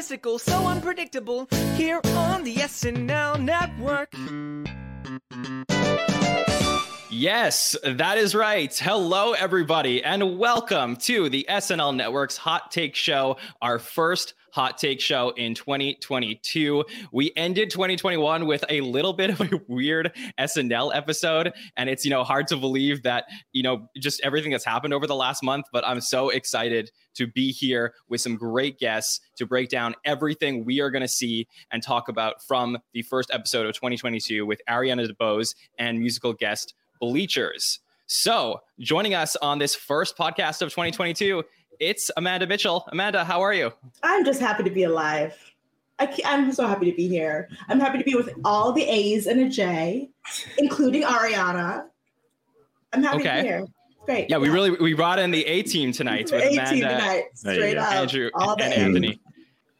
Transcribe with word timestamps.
so 0.00 0.66
unpredictable. 0.66 1.48
Here 1.74 2.00
on 2.14 2.44
the 2.44 2.54
SNL 2.54 3.42
Network. 3.42 4.12
Yes, 7.10 7.74
that 7.84 8.16
is 8.16 8.32
right. 8.32 8.72
Hello, 8.78 9.32
everybody, 9.32 10.04
and 10.04 10.38
welcome 10.38 10.94
to 10.96 11.28
the 11.28 11.44
SNL 11.50 11.96
Network's 11.96 12.36
Hot 12.36 12.70
Take 12.70 12.94
Show, 12.94 13.38
our 13.60 13.80
first 13.80 14.34
hot 14.52 14.78
take 14.78 15.00
show 15.00 15.30
in 15.30 15.54
2022. 15.54 16.84
We 17.12 17.32
ended 17.36 17.70
2021 17.70 18.46
with 18.46 18.64
a 18.68 18.80
little 18.80 19.12
bit 19.12 19.30
of 19.30 19.40
a 19.40 19.60
weird 19.68 20.12
SNL 20.38 20.94
episode, 20.94 21.52
and 21.76 21.88
it's 21.88 22.04
you 22.04 22.10
know 22.10 22.24
hard 22.24 22.46
to 22.48 22.56
believe 22.56 23.02
that 23.02 23.24
you 23.52 23.62
know 23.62 23.88
just 23.96 24.20
everything 24.22 24.52
that's 24.52 24.64
happened 24.64 24.94
over 24.94 25.06
the 25.06 25.14
last 25.14 25.42
month. 25.42 25.66
But 25.72 25.86
I'm 25.86 26.00
so 26.00 26.30
excited 26.30 26.90
to 27.18 27.26
be 27.26 27.52
here 27.52 27.94
with 28.08 28.20
some 28.20 28.36
great 28.36 28.78
guests 28.78 29.20
to 29.36 29.44
break 29.44 29.68
down 29.68 29.94
everything 30.04 30.64
we 30.64 30.80
are 30.80 30.90
going 30.90 31.02
to 31.02 31.08
see 31.08 31.46
and 31.70 31.82
talk 31.82 32.08
about 32.08 32.42
from 32.42 32.78
the 32.92 33.02
first 33.02 33.30
episode 33.32 33.66
of 33.66 33.74
2022 33.74 34.46
with 34.46 34.60
Ariana 34.68 35.08
DeBose 35.08 35.54
and 35.78 35.98
musical 35.98 36.32
guest 36.32 36.74
Bleachers. 37.00 37.80
So, 38.06 38.62
joining 38.78 39.14
us 39.14 39.36
on 39.36 39.58
this 39.58 39.74
first 39.74 40.16
podcast 40.16 40.62
of 40.62 40.70
2022, 40.70 41.44
it's 41.80 42.10
Amanda 42.16 42.46
Mitchell. 42.46 42.86
Amanda, 42.90 43.24
how 43.24 43.40
are 43.40 43.52
you? 43.52 43.72
I'm 44.02 44.24
just 44.24 44.40
happy 44.40 44.62
to 44.62 44.70
be 44.70 44.84
alive. 44.84 45.36
I 45.98 46.16
am 46.24 46.52
so 46.52 46.66
happy 46.66 46.90
to 46.90 46.96
be 46.96 47.08
here. 47.08 47.48
I'm 47.68 47.80
happy 47.80 47.98
to 47.98 48.04
be 48.04 48.14
with 48.14 48.30
all 48.44 48.72
the 48.72 48.84
A's 48.84 49.26
and 49.26 49.40
a 49.40 49.48
J, 49.48 50.08
including 50.56 51.02
Ariana. 51.02 51.86
I'm 52.92 53.02
happy 53.02 53.20
okay. 53.20 53.36
to 53.36 53.42
be 53.42 53.48
here. 53.48 53.66
Great. 54.08 54.30
Yeah, 54.30 54.38
we 54.38 54.48
really 54.48 54.70
we 54.70 54.94
brought 54.94 55.18
in 55.18 55.30
the 55.30 55.44
A 55.44 55.62
team 55.62 55.92
tonight 55.92 56.30
with 56.32 56.42
A 56.42 56.48
team 56.48 56.80
tonight, 56.80 57.24
straight 57.34 57.76
up. 57.76 57.92
Andrew 57.92 58.30
all 58.32 58.52
and 58.52 58.72
Anthony. 58.72 59.20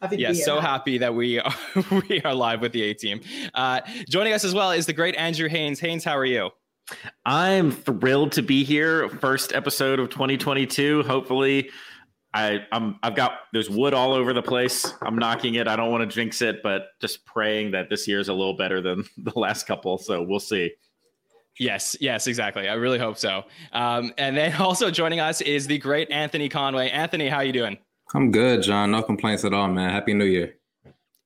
Happy 0.03 0.19
yeah, 0.19 0.34
so 0.34 0.61
happy 0.61 0.98
that 0.98 1.15
we 1.15 1.41
are, 1.41 1.55
we 2.11 2.21
are 2.21 2.34
live 2.34 2.61
with 2.61 2.73
the 2.73 2.83
A 2.83 2.93
team. 2.93 3.23
Uh, 3.55 3.81
joining 4.06 4.34
us 4.34 4.45
as 4.45 4.53
well 4.53 4.71
is 4.71 4.84
the 4.84 4.93
great 4.93 5.17
Andrew 5.17 5.49
Haynes. 5.49 5.81
Haynes, 5.81 6.05
how 6.05 6.15
are 6.15 6.27
you? 6.27 6.51
I'm 7.25 7.71
thrilled 7.71 8.33
to 8.33 8.43
be 8.43 8.65
here. 8.65 9.09
First 9.09 9.55
episode 9.55 9.99
of 9.99 10.11
2022. 10.11 11.05
Hopefully, 11.05 11.71
I, 12.34 12.67
I'm 12.71 12.99
I've 13.03 13.17
got 13.17 13.33
there's 13.55 13.71
wood 13.71 13.95
all 13.95 14.12
over 14.12 14.34
the 14.34 14.43
place. 14.43 14.93
I'm 15.01 15.17
knocking 15.17 15.55
it. 15.55 15.67
I 15.67 15.75
don't 15.75 15.91
want 15.91 16.03
to 16.03 16.15
jinx 16.15 16.43
it, 16.43 16.62
but 16.62 16.89
just 17.01 17.25
praying 17.25 17.71
that 17.71 17.89
this 17.89 18.06
year 18.06 18.21
is 18.21 18.29
a 18.29 18.34
little 18.34 18.59
better 18.59 18.83
than 18.83 19.06
the 19.17 19.39
last 19.39 19.67
couple. 19.67 19.97
So 19.97 20.23
we'll 20.23 20.39
see. 20.39 20.73
Yes, 21.59 21.97
yes, 22.01 22.27
exactly. 22.27 22.69
I 22.69 22.75
really 22.75 22.98
hope 22.98 23.19
so. 23.19 23.45
Um, 23.73 24.12
and 24.19 24.37
then 24.37 24.55
also 24.61 24.91
joining 24.91 25.20
us 25.20 25.41
is 25.41 25.67
the 25.67 25.78
great 25.78 26.11
Anthony 26.11 26.48
Conway. 26.48 26.91
Anthony, 26.91 27.28
how 27.28 27.41
you 27.41 27.53
doing? 27.53 27.78
I'm 28.15 28.31
good, 28.31 28.62
Jon. 28.62 28.91
No 28.91 29.03
complaints 29.03 29.45
at 29.45 29.53
all, 29.53 29.69
man. 29.69 29.91
Happy 29.91 30.15
New 30.15 30.25
Year. 30.25 30.58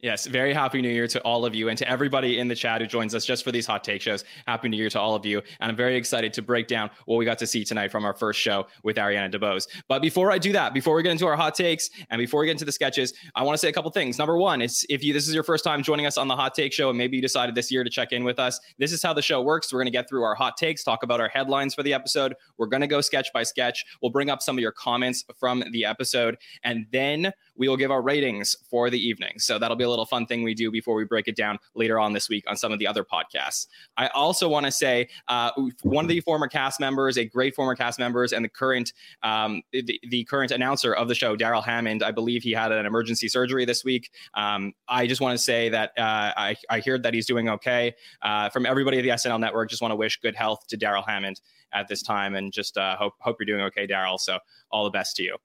Yes, 0.03 0.27
very 0.27 0.53
happy 0.53 0.83
new 0.83 0.89
year 0.89 1.07
to 1.07 1.21
all 1.21 1.45
of 1.45 1.55
you 1.55 1.69
and 1.69 1.79
to 1.79 1.89
everybody 1.89 2.41
in 2.41 2.49
the 2.49 2.57
chat 2.57 2.81
who 2.81 2.89
joins 2.89 3.15
us 3.15 3.25
just 3.25 3.45
for 3.45 3.53
these 3.53 3.67
hot 3.67 3.85
take 3.85 4.03
shows. 4.03 4.25
Happy 4.49 4.69
new 4.69 4.77
year 4.77 4.91
to 4.91 4.99
all 4.99 5.15
of 5.15 5.25
you. 5.25 5.41
And 5.61 5.71
I'm 5.71 5.77
very 5.77 5.95
excited 5.95 6.33
to 6.33 6.43
break 6.43 6.67
down 6.67 6.91
what 7.07 7.19
we 7.19 7.25
got 7.25 7.39
to 7.39 7.47
see 7.47 7.65
tonight 7.65 7.93
from 7.93 8.05
our 8.05 8.13
first 8.13 8.41
show 8.41 8.67
with 8.83 8.97
Ariana 8.97 9.33
DeBose. 9.33 9.69
But 9.87 10.03
before 10.03 10.33
I 10.33 10.39
do 10.39 10.53
that, 10.55 10.75
before 10.75 10.97
we 10.97 11.05
get 11.05 11.13
into 11.13 11.27
our 11.27 11.37
hot 11.37 11.55
takes 11.55 11.89
and 12.11 12.19
before 12.19 12.41
we 12.41 12.47
get 12.47 12.53
into 12.53 12.65
the 12.65 12.73
sketches, 12.73 13.15
I 13.37 13.45
want 13.45 13.55
to 13.55 13.59
say 13.59 13.69
a 13.69 13.73
couple 13.73 13.93
things. 13.93 14.19
Number 14.19 14.37
one, 14.37 14.61
it's 14.61 14.85
if 14.91 15.05
you 15.05 15.13
this 15.13 15.29
is 15.29 15.35
your 15.35 15.45
first 15.45 15.63
time 15.63 15.85
joining 15.85 16.07
us 16.07 16.19
on 16.19 16.27
the 16.27 16.35
hot 16.35 16.57
take 16.57 16.73
show 16.73 16.89
and 16.89 16.99
maybe 16.99 17.15
you 17.15 17.23
decided 17.23 17.55
this 17.55 17.71
year 17.71 17.85
to 17.85 17.91
check 17.91 18.11
in 18.11 18.25
with 18.25 18.41
us, 18.41 18.59
this 18.79 18.91
is 18.91 19.05
how 19.05 19.15
the 19.15 19.23
show 19.23 19.41
works. 19.41 19.73
We're 19.73 19.79
going 19.79 19.93
to 19.93 19.93
get 19.93 20.09
through 20.09 20.25
our 20.25 20.35
hot 20.35 20.57
takes, 20.57 20.83
talk 20.83 21.05
about 21.05 21.21
our 21.21 21.29
headlines 21.29 21.77
for 21.77 21.85
the 21.85 21.95
episode. 21.95 22.35
We're 22.59 22.67
going 22.67 22.81
to 22.81 22.89
go 22.89 23.03
sketch 23.03 23.29
by 23.33 23.45
sketch. 23.45 23.85
We'll 24.03 24.11
bring 24.11 24.31
up 24.31 24.43
some 24.43 24.59
of 24.59 24.63
your 24.63 24.73
comments 24.73 25.25
from 25.39 25.63
the 25.71 25.85
episode 25.85 26.39
and 26.65 26.87
then 26.91 27.33
we 27.55 27.69
will 27.69 27.77
give 27.77 27.93
our 27.93 28.03
ratings 28.03 28.57
for 28.69 28.91
the 28.91 28.99
evening. 28.99 29.39
So 29.39 29.61
that'll 29.61 29.77
be 29.77 29.85
a 29.85 29.92
little 29.93 30.07
fun 30.07 30.27
thing 30.27 30.43
we 30.43 30.55
do 30.55 30.71
before 30.71 30.95
we 30.95 31.05
break 31.05 31.29
it 31.29 31.37
down 31.37 31.59
later 31.75 31.99
on 32.01 32.13
this 32.13 32.29
week 32.29 32.45
on 32.49 32.57
some 32.57 32.73
of 32.73 32.79
the 32.79 32.87
other 32.87 33.05
podcasts. 33.05 33.67
I 33.97 34.09
also 34.09 34.49
want 34.49 34.67
to 34.67 34.73
say 34.73 35.09
uh, 35.29 35.51
one 35.83 36.05
of 36.05 36.09
the 36.09 36.21
former 36.21 36.49
cast 36.49 36.81
members, 36.81 37.19
a 37.19 37.25
great 37.25 37.55
former 37.55 37.75
cast 37.75 37.99
members, 37.99 38.33
and 38.33 38.45
the 38.45 38.49
current 38.49 38.93
um, 39.23 39.63
the, 39.73 40.01
the, 40.09 40.25
current 40.25 40.51
announcer 40.51 40.95
of 40.95 41.09
the 41.09 41.15
show, 41.15 41.37
Darrell 41.37 41.63
Hammond. 41.63 42.03
I 42.03 42.11
believe 42.11 42.43
he 42.43 42.53
had 42.53 42.73
an 42.73 42.87
emergency 42.87 43.29
surgery 43.29 43.65
this 43.65 43.85
week. 43.85 44.11
Um, 44.35 44.73
I 44.89 45.07
just 45.07 45.21
want 45.21 45.37
to 45.37 45.43
say 45.43 45.69
that 45.69 45.93
uh, 45.99 46.33
I, 46.37 46.57
I 46.71 46.81
heard 46.81 47.03
that 47.03 47.15
he's 47.15 47.27
doing 47.27 47.49
okay. 47.49 47.95
Uh, 48.23 48.49
from 48.49 48.67
everybody 48.67 48.99
at 48.99 49.03
the 49.03 49.11
SNL 49.11 49.41
Network, 49.41 49.69
just 49.71 49.83
want 49.83 49.93
to 49.93 49.97
wish 49.97 50.21
good 50.21 50.35
health 50.35 50.67
to 50.69 50.77
Darrell 50.77 51.03
Hammond 51.03 51.41
at 51.73 51.89
this 51.89 52.03
time, 52.03 52.35
and 52.35 52.53
just 52.53 52.77
uh, 52.79 52.97
hope 52.97 53.15
hope 53.21 53.37
you're 53.39 53.47
doing 53.47 53.63
okay, 53.67 53.87
Darrell. 53.87 54.19
So 54.19 54.39
all 54.71 54.85
the 54.85 54.91
best 54.91 55.17
to 55.17 55.23
you. 55.23 55.37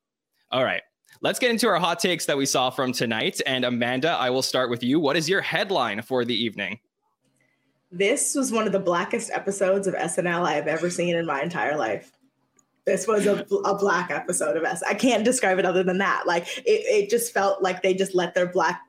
All 0.52 0.64
right. 0.64 0.82
Let's 1.22 1.40
get 1.40 1.50
into 1.50 1.68
our 1.68 1.80
hot 1.80 2.00
takes 2.00 2.26
that 2.28 2.38
we 2.38 2.46
saw 2.46 2.70
from 2.70 2.92
tonight. 2.92 3.42
And 3.46 3.66
Amanda, 3.66 4.10
I 4.10 4.30
will 4.30 4.42
start 4.42 4.70
with 4.70 4.84
you. 4.84 5.00
What 5.00 5.18
is 5.18 5.28
your 5.28 5.42
headline 5.42 6.02
for 6.02 6.24
the 6.24 6.36
evening? 6.36 6.80
This 7.92 8.36
was 8.36 8.52
one 8.52 8.68
of 8.68 8.74
the 8.74 8.80
blackest 8.80 9.32
episodes 9.32 9.88
of 9.88 9.94
SNL 9.96 10.46
I 10.46 10.54
have 10.54 10.68
ever 10.68 10.90
seen 10.90 11.16
in 11.16 11.26
my 11.26 11.42
entire 11.42 11.78
life. 11.78 12.12
This 12.86 13.08
was 13.08 13.26
a, 13.26 13.46
a 13.66 13.78
black 13.78 14.12
episode 14.12 14.56
of 14.56 14.64
S. 14.64 14.82
I 14.84 14.94
can't 14.94 15.26
describe 15.26 15.60
it 15.60 15.66
other 15.66 15.84
than 15.84 15.98
that. 15.98 16.24
Like 16.26 16.48
it, 16.60 16.64
it 16.66 17.10
just 17.10 17.34
felt 17.34 17.62
like 17.62 17.82
they 17.82 17.94
just 17.94 18.16
let 18.16 18.34
their 18.34 18.48
black 18.48 18.82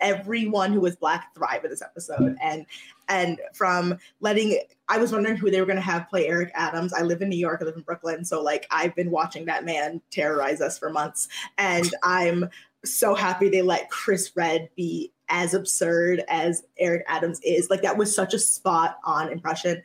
everyone 0.00 0.72
who 0.72 0.80
was 0.80 0.96
black 0.96 1.34
thrive 1.34 1.64
in 1.64 1.70
this 1.70 1.82
episode. 1.82 2.36
And 2.42 2.66
and 3.08 3.40
from 3.54 3.98
letting 4.20 4.58
i 4.88 4.98
was 4.98 5.12
wondering 5.12 5.36
who 5.36 5.50
they 5.50 5.60
were 5.60 5.66
going 5.66 5.76
to 5.76 5.82
have 5.82 6.08
play 6.08 6.26
eric 6.26 6.50
adams. 6.54 6.92
I 6.92 7.02
live 7.02 7.22
in 7.22 7.28
new 7.28 7.36
york 7.36 7.60
i 7.62 7.64
live 7.64 7.76
in 7.76 7.82
brooklyn. 7.82 8.24
So 8.24 8.42
like 8.42 8.66
i've 8.70 8.94
been 8.94 9.10
watching 9.10 9.44
that 9.46 9.64
man 9.64 10.00
terrorize 10.10 10.60
us 10.60 10.78
for 10.78 10.90
months. 10.90 11.28
And 11.58 11.92
i'm 12.02 12.48
so 12.84 13.14
happy 13.14 13.48
they 13.48 13.62
let 13.62 13.90
chris 13.90 14.32
redd 14.36 14.68
be 14.76 15.12
as 15.28 15.54
absurd 15.54 16.22
as 16.28 16.64
eric 16.78 17.04
adams 17.08 17.40
is. 17.42 17.70
Like 17.70 17.82
that 17.82 17.96
was 17.96 18.14
such 18.14 18.34
a 18.34 18.38
spot 18.38 18.98
on 19.04 19.30
impression. 19.30 19.82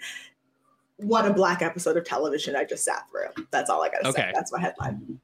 What 0.97 1.25
a 1.25 1.33
black 1.33 1.61
episode 1.63 1.97
of 1.97 2.05
television 2.05 2.55
i 2.55 2.63
just 2.63 2.83
sat 2.83 3.09
through. 3.09 3.45
That's 3.51 3.69
all 3.69 3.83
i 3.83 3.89
gotta 3.89 4.09
okay. 4.09 4.21
say 4.21 4.31
that's 4.33 4.51
my 4.51 4.59
headline 4.59 5.19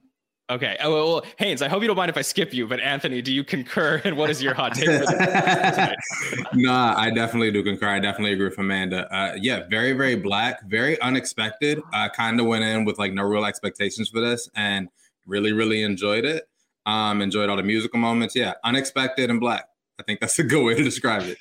Okay. 0.50 0.78
Oh, 0.81 0.94
well, 0.94 1.25
Haynes, 1.38 1.62
I 1.62 1.68
hope 1.68 1.81
you 1.81 1.88
don't 1.88 1.97
mind 1.97 2.09
if 2.09 2.18
I 2.18 2.22
skip 2.22 2.53
you, 2.53 2.68
but 2.68 2.80
Anthony, 2.80 3.22
do 3.22 3.34
you 3.34 3.44
concur? 3.44 4.02
And 4.06 4.16
what 4.16 4.30
is 4.30 4.41
your 4.41 4.53
hot 4.53 4.74
take 4.74 4.85
for 4.85 5.06
that? 5.06 5.97
nah, 6.53 6.94
I 6.97 7.12
definitely 7.12 7.52
do 7.52 7.63
concur. 7.63 7.88
I 7.88 8.00
definitely 8.00 8.31
agree 8.31 8.47
with 8.47 8.57
Amanda. 8.57 9.13
Uh, 9.13 9.36
yeah, 9.38 9.63
very, 9.69 9.91
very 9.91 10.16
black, 10.16 10.63
very 10.68 11.00
unexpected. 11.02 11.81
I 11.91 12.07
kind 12.09 12.40
of 12.40 12.46
went 12.46 12.63
in 12.63 12.86
with 12.86 12.97
like 12.97 13.12
no 13.12 13.24
real 13.24 13.44
expectations 13.44 14.07
for 14.07 14.22
this 14.22 14.50
and 14.56 14.88
really, 15.25 15.52
really 15.52 15.84
enjoyed 15.84 16.24
it. 16.24 16.47
Um, 16.86 17.22
enjoyed 17.22 17.50
all 17.50 17.57
the 17.57 17.63
musical 17.63 18.00
moments. 18.00 18.34
Yeah, 18.34 18.53
unexpected 18.63 19.30
and 19.30 19.41
black. 19.41 19.68
I 20.00 20.03
think 20.03 20.22
that's 20.22 20.40
a 20.40 20.44
good 20.44 20.63
way 20.63 20.75
to 20.75 20.84
describe 20.84 21.24
it. 21.24 21.38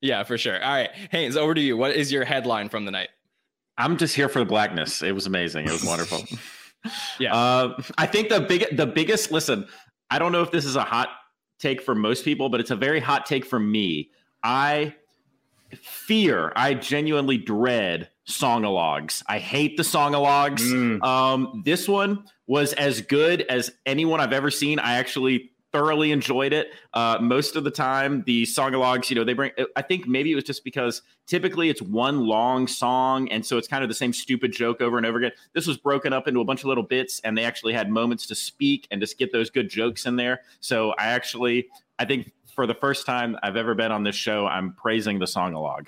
Yeah, 0.00 0.24
for 0.24 0.36
sure. 0.36 0.60
All 0.60 0.72
right. 0.72 0.90
Haynes, 1.12 1.36
over 1.36 1.54
to 1.54 1.60
you. 1.60 1.76
What 1.76 1.94
is 1.94 2.10
your 2.10 2.24
headline 2.24 2.68
from 2.68 2.84
the 2.84 2.90
night? 2.90 3.10
I'm 3.78 3.96
just 3.96 4.16
here 4.16 4.28
for 4.28 4.40
the 4.40 4.44
blackness. 4.44 5.02
It 5.02 5.12
was 5.12 5.26
amazing. 5.26 5.66
It 5.66 5.72
was 5.72 5.84
wonderful. 5.84 6.24
yeah. 7.18 7.34
Uh, 7.34 7.82
I 7.98 8.06
think 8.06 8.28
the 8.28 8.40
big 8.40 8.76
the 8.76 8.86
biggest 8.86 9.30
listen, 9.30 9.66
I 10.10 10.18
don't 10.18 10.32
know 10.32 10.42
if 10.42 10.50
this 10.50 10.64
is 10.64 10.76
a 10.76 10.84
hot 10.84 11.08
take 11.58 11.82
for 11.82 11.94
most 11.94 12.24
people, 12.24 12.48
but 12.48 12.60
it's 12.60 12.70
a 12.70 12.76
very 12.76 13.00
hot 13.00 13.26
take 13.26 13.44
for 13.44 13.58
me. 13.58 14.10
I 14.42 14.94
fear, 15.76 16.52
I 16.56 16.74
genuinely 16.74 17.38
dread 17.38 18.08
songalogs. 18.28 19.22
I 19.28 19.38
hate 19.38 19.76
the 19.76 19.82
songalogs. 19.82 20.60
Mm. 20.60 21.02
Um, 21.04 21.62
this 21.64 21.88
one 21.88 22.24
was 22.46 22.72
as 22.72 23.02
good 23.02 23.42
as 23.42 23.70
anyone 23.86 24.20
I've 24.20 24.32
ever 24.32 24.50
seen. 24.50 24.78
I 24.78 24.94
actually 24.94 25.49
thoroughly 25.72 26.12
enjoyed 26.12 26.52
it. 26.52 26.72
Uh, 26.94 27.18
most 27.20 27.56
of 27.56 27.64
the 27.64 27.70
time, 27.70 28.22
the 28.26 28.44
songalogs, 28.44 29.10
you 29.10 29.16
know, 29.16 29.24
they 29.24 29.32
bring. 29.32 29.52
I 29.76 29.82
think 29.82 30.06
maybe 30.06 30.32
it 30.32 30.34
was 30.34 30.44
just 30.44 30.64
because 30.64 31.02
typically 31.26 31.68
it's 31.68 31.82
one 31.82 32.26
long 32.26 32.66
song, 32.66 33.28
and 33.30 33.44
so 33.44 33.58
it's 33.58 33.68
kind 33.68 33.82
of 33.82 33.88
the 33.88 33.94
same 33.94 34.12
stupid 34.12 34.52
joke 34.52 34.80
over 34.80 34.96
and 34.96 35.06
over 35.06 35.18
again. 35.18 35.32
This 35.52 35.66
was 35.66 35.76
broken 35.76 36.12
up 36.12 36.28
into 36.28 36.40
a 36.40 36.44
bunch 36.44 36.60
of 36.60 36.66
little 36.66 36.84
bits, 36.84 37.20
and 37.20 37.36
they 37.36 37.44
actually 37.44 37.72
had 37.72 37.90
moments 37.90 38.26
to 38.26 38.34
speak 38.34 38.88
and 38.90 39.00
just 39.00 39.18
get 39.18 39.32
those 39.32 39.50
good 39.50 39.68
jokes 39.68 40.06
in 40.06 40.16
there. 40.16 40.42
So 40.60 40.90
I 40.92 41.06
actually, 41.06 41.68
I 41.98 42.04
think 42.04 42.32
for 42.54 42.66
the 42.66 42.74
first 42.74 43.06
time 43.06 43.36
I've 43.42 43.56
ever 43.56 43.74
been 43.74 43.92
on 43.92 44.02
this 44.02 44.16
show, 44.16 44.46
I'm 44.46 44.72
praising 44.72 45.18
the 45.18 45.26
songalog. 45.26 45.86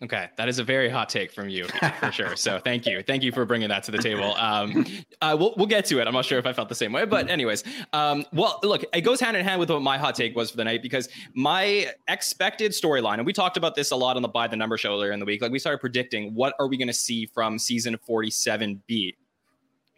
Okay, 0.00 0.28
that 0.36 0.48
is 0.48 0.60
a 0.60 0.64
very 0.64 0.88
hot 0.88 1.08
take 1.08 1.32
from 1.32 1.48
you 1.48 1.66
for 1.98 2.12
sure. 2.12 2.36
So 2.36 2.60
thank 2.64 2.86
you, 2.86 3.02
thank 3.02 3.24
you 3.24 3.32
for 3.32 3.44
bringing 3.44 3.68
that 3.70 3.82
to 3.84 3.90
the 3.90 3.98
table. 3.98 4.34
Um, 4.36 4.86
uh, 5.20 5.36
we'll 5.38 5.54
we'll 5.56 5.66
get 5.66 5.86
to 5.86 6.00
it. 6.00 6.06
I'm 6.06 6.14
not 6.14 6.24
sure 6.24 6.38
if 6.38 6.46
I 6.46 6.52
felt 6.52 6.68
the 6.68 6.76
same 6.76 6.92
way, 6.92 7.04
but 7.04 7.28
anyways, 7.28 7.64
um, 7.92 8.24
well, 8.32 8.60
look, 8.62 8.84
it 8.94 9.00
goes 9.00 9.18
hand 9.18 9.36
in 9.36 9.44
hand 9.44 9.58
with 9.58 9.70
what 9.70 9.82
my 9.82 9.98
hot 9.98 10.14
take 10.14 10.36
was 10.36 10.52
for 10.52 10.56
the 10.56 10.64
night 10.64 10.82
because 10.82 11.08
my 11.34 11.90
expected 12.06 12.70
storyline, 12.70 13.14
and 13.14 13.26
we 13.26 13.32
talked 13.32 13.56
about 13.56 13.74
this 13.74 13.90
a 13.90 13.96
lot 13.96 14.14
on 14.14 14.22
the 14.22 14.28
By 14.28 14.46
the 14.46 14.56
Number 14.56 14.76
show 14.76 14.92
earlier 14.92 15.10
in 15.10 15.18
the 15.18 15.26
week. 15.26 15.42
Like 15.42 15.50
we 15.50 15.58
started 15.58 15.78
predicting 15.78 16.32
what 16.32 16.54
are 16.60 16.68
we 16.68 16.76
going 16.76 16.88
to 16.88 16.94
see 16.94 17.26
from 17.26 17.58
season 17.58 17.98
47B. 18.08 19.14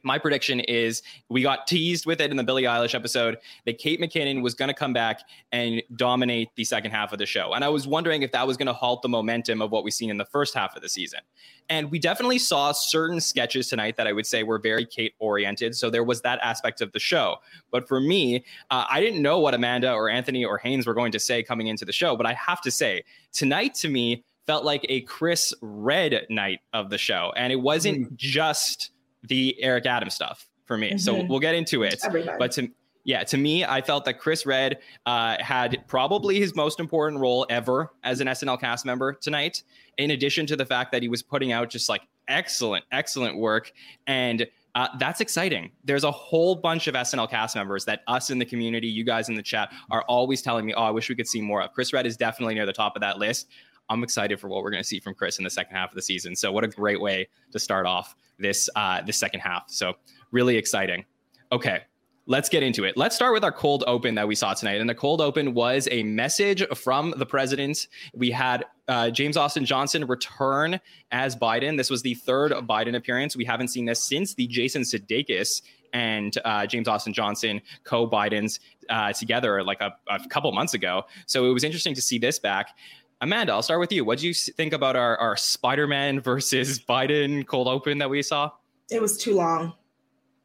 My 0.02 0.18
prediction 0.18 0.60
is 0.60 1.02
we 1.28 1.42
got 1.42 1.66
teased 1.66 2.06
with 2.06 2.20
it 2.20 2.30
in 2.30 2.36
the 2.36 2.44
Billie 2.44 2.64
Eilish 2.64 2.94
episode 2.94 3.38
that 3.66 3.78
Kate 3.78 4.00
McKinnon 4.00 4.42
was 4.42 4.54
going 4.54 4.68
to 4.68 4.74
come 4.74 4.92
back 4.92 5.20
and 5.52 5.82
dominate 5.96 6.48
the 6.56 6.64
second 6.64 6.90
half 6.90 7.12
of 7.12 7.18
the 7.18 7.26
show. 7.26 7.52
And 7.52 7.64
I 7.64 7.68
was 7.68 7.86
wondering 7.86 8.22
if 8.22 8.32
that 8.32 8.46
was 8.46 8.56
going 8.56 8.66
to 8.66 8.72
halt 8.72 9.02
the 9.02 9.08
momentum 9.08 9.62
of 9.62 9.70
what 9.70 9.84
we've 9.84 9.94
seen 9.94 10.10
in 10.10 10.16
the 10.16 10.24
first 10.24 10.54
half 10.54 10.76
of 10.76 10.82
the 10.82 10.88
season. 10.88 11.20
And 11.68 11.90
we 11.90 11.98
definitely 11.98 12.38
saw 12.38 12.72
certain 12.72 13.20
sketches 13.20 13.68
tonight 13.68 13.96
that 13.96 14.06
I 14.06 14.12
would 14.12 14.26
say 14.26 14.42
were 14.42 14.58
very 14.58 14.84
Kate 14.84 15.14
oriented. 15.18 15.76
So 15.76 15.90
there 15.90 16.04
was 16.04 16.22
that 16.22 16.40
aspect 16.42 16.80
of 16.80 16.92
the 16.92 16.98
show. 16.98 17.36
But 17.70 17.86
for 17.86 18.00
me, 18.00 18.44
uh, 18.70 18.86
I 18.90 19.00
didn't 19.00 19.22
know 19.22 19.38
what 19.38 19.54
Amanda 19.54 19.92
or 19.92 20.08
Anthony 20.08 20.44
or 20.44 20.58
Haynes 20.58 20.86
were 20.86 20.94
going 20.94 21.12
to 21.12 21.20
say 21.20 21.42
coming 21.42 21.68
into 21.68 21.84
the 21.84 21.92
show. 21.92 22.16
But 22.16 22.26
I 22.26 22.32
have 22.34 22.60
to 22.62 22.70
say, 22.70 23.04
tonight 23.32 23.74
to 23.76 23.88
me 23.88 24.24
felt 24.46 24.64
like 24.64 24.84
a 24.88 25.02
Chris 25.02 25.54
Redd 25.60 26.26
night 26.28 26.60
of 26.72 26.90
the 26.90 26.98
show. 26.98 27.32
And 27.36 27.52
it 27.52 27.60
wasn't 27.60 28.10
mm. 28.10 28.16
just 28.16 28.90
the 29.22 29.60
Eric 29.62 29.86
Adams 29.86 30.14
stuff 30.14 30.48
for 30.64 30.78
me. 30.78 30.90
Mm-hmm. 30.90 30.98
So 30.98 31.22
we'll 31.24 31.40
get 31.40 31.54
into 31.54 31.82
it. 31.82 32.00
Everybody. 32.04 32.38
But 32.38 32.52
to 32.52 32.70
yeah, 33.04 33.24
to 33.24 33.36
me, 33.38 33.64
I 33.64 33.80
felt 33.80 34.04
that 34.04 34.18
Chris 34.18 34.44
Redd 34.44 34.78
uh, 35.06 35.36
had 35.40 35.82
probably 35.88 36.38
his 36.38 36.54
most 36.54 36.80
important 36.80 37.20
role 37.20 37.46
ever 37.48 37.90
as 38.04 38.20
an 38.20 38.26
SNL 38.26 38.60
cast 38.60 38.84
member 38.84 39.14
tonight. 39.14 39.62
In 39.96 40.10
addition 40.10 40.46
to 40.46 40.56
the 40.56 40.66
fact 40.66 40.92
that 40.92 41.02
he 41.02 41.08
was 41.08 41.22
putting 41.22 41.50
out 41.50 41.70
just 41.70 41.88
like 41.88 42.02
excellent, 42.28 42.84
excellent 42.92 43.38
work, 43.38 43.72
and 44.06 44.46
uh, 44.74 44.88
that's 44.98 45.20
exciting. 45.20 45.72
There's 45.82 46.04
a 46.04 46.10
whole 46.10 46.54
bunch 46.54 46.86
of 46.86 46.94
SNL 46.94 47.28
cast 47.28 47.56
members 47.56 47.84
that 47.86 48.02
us 48.06 48.30
in 48.30 48.38
the 48.38 48.44
community, 48.44 48.86
you 48.86 49.02
guys 49.02 49.28
in 49.28 49.34
the 49.34 49.42
chat, 49.42 49.72
are 49.90 50.02
always 50.02 50.42
telling 50.42 50.66
me, 50.66 50.74
"Oh, 50.74 50.82
I 50.82 50.90
wish 50.90 51.08
we 51.08 51.14
could 51.14 51.28
see 51.28 51.40
more 51.40 51.62
of." 51.62 51.72
Chris 51.72 51.92
Redd 51.92 52.06
is 52.06 52.16
definitely 52.16 52.54
near 52.54 52.66
the 52.66 52.72
top 52.72 52.96
of 52.96 53.00
that 53.00 53.18
list. 53.18 53.48
I'm 53.88 54.04
excited 54.04 54.38
for 54.38 54.48
what 54.48 54.62
we're 54.62 54.70
going 54.70 54.82
to 54.82 54.88
see 54.88 55.00
from 55.00 55.14
Chris 55.14 55.38
in 55.38 55.44
the 55.44 55.50
second 55.50 55.74
half 55.74 55.90
of 55.90 55.96
the 55.96 56.02
season. 56.02 56.36
So, 56.36 56.52
what 56.52 56.62
a 56.62 56.68
great 56.68 57.00
way 57.00 57.28
to 57.50 57.58
start 57.58 57.86
off 57.86 58.14
this 58.40 58.68
uh, 58.76 59.02
this 59.02 59.16
second 59.16 59.40
half. 59.40 59.64
So 59.68 59.94
really 60.30 60.56
exciting. 60.56 61.04
Okay, 61.52 61.80
let's 62.26 62.48
get 62.48 62.62
into 62.62 62.84
it. 62.84 62.96
Let's 62.96 63.16
start 63.16 63.32
with 63.32 63.42
our 63.42 63.52
cold 63.52 63.82
open 63.86 64.14
that 64.14 64.28
we 64.28 64.34
saw 64.34 64.54
tonight. 64.54 64.80
And 64.80 64.88
the 64.88 64.94
cold 64.94 65.20
open 65.20 65.52
was 65.52 65.88
a 65.90 66.04
message 66.04 66.64
from 66.76 67.12
the 67.16 67.26
president. 67.26 67.88
We 68.14 68.30
had 68.30 68.64
uh, 68.86 69.10
James 69.10 69.36
Austin 69.36 69.64
Johnson 69.64 70.06
return 70.06 70.80
as 71.10 71.34
Biden. 71.34 71.76
This 71.76 71.90
was 71.90 72.02
the 72.02 72.14
third 72.14 72.52
Biden 72.52 72.96
appearance. 72.96 73.36
We 73.36 73.44
haven't 73.44 73.68
seen 73.68 73.84
this 73.84 74.02
since 74.02 74.34
the 74.34 74.46
Jason 74.46 74.82
Sudeikis 74.82 75.62
and 75.92 76.36
uh, 76.44 76.66
James 76.66 76.88
Austin 76.88 77.12
Johnson 77.12 77.60
co 77.84 78.08
Bidens 78.08 78.60
uh, 78.88 79.12
together 79.12 79.62
like 79.64 79.80
a, 79.80 79.96
a 80.08 80.20
couple 80.28 80.52
months 80.52 80.74
ago. 80.74 81.02
So 81.26 81.50
it 81.50 81.52
was 81.52 81.64
interesting 81.64 81.94
to 81.94 82.02
see 82.02 82.18
this 82.18 82.38
back. 82.38 82.76
Amanda, 83.20 83.52
I'll 83.52 83.62
start 83.62 83.80
with 83.80 83.92
you. 83.92 84.04
What 84.04 84.18
do 84.18 84.26
you 84.26 84.34
think 84.34 84.72
about 84.72 84.96
our, 84.96 85.16
our 85.18 85.36
Spider 85.36 85.86
Man 85.86 86.20
versus 86.20 86.78
Biden 86.78 87.46
cold 87.46 87.68
open 87.68 87.98
that 87.98 88.08
we 88.08 88.22
saw? 88.22 88.50
It 88.90 89.00
was 89.00 89.16
too 89.16 89.34
long. 89.34 89.74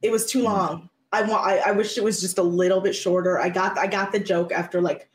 It 0.02 0.12
was 0.12 0.26
too 0.26 0.44
long. 0.44 0.90
I 1.12 1.22
want. 1.22 1.46
I, 1.46 1.58
I 1.60 1.72
wish 1.72 1.98
it 1.98 2.04
was 2.04 2.20
just 2.20 2.38
a 2.38 2.44
little 2.44 2.82
bit 2.82 2.94
shorter. 2.94 3.40
I 3.40 3.50
got. 3.50 3.78
I 3.78 3.88
got 3.88 4.12
the 4.12 4.20
joke 4.20 4.52
after 4.52 4.82
like 4.82 5.10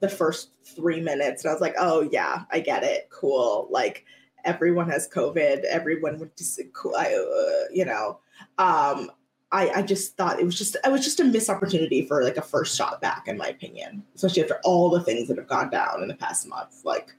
the 0.00 0.08
first 0.08 0.50
three 0.76 1.00
minutes, 1.00 1.42
and 1.44 1.50
I 1.50 1.54
was 1.54 1.60
like, 1.60 1.74
"Oh 1.78 2.08
yeah, 2.12 2.42
I 2.52 2.60
get 2.60 2.84
it. 2.84 3.08
Cool. 3.10 3.66
Like 3.70 4.04
everyone 4.44 4.90
has 4.90 5.08
COVID. 5.08 5.64
Everyone 5.64 6.18
would 6.18 6.36
just, 6.36 6.60
cool. 6.74 6.94
I, 6.96 7.14
uh, 7.14 7.68
you 7.72 7.86
know." 7.86 8.20
Um, 8.58 9.10
I, 9.50 9.70
I 9.76 9.82
just 9.82 10.16
thought 10.16 10.38
it 10.38 10.44
was 10.44 10.58
just 10.58 10.76
it 10.84 10.92
was 10.92 11.02
just 11.02 11.20
a 11.20 11.24
missed 11.24 11.48
opportunity 11.48 12.06
for 12.06 12.22
like 12.22 12.36
a 12.36 12.42
first 12.42 12.76
shot 12.76 13.00
back, 13.00 13.28
in 13.28 13.38
my 13.38 13.46
opinion, 13.46 14.04
especially 14.14 14.42
after 14.42 14.60
all 14.62 14.90
the 14.90 15.00
things 15.00 15.28
that 15.28 15.38
have 15.38 15.48
gone 15.48 15.70
down 15.70 16.02
in 16.02 16.08
the 16.08 16.14
past 16.14 16.46
month. 16.46 16.82
Like, 16.84 17.14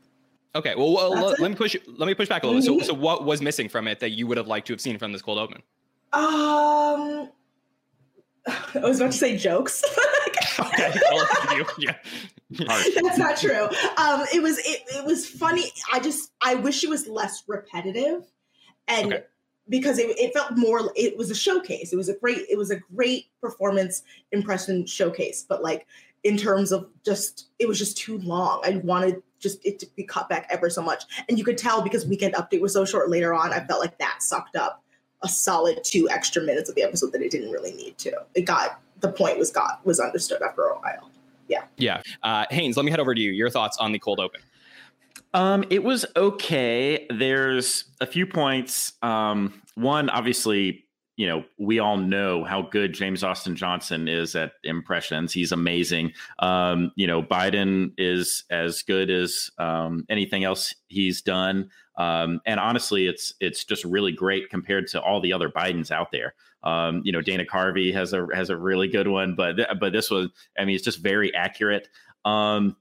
okay, 0.53 0.75
well, 0.75 0.93
well 0.93 1.09
let, 1.09 1.39
let, 1.39 1.49
me 1.49 1.57
push 1.57 1.75
let 1.87 2.05
me 2.05 2.13
push 2.13 2.29
back 2.29 2.43
a 2.43 2.47
little. 2.47 2.61
Mm-hmm. 2.61 2.81
So, 2.81 2.93
so 2.93 2.93
what 2.93 3.25
was 3.25 3.41
missing 3.41 3.67
from 3.67 3.87
it 3.87 3.99
that 4.01 4.11
you 4.11 4.27
would 4.27 4.37
have 4.37 4.47
liked 4.47 4.67
to 4.67 4.73
have 4.73 4.81
seen 4.81 4.99
from 4.99 5.11
this 5.11 5.23
cold 5.23 5.39
open? 5.39 5.63
Um, 6.13 7.29
I 8.75 8.79
was 8.79 8.99
about 8.99 9.11
to 9.11 9.17
say 9.17 9.35
jokes. 9.35 9.83
okay, 10.59 10.93
you, 11.55 11.65
yeah. 11.79 11.95
That's 12.51 13.17
not 13.17 13.37
true. 13.37 13.65
Um, 13.97 14.25
it 14.31 14.43
was 14.43 14.59
it, 14.59 14.83
it 14.95 15.03
was 15.03 15.27
funny. 15.27 15.71
I 15.91 15.99
just 15.99 16.31
I 16.43 16.55
wish 16.55 16.83
it 16.83 16.91
was 16.91 17.07
less 17.07 17.43
repetitive, 17.47 18.23
and. 18.87 19.13
Okay 19.13 19.23
because 19.69 20.00
it, 20.00 20.07
it 20.19 20.33
felt 20.33 20.57
more 20.57 20.92
it 20.95 21.18
was 21.18 21.31
a 21.31 21.36
showcase. 21.36 21.94
It 21.94 21.95
was 21.95 22.10
a 22.10 22.16
great 22.16 22.45
it 22.50 22.57
was 22.57 22.71
a 22.71 22.77
great 22.95 23.27
performance 23.42 24.04
impression 24.31 24.86
showcase 24.86 25.45
but 25.48 25.63
like 25.63 25.86
in 26.24 26.36
terms 26.36 26.71
of 26.71 26.88
just 27.06 27.48
it 27.60 27.68
was 27.68 27.77
just 27.77 27.98
too 27.98 28.18
long. 28.19 28.62
I 28.63 28.77
wanted 28.77 29.21
just 29.39 29.66
it 29.66 29.80
to 29.80 29.88
be 29.95 30.04
cut 30.04 30.27
back 30.27 30.48
ever 30.50 30.69
so 30.69 30.81
much. 30.81 31.04
And 31.30 31.38
you 31.38 31.45
could 31.45 31.57
tell 31.57 31.81
because 31.81 32.06
weekend 32.06 32.33
update 32.33 32.62
was 32.62 32.74
so 32.74 32.83
short 32.83 33.10
later 33.10 33.33
on 33.33 33.54
i 33.54 33.60
felt 33.66 33.80
like 33.80 33.98
that 34.00 34.21
sucked 34.21 34.56
up 34.56 34.83
a 35.24 35.30
solid 35.30 35.83
two 35.83 36.10
extra 36.10 36.42
minutes 36.42 36.69
of 36.69 36.75
the 36.75 36.83
episode 36.83 37.12
that 37.12 37.21
it 37.21 37.31
didn't 37.31 37.51
really 37.51 37.74
need 37.74 37.98
to. 37.98 38.12
It 38.36 38.45
got 38.45 38.81
the 39.01 39.12
point 39.12 39.38
was 39.38 39.51
got 39.51 39.86
was 39.86 40.00
understood 40.00 40.42
after 40.42 40.63
a 40.63 40.80
while. 40.80 41.10
Yeah. 41.48 41.63
Yeah. 41.77 42.01
Uh 42.24 42.45
haynes 42.50 42.77
let 42.77 42.86
me 42.86 42.92
head 42.92 43.00
over 43.00 43.13
to 43.13 43.21
you. 43.21 43.31
Your 43.31 43.50
thoughts 43.50 43.77
on 43.77 43.92
the 43.92 44.00
cold 44.00 44.19
open 44.19 44.42
um, 45.33 45.63
it 45.69 45.83
was 45.83 46.05
okay. 46.15 47.05
There's 47.09 47.85
a 48.01 48.05
few 48.05 48.25
points. 48.25 48.93
Um, 49.01 49.61
one, 49.75 50.09
obviously, 50.09 50.85
you 51.19 51.27
know, 51.27 51.43
we 51.57 51.79
all 51.79 51.97
know 51.97 52.45
how 52.45 52.61
good 52.61 52.93
James 52.93 53.25
Austin 53.25 53.55
Johnson 53.55 54.07
is 54.07 54.35
at 54.35 54.53
impressions. 54.63 55.33
He's 55.33 55.51
amazing. 55.51 56.13
Um, 56.39 56.93
you 56.95 57.07
know, 57.07 57.21
Biden 57.21 57.91
is 57.97 58.45
as 58.49 58.83
good 58.83 59.09
as 59.09 59.51
um, 59.57 60.05
anything 60.09 60.45
else 60.45 60.73
he's 60.87 61.21
done. 61.21 61.71
Um, 61.97 62.39
and 62.45 62.57
honestly, 62.57 63.05
it's 63.05 63.33
it's 63.41 63.65
just 63.65 63.83
really 63.83 64.13
great 64.13 64.49
compared 64.49 64.87
to 64.87 65.01
all 65.01 65.19
the 65.19 65.33
other 65.33 65.49
Bidens 65.49 65.91
out 65.91 66.11
there. 66.13 66.35
Um, 66.63 67.01
you 67.03 67.11
know, 67.11 67.21
Dana 67.21 67.43
Carvey 67.43 67.93
has 67.93 68.13
a 68.13 68.25
has 68.33 68.49
a 68.49 68.55
really 68.55 68.87
good 68.87 69.09
one, 69.09 69.35
but 69.35 69.57
th- 69.57 69.67
but 69.77 69.91
this 69.91 70.09
was, 70.09 70.29
I 70.57 70.63
mean, 70.63 70.75
it's 70.75 70.85
just 70.85 70.99
very 70.99 71.35
accurate. 71.35 71.89
Um, 72.23 72.77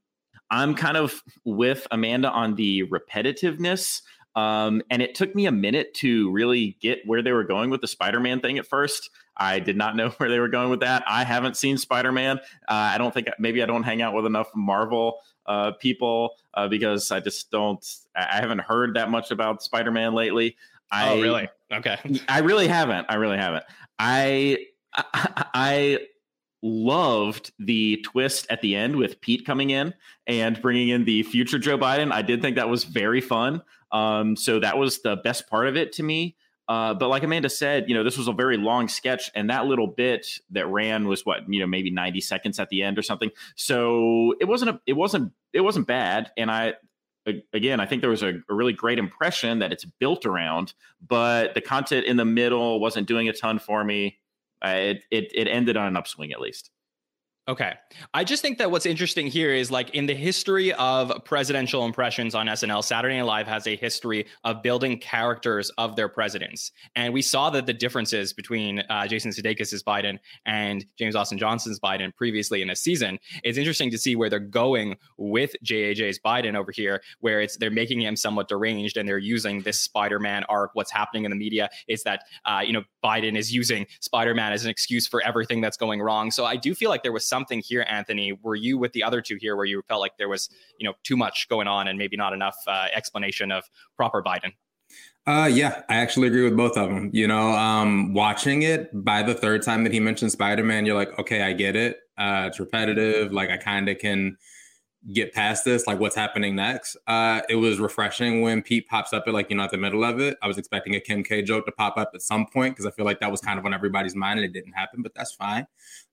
I'm 0.50 0.74
kind 0.74 0.96
of 0.96 1.22
with 1.44 1.86
Amanda 1.90 2.30
on 2.30 2.54
the 2.54 2.84
repetitiveness. 2.84 4.02
Um, 4.34 4.82
and 4.90 5.02
it 5.02 5.14
took 5.14 5.34
me 5.34 5.46
a 5.46 5.52
minute 5.52 5.94
to 5.94 6.30
really 6.30 6.76
get 6.80 7.00
where 7.06 7.22
they 7.22 7.32
were 7.32 7.44
going 7.44 7.70
with 7.70 7.80
the 7.80 7.88
Spider 7.88 8.20
Man 8.20 8.40
thing 8.40 8.58
at 8.58 8.66
first. 8.66 9.10
I 9.36 9.58
did 9.58 9.76
not 9.76 9.96
know 9.96 10.10
where 10.18 10.28
they 10.28 10.38
were 10.38 10.48
going 10.48 10.70
with 10.70 10.80
that. 10.80 11.02
I 11.06 11.24
haven't 11.24 11.56
seen 11.56 11.76
Spider 11.76 12.12
Man. 12.12 12.38
Uh, 12.68 12.92
I 12.94 12.98
don't 12.98 13.12
think 13.12 13.28
maybe 13.38 13.62
I 13.62 13.66
don't 13.66 13.82
hang 13.82 14.02
out 14.02 14.14
with 14.14 14.26
enough 14.26 14.48
Marvel 14.54 15.18
uh, 15.46 15.72
people 15.72 16.36
uh, 16.54 16.68
because 16.68 17.10
I 17.10 17.20
just 17.20 17.50
don't, 17.50 17.84
I 18.14 18.36
haven't 18.40 18.60
heard 18.60 18.94
that 18.94 19.10
much 19.10 19.30
about 19.30 19.62
Spider 19.62 19.90
Man 19.90 20.14
lately. 20.14 20.56
I, 20.90 21.10
oh, 21.10 21.20
really? 21.20 21.48
Okay. 21.72 21.98
I 22.28 22.38
really 22.40 22.68
haven't. 22.68 23.06
I 23.08 23.16
really 23.16 23.36
haven't. 23.36 23.64
I, 23.98 24.66
I, 24.96 25.44
I 25.54 25.98
loved 26.62 27.52
the 27.58 28.04
twist 28.04 28.46
at 28.50 28.60
the 28.62 28.74
end 28.74 28.96
with 28.96 29.20
Pete 29.20 29.46
coming 29.46 29.70
in 29.70 29.94
and 30.26 30.60
bringing 30.60 30.88
in 30.88 31.04
the 31.04 31.22
future 31.22 31.58
Joe 31.58 31.78
Biden. 31.78 32.12
I 32.12 32.22
did 32.22 32.42
think 32.42 32.56
that 32.56 32.68
was 32.68 32.84
very 32.84 33.20
fun. 33.20 33.62
Um, 33.92 34.36
so 34.36 34.60
that 34.60 34.76
was 34.76 35.00
the 35.02 35.16
best 35.16 35.48
part 35.48 35.68
of 35.68 35.76
it 35.76 35.92
to 35.94 36.02
me. 36.02 36.36
Uh, 36.68 36.92
but 36.92 37.08
like 37.08 37.22
Amanda 37.22 37.48
said, 37.48 37.88
you 37.88 37.94
know, 37.94 38.04
this 38.04 38.18
was 38.18 38.28
a 38.28 38.32
very 38.32 38.58
long 38.58 38.88
sketch, 38.88 39.30
and 39.34 39.48
that 39.48 39.64
little 39.64 39.86
bit 39.86 40.26
that 40.50 40.66
ran 40.66 41.08
was 41.08 41.24
what 41.24 41.50
you 41.50 41.60
know, 41.60 41.66
maybe 41.66 41.90
ninety 41.90 42.20
seconds 42.20 42.58
at 42.58 42.68
the 42.68 42.82
end 42.82 42.98
or 42.98 43.02
something. 43.02 43.30
So 43.56 44.34
it 44.38 44.44
wasn't 44.44 44.72
a, 44.72 44.80
it 44.86 44.92
wasn't, 44.92 45.32
it 45.54 45.62
wasn't 45.62 45.86
bad. 45.86 46.30
And 46.36 46.50
I, 46.50 46.74
again, 47.54 47.80
I 47.80 47.86
think 47.86 48.02
there 48.02 48.10
was 48.10 48.22
a, 48.22 48.34
a 48.50 48.54
really 48.54 48.74
great 48.74 48.98
impression 48.98 49.60
that 49.60 49.72
it's 49.72 49.86
built 49.86 50.26
around, 50.26 50.74
but 51.06 51.54
the 51.54 51.62
content 51.62 52.04
in 52.04 52.18
the 52.18 52.26
middle 52.26 52.80
wasn't 52.80 53.08
doing 53.08 53.30
a 53.30 53.32
ton 53.32 53.58
for 53.58 53.82
me. 53.82 54.18
Uh, 54.64 54.68
it, 54.76 55.04
it 55.10 55.32
it 55.34 55.48
ended 55.48 55.76
on 55.76 55.86
an 55.86 55.96
upswing 55.96 56.32
at 56.32 56.40
least. 56.40 56.70
Okay. 57.48 57.72
I 58.12 58.24
just 58.24 58.42
think 58.42 58.58
that 58.58 58.70
what's 58.70 58.84
interesting 58.84 59.26
here 59.26 59.54
is 59.54 59.70
like 59.70 59.88
in 59.94 60.04
the 60.04 60.14
history 60.14 60.74
of 60.74 61.10
presidential 61.24 61.86
impressions 61.86 62.34
on 62.34 62.46
SNL, 62.46 62.84
Saturday 62.84 63.16
Night 63.16 63.24
Live 63.24 63.46
has 63.46 63.66
a 63.66 63.74
history 63.74 64.26
of 64.44 64.62
building 64.62 64.98
characters 64.98 65.70
of 65.78 65.96
their 65.96 66.10
presidents. 66.10 66.72
And 66.94 67.14
we 67.14 67.22
saw 67.22 67.48
that 67.48 67.64
the 67.64 67.72
differences 67.72 68.34
between 68.34 68.80
uh, 68.90 69.06
Jason 69.06 69.30
Sudeikis' 69.30 69.82
Biden 69.82 70.18
and 70.44 70.84
James 70.98 71.16
Austin 71.16 71.38
Johnson's 71.38 71.80
Biden 71.80 72.14
previously 72.14 72.60
in 72.60 72.68
this 72.68 72.82
season. 72.82 73.18
It's 73.42 73.56
interesting 73.56 73.90
to 73.92 73.98
see 73.98 74.14
where 74.14 74.28
they're 74.28 74.40
going 74.40 74.98
with 75.16 75.56
JAJ's 75.64 76.18
Biden 76.18 76.54
over 76.54 76.70
here, 76.70 77.00
where 77.20 77.40
it's 77.40 77.56
they're 77.56 77.70
making 77.70 78.02
him 78.02 78.14
somewhat 78.14 78.48
deranged 78.48 78.98
and 78.98 79.08
they're 79.08 79.16
using 79.16 79.62
this 79.62 79.80
Spider-Man 79.80 80.44
arc. 80.50 80.72
What's 80.74 80.92
happening 80.92 81.24
in 81.24 81.30
the 81.30 81.36
media 81.36 81.70
is 81.88 82.02
that, 82.02 82.24
uh, 82.44 82.60
you 82.62 82.74
know, 82.74 82.82
Biden 83.02 83.38
is 83.38 83.54
using 83.54 83.86
Spider-Man 84.00 84.52
as 84.52 84.66
an 84.66 84.70
excuse 84.70 85.08
for 85.08 85.22
everything 85.22 85.62
that's 85.62 85.78
going 85.78 86.02
wrong. 86.02 86.30
So 86.30 86.44
I 86.44 86.56
do 86.56 86.74
feel 86.74 86.90
like 86.90 87.02
there 87.02 87.10
was 87.10 87.26
some 87.26 87.37
something 87.38 87.62
here, 87.64 87.86
Anthony. 87.88 88.32
Were 88.42 88.56
you 88.56 88.78
with 88.78 88.92
the 88.92 89.04
other 89.04 89.22
two 89.22 89.36
here 89.40 89.54
where 89.54 89.64
you 89.64 89.82
felt 89.88 90.00
like 90.00 90.16
there 90.18 90.28
was, 90.28 90.50
you 90.78 90.88
know, 90.88 90.94
too 91.04 91.16
much 91.16 91.48
going 91.48 91.68
on 91.68 91.86
and 91.86 91.96
maybe 91.96 92.16
not 92.16 92.32
enough 92.32 92.56
uh, 92.66 92.88
explanation 92.92 93.52
of 93.52 93.64
proper 93.96 94.22
Biden? 94.22 94.52
Uh, 95.26 95.48
yeah, 95.52 95.82
I 95.88 95.96
actually 95.96 96.26
agree 96.28 96.42
with 96.42 96.56
both 96.56 96.76
of 96.76 96.88
them. 96.88 97.10
You 97.12 97.28
know, 97.28 97.50
um, 97.50 98.14
watching 98.14 98.62
it 98.62 98.90
by 99.04 99.22
the 99.22 99.34
third 99.34 99.62
time 99.62 99.84
that 99.84 99.92
he 99.92 100.00
mentioned 100.00 100.32
Spider 100.32 100.64
Man, 100.64 100.84
you're 100.84 100.96
like, 100.96 101.16
okay, 101.18 101.42
I 101.42 101.52
get 101.52 101.76
it. 101.76 101.98
Uh, 102.16 102.46
it's 102.48 102.58
repetitive. 102.58 103.32
Like 103.32 103.50
I 103.50 103.58
kind 103.58 103.88
of 103.88 103.98
can 103.98 104.36
get 105.12 105.32
past 105.32 105.64
this, 105.64 105.86
like 105.86 106.00
what's 106.00 106.16
happening 106.16 106.56
next. 106.56 106.96
Uh, 107.06 107.42
it 107.48 107.54
was 107.54 107.78
refreshing 107.78 108.40
when 108.42 108.62
Pete 108.62 108.88
pops 108.88 109.12
up 109.12 109.24
at 109.26 109.34
like, 109.34 109.48
you 109.50 109.56
know, 109.56 109.62
at 109.62 109.70
the 109.70 109.76
middle 109.76 110.02
of 110.02 110.18
it. 110.18 110.36
I 110.42 110.48
was 110.48 110.58
expecting 110.58 110.94
a 110.96 111.00
Kim 111.00 111.22
K 111.22 111.42
joke 111.42 111.66
to 111.66 111.72
pop 111.72 111.96
up 111.96 112.10
at 112.14 112.22
some 112.22 112.46
point 112.46 112.74
because 112.74 112.86
I 112.86 112.90
feel 112.90 113.04
like 113.04 113.20
that 113.20 113.30
was 113.30 113.40
kind 113.40 113.58
of 113.58 113.64
on 113.64 113.72
everybody's 113.72 114.16
mind 114.16 114.40
and 114.40 114.46
it 114.46 114.52
didn't 114.52 114.72
happen, 114.72 115.02
but 115.02 115.14
that's 115.14 115.32
fine. 115.32 115.66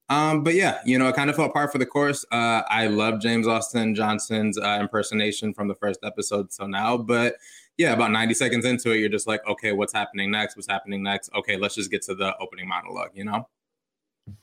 Um, 0.08 0.44
but 0.44 0.54
yeah, 0.54 0.78
you 0.84 0.98
know, 0.98 1.08
it 1.08 1.16
kind 1.16 1.30
of 1.30 1.36
felt 1.36 1.52
par 1.52 1.68
for 1.68 1.78
the 1.78 1.86
course. 1.86 2.24
Uh, 2.30 2.62
I 2.68 2.86
love 2.86 3.20
James 3.20 3.48
Austin 3.48 3.94
Johnson's 3.94 4.56
uh, 4.56 4.78
impersonation 4.80 5.52
from 5.52 5.68
the 5.68 5.74
first 5.74 6.00
episode 6.04 6.50
till 6.50 6.68
now, 6.68 6.96
but 6.96 7.36
yeah, 7.76 7.92
about 7.92 8.10
90 8.10 8.34
seconds 8.34 8.64
into 8.64 8.92
it, 8.92 8.98
you're 8.98 9.08
just 9.08 9.26
like, 9.26 9.46
okay, 9.46 9.72
what's 9.72 9.92
happening 9.92 10.30
next? 10.30 10.56
What's 10.56 10.68
happening 10.68 11.02
next? 11.02 11.30
Okay, 11.34 11.56
let's 11.56 11.74
just 11.74 11.90
get 11.90 12.02
to 12.02 12.14
the 12.14 12.36
opening 12.38 12.68
monologue, 12.68 13.10
you 13.14 13.24
know? 13.24 13.48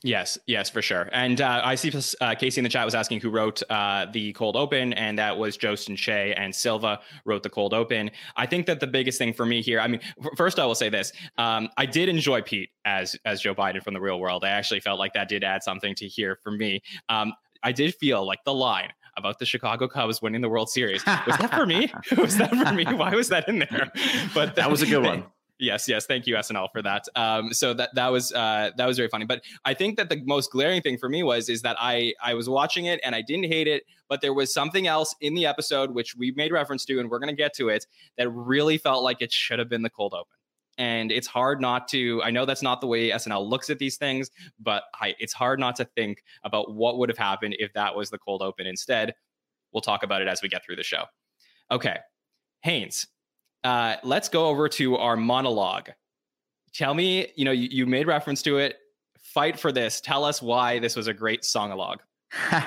Yes, 0.02 0.38
yes, 0.46 0.70
for 0.70 0.80
sure. 0.80 1.08
And 1.12 1.40
uh, 1.40 1.60
I 1.62 1.74
see 1.74 1.92
uh, 2.20 2.34
Casey 2.34 2.58
in 2.58 2.64
the 2.64 2.70
chat 2.70 2.84
was 2.84 2.94
asking 2.94 3.20
who 3.20 3.30
wrote 3.30 3.62
uh, 3.68 4.06
the 4.12 4.32
cold 4.32 4.56
open, 4.56 4.94
and 4.94 5.18
that 5.18 5.36
was 5.36 5.58
Jostin 5.58 5.96
Shea 5.96 6.32
and 6.34 6.54
Silva 6.54 7.00
wrote 7.26 7.42
the 7.42 7.50
cold 7.50 7.74
open. 7.74 8.10
I 8.36 8.46
think 8.46 8.64
that 8.66 8.80
the 8.80 8.86
biggest 8.86 9.18
thing 9.18 9.34
for 9.34 9.44
me 9.44 9.60
here, 9.60 9.80
I 9.80 9.88
mean, 9.88 10.00
first 10.36 10.58
I 10.58 10.64
will 10.64 10.74
say 10.74 10.88
this: 10.88 11.12
um, 11.36 11.68
I 11.76 11.84
did 11.84 12.08
enjoy 12.08 12.40
Pete 12.42 12.70
as 12.86 13.16
as 13.26 13.42
Joe 13.42 13.54
Biden 13.54 13.82
from 13.82 13.92
the 13.94 14.00
real 14.00 14.18
world. 14.18 14.42
I 14.44 14.50
actually 14.50 14.80
felt 14.80 14.98
like 14.98 15.12
that 15.14 15.28
did 15.28 15.44
add 15.44 15.62
something 15.62 15.94
to 15.96 16.08
here 16.08 16.38
for 16.42 16.50
me. 16.50 16.82
Um, 17.10 17.34
I 17.62 17.72
did 17.72 17.94
feel 17.94 18.26
like 18.26 18.44
the 18.44 18.54
line 18.54 18.90
about 19.16 19.38
the 19.38 19.46
Chicago 19.46 19.88
Cubs 19.88 20.20
winning 20.20 20.40
the 20.40 20.48
World 20.48 20.68
Series 20.68 21.04
was 21.06 21.36
that 21.38 21.52
for 21.54 21.66
me? 21.66 21.92
was 22.16 22.36
that 22.36 22.50
for 22.50 22.72
me? 22.72 22.84
Why 22.84 23.14
was 23.14 23.28
that 23.28 23.48
in 23.48 23.60
there? 23.60 23.92
But 24.34 24.56
that 24.56 24.70
was 24.70 24.82
a 24.82 24.86
good 24.86 25.04
one. 25.04 25.24
Yes, 25.64 25.88
yes. 25.88 26.04
Thank 26.04 26.26
you, 26.26 26.34
SNL, 26.34 26.68
for 26.70 26.82
that. 26.82 27.04
Um, 27.16 27.52
so 27.54 27.72
that 27.74 27.94
that 27.94 28.08
was 28.08 28.32
uh, 28.32 28.70
that 28.76 28.86
was 28.86 28.98
very 28.98 29.08
funny. 29.08 29.24
But 29.24 29.42
I 29.64 29.72
think 29.72 29.96
that 29.96 30.10
the 30.10 30.22
most 30.24 30.52
glaring 30.52 30.82
thing 30.82 30.98
for 30.98 31.08
me 31.08 31.22
was 31.22 31.48
is 31.48 31.62
that 31.62 31.76
I 31.80 32.12
I 32.22 32.34
was 32.34 32.48
watching 32.48 32.84
it 32.84 33.00
and 33.02 33.14
I 33.14 33.22
didn't 33.22 33.46
hate 33.46 33.66
it, 33.66 33.84
but 34.08 34.20
there 34.20 34.34
was 34.34 34.52
something 34.52 34.86
else 34.86 35.14
in 35.22 35.34
the 35.34 35.46
episode 35.46 35.92
which 35.92 36.14
we 36.16 36.32
made 36.32 36.52
reference 36.52 36.84
to, 36.84 37.00
and 37.00 37.10
we're 37.10 37.18
going 37.18 37.34
to 37.34 37.36
get 37.36 37.54
to 37.54 37.70
it 37.70 37.86
that 38.18 38.28
really 38.30 38.76
felt 38.76 39.02
like 39.02 39.22
it 39.22 39.32
should 39.32 39.58
have 39.58 39.70
been 39.70 39.82
the 39.82 39.90
cold 39.90 40.12
open. 40.12 40.36
And 40.76 41.10
it's 41.10 41.26
hard 41.26 41.62
not 41.62 41.88
to. 41.88 42.22
I 42.22 42.30
know 42.30 42.44
that's 42.44 42.62
not 42.62 42.82
the 42.82 42.86
way 42.86 43.10
SNL 43.10 43.48
looks 43.48 43.70
at 43.70 43.78
these 43.78 43.96
things, 43.96 44.30
but 44.60 44.82
I, 45.00 45.14
it's 45.18 45.32
hard 45.32 45.60
not 45.60 45.76
to 45.76 45.84
think 45.84 46.22
about 46.42 46.74
what 46.74 46.98
would 46.98 47.08
have 47.08 47.18
happened 47.18 47.56
if 47.58 47.72
that 47.72 47.96
was 47.96 48.10
the 48.10 48.18
cold 48.18 48.42
open 48.42 48.66
instead. 48.66 49.14
We'll 49.72 49.80
talk 49.80 50.02
about 50.02 50.20
it 50.20 50.28
as 50.28 50.42
we 50.42 50.48
get 50.48 50.62
through 50.64 50.76
the 50.76 50.82
show. 50.82 51.04
Okay, 51.70 51.96
Haynes, 52.62 53.06
uh, 53.64 53.96
let's 54.04 54.28
go 54.28 54.46
over 54.46 54.68
to 54.68 54.96
our 54.96 55.16
monologue. 55.16 55.90
Tell 56.74 56.94
me, 56.94 57.28
you 57.34 57.44
know, 57.44 57.50
you, 57.50 57.68
you 57.70 57.86
made 57.86 58.06
reference 58.06 58.42
to 58.42 58.58
it. 58.58 58.76
Fight 59.18 59.58
for 59.58 59.72
this. 59.72 60.00
Tell 60.00 60.24
us 60.24 60.42
why 60.42 60.78
this 60.78 60.94
was 60.94 61.06
a 61.06 61.14
great 61.14 61.42
songalog. 61.42 61.98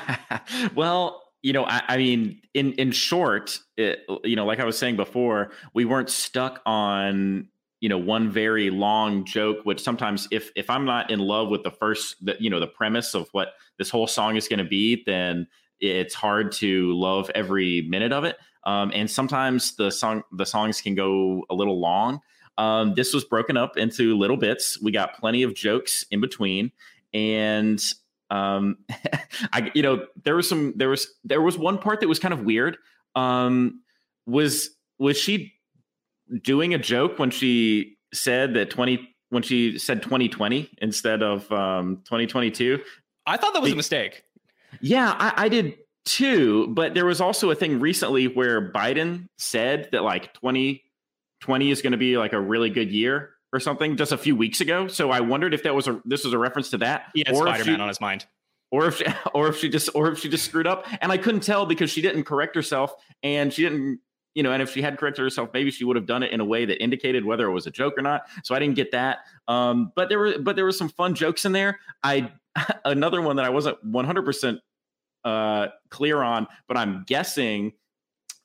well, 0.76 1.24
you 1.44 1.54
know, 1.54 1.66
I, 1.66 1.84
I, 1.88 1.98
mean, 1.98 2.42
in 2.54 2.74
in 2.74 2.92
short, 2.92 3.60
it, 3.78 4.06
you 4.24 4.36
know, 4.36 4.46
like 4.46 4.60
I 4.60 4.66
was 4.66 4.78
saying 4.78 4.96
before, 4.96 5.52
we 5.74 5.86
weren't 5.86 6.10
stuck 6.10 6.62
on 6.66 7.48
you 7.80 7.90
know 7.90 7.98
one 7.98 8.32
very 8.32 8.70
long 8.72 9.24
joke 9.24 9.58
which 9.64 9.80
sometimes 9.80 10.28
if 10.32 10.50
if 10.56 10.68
i'm 10.68 10.84
not 10.84 11.12
in 11.12 11.20
love 11.20 11.50
with 11.50 11.62
the 11.62 11.70
first 11.70 12.16
the, 12.26 12.36
you 12.40 12.50
know 12.50 12.60
the 12.60 12.66
premise 12.66 13.14
of 13.14 13.30
what 13.34 13.50
this 13.78 13.90
whole 13.90 14.08
song 14.08 14.36
is 14.36 14.48
going 14.48 14.58
to 14.58 14.66
be 14.66 15.04
then 15.06 15.48
it's 15.80 16.16
hard 16.16 16.52
to 16.52 16.92
love 16.94 17.30
every 17.36 17.84
minute 17.84 18.12
of 18.12 18.24
it 18.24 18.36
um, 18.68 18.92
and 18.94 19.10
sometimes 19.10 19.78
the 19.78 19.90
song 19.90 20.24
the 20.34 20.46
songs 20.46 20.82
can 20.82 20.94
go 20.94 21.44
a 21.50 21.56
little 21.56 21.80
long. 21.80 22.20
Um, 22.58 22.96
this 22.96 23.14
was 23.14 23.24
broken 23.24 23.56
up 23.56 23.78
into 23.78 24.18
little 24.18 24.36
bits. 24.36 24.80
We 24.82 24.92
got 24.92 25.18
plenty 25.18 25.44
of 25.44 25.56
jokes 25.56 26.06
in 26.12 26.20
between, 26.20 26.74
and 27.14 27.82
um, 28.30 28.80
I 29.54 29.72
you 29.74 29.82
know 29.82 30.06
there 30.26 30.36
was 30.36 30.50
some 30.50 30.74
there 30.76 30.90
was 30.90 31.08
there 31.24 31.42
was 31.42 31.58
one 31.58 31.78
part 31.78 32.02
that 32.02 32.10
was 32.10 32.20
kind 32.20 32.34
of 32.34 32.42
weird. 32.42 32.78
Um, 33.16 33.84
was 34.26 34.72
was 35.00 35.18
she 35.18 35.54
doing 36.44 36.74
a 36.74 36.78
joke 36.78 37.20
when 37.20 37.32
she 37.32 37.96
said 38.14 38.54
that 38.56 38.70
twenty 38.70 39.16
when 39.30 39.44
she 39.44 39.78
said 39.80 40.02
2020 40.04 40.70
instead 40.82 41.22
of 41.22 41.52
um, 41.52 41.98
2022? 42.06 42.82
I 43.26 43.36
thought 43.36 43.54
that 43.54 43.62
was 43.62 43.74
a 43.74 43.76
mistake. 43.76 44.24
Yeah, 44.80 45.16
I, 45.18 45.46
I 45.46 45.50
did 45.50 45.76
too. 46.08 46.68
But 46.68 46.94
there 46.94 47.06
was 47.06 47.22
also 47.22 47.52
a 47.52 47.56
thing 47.56 47.80
recently 47.80 48.28
where 48.28 48.72
Biden 48.72 49.28
said 49.38 49.90
that 49.92 50.04
like 50.04 50.34
2020 50.36 51.72
is 51.72 51.82
going 51.82 51.92
to 51.92 51.98
be 51.98 52.18
like 52.18 52.34
a 52.34 52.40
really 52.40 52.70
good 52.70 52.92
year 52.92 53.32
or 53.54 53.60
something 53.60 53.96
just 53.96 54.12
a 54.12 54.18
few 54.18 54.36
weeks 54.36 54.62
ago. 54.62 54.88
So 54.88 55.12
I 55.12 55.20
wondered 55.20 55.54
if 55.54 55.64
that 55.64 55.76
was 55.76 55.88
a 55.88 56.02
this 56.06 56.24
was 56.24 56.34
a 56.34 56.38
reference 56.38 56.70
to 56.72 56.78
that. 56.80 57.12
He 57.14 57.24
had 57.26 57.36
Spider-Man 57.36 57.82
on 57.82 57.88
his 57.88 58.02
mind. 58.02 58.26
Or 58.70 58.88
if 58.88 58.98
she, 58.98 59.06
or 59.34 59.48
if 59.50 59.58
she 59.58 59.70
just 59.70 59.90
or 59.94 60.12
if 60.12 60.20
she 60.20 60.30
just 60.30 60.46
screwed 60.46 60.68
up. 60.68 60.88
And 61.02 61.12
I 61.12 61.18
couldn't 61.18 61.42
tell 61.42 61.66
because 61.66 61.92
she 61.92 62.02
didn't 62.02 62.24
correct 62.24 62.56
herself 62.56 62.94
and 63.22 63.54
she 63.54 63.64
didn't 63.64 64.00
you 64.38 64.44
know, 64.44 64.52
and 64.52 64.62
if 64.62 64.72
she 64.72 64.84
had 64.84 65.00
corrected 65.00 65.24
herself, 65.24 65.50
maybe 65.52 65.72
she 65.72 65.84
would 65.84 65.96
have 65.96 66.06
done 66.06 66.22
it 66.22 66.32
in 66.32 66.40
a 66.40 66.46
way 66.46 66.64
that 66.64 66.80
indicated 66.80 67.26
whether 67.26 67.48
it 67.48 67.52
was 67.52 67.66
a 67.66 67.72
joke 67.72 67.96
or 67.98 68.04
not. 68.04 68.28
So 68.44 68.54
I 68.54 68.60
didn't 68.60 68.76
get 68.76 68.92
that. 68.92 69.22
Um, 69.48 69.92
but 69.96 70.10
there 70.10 70.20
were, 70.20 70.38
but 70.38 70.56
there 70.56 70.64
were 70.64 70.72
some 70.72 70.90
fun 70.90 71.16
jokes 71.16 71.44
in 71.44 71.54
there. 71.54 71.80
I 72.04 72.32
another 72.86 73.20
one 73.20 73.38
that 73.38 73.46
I 73.46 73.50
wasn't 73.50 73.84
100 73.84 74.24
percent 74.24 74.60
uh, 75.24 75.68
clear 75.90 76.22
on, 76.22 76.48
but 76.68 76.78
I'm 76.78 77.04
guessing. 77.08 77.74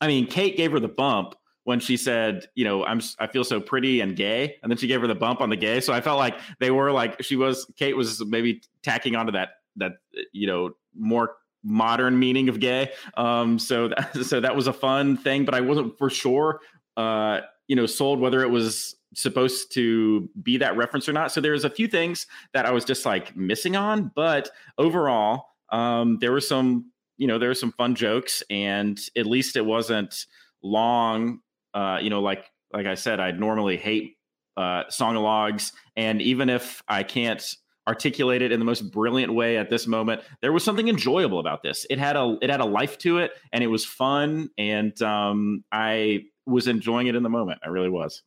I 0.00 0.06
mean, 0.08 0.26
Kate 0.26 0.56
gave 0.56 0.72
her 0.72 0.80
the 0.80 0.88
bump 0.88 1.36
when 1.64 1.78
she 1.78 1.96
said, 1.96 2.46
you 2.54 2.64
know, 2.64 2.84
I'm 2.84 3.00
I 3.18 3.26
feel 3.26 3.44
so 3.44 3.60
pretty 3.60 4.00
and 4.00 4.16
gay, 4.16 4.56
and 4.62 4.70
then 4.70 4.76
she 4.76 4.86
gave 4.86 5.00
her 5.00 5.06
the 5.06 5.14
bump 5.14 5.40
on 5.40 5.50
the 5.50 5.56
gay. 5.56 5.80
So 5.80 5.92
I 5.92 6.00
felt 6.00 6.18
like 6.18 6.36
they 6.58 6.70
were 6.70 6.90
like 6.90 7.22
she 7.22 7.36
was 7.36 7.70
Kate 7.76 7.96
was 7.96 8.24
maybe 8.24 8.62
tacking 8.82 9.16
onto 9.16 9.32
that 9.32 9.50
that 9.76 9.92
you 10.32 10.46
know 10.46 10.70
more 10.96 11.36
modern 11.64 12.18
meaning 12.18 12.48
of 12.48 12.60
gay. 12.60 12.90
Um, 13.16 13.58
so 13.58 13.88
that, 14.14 14.24
so 14.24 14.40
that 14.40 14.54
was 14.54 14.66
a 14.66 14.72
fun 14.72 15.16
thing, 15.16 15.44
but 15.44 15.54
I 15.54 15.60
wasn't 15.60 15.96
for 15.98 16.10
sure, 16.10 16.60
uh, 16.96 17.40
you 17.68 17.76
know, 17.76 17.86
sold 17.86 18.20
whether 18.20 18.42
it 18.42 18.50
was 18.50 18.96
supposed 19.14 19.72
to 19.74 20.28
be 20.42 20.56
that 20.56 20.76
reference 20.76 21.08
or 21.08 21.12
not. 21.12 21.32
So 21.32 21.40
there's 21.40 21.64
a 21.64 21.70
few 21.70 21.86
things 21.86 22.26
that 22.54 22.66
I 22.66 22.72
was 22.72 22.84
just 22.84 23.04
like 23.04 23.36
missing 23.36 23.76
on, 23.76 24.10
but 24.14 24.50
overall, 24.78 25.51
um, 25.72 26.18
there 26.20 26.30
were 26.30 26.40
some, 26.40 26.92
you 27.16 27.26
know, 27.26 27.38
there 27.38 27.48
were 27.48 27.54
some 27.54 27.72
fun 27.72 27.94
jokes, 27.94 28.42
and 28.50 29.00
at 29.16 29.26
least 29.26 29.56
it 29.56 29.64
wasn't 29.64 30.26
long. 30.62 31.40
Uh, 31.74 31.98
you 32.00 32.10
know, 32.10 32.20
like 32.20 32.44
like 32.72 32.86
I 32.86 32.94
said, 32.94 33.18
I'd 33.18 33.40
normally 33.40 33.76
hate 33.76 34.16
uh, 34.56 34.84
songalogs, 34.90 35.72
and 35.96 36.22
even 36.22 36.48
if 36.48 36.82
I 36.86 37.02
can't 37.02 37.42
articulate 37.88 38.42
it 38.42 38.52
in 38.52 38.60
the 38.60 38.64
most 38.64 38.92
brilliant 38.92 39.34
way 39.34 39.56
at 39.56 39.68
this 39.68 39.86
moment, 39.86 40.22
there 40.40 40.52
was 40.52 40.62
something 40.62 40.88
enjoyable 40.88 41.40
about 41.40 41.62
this. 41.62 41.86
It 41.90 41.98
had 41.98 42.16
a 42.16 42.36
it 42.42 42.50
had 42.50 42.60
a 42.60 42.66
life 42.66 42.98
to 42.98 43.18
it, 43.18 43.32
and 43.52 43.64
it 43.64 43.68
was 43.68 43.84
fun, 43.84 44.50
and 44.58 45.00
um, 45.02 45.64
I 45.72 46.24
was 46.46 46.68
enjoying 46.68 47.06
it 47.06 47.14
in 47.14 47.22
the 47.22 47.30
moment. 47.30 47.60
I 47.64 47.68
really 47.68 47.90
was. 47.90 48.22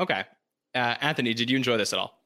Okay, 0.00 0.24
uh, 0.74 0.94
Anthony, 1.00 1.34
did 1.34 1.50
you 1.50 1.56
enjoy 1.56 1.76
this 1.76 1.92
at 1.92 1.98
all? 1.98 2.17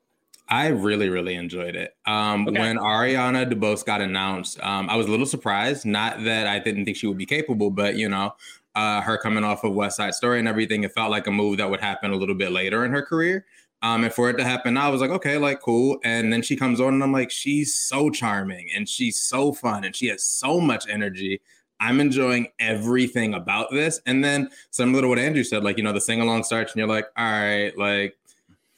I 0.53 0.67
really, 0.67 1.09
really 1.09 1.35
enjoyed 1.35 1.77
it. 1.77 1.97
Um, 2.05 2.47
okay. 2.47 2.61
When 2.61 2.77
Ariana 2.77 3.51
DeBose 3.51 3.87
got 3.87 4.03
announced, 4.03 4.63
um, 4.63 4.91
I 4.91 4.97
was 4.97 5.07
a 5.07 5.11
little 5.11 5.25
surprised. 5.25 5.87
Not 5.87 6.25
that 6.25 6.47
I 6.47 6.59
didn't 6.59 6.85
think 6.85 6.99
she 6.99 7.07
would 7.07 7.17
be 7.17 7.25
capable, 7.25 7.71
but 7.71 7.97
you 7.97 8.07
know, 8.11 8.35
uh, 8.75 9.01
her 9.01 9.17
coming 9.17 9.45
off 9.45 9.65
of 9.65 9.73
West 9.73 9.97
Side 9.97 10.13
Story 10.13 10.41
and 10.41 10.47
everything, 10.47 10.83
it 10.83 10.93
felt 10.93 11.11
like 11.11 11.27
a 11.27 11.31
move 11.31 11.57
that 11.57 11.71
would 11.71 11.81
happen 11.81 12.11
a 12.11 12.17
little 12.17 12.35
bit 12.35 12.53
later 12.53 12.85
in 12.85 12.93
her 12.93 13.01
career. 13.01 13.47
Um, 13.81 14.05
and 14.05 14.13
for 14.13 14.29
it 14.29 14.37
to 14.37 14.45
happen 14.45 14.75
now, 14.75 14.89
I 14.89 14.91
was 14.91 15.01
like, 15.01 15.11
okay, 15.11 15.39
like 15.39 15.63
cool. 15.63 15.99
And 16.05 16.31
then 16.31 16.43
she 16.43 16.55
comes 16.55 16.83
on, 16.83 16.93
and 16.93 17.03
I'm 17.03 17.13
like, 17.13 17.31
she's 17.31 17.75
so 17.75 18.11
charming 18.11 18.69
and 18.77 18.87
she's 18.87 19.19
so 19.19 19.55
fun 19.55 19.85
and 19.85 19.97
she 19.97 20.09
has 20.09 20.23
so 20.23 20.61
much 20.61 20.87
energy. 20.87 21.41
I'm 21.81 21.99
enjoying 21.99 22.49
everything 22.59 23.33
about 23.33 23.71
this. 23.73 24.03
And 24.05 24.23
then 24.23 24.51
similar 24.71 25.01
to 25.01 25.09
what 25.09 25.19
Andrew 25.19 25.45
said, 25.45 25.65
like, 25.65 25.79
you 25.79 25.83
know, 25.83 25.95
the 25.95 26.01
sing 26.01 26.21
along 26.21 26.45
starts 26.45 26.73
and 26.73 26.79
you're 26.79 26.89
like, 26.89 27.07
all 27.17 27.25
right, 27.25 27.73
like 27.77 28.19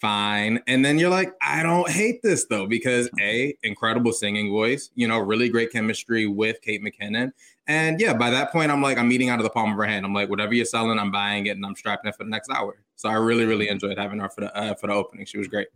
fine. 0.05 0.61
And 0.67 0.85
then 0.85 0.99
you're 0.99 1.09
like, 1.09 1.33
I 1.41 1.63
don't 1.63 1.89
hate 1.89 2.21
this 2.23 2.45
though, 2.45 2.67
because 2.67 3.09
A, 3.23 3.57
incredible 3.63 4.13
singing 4.13 4.51
voice, 4.51 4.91
you 4.95 5.09
know, 5.09 5.19
really 5.19 5.49
great 5.49 5.73
chemistry 5.73 6.27
with 6.27 6.61
Kate 6.61 6.83
McKinnon. 6.85 7.33
And 7.69 7.99
yeah, 7.99 8.13
by 8.13 8.29
that 8.29 8.53
point, 8.53 8.71
I'm 8.71 8.83
like, 8.83 8.99
I'm 8.99 9.11
eating 9.11 9.31
out 9.31 9.39
of 9.39 9.45
the 9.45 9.51
palm 9.51 9.71
of 9.71 9.79
her 9.79 9.85
hand. 9.85 10.05
I'm 10.05 10.13
like, 10.13 10.29
whatever 10.29 10.53
you're 10.53 10.67
selling, 10.67 10.99
I'm 10.99 11.11
buying 11.11 11.47
it 11.47 11.57
and 11.57 11.65
I'm 11.65 11.75
strapping 11.75 12.11
it 12.11 12.17
for 12.17 12.25
the 12.25 12.29
next 12.29 12.51
hour. 12.51 12.77
So 12.97 13.09
I 13.09 13.15
really, 13.15 13.47
really 13.47 13.71
enjoyed 13.71 13.97
having 13.97 14.21
her 14.21 14.29
for 14.29 14.43
the 14.43 14.55
uh, 14.55 14.75
for 14.75 14.89
the 14.89 14.93
opening. 14.93 15.25
She 15.25 15.39
was 15.39 15.49
great. 15.49 15.69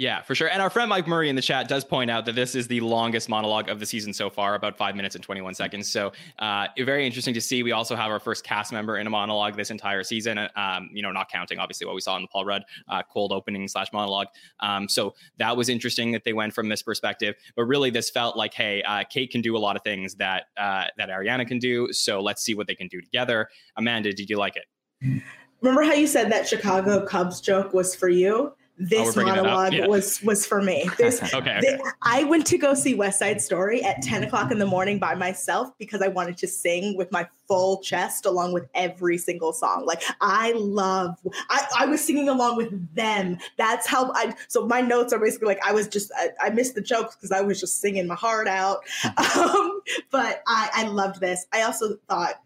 Yeah, 0.00 0.22
for 0.22 0.34
sure. 0.34 0.48
And 0.48 0.62
our 0.62 0.70
friend 0.70 0.88
Mike 0.88 1.06
Murray 1.06 1.28
in 1.28 1.36
the 1.36 1.42
chat 1.42 1.68
does 1.68 1.84
point 1.84 2.10
out 2.10 2.24
that 2.24 2.34
this 2.34 2.54
is 2.54 2.66
the 2.66 2.80
longest 2.80 3.28
monologue 3.28 3.68
of 3.68 3.80
the 3.80 3.84
season 3.84 4.14
so 4.14 4.30
far, 4.30 4.54
about 4.54 4.78
five 4.78 4.96
minutes 4.96 5.14
and 5.14 5.22
21 5.22 5.52
seconds. 5.52 5.92
So, 5.92 6.12
uh, 6.38 6.68
very 6.78 7.04
interesting 7.04 7.34
to 7.34 7.40
see. 7.42 7.62
We 7.62 7.72
also 7.72 7.94
have 7.94 8.10
our 8.10 8.18
first 8.18 8.42
cast 8.42 8.72
member 8.72 8.96
in 8.96 9.06
a 9.06 9.10
monologue 9.10 9.58
this 9.58 9.70
entire 9.70 10.02
season, 10.02 10.38
um, 10.56 10.88
you 10.90 11.02
know, 11.02 11.12
not 11.12 11.30
counting 11.30 11.58
obviously 11.58 11.86
what 11.86 11.94
we 11.94 12.00
saw 12.00 12.16
in 12.16 12.22
the 12.22 12.28
Paul 12.28 12.46
Rudd 12.46 12.62
uh, 12.88 13.02
cold 13.12 13.30
opening 13.30 13.68
slash 13.68 13.88
monologue. 13.92 14.28
Um, 14.60 14.88
so, 14.88 15.12
that 15.36 15.54
was 15.54 15.68
interesting 15.68 16.12
that 16.12 16.24
they 16.24 16.32
went 16.32 16.54
from 16.54 16.70
this 16.70 16.82
perspective. 16.82 17.34
But 17.54 17.64
really, 17.64 17.90
this 17.90 18.08
felt 18.08 18.38
like, 18.38 18.54
hey, 18.54 18.82
uh, 18.84 19.04
Kate 19.04 19.30
can 19.30 19.42
do 19.42 19.54
a 19.54 19.60
lot 19.60 19.76
of 19.76 19.82
things 19.82 20.14
that, 20.14 20.44
uh, 20.56 20.84
that 20.96 21.10
Ariana 21.10 21.46
can 21.46 21.58
do. 21.58 21.92
So, 21.92 22.22
let's 22.22 22.42
see 22.42 22.54
what 22.54 22.66
they 22.66 22.74
can 22.74 22.88
do 22.88 23.02
together. 23.02 23.50
Amanda, 23.76 24.14
did 24.14 24.30
you 24.30 24.38
like 24.38 24.56
it? 24.56 25.20
Remember 25.60 25.82
how 25.82 25.92
you 25.92 26.06
said 26.06 26.32
that 26.32 26.48
Chicago 26.48 27.04
Cubs 27.04 27.42
joke 27.42 27.74
was 27.74 27.94
for 27.94 28.08
you? 28.08 28.54
This 28.80 29.14
oh, 29.16 29.22
monologue 29.22 29.74
yeah. 29.74 29.86
was 29.86 30.22
was 30.22 30.46
for 30.46 30.62
me. 30.62 30.88
This, 31.00 31.22
okay, 31.22 31.58
okay. 31.58 31.78
I 32.02 32.24
went 32.24 32.46
to 32.48 32.58
go 32.58 32.74
see 32.74 32.94
West 32.94 33.18
Side 33.18 33.40
Story 33.40 33.82
at 33.82 34.02
10 34.02 34.24
o'clock 34.24 34.50
in 34.50 34.58
the 34.58 34.66
morning 34.66 34.98
by 34.98 35.14
myself 35.14 35.70
because 35.78 36.02
I 36.02 36.08
wanted 36.08 36.36
to 36.38 36.46
sing 36.46 36.96
with 36.96 37.10
my 37.10 37.26
full 37.48 37.80
chest 37.80 38.26
along 38.26 38.52
with 38.52 38.66
every 38.74 39.16
single 39.16 39.52
song. 39.52 39.86
Like 39.86 40.02
I 40.20 40.52
love 40.52 41.16
I, 41.48 41.66
I 41.80 41.86
was 41.86 42.04
singing 42.04 42.28
along 42.28 42.56
with 42.56 42.94
them. 42.94 43.38
That's 43.56 43.86
how 43.86 44.12
I 44.14 44.34
so 44.48 44.66
my 44.66 44.80
notes 44.80 45.12
are 45.12 45.18
basically 45.18 45.48
like 45.48 45.64
I 45.64 45.72
was 45.72 45.88
just 45.88 46.10
I, 46.16 46.30
I 46.40 46.50
missed 46.50 46.74
the 46.74 46.82
jokes 46.82 47.16
because 47.16 47.32
I 47.32 47.40
was 47.40 47.60
just 47.60 47.80
singing 47.80 48.06
my 48.06 48.14
heart 48.14 48.48
out. 48.48 48.80
um, 49.36 49.80
but 50.10 50.42
I, 50.46 50.70
I 50.74 50.88
loved 50.88 51.20
this. 51.20 51.46
I 51.52 51.62
also 51.62 51.96
thought 52.08 52.42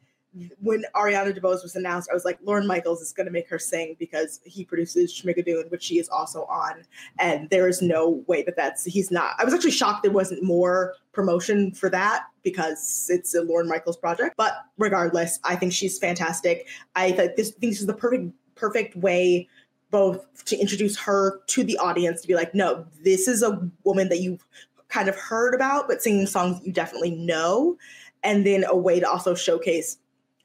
when 0.60 0.84
Ariana 0.94 1.36
DeBose 1.38 1.62
was 1.62 1.76
announced, 1.76 2.08
I 2.10 2.14
was 2.14 2.24
like, 2.24 2.38
Lorne 2.42 2.66
Michaels 2.66 3.00
is 3.00 3.12
going 3.12 3.26
to 3.26 3.32
make 3.32 3.48
her 3.48 3.58
sing 3.58 3.96
because 3.98 4.40
he 4.44 4.64
produces 4.64 5.12
Schmigadoon, 5.12 5.70
which 5.70 5.82
she 5.82 5.98
is 5.98 6.08
also 6.08 6.44
on. 6.44 6.84
And 7.18 7.48
there 7.50 7.68
is 7.68 7.80
no 7.80 8.24
way 8.26 8.42
that 8.42 8.56
that's, 8.56 8.84
he's 8.84 9.10
not. 9.10 9.34
I 9.38 9.44
was 9.44 9.54
actually 9.54 9.70
shocked 9.70 10.02
there 10.02 10.12
wasn't 10.12 10.42
more 10.42 10.94
promotion 11.12 11.72
for 11.72 11.88
that 11.90 12.24
because 12.42 13.08
it's 13.10 13.34
a 13.34 13.42
Lorne 13.42 13.68
Michaels 13.68 13.96
project. 13.96 14.34
But 14.36 14.54
regardless, 14.78 15.38
I 15.44 15.56
think 15.56 15.72
she's 15.72 15.98
fantastic. 15.98 16.66
I 16.96 17.12
think 17.12 17.36
this, 17.36 17.50
think 17.50 17.72
this 17.72 17.80
is 17.80 17.86
the 17.86 17.94
perfect, 17.94 18.32
perfect 18.54 18.96
way 18.96 19.48
both 19.90 20.44
to 20.46 20.58
introduce 20.58 20.98
her 20.98 21.40
to 21.46 21.62
the 21.62 21.78
audience 21.78 22.20
to 22.20 22.26
be 22.26 22.34
like, 22.34 22.52
no, 22.52 22.84
this 23.04 23.28
is 23.28 23.44
a 23.44 23.70
woman 23.84 24.08
that 24.08 24.20
you've 24.20 24.44
kind 24.88 25.08
of 25.08 25.16
heard 25.16 25.54
about, 25.54 25.86
but 25.86 26.02
singing 26.02 26.26
songs 26.26 26.60
you 26.64 26.72
definitely 26.72 27.12
know. 27.12 27.76
And 28.24 28.44
then 28.44 28.64
a 28.64 28.76
way 28.76 28.98
to 28.98 29.08
also 29.08 29.34
showcase 29.34 29.98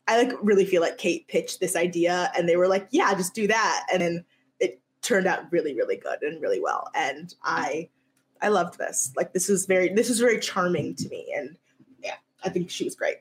I 0.10 0.24
like 0.24 0.34
really 0.42 0.66
feel 0.66 0.82
like 0.82 0.98
Kate 0.98 1.28
pitched 1.28 1.60
this 1.60 1.76
idea 1.76 2.32
and 2.36 2.50
they 2.50 2.56
were 2.58 2.68
like, 2.68 2.88
yeah, 2.90 3.14
just 3.14 3.36
do 3.36 3.46
that. 3.46 3.86
And 3.94 4.02
then 4.02 4.26
it 4.60 4.82
turned 5.04 5.28
out 5.28 5.52
really, 5.52 5.76
really 5.76 5.98
good 5.98 6.24
and 6.24 6.42
really 6.42 6.60
well. 6.60 6.90
And 6.96 7.34
I 7.44 7.90
I 8.42 8.48
loved 8.48 8.80
this. 8.80 9.14
Like 9.16 9.34
this 9.34 9.52
is 9.52 9.68
very 9.68 9.90
this 9.90 10.10
is 10.10 10.20
very 10.20 10.40
charming 10.40 10.96
to 10.96 11.08
me. 11.10 11.32
And 11.38 11.56
yeah, 12.04 12.16
I 12.44 12.50
think 12.50 12.72
she 12.72 12.86
was 12.86 12.96
great. 12.96 13.18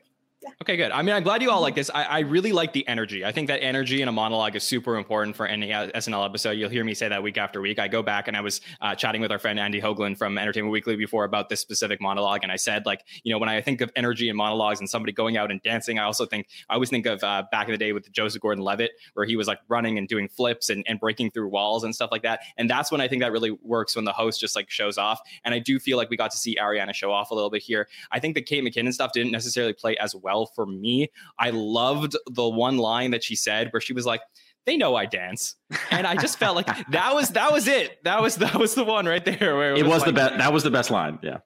Okay, 0.61 0.77
good. 0.77 0.91
I 0.91 1.01
mean, 1.01 1.15
I'm 1.15 1.23
glad 1.23 1.41
you 1.41 1.51
all 1.51 1.59
like 1.59 1.75
this. 1.75 1.89
I, 1.93 2.03
I, 2.03 2.19
really 2.19 2.53
like 2.53 2.71
the 2.71 2.87
energy. 2.87 3.25
I 3.25 3.31
think 3.31 3.47
that 3.49 3.61
energy 3.61 4.01
in 4.01 4.07
a 4.07 4.11
monologue 4.11 4.55
is 4.55 4.63
super 4.63 4.95
important 4.95 5.35
for 5.35 5.45
any 5.45 5.69
SNL 5.69 6.25
episode. 6.25 6.51
You'll 6.51 6.69
hear 6.69 6.85
me 6.85 6.93
say 6.93 7.09
that 7.09 7.21
week 7.21 7.37
after 7.37 7.59
week. 7.59 7.77
I 7.77 7.89
go 7.89 8.01
back 8.01 8.29
and 8.29 8.37
I 8.37 8.41
was 8.41 8.61
uh, 8.79 8.95
chatting 8.95 9.19
with 9.19 9.33
our 9.33 9.39
friend 9.39 9.59
Andy 9.59 9.81
Hoglund 9.81 10.17
from 10.17 10.37
Entertainment 10.37 10.71
Weekly 10.71 10.95
before 10.95 11.25
about 11.25 11.49
this 11.49 11.59
specific 11.59 11.99
monologue, 11.99 12.41
and 12.43 12.51
I 12.53 12.55
said, 12.55 12.85
like, 12.85 13.03
you 13.23 13.33
know, 13.33 13.37
when 13.37 13.49
I 13.49 13.59
think 13.59 13.81
of 13.81 13.91
energy 13.97 14.29
and 14.29 14.37
monologues 14.37 14.79
and 14.79 14.89
somebody 14.89 15.11
going 15.11 15.35
out 15.35 15.51
and 15.51 15.61
dancing, 15.61 15.99
I 15.99 16.03
also 16.03 16.25
think 16.25 16.47
I 16.69 16.75
always 16.75 16.89
think 16.89 17.05
of 17.05 17.21
uh, 17.21 17.43
back 17.51 17.67
in 17.67 17.73
the 17.73 17.77
day 17.77 17.91
with 17.91 18.09
Joseph 18.11 18.41
Gordon-Levitt, 18.41 18.91
where 19.15 19.25
he 19.25 19.35
was 19.35 19.47
like 19.47 19.59
running 19.67 19.97
and 19.97 20.07
doing 20.07 20.29
flips 20.29 20.69
and, 20.69 20.85
and 20.87 21.01
breaking 21.01 21.31
through 21.31 21.49
walls 21.49 21.83
and 21.83 21.93
stuff 21.93 22.11
like 22.11 22.23
that. 22.23 22.41
And 22.57 22.69
that's 22.69 22.91
when 22.91 23.01
I 23.01 23.09
think 23.09 23.21
that 23.23 23.33
really 23.33 23.51
works 23.61 23.95
when 23.95 24.05
the 24.05 24.13
host 24.13 24.39
just 24.39 24.55
like 24.55 24.69
shows 24.69 24.97
off. 24.97 25.19
And 25.43 25.53
I 25.53 25.59
do 25.59 25.79
feel 25.79 25.97
like 25.97 26.09
we 26.09 26.15
got 26.15 26.31
to 26.31 26.37
see 26.37 26.55
Ariana 26.55 26.93
show 26.93 27.11
off 27.11 27.31
a 27.31 27.35
little 27.35 27.49
bit 27.49 27.61
here. 27.61 27.89
I 28.11 28.19
think 28.19 28.35
the 28.35 28.41
Kate 28.41 28.63
McKinnon 28.63 28.93
stuff 28.93 29.11
didn't 29.11 29.31
necessarily 29.31 29.73
play 29.73 29.97
as 29.97 30.15
well 30.15 30.28
for 30.55 30.65
me 30.65 31.11
I 31.37 31.51
loved 31.51 32.15
the 32.31 32.47
one 32.47 32.77
line 32.77 33.11
that 33.11 33.23
she 33.23 33.35
said 33.35 33.69
where 33.71 33.81
she 33.81 33.93
was 33.93 34.05
like, 34.05 34.21
they 34.65 34.77
know 34.77 34.95
I 34.95 35.05
dance. 35.05 35.55
And 35.91 36.05
I 36.05 36.15
just 36.15 36.37
felt 36.37 36.55
like 36.55 36.67
that 36.89 37.13
was 37.13 37.29
that 37.29 37.51
was 37.51 37.67
it. 37.67 38.03
That 38.03 38.21
was 38.21 38.35
that 38.37 38.55
was 38.55 38.75
the 38.75 38.83
one 38.83 39.05
right 39.05 39.23
there 39.23 39.55
where 39.55 39.73
it, 39.73 39.79
it 39.79 39.83
was, 39.83 39.93
was 39.93 40.01
like, 40.01 40.07
the 40.07 40.13
best 40.13 40.37
that 40.37 40.53
was 40.53 40.63
the 40.63 40.71
best 40.71 40.91
line. 40.91 41.19
Yeah. 41.21 41.37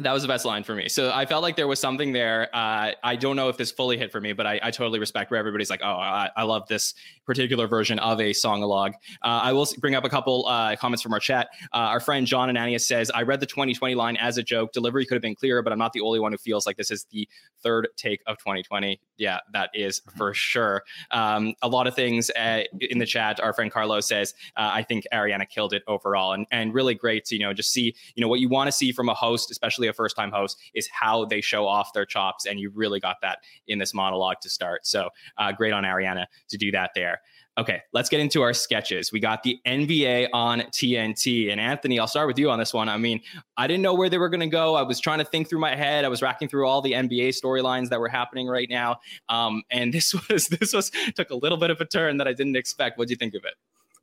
That 0.00 0.12
was 0.12 0.22
the 0.22 0.28
best 0.28 0.44
line 0.44 0.64
for 0.64 0.74
me. 0.74 0.88
So 0.88 1.12
I 1.12 1.26
felt 1.26 1.42
like 1.42 1.56
there 1.56 1.68
was 1.68 1.78
something 1.78 2.12
there. 2.12 2.48
Uh, 2.54 2.92
I 3.02 3.16
don't 3.16 3.36
know 3.36 3.48
if 3.48 3.56
this 3.56 3.70
fully 3.70 3.98
hit 3.98 4.10
for 4.10 4.20
me, 4.20 4.32
but 4.32 4.46
I, 4.46 4.60
I 4.62 4.70
totally 4.70 4.98
respect 4.98 5.30
where 5.30 5.38
everybody's 5.38 5.70
like, 5.70 5.80
oh, 5.82 5.96
I, 5.96 6.30
I, 6.36 6.42
love 6.44 6.66
this 6.68 6.94
particular 7.26 7.66
version 7.66 7.98
of 7.98 8.20
a 8.20 8.32
song-along. 8.32 8.94
Uh, 9.22 9.40
I 9.42 9.52
will 9.52 9.68
bring 9.78 9.94
up 9.94 10.04
a 10.04 10.08
couple 10.08 10.46
uh, 10.46 10.74
comments 10.76 11.02
from 11.02 11.12
our 11.12 11.20
chat. 11.20 11.48
Uh, 11.72 11.76
our 11.76 12.00
friend 12.00 12.26
John 12.26 12.48
Ananias 12.48 12.86
says, 12.86 13.10
I 13.10 13.22
read 13.22 13.40
the 13.40 13.46
2020 13.46 13.94
line 13.94 14.16
as 14.16 14.38
a 14.38 14.42
joke. 14.42 14.72
Delivery 14.72 15.04
could 15.04 15.14
have 15.14 15.22
been 15.22 15.34
clearer, 15.34 15.62
but 15.62 15.72
I'm 15.72 15.78
not 15.78 15.92
the 15.92 16.00
only 16.00 16.18
one 16.18 16.32
who 16.32 16.38
feels 16.38 16.66
like 16.66 16.76
this 16.76 16.90
is 16.90 17.04
the 17.10 17.28
third 17.62 17.88
take 17.96 18.22
of 18.26 18.38
2020. 18.38 19.00
Yeah, 19.16 19.40
that 19.52 19.70
is 19.74 20.00
mm-hmm. 20.00 20.16
for 20.16 20.34
sure. 20.34 20.82
Um, 21.10 21.54
a 21.62 21.68
lot 21.68 21.86
of 21.86 21.94
things 21.94 22.30
uh, 22.30 22.62
in 22.80 22.98
the 22.98 23.06
chat. 23.06 23.38
Our 23.38 23.52
friend 23.52 23.70
Carlos 23.70 24.06
says, 24.08 24.34
uh, 24.56 24.70
I 24.72 24.82
think 24.82 25.04
Ariana 25.12 25.48
killed 25.48 25.74
it 25.74 25.82
overall, 25.86 26.32
and 26.32 26.46
and 26.50 26.72
really 26.72 26.94
great 26.94 27.24
to 27.26 27.36
you 27.36 27.42
know 27.42 27.52
just 27.52 27.70
see 27.70 27.94
you 28.14 28.22
know 28.22 28.28
what 28.28 28.40
you 28.40 28.48
want 28.48 28.68
to 28.68 28.72
see 28.72 28.92
from 28.92 29.08
a 29.08 29.14
host, 29.14 29.50
especially 29.50 29.88
a 29.90 29.92
first 29.92 30.16
time 30.16 30.30
host, 30.30 30.58
is 30.74 30.88
how 30.88 31.26
they 31.26 31.40
show 31.40 31.66
off 31.66 31.92
their 31.92 32.06
chops. 32.06 32.46
And 32.46 32.58
you 32.58 32.70
really 32.74 33.00
got 33.00 33.16
that 33.22 33.38
in 33.66 33.78
this 33.78 33.92
monologue 33.92 34.40
to 34.42 34.50
start. 34.50 34.86
So 34.86 35.10
uh, 35.36 35.52
great 35.52 35.72
on 35.72 35.84
Ariana 35.84 36.26
to 36.48 36.56
do 36.56 36.70
that 36.72 36.92
there. 36.94 37.20
Okay, 37.58 37.82
let's 37.92 38.08
get 38.08 38.20
into 38.20 38.40
our 38.42 38.54
sketches. 38.54 39.12
We 39.12 39.20
got 39.20 39.42
the 39.42 39.58
NBA 39.66 40.28
on 40.32 40.60
TNT. 40.60 41.50
And 41.50 41.60
Anthony, 41.60 41.98
I'll 41.98 42.06
start 42.06 42.26
with 42.26 42.38
you 42.38 42.48
on 42.50 42.58
this 42.58 42.72
one. 42.72 42.88
I 42.88 42.96
mean, 42.96 43.20
I 43.56 43.66
didn't 43.66 43.82
know 43.82 43.92
where 43.92 44.08
they 44.08 44.18
were 44.18 44.28
going 44.30 44.40
to 44.40 44.46
go. 44.46 44.76
I 44.76 44.82
was 44.82 45.00
trying 45.00 45.18
to 45.18 45.24
think 45.24 45.50
through 45.50 45.58
my 45.58 45.74
head. 45.74 46.04
I 46.04 46.08
was 46.08 46.22
racking 46.22 46.48
through 46.48 46.66
all 46.66 46.80
the 46.80 46.92
NBA 46.92 47.30
storylines 47.30 47.90
that 47.90 48.00
were 48.00 48.08
happening 48.08 48.46
right 48.46 48.68
now. 48.70 49.00
Um, 49.28 49.62
and 49.70 49.92
this 49.94 50.14
was, 50.28 50.48
this 50.48 50.72
was, 50.72 50.90
took 51.14 51.30
a 51.30 51.36
little 51.36 51.58
bit 51.58 51.70
of 51.70 51.80
a 51.80 51.84
turn 51.84 52.16
that 52.18 52.28
I 52.28 52.32
didn't 52.32 52.56
expect. 52.56 52.98
What 52.98 53.08
do 53.08 53.12
you 53.12 53.18
think 53.18 53.34
of 53.34 53.44
it? 53.44 53.54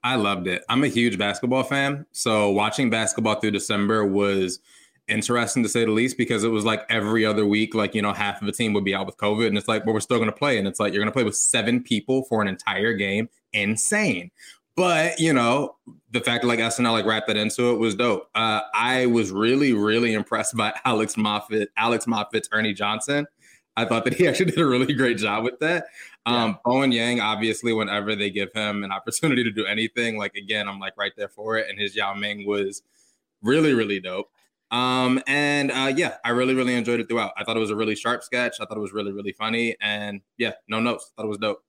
I 0.04 0.16
loved 0.16 0.48
it. 0.48 0.64
I'm 0.70 0.84
a 0.84 0.88
huge 0.88 1.18
basketball 1.18 1.64
fan. 1.64 2.06
So 2.12 2.52
watching 2.52 2.90
basketball 2.90 3.36
through 3.40 3.52
December 3.52 4.06
was 4.06 4.60
interesting 5.08 5.64
to 5.64 5.70
say 5.70 5.86
the 5.86 5.92
least 5.92 6.18
because 6.18 6.44
it 6.44 6.50
was 6.50 6.66
like 6.66 6.86
every 6.90 7.26
other 7.26 7.46
week, 7.46 7.74
like, 7.74 7.96
you 7.96 8.02
know, 8.02 8.14
half 8.14 8.42
of 8.42 8.46
the 8.46 8.52
team 8.52 8.74
would 8.74 8.84
be 8.84 8.94
out 8.94 9.06
with 9.06 9.18
COVID. 9.18 9.48
And 9.48 9.58
it's 9.58 9.68
like, 9.68 9.86
well, 9.86 9.94
we're 9.94 10.00
still 10.00 10.18
going 10.18 10.30
to 10.30 10.36
play. 10.36 10.58
And 10.58 10.68
it's 10.68 10.80
like, 10.80 10.94
you're 10.94 11.02
going 11.02 11.12
to 11.12 11.14
play 11.14 11.24
with 11.24 11.36
seven 11.36 11.82
people 11.82 12.24
for 12.24 12.42
an 12.42 12.48
entire 12.48 12.94
game. 12.94 13.30
Insane. 13.54 14.32
But, 14.76 15.20
you 15.20 15.34
know, 15.34 15.76
the 16.12 16.22
fact 16.22 16.44
that 16.44 16.48
like 16.48 16.60
SNL 16.60 16.92
like 16.92 17.06
wrapped 17.06 17.28
that 17.28 17.38
into 17.38 17.72
it 17.72 17.80
was 17.80 17.96
dope. 17.96 18.30
Uh, 18.36 18.62
I 18.76 19.08
was 19.08 19.32
really, 19.32 19.74
really 19.74 20.14
impressed 20.14 20.56
by 20.56 20.74
Alex 20.86 21.18
Moffat, 21.18 21.70
Alex 21.78 22.06
Moffat's 22.06 22.48
Ernie 22.52 22.74
Johnson. 22.74 23.26
I 23.76 23.86
thought 23.86 24.04
that 24.06 24.14
he 24.14 24.28
actually 24.28 24.52
did 24.52 24.60
a 24.60 24.66
really 24.66 24.94
great 24.94 25.18
job 25.18 25.44
with 25.44 25.60
that. 25.60 25.86
Um, 26.26 26.36
yeah. 26.36 26.56
Bowen 26.66 26.92
Yang, 26.92 27.22
obviously, 27.22 27.74
whenever 27.74 28.16
they 28.16 28.30
give 28.30 28.52
him 28.54 28.84
an 28.84 28.92
opportunity 28.94 29.44
to 29.44 29.52
do 29.52 29.66
anything, 29.66 30.18
like 30.18 30.36
again, 30.36 30.68
I'm 30.68 30.80
like 30.80 30.98
right 30.98 31.14
there 31.18 31.30
for 31.30 31.58
it. 31.58 31.70
And 31.70 31.80
his 31.80 31.96
Yao 31.96 32.14
Ming 32.14 32.46
was 32.46 32.84
really, 33.42 33.74
really 33.74 34.00
dope. 34.00 34.30
Um, 34.72 35.22
and 35.28 35.72
uh, 35.72 35.94
yeah, 35.96 36.18
I 36.26 36.30
really, 36.30 36.54
really 36.54 36.76
enjoyed 36.76 37.00
it 37.00 37.08
throughout. 37.08 37.32
I 37.38 37.44
thought 37.44 37.58
it 37.58 37.62
was 37.62 37.70
a 37.70 37.76
really 37.76 37.96
sharp 37.96 38.24
sketch. 38.24 38.58
I 38.60 38.66
thought 38.66 38.78
it 38.78 38.82
was 38.82 38.94
really, 38.94 39.12
really 39.12 39.32
funny. 39.32 39.76
And 39.82 40.22
yeah, 40.38 40.54
no 40.68 40.80
notes. 40.80 41.12
Thought 41.16 41.26
it 41.26 41.30
was 41.30 41.38
dope. 41.38 41.64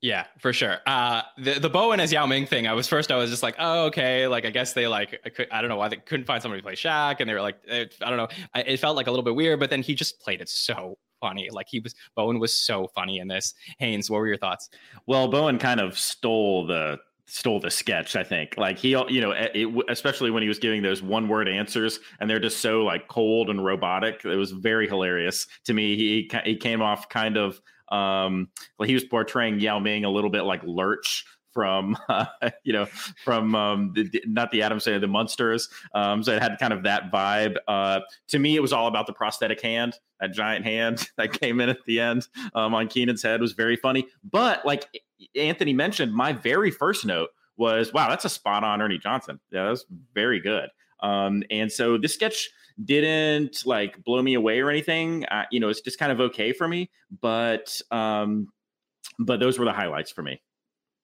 Yeah, 0.00 0.26
for 0.38 0.52
sure. 0.52 0.78
Uh, 0.86 1.22
the 1.38 1.58
the 1.58 1.68
Bowen 1.68 1.98
as 1.98 2.12
Yao 2.12 2.24
Ming 2.24 2.46
thing, 2.46 2.68
I 2.68 2.72
was 2.72 2.86
first, 2.86 3.10
I 3.10 3.16
was 3.16 3.30
just 3.30 3.42
like, 3.42 3.56
oh, 3.58 3.86
okay. 3.86 4.28
Like, 4.28 4.44
I 4.44 4.50
guess 4.50 4.72
they 4.72 4.86
like, 4.86 5.20
I, 5.24 5.28
could, 5.28 5.48
I 5.50 5.60
don't 5.60 5.68
know 5.68 5.76
why 5.76 5.88
they 5.88 5.96
couldn't 5.96 6.24
find 6.24 6.40
somebody 6.40 6.60
to 6.60 6.64
play 6.64 6.76
Shaq, 6.76 7.16
and 7.18 7.28
they 7.28 7.34
were 7.34 7.40
like, 7.40 7.56
it, 7.64 7.96
I 8.00 8.08
don't 8.08 8.16
know. 8.16 8.28
I, 8.54 8.60
it 8.60 8.76
felt 8.78 8.96
like 8.96 9.08
a 9.08 9.10
little 9.10 9.24
bit 9.24 9.34
weird, 9.34 9.58
but 9.58 9.70
then 9.70 9.82
he 9.82 9.96
just 9.96 10.20
played 10.20 10.40
it 10.40 10.48
so 10.48 10.98
funny. 11.20 11.48
Like 11.50 11.66
he 11.68 11.80
was 11.80 11.96
Bowen 12.14 12.38
was 12.38 12.54
so 12.54 12.88
funny 12.94 13.18
in 13.18 13.26
this. 13.26 13.54
Haynes, 13.78 14.08
what 14.08 14.18
were 14.18 14.28
your 14.28 14.36
thoughts? 14.36 14.68
Well, 15.06 15.26
Bowen 15.28 15.58
kind 15.58 15.80
of 15.80 15.98
stole 15.98 16.66
the 16.66 16.98
stole 17.28 17.60
the 17.60 17.70
sketch 17.70 18.16
i 18.16 18.24
think. 18.24 18.54
Like 18.56 18.78
he 18.78 18.90
you 18.90 19.20
know 19.20 19.32
it, 19.32 19.68
especially 19.88 20.30
when 20.30 20.42
he 20.42 20.48
was 20.48 20.58
giving 20.58 20.82
those 20.82 21.02
one 21.02 21.28
word 21.28 21.48
answers 21.48 22.00
and 22.20 22.28
they're 22.28 22.40
just 22.40 22.60
so 22.60 22.82
like 22.82 23.08
cold 23.08 23.50
and 23.50 23.64
robotic 23.64 24.24
it 24.24 24.36
was 24.36 24.52
very 24.52 24.88
hilarious 24.88 25.46
to 25.64 25.74
me. 25.74 25.96
He 25.96 26.30
he 26.44 26.56
came 26.56 26.82
off 26.82 27.08
kind 27.08 27.36
of 27.36 27.60
um 27.90 28.48
well 28.78 28.86
he 28.86 28.94
was 28.94 29.04
portraying 29.04 29.60
yao 29.60 29.78
ming 29.78 30.04
a 30.04 30.10
little 30.10 30.30
bit 30.30 30.42
like 30.42 30.62
lurch 30.64 31.24
from 31.58 31.96
uh, 32.08 32.26
you 32.62 32.72
know 32.72 32.86
from 33.24 33.52
um, 33.56 33.92
the, 33.92 34.22
not 34.26 34.52
the 34.52 34.62
Addams 34.62 34.84
Family, 34.84 35.00
the 35.00 35.08
Munsters. 35.08 35.68
Um, 35.92 36.22
so 36.22 36.32
it 36.32 36.40
had 36.40 36.56
kind 36.60 36.72
of 36.72 36.84
that 36.84 37.10
vibe. 37.10 37.56
Uh, 37.66 37.98
to 38.28 38.38
me, 38.38 38.54
it 38.54 38.60
was 38.60 38.72
all 38.72 38.86
about 38.86 39.08
the 39.08 39.12
prosthetic 39.12 39.60
hand, 39.60 39.98
that 40.20 40.32
giant 40.32 40.64
hand 40.64 41.08
that 41.16 41.32
came 41.32 41.60
in 41.60 41.68
at 41.68 41.84
the 41.84 41.98
end 41.98 42.28
um, 42.54 42.76
on 42.76 42.86
Keenan's 42.86 43.24
head 43.24 43.40
was 43.40 43.54
very 43.54 43.74
funny. 43.74 44.06
But 44.22 44.64
like 44.64 45.02
Anthony 45.34 45.72
mentioned, 45.72 46.14
my 46.14 46.32
very 46.32 46.70
first 46.70 47.04
note 47.04 47.30
was, 47.56 47.92
"Wow, 47.92 48.08
that's 48.08 48.24
a 48.24 48.28
spot 48.28 48.62
on 48.62 48.80
Ernie 48.80 48.98
Johnson. 48.98 49.40
Yeah, 49.50 49.64
that 49.64 49.70
was 49.70 49.84
very 50.14 50.38
good." 50.38 50.68
Um, 51.02 51.42
and 51.50 51.72
so 51.72 51.98
this 51.98 52.14
sketch 52.14 52.50
didn't 52.84 53.66
like 53.66 54.04
blow 54.04 54.22
me 54.22 54.34
away 54.34 54.60
or 54.60 54.70
anything. 54.70 55.24
Uh, 55.24 55.46
you 55.50 55.58
know, 55.58 55.70
it's 55.70 55.80
just 55.80 55.98
kind 55.98 56.12
of 56.12 56.20
okay 56.20 56.52
for 56.52 56.68
me. 56.68 56.88
But 57.20 57.80
um, 57.90 58.52
but 59.18 59.40
those 59.40 59.58
were 59.58 59.64
the 59.64 59.72
highlights 59.72 60.12
for 60.12 60.22
me. 60.22 60.40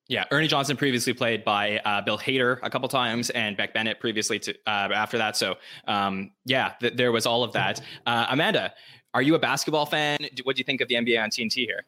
Yeah, 0.08 0.24
Ernie 0.30 0.48
Johnson 0.48 0.76
previously 0.76 1.14
played 1.14 1.44
by 1.44 1.78
uh, 1.78 2.02
Bill 2.02 2.18
Hader 2.18 2.58
a 2.62 2.68
couple 2.68 2.88
times, 2.88 3.30
and 3.30 3.56
Beck 3.56 3.72
Bennett 3.72 4.00
previously 4.00 4.38
to 4.40 4.52
uh, 4.66 4.90
after 4.94 5.16
that. 5.16 5.36
So 5.36 5.54
um, 5.86 6.30
yeah, 6.44 6.72
th- 6.80 6.94
there 6.94 7.10
was 7.10 7.24
all 7.24 7.42
of 7.42 7.52
that. 7.52 7.80
Uh, 8.06 8.26
Amanda, 8.28 8.74
are 9.14 9.22
you 9.22 9.34
a 9.34 9.38
basketball 9.38 9.86
fan? 9.86 10.18
What 10.42 10.56
do 10.56 10.60
you 10.60 10.64
think 10.64 10.82
of 10.82 10.88
the 10.88 10.96
NBA 10.96 11.22
on 11.22 11.30
TNT 11.30 11.64
here? 11.64 11.84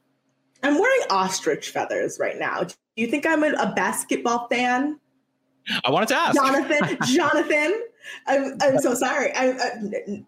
I'm 0.62 0.78
wearing 0.78 1.02
ostrich 1.10 1.70
feathers 1.70 2.18
right 2.18 2.38
now. 2.38 2.62
Do 2.64 2.74
you 2.96 3.06
think 3.06 3.26
I'm 3.26 3.42
a, 3.42 3.52
a 3.52 3.72
basketball 3.74 4.48
fan? 4.48 4.98
I 5.84 5.90
wanted 5.90 6.08
to 6.08 6.16
ask 6.16 6.34
Jonathan. 6.34 6.98
Jonathan. 7.06 7.82
I'm, 8.26 8.56
I'm 8.60 8.78
so 8.78 8.94
sorry. 8.94 9.32
I, 9.34 9.50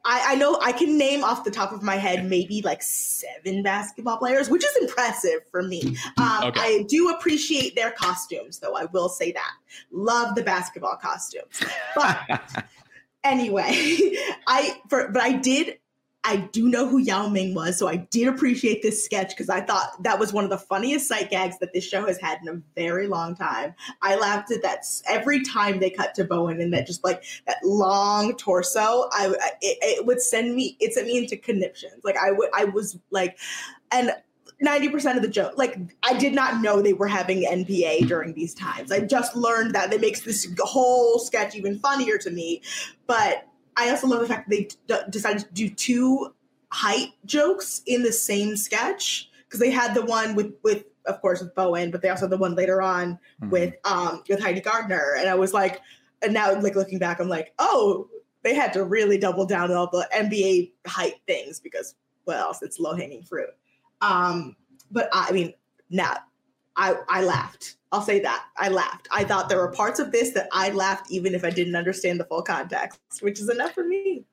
I, 0.05 0.33
I 0.33 0.35
know 0.37 0.59
I 0.61 0.73
can 0.73 0.97
name 0.97 1.25
off 1.25 1.45
the 1.45 1.51
top 1.51 1.73
of 1.73 1.83
my 1.83 1.97
head 1.97 2.25
maybe 2.25 2.63
like 2.63 2.83
seven 2.83 3.63
basketball 3.63 4.19
players, 4.19 4.49
which 4.49 4.65
is 4.65 4.77
impressive 4.81 5.41
for 5.51 5.63
me. 5.63 5.97
Um, 6.17 6.45
okay. 6.45 6.61
I 6.61 6.85
do 6.89 7.11
appreciate 7.11 7.75
their 7.75 7.91
costumes, 7.93 8.59
though. 8.59 8.77
I 8.77 8.87
will 8.87 9.09
say 9.09 9.33
that. 9.33 9.53
Love 9.91 10.35
the 10.35 10.43
basketball 10.43 10.97
costumes. 10.97 11.63
But 11.95 12.19
anyway, 13.25 13.71
I 14.47 14.81
for 14.89 15.09
but 15.09 15.23
I 15.23 15.33
did 15.33 15.79
I 16.29 16.37
do 16.53 16.69
know 16.69 16.87
who 16.87 16.99
Yao 16.99 17.27
Ming 17.29 17.55
was, 17.55 17.79
so 17.79 17.89
I 17.89 17.97
did 17.97 18.29
appreciate 18.29 18.83
this 18.83 19.03
sketch 19.03 19.31
because 19.31 19.49
I 19.49 19.63
thought 19.63 20.03
that 20.03 20.19
was 20.19 20.31
one 20.31 20.45
of 20.45 20.51
the 20.51 20.59
funniest 20.59 21.09
sight 21.09 21.31
gags 21.31 21.59
that 21.61 21.73
this 21.73 21.89
show 21.89 22.07
has 22.07 22.21
had 22.21 22.41
in 22.43 22.49
a 22.49 22.61
very 22.79 23.07
long 23.07 23.35
time. 23.35 23.75
I 24.03 24.15
laughed 24.17 24.53
at 24.53 24.61
that 24.61 24.85
every 25.09 25.43
time 25.43 25.81
they 25.81 25.89
cut 25.89 26.15
to 26.17 26.25
Bowen 26.25 26.61
and 26.61 26.71
that 26.75 26.87
just 26.87 27.03
like 27.03 27.25
that 27.47 27.57
long 27.65 28.37
torso. 28.37 29.09
I 29.11 29.35
it, 29.63 29.79
it 29.81 30.07
would 30.07 30.21
send 30.21 30.55
me 30.55 30.77
it 30.81 30.93
sent 30.93 31.07
me 31.07 31.17
into 31.17 31.39
conniptions. 31.39 32.05
Like 32.05 32.19
I 32.19 32.31
would 32.31 32.51
I 32.55 32.65
was 32.65 32.99
like, 33.11 33.39
and 33.91 34.13
90% 34.63 35.15
of 35.15 35.23
the 35.23 35.29
joke 35.29 35.53
like 35.57 35.79
i 36.03 36.13
did 36.19 36.35
not 36.35 36.61
know 36.61 36.83
they 36.83 36.93
were 36.93 37.07
having 37.07 37.45
NBA 37.45 38.09
during 38.09 38.35
these 38.35 38.55
times 38.55 38.91
i 38.91 38.99
just 38.99 39.37
learned 39.37 39.73
that 39.77 39.93
that 39.93 40.01
makes 40.01 40.23
this 40.23 40.53
whole 40.59 41.21
sketch 41.21 41.55
even 41.55 41.79
funnier 41.79 42.19
to 42.19 42.31
me 42.33 42.61
but 43.07 43.47
I 43.79 43.91
also 43.91 44.09
love 44.09 44.21
the 44.21 44.27
fact 44.27 44.49
that 44.49 44.57
they 44.57 44.69
d- 44.95 45.03
decided 45.11 45.43
to 45.43 45.53
do 45.53 45.71
two 45.71 46.35
height 46.71 47.11
jokes 47.25 47.83
in 47.87 48.03
the 48.03 48.13
same 48.13 48.57
sketch 48.57 49.31
because 49.45 49.61
they 49.61 49.71
had 49.71 49.95
the 49.95 50.05
one 50.05 50.35
with 50.35 50.53
with 50.63 50.85
of 51.07 51.21
course 51.23 51.41
with 51.41 51.55
Bowen, 51.55 51.91
but 51.91 52.03
they 52.03 52.11
also 52.11 52.23
had 52.23 52.31
the 52.31 52.37
one 52.37 52.55
later 52.55 52.83
on 52.83 53.15
mm-hmm. 53.41 53.51
with 53.51 53.75
um 53.85 54.23
with 54.29 54.41
Heidi 54.41 54.61
Gardner, 54.61 55.15
and 55.19 55.29
I 55.29 55.35
was 55.35 55.55
like, 55.55 55.81
and 56.23 56.35
now 56.35 56.61
like 56.61 56.75
looking 56.75 56.99
back, 56.99 57.21
I'm 57.21 57.29
like, 57.29 57.55
oh, 57.59 58.09
they 58.43 58.55
had 58.55 58.73
to 58.75 58.85
really 58.85 59.17
double 59.17 59.47
down 59.47 59.71
on 59.71 59.77
all 59.77 59.91
the 59.91 60.09
NBA 60.15 60.73
height 60.87 61.15
things 61.27 61.61
because 61.61 61.95
well, 62.27 62.55
it's 62.61 62.79
low 62.79 62.95
hanging 62.95 63.23
fruit. 63.23 63.51
Um, 64.03 64.55
but 64.91 65.09
I, 65.13 65.29
I 65.29 65.33
mean, 65.33 65.55
now 65.89 66.17
I 66.79 66.97
I 67.09 67.23
laughed. 67.23 67.77
I'll 67.91 68.03
say 68.03 68.21
that. 68.21 68.45
I 68.57 68.69
laughed. 68.69 69.09
I 69.11 69.25
thought 69.25 69.49
there 69.49 69.59
were 69.59 69.73
parts 69.73 69.99
of 69.99 70.13
this 70.13 70.33
that 70.33 70.49
I 70.53 70.71
laughed 70.71 71.11
even 71.11 71.35
if 71.35 71.45
I 71.45 71.51
didn't 71.51 71.75
understand 71.75 72.21
the 72.21 72.25
full 72.25 72.43
context, 72.43 73.01
which 73.21 73.41
is 73.41 73.49
enough 73.51 73.73
for 73.73 73.85
me. 73.85 74.25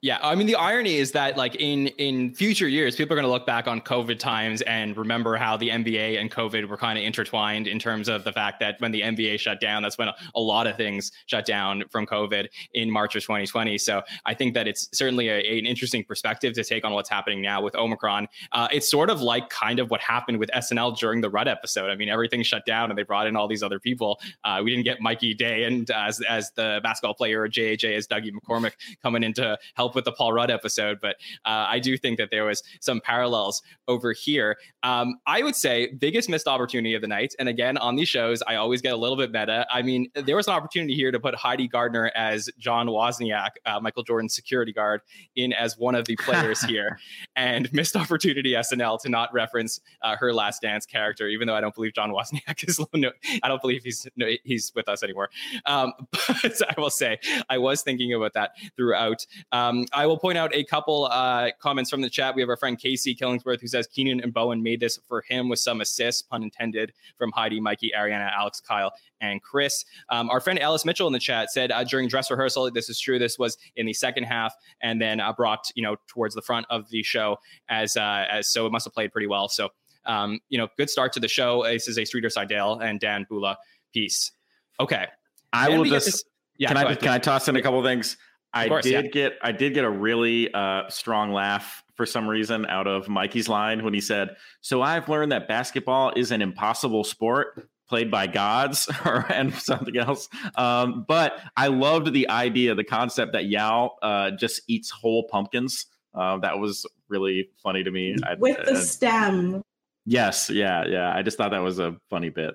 Yeah, 0.00 0.20
I 0.22 0.36
mean 0.36 0.46
the 0.46 0.54
irony 0.54 0.94
is 0.94 1.10
that 1.12 1.36
like 1.36 1.56
in 1.56 1.88
in 1.88 2.32
future 2.32 2.68
years, 2.68 2.94
people 2.94 3.14
are 3.14 3.16
going 3.16 3.26
to 3.26 3.32
look 3.32 3.46
back 3.46 3.66
on 3.66 3.80
COVID 3.80 4.20
times 4.20 4.62
and 4.62 4.96
remember 4.96 5.36
how 5.36 5.56
the 5.56 5.70
NBA 5.70 6.20
and 6.20 6.30
COVID 6.30 6.68
were 6.68 6.76
kind 6.76 6.96
of 6.96 7.04
intertwined 7.04 7.66
in 7.66 7.80
terms 7.80 8.08
of 8.08 8.22
the 8.22 8.32
fact 8.32 8.60
that 8.60 8.76
when 8.80 8.92
the 8.92 9.00
NBA 9.00 9.40
shut 9.40 9.60
down, 9.60 9.82
that's 9.82 9.98
when 9.98 10.06
a, 10.06 10.14
a 10.36 10.40
lot 10.40 10.68
of 10.68 10.76
things 10.76 11.10
shut 11.26 11.44
down 11.44 11.82
from 11.90 12.06
COVID 12.06 12.46
in 12.74 12.88
March 12.88 13.16
of 13.16 13.22
2020. 13.22 13.76
So 13.76 14.02
I 14.24 14.34
think 14.34 14.54
that 14.54 14.68
it's 14.68 14.88
certainly 14.92 15.30
a, 15.30 15.58
an 15.58 15.66
interesting 15.66 16.04
perspective 16.04 16.54
to 16.54 16.62
take 16.62 16.84
on 16.84 16.92
what's 16.92 17.10
happening 17.10 17.42
now 17.42 17.60
with 17.60 17.74
Omicron. 17.74 18.28
Uh, 18.52 18.68
it's 18.70 18.88
sort 18.88 19.10
of 19.10 19.20
like 19.20 19.50
kind 19.50 19.80
of 19.80 19.90
what 19.90 20.00
happened 20.00 20.38
with 20.38 20.50
SNL 20.50 20.96
during 20.96 21.22
the 21.22 21.28
Rudd 21.28 21.48
episode. 21.48 21.90
I 21.90 21.96
mean, 21.96 22.08
everything 22.08 22.44
shut 22.44 22.64
down 22.64 22.92
and 22.92 22.96
they 22.96 23.02
brought 23.02 23.26
in 23.26 23.34
all 23.34 23.48
these 23.48 23.64
other 23.64 23.80
people. 23.80 24.20
Uh, 24.44 24.60
we 24.62 24.70
didn't 24.70 24.84
get 24.84 25.00
Mikey 25.00 25.34
Day 25.34 25.64
and 25.64 25.90
uh, 25.90 26.04
as 26.06 26.20
as 26.20 26.52
the 26.52 26.78
basketball 26.84 27.14
player 27.14 27.48
JJ 27.48 27.96
as 27.96 28.06
Dougie 28.06 28.30
McCormick 28.30 28.74
coming 29.02 29.24
in 29.24 29.32
to 29.32 29.58
help 29.74 29.87
help 29.88 29.94
with 29.94 30.04
the 30.04 30.12
Paul 30.12 30.34
Rudd 30.34 30.50
episode, 30.50 30.98
but 31.00 31.16
uh, 31.46 31.64
I 31.66 31.78
do 31.78 31.96
think 31.96 32.18
that 32.18 32.30
there 32.30 32.44
was 32.44 32.62
some 32.80 33.00
parallels 33.00 33.62
over 33.86 34.12
here. 34.12 34.58
Um, 34.82 35.18
I 35.26 35.42
would 35.42 35.56
say 35.56 35.94
biggest 35.98 36.28
missed 36.28 36.46
opportunity 36.46 36.94
of 36.94 37.00
the 37.00 37.08
night. 37.08 37.34
And 37.38 37.48
again, 37.48 37.78
on 37.78 37.96
these 37.96 38.08
shows, 38.08 38.42
I 38.46 38.56
always 38.56 38.82
get 38.82 38.92
a 38.92 38.96
little 38.96 39.16
bit 39.16 39.32
meta. 39.32 39.66
I 39.72 39.80
mean, 39.80 40.10
there 40.14 40.36
was 40.36 40.46
an 40.46 40.52
opportunity 40.52 40.94
here 40.94 41.10
to 41.10 41.18
put 41.18 41.34
Heidi 41.34 41.68
Gardner 41.68 42.12
as 42.14 42.50
John 42.58 42.86
Wozniak, 42.88 43.50
uh, 43.64 43.80
Michael 43.80 44.02
Jordan's 44.02 44.34
security 44.34 44.72
guard, 44.72 45.00
in 45.36 45.52
as 45.54 45.78
one 45.78 45.94
of 45.94 46.04
the 46.04 46.16
players 46.16 46.60
here, 46.64 46.98
and 47.34 47.72
missed 47.72 47.96
opportunity 47.96 48.52
SNL 48.52 49.00
to 49.02 49.08
not 49.08 49.32
reference 49.32 49.80
uh, 50.02 50.16
her 50.16 50.34
Last 50.34 50.60
Dance 50.60 50.84
character, 50.84 51.28
even 51.28 51.48
though 51.48 51.54
I 51.54 51.62
don't 51.62 51.74
believe 51.74 51.94
John 51.94 52.10
Wozniak 52.10 52.62
is. 52.68 52.78
No, 52.94 53.10
I 53.42 53.48
don't 53.48 53.62
believe 53.62 53.84
he's 53.84 54.06
no, 54.16 54.28
he's 54.44 54.72
with 54.74 54.88
us 54.88 55.02
anymore. 55.02 55.30
Um, 55.64 55.92
but 56.10 56.60
I 56.68 56.78
will 56.78 56.90
say 56.90 57.18
I 57.48 57.56
was 57.56 57.82
thinking 57.82 58.12
about 58.12 58.34
that 58.34 58.50
throughout. 58.76 59.26
Um, 59.52 59.77
um, 59.78 59.86
I 59.92 60.06
will 60.06 60.18
point 60.18 60.38
out 60.38 60.54
a 60.54 60.64
couple 60.64 61.06
uh, 61.10 61.50
comments 61.60 61.90
from 61.90 62.00
the 62.00 62.10
chat. 62.10 62.34
We 62.34 62.42
have 62.42 62.48
our 62.48 62.56
friend 62.56 62.78
Casey 62.78 63.14
Killingsworth 63.14 63.60
who 63.60 63.66
says 63.66 63.86
Keenan 63.86 64.20
and 64.20 64.32
Bowen 64.32 64.62
made 64.62 64.80
this 64.80 64.98
for 65.08 65.22
him 65.28 65.48
with 65.48 65.58
some 65.58 65.80
assists, 65.80 66.22
pun 66.22 66.42
intended, 66.42 66.92
from 67.16 67.32
Heidi, 67.32 67.60
Mikey, 67.60 67.92
Ariana, 67.96 68.30
Alex, 68.32 68.60
Kyle, 68.60 68.92
and 69.20 69.42
Chris. 69.42 69.84
Um, 70.10 70.30
our 70.30 70.40
friend 70.40 70.58
Alice 70.58 70.84
Mitchell 70.84 71.06
in 71.06 71.12
the 71.12 71.18
chat 71.18 71.50
said 71.50 71.72
uh, 71.72 71.84
during 71.84 72.08
dress 72.08 72.30
rehearsal, 72.30 72.70
this 72.70 72.88
is 72.88 73.00
true. 73.00 73.18
This 73.18 73.38
was 73.38 73.58
in 73.76 73.86
the 73.86 73.92
second 73.92 74.24
half, 74.24 74.54
and 74.80 75.00
then 75.00 75.20
uh, 75.20 75.32
brought 75.32 75.70
you 75.74 75.82
know 75.82 75.96
towards 76.06 76.34
the 76.34 76.42
front 76.42 76.66
of 76.70 76.88
the 76.90 77.02
show 77.02 77.38
as 77.68 77.96
uh, 77.96 78.24
as 78.30 78.48
so 78.48 78.66
it 78.66 78.72
must 78.72 78.84
have 78.84 78.94
played 78.94 79.12
pretty 79.12 79.26
well. 79.26 79.48
So 79.48 79.70
um, 80.06 80.40
you 80.48 80.58
know, 80.58 80.68
good 80.76 80.90
start 80.90 81.12
to 81.12 81.20
the 81.20 81.28
show. 81.28 81.64
This 81.64 81.86
is 81.86 81.98
a 81.98 82.04
Streeter 82.04 82.30
Seidel 82.30 82.80
and 82.80 82.98
Dan 82.98 83.26
Bulla 83.28 83.58
piece. 83.92 84.32
Okay, 84.80 85.06
I 85.52 85.68
will 85.68 85.84
just. 85.84 86.24
Yeah, 86.56 86.68
can 86.68 86.76
I 86.76 86.82
ahead, 86.82 86.98
can 86.98 87.10
I 87.10 87.18
toss 87.18 87.46
in 87.46 87.54
a 87.54 87.62
couple 87.62 87.80
things? 87.84 88.16
I 88.52 88.68
course, 88.68 88.84
did 88.84 89.04
yeah. 89.04 89.10
get 89.10 89.38
I 89.42 89.52
did 89.52 89.74
get 89.74 89.84
a 89.84 89.90
really 89.90 90.52
uh, 90.52 90.88
strong 90.88 91.32
laugh 91.32 91.82
for 91.94 92.06
some 92.06 92.28
reason 92.28 92.66
out 92.66 92.86
of 92.86 93.08
Mikey's 93.08 93.48
line 93.48 93.84
when 93.84 93.94
he 93.94 94.00
said, 94.00 94.36
"So 94.60 94.82
I've 94.82 95.08
learned 95.08 95.32
that 95.32 95.48
basketball 95.48 96.12
is 96.16 96.30
an 96.30 96.42
impossible 96.42 97.04
sport." 97.04 97.68
played 97.88 98.10
by 98.10 98.26
gods 98.26 98.88
or 99.06 99.24
and 99.32 99.54
something 99.54 99.96
else. 99.96 100.28
Um, 100.56 101.06
but 101.08 101.40
I 101.56 101.68
loved 101.68 102.12
the 102.12 102.28
idea, 102.28 102.74
the 102.74 102.84
concept 102.84 103.32
that 103.32 103.46
Yao 103.46 103.96
uh, 104.02 104.32
just 104.32 104.60
eats 104.68 104.90
whole 104.90 105.24
pumpkins. 105.24 105.86
Uh, 106.14 106.36
that 106.38 106.58
was 106.58 106.86
really 107.08 107.48
funny 107.62 107.82
to 107.82 107.90
me. 107.90 108.14
With 108.38 108.58
I, 108.60 108.64
the 108.64 108.76
stem. 108.76 109.62
Yes, 110.04 110.50
yeah, 110.50 110.84
yeah. 110.86 111.14
I 111.14 111.22
just 111.22 111.36
thought 111.36 111.50
that 111.50 111.62
was 111.62 111.78
a 111.78 111.96
funny 112.10 112.28
bit. 112.28 112.54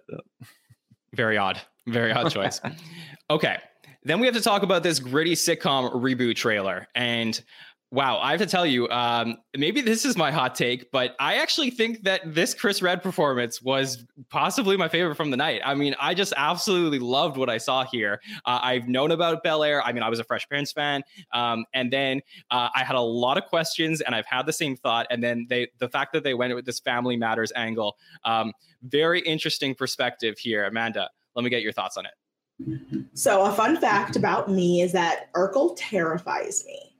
Very 1.13 1.37
odd. 1.37 1.59
Very 1.87 2.11
odd 2.11 2.31
choice. 2.31 2.61
okay. 3.29 3.57
Then 4.05 4.19
we 4.19 4.27
have 4.27 4.35
to 4.35 4.41
talk 4.41 4.63
about 4.63 4.83
this 4.83 4.99
gritty 4.99 5.33
sitcom 5.33 5.93
reboot 5.93 6.35
trailer. 6.35 6.87
And 6.93 7.41
wow, 7.93 8.17
I 8.17 8.31
have 8.31 8.39
to 8.39 8.47
tell 8.47 8.65
you, 8.65 8.89
um, 8.89 9.37
maybe 9.55 9.79
this 9.79 10.03
is 10.03 10.17
my 10.17 10.31
hot 10.31 10.55
take, 10.55 10.91
but 10.91 11.15
I 11.19 11.35
actually 11.35 11.69
think 11.69 12.01
that 12.03 12.21
this 12.25 12.55
Chris 12.55 12.81
Redd 12.81 13.03
performance 13.03 13.61
was 13.61 14.03
possibly 14.29 14.75
my 14.77 14.87
favorite 14.87 15.13
from 15.13 15.29
the 15.29 15.37
night. 15.37 15.61
I 15.63 15.75
mean, 15.75 15.95
I 15.99 16.15
just 16.15 16.33
absolutely 16.35 16.97
loved 16.97 17.37
what 17.37 17.51
I 17.51 17.59
saw 17.59 17.85
here. 17.85 18.19
Uh, 18.45 18.59
I've 18.63 18.87
known 18.87 19.11
about 19.11 19.43
Bel 19.43 19.63
Air. 19.63 19.83
I 19.83 19.93
mean, 19.93 20.01
I 20.01 20.09
was 20.09 20.17
a 20.17 20.23
Fresh 20.23 20.49
Prince 20.49 20.71
fan, 20.71 21.03
um, 21.33 21.65
and 21.75 21.93
then 21.93 22.21
uh, 22.49 22.69
I 22.73 22.83
had 22.83 22.95
a 22.95 23.01
lot 23.01 23.37
of 23.37 23.45
questions, 23.45 24.01
and 24.01 24.15
I've 24.15 24.25
had 24.25 24.47
the 24.47 24.53
same 24.53 24.75
thought. 24.75 25.05
And 25.11 25.23
then 25.23 25.45
they, 25.47 25.67
the 25.77 25.87
fact 25.87 26.13
that 26.13 26.23
they 26.23 26.33
went 26.33 26.55
with 26.55 26.65
this 26.65 26.79
Family 26.79 27.15
Matters 27.15 27.51
angle, 27.55 27.95
um, 28.25 28.53
very 28.81 29.19
interesting 29.19 29.75
perspective 29.75 30.39
here, 30.39 30.65
Amanda. 30.65 31.11
Let 31.35 31.43
me 31.43 31.51
get 31.51 31.61
your 31.61 31.73
thoughts 31.73 31.95
on 31.95 32.07
it. 32.07 32.13
So 33.13 33.45
a 33.45 33.51
fun 33.51 33.79
fact 33.79 34.15
about 34.15 34.49
me 34.49 34.81
is 34.81 34.91
that 34.93 35.31
Urkel 35.33 35.75
terrifies 35.77 36.63
me. 36.65 36.93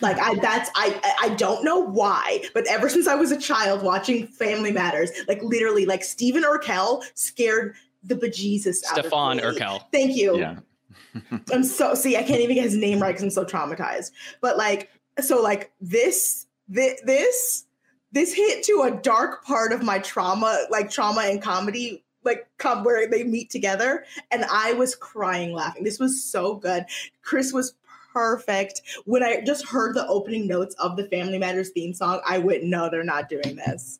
Like 0.00 0.18
I 0.18 0.34
that's 0.36 0.70
I 0.74 1.00
I 1.22 1.30
don't 1.30 1.64
know 1.64 1.78
why, 1.78 2.42
but 2.54 2.66
ever 2.66 2.88
since 2.90 3.06
I 3.06 3.14
was 3.14 3.32
a 3.32 3.38
child 3.38 3.82
watching 3.82 4.26
Family 4.26 4.72
Matters, 4.72 5.10
like 5.28 5.42
literally 5.42 5.86
like 5.86 6.04
Stephen 6.04 6.42
Urkel 6.42 7.02
scared 7.14 7.74
the 8.02 8.14
bejesus 8.14 8.84
out 8.84 8.98
Stefan 8.98 9.40
of 9.40 9.54
me. 9.54 9.60
Urkel. 9.60 9.82
Thank 9.92 10.16
you. 10.16 10.38
Yeah. 10.38 10.58
I'm 11.52 11.64
so 11.64 11.94
see, 11.94 12.16
I 12.16 12.22
can't 12.22 12.40
even 12.40 12.56
get 12.56 12.64
his 12.64 12.76
name 12.76 13.00
right 13.00 13.08
because 13.08 13.22
I'm 13.22 13.30
so 13.30 13.44
traumatized. 13.44 14.12
But 14.40 14.56
like 14.56 14.90
so 15.20 15.40
like 15.42 15.72
this 15.80 16.46
this 16.68 17.00
this 17.04 17.64
this 18.12 18.32
hit 18.32 18.64
to 18.64 18.82
a 18.82 18.90
dark 18.90 19.44
part 19.44 19.72
of 19.72 19.82
my 19.82 19.98
trauma, 19.98 20.58
like 20.70 20.90
trauma 20.90 21.22
and 21.22 21.40
comedy 21.40 22.04
like 22.26 22.46
come 22.58 22.84
where 22.84 23.08
they 23.08 23.24
meet 23.24 23.48
together 23.48 24.04
and 24.30 24.44
i 24.50 24.72
was 24.74 24.94
crying 24.94 25.52
laughing. 25.52 25.84
This 25.84 25.98
was 25.98 26.22
so 26.22 26.56
good. 26.56 26.84
Chris 27.22 27.52
was 27.52 27.74
perfect. 28.12 28.82
When 29.04 29.22
i 29.22 29.40
just 29.44 29.66
heard 29.66 29.94
the 29.94 30.06
opening 30.08 30.46
notes 30.46 30.74
of 30.76 30.96
the 30.96 31.08
family 31.08 31.38
matters 31.38 31.70
theme 31.70 31.94
song 31.94 32.20
i 32.26 32.38
wouldn't 32.38 32.64
know 32.64 32.90
they're 32.90 33.04
not 33.04 33.28
doing 33.28 33.56
this. 33.56 33.98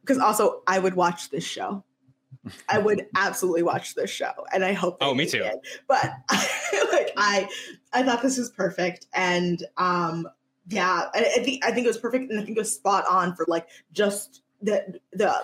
Because 0.00 0.18
also 0.18 0.62
i 0.66 0.78
would 0.78 0.94
watch 0.94 1.30
this 1.30 1.44
show. 1.44 1.82
I 2.68 2.78
would 2.78 3.06
absolutely 3.16 3.62
watch 3.62 3.94
this 3.94 4.10
show 4.10 4.32
and 4.52 4.64
i 4.64 4.72
hope 4.72 4.98
oh 5.00 5.14
me 5.14 5.26
too. 5.26 5.42
it. 5.42 5.60
but 5.88 6.12
like 6.92 7.12
i 7.16 7.48
i 7.92 8.02
thought 8.02 8.22
this 8.22 8.36
was 8.36 8.50
perfect 8.50 9.06
and 9.14 9.64
um 9.76 10.28
yeah 10.68 11.08
I, 11.14 11.32
I 11.36 11.42
think 11.42 11.64
i 11.64 11.70
think 11.70 11.84
it 11.84 11.88
was 11.88 11.98
perfect 11.98 12.30
and 12.30 12.40
i 12.40 12.44
think 12.44 12.56
it 12.56 12.60
was 12.60 12.74
spot 12.74 13.04
on 13.08 13.34
for 13.34 13.44
like 13.48 13.68
just 13.92 14.42
the 14.62 14.98
the 15.12 15.34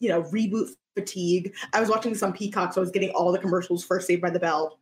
you 0.00 0.08
know 0.08 0.22
reboot 0.24 0.70
fatigue. 0.94 1.54
I 1.72 1.80
was 1.80 1.88
watching 1.88 2.12
this 2.12 2.22
on 2.22 2.32
Peacock, 2.32 2.72
so 2.72 2.80
I 2.80 2.82
was 2.82 2.90
getting 2.90 3.10
all 3.10 3.32
the 3.32 3.38
commercials 3.38 3.84
for 3.84 4.00
Saved 4.00 4.22
by 4.22 4.30
the 4.30 4.40
Bell. 4.40 4.78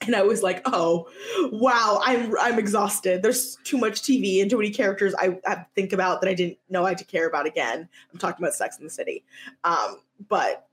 And 0.00 0.16
I 0.16 0.22
was 0.22 0.42
like, 0.42 0.62
"Oh, 0.64 1.08
wow! 1.52 2.00
I'm 2.04 2.34
I'm 2.40 2.58
exhausted. 2.58 3.22
There's 3.22 3.56
too 3.62 3.78
much 3.78 4.02
TV 4.02 4.40
and 4.40 4.50
too 4.50 4.58
many 4.58 4.70
characters 4.70 5.14
I, 5.16 5.38
I 5.46 5.64
think 5.76 5.92
about 5.92 6.20
that 6.20 6.30
I 6.30 6.34
didn't 6.34 6.58
know 6.68 6.84
I 6.84 6.90
had 6.90 6.98
to 6.98 7.04
care 7.04 7.28
about 7.28 7.46
again." 7.46 7.88
I'm 8.12 8.18
talking 8.18 8.42
about 8.42 8.54
Sex 8.54 8.78
in 8.78 8.84
the 8.84 8.90
City, 8.90 9.24
um, 9.62 10.00
but 10.28 10.66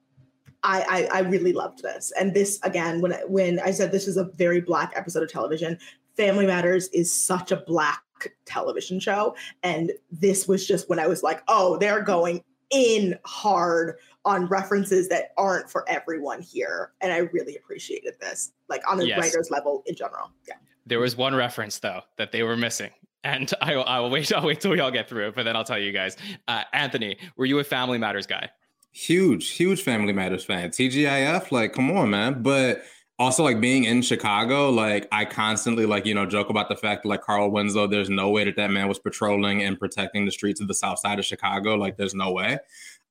I, 0.64 1.08
I 1.12 1.18
I 1.18 1.22
really 1.22 1.54
loved 1.54 1.84
this. 1.84 2.12
And 2.20 2.34
this 2.34 2.60
again, 2.64 3.02
when 3.02 3.12
when 3.28 3.60
I 3.60 3.70
said 3.70 3.92
this 3.92 4.08
is 4.08 4.18
a 4.18 4.24
very 4.24 4.62
black 4.62 4.94
episode 4.96 5.22
of 5.22 5.32
television, 5.32 5.78
Family 6.18 6.48
Matters 6.48 6.88
is 6.90 7.14
such 7.14 7.52
a 7.52 7.58
black 7.58 8.02
television 8.46 9.00
show. 9.00 9.36
And 9.64 9.92
this 10.12 10.48
was 10.48 10.68
just 10.68 10.90
when 10.90 11.00
I 11.00 11.08
was 11.08 11.24
like, 11.24 11.42
oh, 11.48 11.78
they're 11.78 12.02
going 12.02 12.44
in 12.70 13.18
hard 13.26 13.96
on 14.26 14.46
references 14.48 15.08
that 15.10 15.32
aren't 15.38 15.70
for 15.70 15.88
everyone 15.90 16.42
here. 16.42 16.92
And 17.02 17.12
I 17.12 17.18
really 17.18 17.56
appreciated 17.56 18.16
this, 18.20 18.52
like 18.68 18.82
on 18.90 19.00
a 19.00 19.04
yes. 19.04 19.20
writer's 19.20 19.50
level 19.50 19.84
in 19.86 19.96
general. 19.96 20.32
Yeah. 20.48 20.56
There 20.86 21.00
was 21.00 21.16
one 21.16 21.36
reference 21.36 21.80
though 21.80 22.02
that 22.18 22.32
they 22.32 22.44
were 22.44 22.58
missing. 22.58 22.92
And 23.24 23.52
I, 23.62 23.74
I 23.74 24.00
will 24.00 24.10
wait. 24.10 24.32
I'll 24.34 24.46
wait 24.46 24.62
till 24.62 24.72
we 24.72 24.80
all 24.80 24.92
get 24.92 25.10
through 25.10 25.28
it, 25.28 25.36
but 25.36 25.44
then 25.44 25.56
I'll 25.56 25.64
tell 25.64 25.80
you 25.80 25.92
guys. 25.92 26.18
Uh, 26.48 26.64
Anthony, 26.74 27.18
were 27.38 27.46
you 27.46 27.60
a 27.60 27.64
Family 27.64 27.98
Matters 27.98 28.28
guy? 28.28 28.50
Huge, 28.92 29.52
huge 29.52 29.84
Family 29.84 30.14
Matters 30.14 30.44
fan. 30.44 30.72
TGIF, 30.72 31.52
like, 31.52 31.74
come 31.74 31.92
on, 31.92 32.10
man. 32.10 32.42
But 32.42 32.84
also 33.20 33.44
like 33.44 33.60
being 33.60 33.84
in 33.84 34.02
Chicago, 34.02 34.70
like 34.70 35.08
I 35.12 35.26
constantly 35.26 35.86
like 35.86 36.06
you 36.06 36.14
know 36.14 36.26
joke 36.26 36.50
about 36.50 36.70
the 36.70 36.76
fact 36.76 37.04
that 37.04 37.10
like 37.10 37.22
Carl 37.22 37.52
Winslow, 37.52 37.86
there's 37.86 38.10
no 38.10 38.30
way 38.30 38.46
that 38.46 38.56
that 38.56 38.72
man 38.72 38.88
was 38.88 38.98
patrolling 38.98 39.62
and 39.62 39.78
protecting 39.78 40.26
the 40.26 40.32
streets 40.32 40.62
of 40.62 40.68
the 40.68 40.74
South 40.74 41.00
Side 41.00 41.20
of 41.20 41.26
Chicago. 41.26 41.76
Like 41.76 41.98
there's 41.98 42.16
no 42.16 42.32
way. 42.32 42.58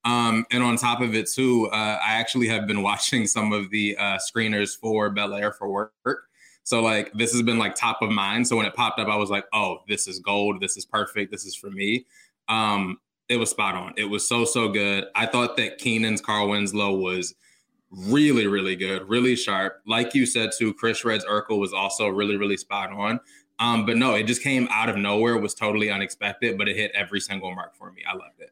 Um, 0.05 0.45
and 0.51 0.63
on 0.63 0.77
top 0.77 1.01
of 1.01 1.13
it 1.13 1.29
too, 1.29 1.67
uh, 1.71 1.99
I 2.03 2.13
actually 2.13 2.47
have 2.47 2.67
been 2.67 2.81
watching 2.83 3.27
some 3.27 3.53
of 3.53 3.69
the 3.69 3.97
uh, 3.97 4.17
screeners 4.17 4.77
for 4.77 5.09
Bel 5.09 5.33
Air 5.33 5.51
for 5.51 5.69
work. 5.69 5.93
So 6.63 6.81
like 6.81 7.11
this 7.13 7.31
has 7.33 7.41
been 7.41 7.57
like 7.57 7.75
top 7.75 8.01
of 8.01 8.11
mind. 8.11 8.47
So 8.47 8.55
when 8.55 8.65
it 8.65 8.75
popped 8.75 8.99
up, 8.99 9.07
I 9.07 9.15
was 9.15 9.29
like, 9.29 9.45
oh, 9.53 9.79
this 9.87 10.07
is 10.07 10.19
gold. 10.19 10.61
This 10.61 10.77
is 10.77 10.85
perfect. 10.85 11.31
This 11.31 11.45
is 11.45 11.55
for 11.55 11.71
me. 11.71 12.05
Um, 12.47 12.99
it 13.27 13.37
was 13.37 13.49
spot 13.49 13.75
on. 13.75 13.93
It 13.97 14.05
was 14.05 14.27
so 14.27 14.45
so 14.45 14.69
good. 14.69 15.05
I 15.15 15.25
thought 15.25 15.57
that 15.57 15.77
Keenan's 15.77 16.21
Carl 16.21 16.49
Winslow 16.49 16.95
was 16.95 17.35
really, 17.91 18.47
really 18.47 18.75
good, 18.75 19.07
really 19.09 19.35
sharp. 19.35 19.81
Like 19.85 20.13
you 20.13 20.25
said 20.25 20.51
too, 20.57 20.73
Chris 20.73 21.03
Redd's 21.03 21.25
Urkel 21.25 21.59
was 21.59 21.73
also 21.73 22.07
really, 22.07 22.37
really 22.37 22.57
spot 22.57 22.91
on. 22.91 23.19
Um, 23.59 23.85
but 23.85 23.97
no, 23.97 24.15
it 24.15 24.23
just 24.23 24.41
came 24.41 24.67
out 24.71 24.89
of 24.89 24.95
nowhere. 24.95 25.35
It 25.35 25.41
was 25.41 25.53
totally 25.53 25.89
unexpected, 25.89 26.57
but 26.57 26.69
it 26.69 26.77
hit 26.77 26.91
every 26.93 27.19
single 27.19 27.53
mark 27.53 27.75
for 27.75 27.91
me. 27.91 28.03
I 28.09 28.13
loved 28.13 28.39
it. 28.39 28.51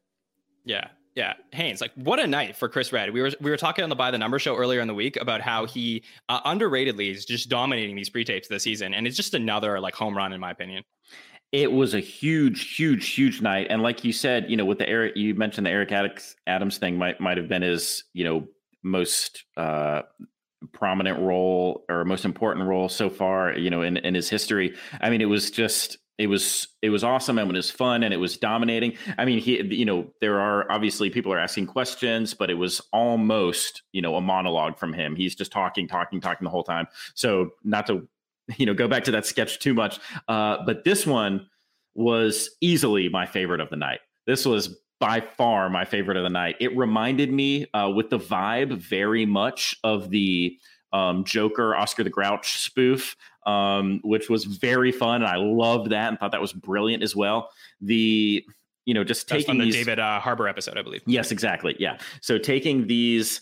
Yeah. 0.66 0.88
Yeah, 1.18 1.34
Haynes, 1.52 1.82
like 1.82 1.94
what 1.96 2.20
a 2.20 2.28
night 2.28 2.56
for 2.56 2.70
Chris 2.70 2.94
Redd. 2.94 3.12
We 3.12 3.24
were 3.24 3.32
we 3.42 3.50
were 3.50 3.58
talking 3.58 3.82
on 3.82 3.90
the 3.90 3.96
By 3.96 4.12
the 4.12 4.20
Number 4.20 4.38
show 4.38 4.56
earlier 4.56 4.82
in 4.82 4.88
the 4.88 4.94
week 4.94 5.16
about 5.16 5.42
how 5.42 5.66
he 5.66 6.04
uh, 6.30 6.42
underratedly 6.44 7.12
is 7.12 7.26
just 7.26 7.50
dominating 7.50 7.96
these 7.96 8.08
pre-tapes 8.08 8.48
this 8.48 8.62
season, 8.62 8.94
and 8.94 9.08
it's 9.08 9.18
just 9.18 9.34
another 9.34 9.80
like 9.80 9.96
home 9.96 10.16
run 10.16 10.32
in 10.32 10.40
my 10.40 10.52
opinion. 10.52 10.84
It 11.52 11.72
was 11.72 11.96
a 11.96 12.00
huge, 12.00 12.76
huge, 12.76 13.10
huge 13.16 13.42
night, 13.42 13.66
and 13.72 13.82
like 13.82 14.04
you 14.04 14.14
said, 14.14 14.46
you 14.48 14.58
know, 14.58 14.66
with 14.66 14.78
the 14.78 14.88
Eric, 14.88 15.18
you 15.18 15.34
mentioned 15.34 15.66
the 15.66 15.72
Eric 15.72 15.92
Adams 16.46 16.78
thing 16.78 17.00
might 17.00 17.20
might 17.20 17.38
have 17.38 17.50
been 17.50 17.64
his, 17.64 18.04
you 18.14 18.24
know, 18.24 18.48
most 18.84 19.44
uh, 19.58 20.04
prominent 20.72 21.20
role 21.20 21.84
or 21.90 22.06
most 22.06 22.26
important 22.26 22.68
role 22.68 22.90
so 22.90 23.10
far, 23.10 23.58
you 23.58 23.72
know, 23.72 23.82
in, 23.82 23.98
in 23.98 24.14
his 24.14 24.30
history. 24.30 24.76
I 25.02 25.10
mean, 25.10 25.22
it 25.22 25.26
was 25.26 25.50
just 25.50 25.98
it 26.18 26.28
was 26.28 26.68
it 26.82 26.90
was 26.90 27.04
awesome 27.04 27.38
and 27.38 27.52
it 27.52 27.56
was 27.56 27.70
fun 27.70 28.04
and 28.04 28.14
it 28.14 28.18
was 28.18 28.38
dominating. 28.38 28.98
I 29.18 29.26
mean, 29.26 29.40
he 29.40 29.62
you 29.62 29.86
know, 29.86 30.12
there 30.20 30.40
are 30.40 30.70
obviously 30.72 31.10
people 31.10 31.32
are 31.32 31.40
asking 31.40 31.68
questions, 31.68 32.34
but 32.34 32.50
it 32.50 32.56
was 32.56 32.82
almost, 32.92 33.84
you 33.92 34.02
know, 34.02 34.16
a 34.16 34.22
monologue 34.22 34.78
from 34.78 34.94
him. 34.94 35.16
He's 35.16 35.36
just 35.36 35.52
talking, 35.52 35.88
talking, 35.88 36.20
talking 36.20 36.46
the 36.46 36.50
whole 36.50 36.64
time. 36.64 36.88
So 37.14 37.52
not 37.64 37.88
to, 37.88 38.08
you 38.58 38.66
know, 38.66 38.74
go 38.74 38.88
back 38.88 39.04
to 39.06 39.12
that 39.12 39.26
sketch 39.26 39.60
too 39.60 39.74
much. 39.74 40.00
Uh, 40.28 40.58
but 40.66 40.84
this 40.84 41.06
one 41.06 41.48
was 41.94 42.50
easily 42.62 43.10
my 43.10 43.26
favorite 43.26 43.62
of 43.62 43.70
the 43.70 43.76
night. 43.76 44.00
This 44.26 44.46
was 44.46 44.76
by 45.00 45.22
far 45.22 45.70
my 45.70 45.86
favorite 45.86 46.18
of 46.18 46.24
the 46.24 46.30
night. 46.30 46.56
It 46.60 46.76
reminded 46.76 47.32
me 47.32 47.68
uh, 47.74 47.92
with 47.96 48.10
the 48.10 48.20
vibe 48.20 48.78
very 48.78 49.26
much 49.26 49.76
of 49.84 50.10
the 50.10 50.58
um, 50.94 51.24
Joker 51.24 51.76
Oscar 51.76 52.04
the 52.04 52.10
Grouch 52.10 52.58
spoof, 52.58 53.16
um, 53.48 54.00
which 54.04 54.30
was 54.30 54.46
very 54.46 54.92
fun. 54.92 55.24
And 55.24 55.32
I 55.32 55.38
loved 55.38 55.90
that 55.92 56.10
and 56.10 56.20
thought 56.20 56.32
that 56.32 56.42
was 56.42 56.54
brilliant 56.54 57.02
as 57.02 57.16
well. 57.16 57.50
The 57.82 58.46
you 58.86 58.94
know 58.94 59.04
just 59.04 59.28
That's 59.28 59.44
taking 59.44 59.60
the 59.60 59.66
these, 59.66 59.76
David 59.76 60.00
uh, 60.00 60.20
Harbour 60.20 60.48
episode, 60.48 60.78
I 60.78 60.84
believe. 60.84 61.02
Yes, 61.08 61.32
exactly. 61.32 61.76
Yeah. 61.80 61.98
So 62.22 62.38
taking 62.38 62.88
these 62.88 63.42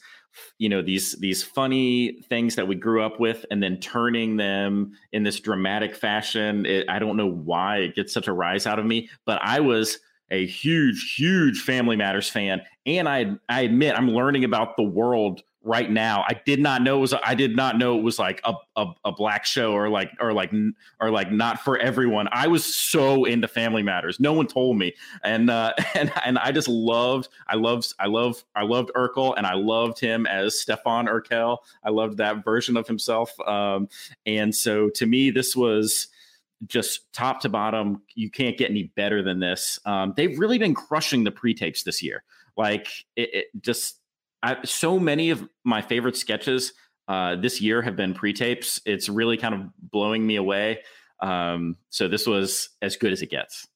you 0.58 0.70
know 0.70 0.82
these 0.82 1.14
these 1.20 1.44
funny 1.44 2.22
things 2.30 2.56
that 2.56 2.68
we 2.68 2.76
grew 2.76 3.02
up 3.02 3.20
with 3.20 3.46
and 3.52 3.64
then 3.64 3.80
turning 3.80 4.38
them 4.38 4.92
in 5.14 5.24
this 5.24 5.40
dramatic 5.40 5.96
fashion 5.96 6.66
it, 6.66 6.86
i 6.90 7.00
don't 7.00 7.16
know 7.16 7.32
why 7.32 7.78
it 7.78 7.96
gets 7.96 8.12
such 8.14 8.28
a 8.28 8.34
rise 8.34 8.68
out 8.68 8.78
of 8.78 8.86
me 8.86 9.10
but 9.26 9.40
i 9.42 9.62
was 9.62 9.98
a 10.32 10.46
huge, 10.46 11.16
huge 11.16 11.62
Family 11.62 11.96
Matters 11.96 12.30
fan, 12.30 12.62
and 12.86 13.08
I 13.08 13.36
I 13.50 13.62
admit 13.62 13.96
I'm 13.96 14.10
learning 14.10 14.44
about 14.44 14.76
the 14.76 14.84
world 14.84 15.42
right 15.66 15.90
now. 15.90 16.24
I 16.28 16.40
did 16.46 16.62
not 16.62 16.84
know 16.84 17.00
it 17.00 17.02
was 17.02 17.14
I 17.14 17.34
did 17.34 17.56
not 17.56 17.78
know 17.78 17.98
it 17.98 18.04
was 18.04 18.20
like 18.20 18.40
a, 18.44 18.54
a, 18.76 18.86
a 19.04 19.12
black 19.12 19.46
show 19.46 19.74
or 19.74 19.90
like 19.90 20.12
or 20.22 20.32
like 20.32 20.52
or 21.02 21.10
like 21.10 21.32
not 21.32 21.60
for 21.60 21.78
everyone. 21.80 22.30
I 22.32 22.48
was 22.48 22.64
so 22.64 23.26
into 23.26 23.48
Family 23.48 23.84
Matters. 23.84 24.20
No 24.20 24.32
one 24.32 24.48
told 24.48 24.78
me, 24.78 24.94
and 25.24 25.50
uh, 25.50 25.74
and 25.96 26.14
and 26.24 26.38
I 26.38 26.52
just 26.52 26.68
loved 26.68 27.28
I 27.48 27.56
loved 27.56 27.94
I 28.00 28.06
love 28.06 28.46
I 28.56 28.64
loved 28.64 28.92
Urkel, 28.96 29.34
and 29.36 29.46
I 29.46 29.56
loved 29.56 30.00
him 30.00 30.28
as 30.28 30.60
Stefan 30.60 31.08
Urkel. 31.08 31.58
I 31.84 31.90
loved 31.90 32.18
that 32.18 32.46
version 32.46 32.78
of 32.78 32.88
himself, 32.88 33.38
um, 33.42 33.90
and 34.26 34.54
so 34.56 34.90
to 34.92 35.06
me 35.06 35.32
this 35.32 35.56
was 35.56 36.08
just 36.68 37.12
top 37.12 37.42
to 37.42 37.50
bottom. 37.50 38.04
You 38.14 38.30
can't 38.30 38.58
get 38.58 38.70
any 38.70 38.84
better 38.96 39.24
than 39.24 39.40
this. 39.40 39.80
Um, 39.86 40.14
they've 40.16 40.38
really 40.38 40.60
been 40.60 40.76
crushing 40.76 41.24
the 41.24 41.32
pre 41.32 41.54
tapes 41.54 41.84
this 41.84 42.02
year. 42.04 42.24
Like 42.56 42.88
it, 43.16 43.34
it 43.34 43.46
just, 43.62 44.00
I, 44.44 44.58
so 44.64 45.00
many 45.00 45.30
of 45.30 45.48
my 45.64 45.82
favorite 45.82 46.18
sketches 46.18 46.74
uh, 47.08 47.36
this 47.36 47.62
year 47.62 47.82
have 47.82 47.96
been 47.96 48.14
pre 48.14 48.34
tapes. 48.34 48.82
It's 48.86 49.10
really 49.10 49.38
kind 49.38 49.56
of 49.56 49.62
blowing 49.78 50.26
me 50.26 50.36
away. 50.36 50.80
Um, 51.22 51.78
so 51.90 52.08
this 52.08 52.28
was 52.28 52.70
as 52.82 52.96
good 52.96 53.14
as 53.14 53.22
it 53.22 53.30
gets 53.30 53.68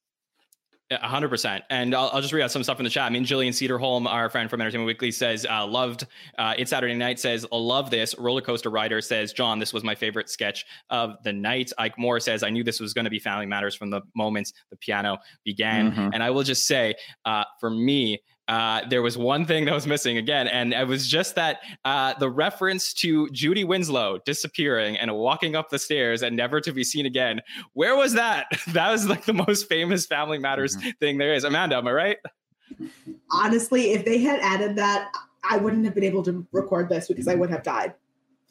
hundred 0.98 1.28
percent. 1.28 1.64
And 1.70 1.94
I'll, 1.94 2.10
I'll, 2.12 2.20
just 2.20 2.32
read 2.32 2.42
out 2.42 2.50
some 2.50 2.64
stuff 2.64 2.80
in 2.80 2.84
the 2.84 2.90
chat. 2.90 3.04
I 3.04 3.10
mean, 3.10 3.24
Jillian 3.24 3.50
Cedarholm, 3.50 4.06
our 4.06 4.28
friend 4.28 4.50
from 4.50 4.60
Entertainment 4.60 4.86
Weekly, 4.86 5.12
says 5.12 5.46
uh, 5.48 5.66
loved 5.66 6.06
uh, 6.38 6.54
It's 6.58 6.70
Saturday 6.70 6.94
Night. 6.94 7.20
Says 7.20 7.46
I 7.52 7.56
love 7.56 7.90
this. 7.90 8.18
Roller 8.18 8.40
Coaster 8.40 8.70
Rider 8.70 9.00
says 9.00 9.32
Jon, 9.32 9.58
this 9.58 9.72
was 9.72 9.84
my 9.84 9.94
favorite 9.94 10.28
sketch 10.28 10.64
of 10.90 11.16
the 11.22 11.32
night. 11.32 11.70
Ike 11.78 11.96
Moore 11.96 12.18
says 12.18 12.42
I 12.42 12.50
knew 12.50 12.64
this 12.64 12.80
was 12.80 12.92
going 12.92 13.04
to 13.04 13.10
be 13.10 13.20
Family 13.20 13.46
Matters 13.46 13.76
from 13.76 13.90
the 13.90 14.00
moment 14.16 14.52
the 14.70 14.76
piano 14.76 15.18
began. 15.44 15.92
Mm-hmm. 15.92 16.08
And 16.12 16.22
I 16.22 16.30
will 16.30 16.42
just 16.42 16.66
say, 16.66 16.96
uh, 17.24 17.44
for 17.60 17.70
me, 17.70 18.20
uh, 18.50 18.84
there 18.88 19.00
was 19.00 19.16
one 19.16 19.46
thing 19.46 19.64
that 19.64 19.72
was 19.72 19.86
missing 19.86 20.16
again, 20.16 20.48
and 20.48 20.74
it 20.74 20.88
was 20.88 21.06
just 21.06 21.36
that 21.36 21.60
uh, 21.84 22.14
the 22.18 22.28
reference 22.28 22.92
to 22.92 23.30
Judy 23.30 23.62
Winslow 23.62 24.18
disappearing 24.26 24.96
and 24.96 25.14
walking 25.14 25.54
up 25.54 25.70
the 25.70 25.78
stairs 25.78 26.22
and 26.22 26.36
never 26.36 26.60
to 26.60 26.72
be 26.72 26.82
seen 26.82 27.06
again. 27.06 27.40
Where 27.74 27.94
was 27.96 28.12
that? 28.14 28.46
That 28.70 28.90
was 28.90 29.08
like 29.08 29.24
the 29.24 29.32
most 29.32 29.68
famous 29.68 30.06
Family 30.06 30.38
Matters 30.38 30.76
mm-hmm. 30.76 30.90
thing 31.00 31.18
there 31.18 31.34
is. 31.34 31.44
Amanda, 31.44 31.76
am 31.76 31.88
I 31.88 31.92
right? 31.92 32.16
Honestly, 33.30 33.92
if 33.92 34.04
they 34.04 34.18
had 34.18 34.38
added 34.40 34.76
that, 34.76 35.10
I 35.48 35.56
wouldn't 35.56 35.84
have 35.84 35.94
been 35.94 36.04
able 36.04 36.22
to 36.24 36.46
record 36.52 36.88
this 36.88 37.08
because 37.08 37.26
I 37.26 37.34
would 37.34 37.50
have 37.50 37.62
died. 37.62 37.94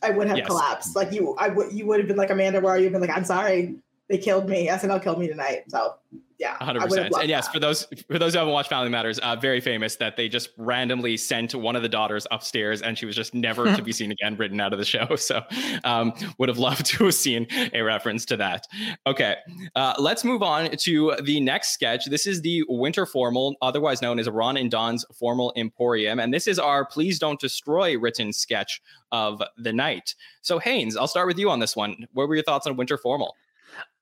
I 0.02 0.12
would 0.12 0.28
have 0.28 0.38
yes. 0.38 0.48
collapsed. 0.48 0.96
Like 0.96 1.12
you, 1.12 1.36
I 1.38 1.50
would. 1.50 1.74
You 1.74 1.86
would 1.88 2.00
have 2.00 2.08
been 2.08 2.18
like 2.18 2.30
Amanda, 2.30 2.60
where 2.62 2.74
are 2.74 2.80
you? 2.80 2.90
Been 2.90 3.02
like, 3.02 3.10
I'm 3.10 3.26
sorry, 3.26 3.76
they 4.08 4.18
killed 4.18 4.50
me. 4.50 4.68
SNL 4.68 5.04
killed 5.04 5.20
me 5.20 5.28
tonight. 5.28 5.64
So 5.68 5.96
yeah, 6.40 6.56
hundred 6.62 6.84
percent. 6.84 7.14
And 7.20 7.28
yes, 7.28 7.48
that. 7.48 7.54
for 7.54 7.60
those 7.60 7.86
for 8.08 8.18
those 8.18 8.32
who 8.32 8.40
haven't 8.40 8.54
watched 8.54 8.70
Family 8.70 8.90
Matters, 8.90 9.20
uh, 9.20 9.36
very 9.36 9.60
famous 9.60 9.98
that 9.98 10.16
they 10.16 10.30
just 10.30 10.52
randomly 10.56 11.18
sent 11.18 11.54
one 11.54 11.76
of 11.76 11.82
the 11.82 11.90
daughters 11.90 12.26
upstairs, 12.32 12.82
and 12.82 12.98
she 12.98 13.06
was 13.06 13.14
just 13.14 13.34
never 13.34 13.76
to 13.76 13.82
be 13.82 13.92
seen 14.00 14.12
again, 14.12 14.38
written 14.38 14.62
out 14.62 14.72
of 14.72 14.80
the 14.80 14.86
show. 14.86 15.08
So, 15.30 15.44
um, 15.84 16.14
would 16.40 16.50
have 16.50 16.58
loved 16.58 16.86
to 16.88 17.06
have 17.06 17.14
seen 17.14 17.46
a 17.74 17.82
reference 17.82 18.26
to 18.28 18.38
that. 18.38 18.66
Okay, 19.06 19.36
uh, 19.76 19.94
let's 20.00 20.24
move 20.24 20.42
on 20.42 20.72
to 20.72 21.16
the 21.24 21.40
next 21.42 21.72
sketch. 21.72 22.06
This 22.06 22.26
is 22.26 22.42
the 22.42 22.64
Winter 22.68 23.06
Formal, 23.06 23.56
otherwise 23.62 24.02
known 24.02 24.18
as 24.18 24.28
Ron 24.30 24.58
and 24.58 24.72
Don's 24.72 25.06
Formal 25.14 25.54
Emporium, 25.56 26.20
and 26.20 26.34
this 26.34 26.48
is 26.48 26.58
our 26.58 26.86
"Please 26.86 27.20
Don't 27.20 27.40
Destroy" 27.40 27.98
written 27.98 28.32
sketch 28.32 28.82
of 29.12 29.44
the 29.58 29.74
night. 29.74 30.16
So, 30.42 30.58
Haynes, 30.58 30.96
I'll 30.96 31.08
start 31.08 31.28
with 31.28 31.38
you 31.38 31.50
on 31.50 31.60
this 31.60 31.76
one. 31.76 32.08
What 32.14 32.28
were 32.28 32.36
your 32.36 32.44
thoughts 32.44 32.66
on 32.66 32.78
Winter 32.78 32.98
Formal? 32.98 33.36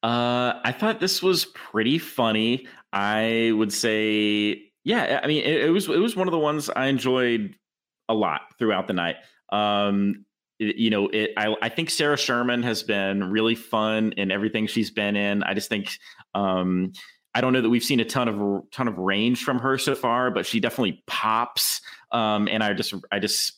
Uh, 0.03 0.59
I 0.63 0.73
thought 0.77 0.99
this 0.99 1.21
was 1.23 1.45
pretty 1.45 1.97
funny. 1.97 2.67
I 2.93 3.51
would 3.55 3.73
say, 3.73 4.61
yeah. 4.83 5.19
I 5.23 5.27
mean, 5.27 5.43
it, 5.43 5.65
it, 5.65 5.69
was 5.69 5.87
it 5.87 5.99
was 5.99 6.15
one 6.15 6.27
of 6.27 6.31
the 6.31 6.39
ones 6.39 6.69
I 6.69 6.87
enjoyed 6.87 7.55
a 8.07 8.13
lot 8.13 8.41
throughout 8.59 8.87
the 8.87 8.93
night. 8.93 9.15
Um, 9.51 10.25
it, 10.59 10.75
you 10.77 10.89
know, 10.89 11.07
it. 11.07 11.31
I 11.37 11.55
I 11.61 11.69
think 11.69 11.89
Sarah 11.89 12.17
Sherman 12.17 12.63
has 12.63 12.83
been 12.83 13.31
really 13.31 13.55
fun 13.55 14.13
in 14.13 14.31
everything 14.31 14.67
she's 14.67 14.91
been 14.91 15.15
in. 15.15 15.43
I 15.43 15.53
just 15.53 15.69
think. 15.69 15.89
Um, 16.33 16.93
I 17.33 17.41
don't 17.41 17.53
know 17.53 17.61
that 17.61 17.69
we've 17.69 17.83
seen 17.83 17.99
a 17.99 18.05
ton 18.05 18.27
of 18.27 18.71
ton 18.71 18.87
of 18.87 18.97
range 18.97 19.43
from 19.43 19.59
her 19.59 19.77
so 19.77 19.93
far, 19.93 20.31
but 20.31 20.45
she 20.45 20.59
definitely 20.59 21.03
pops. 21.05 21.81
Um, 22.11 22.47
and 22.47 22.63
I 22.63 22.73
just 22.73 22.95
I 23.11 23.19
just 23.19 23.53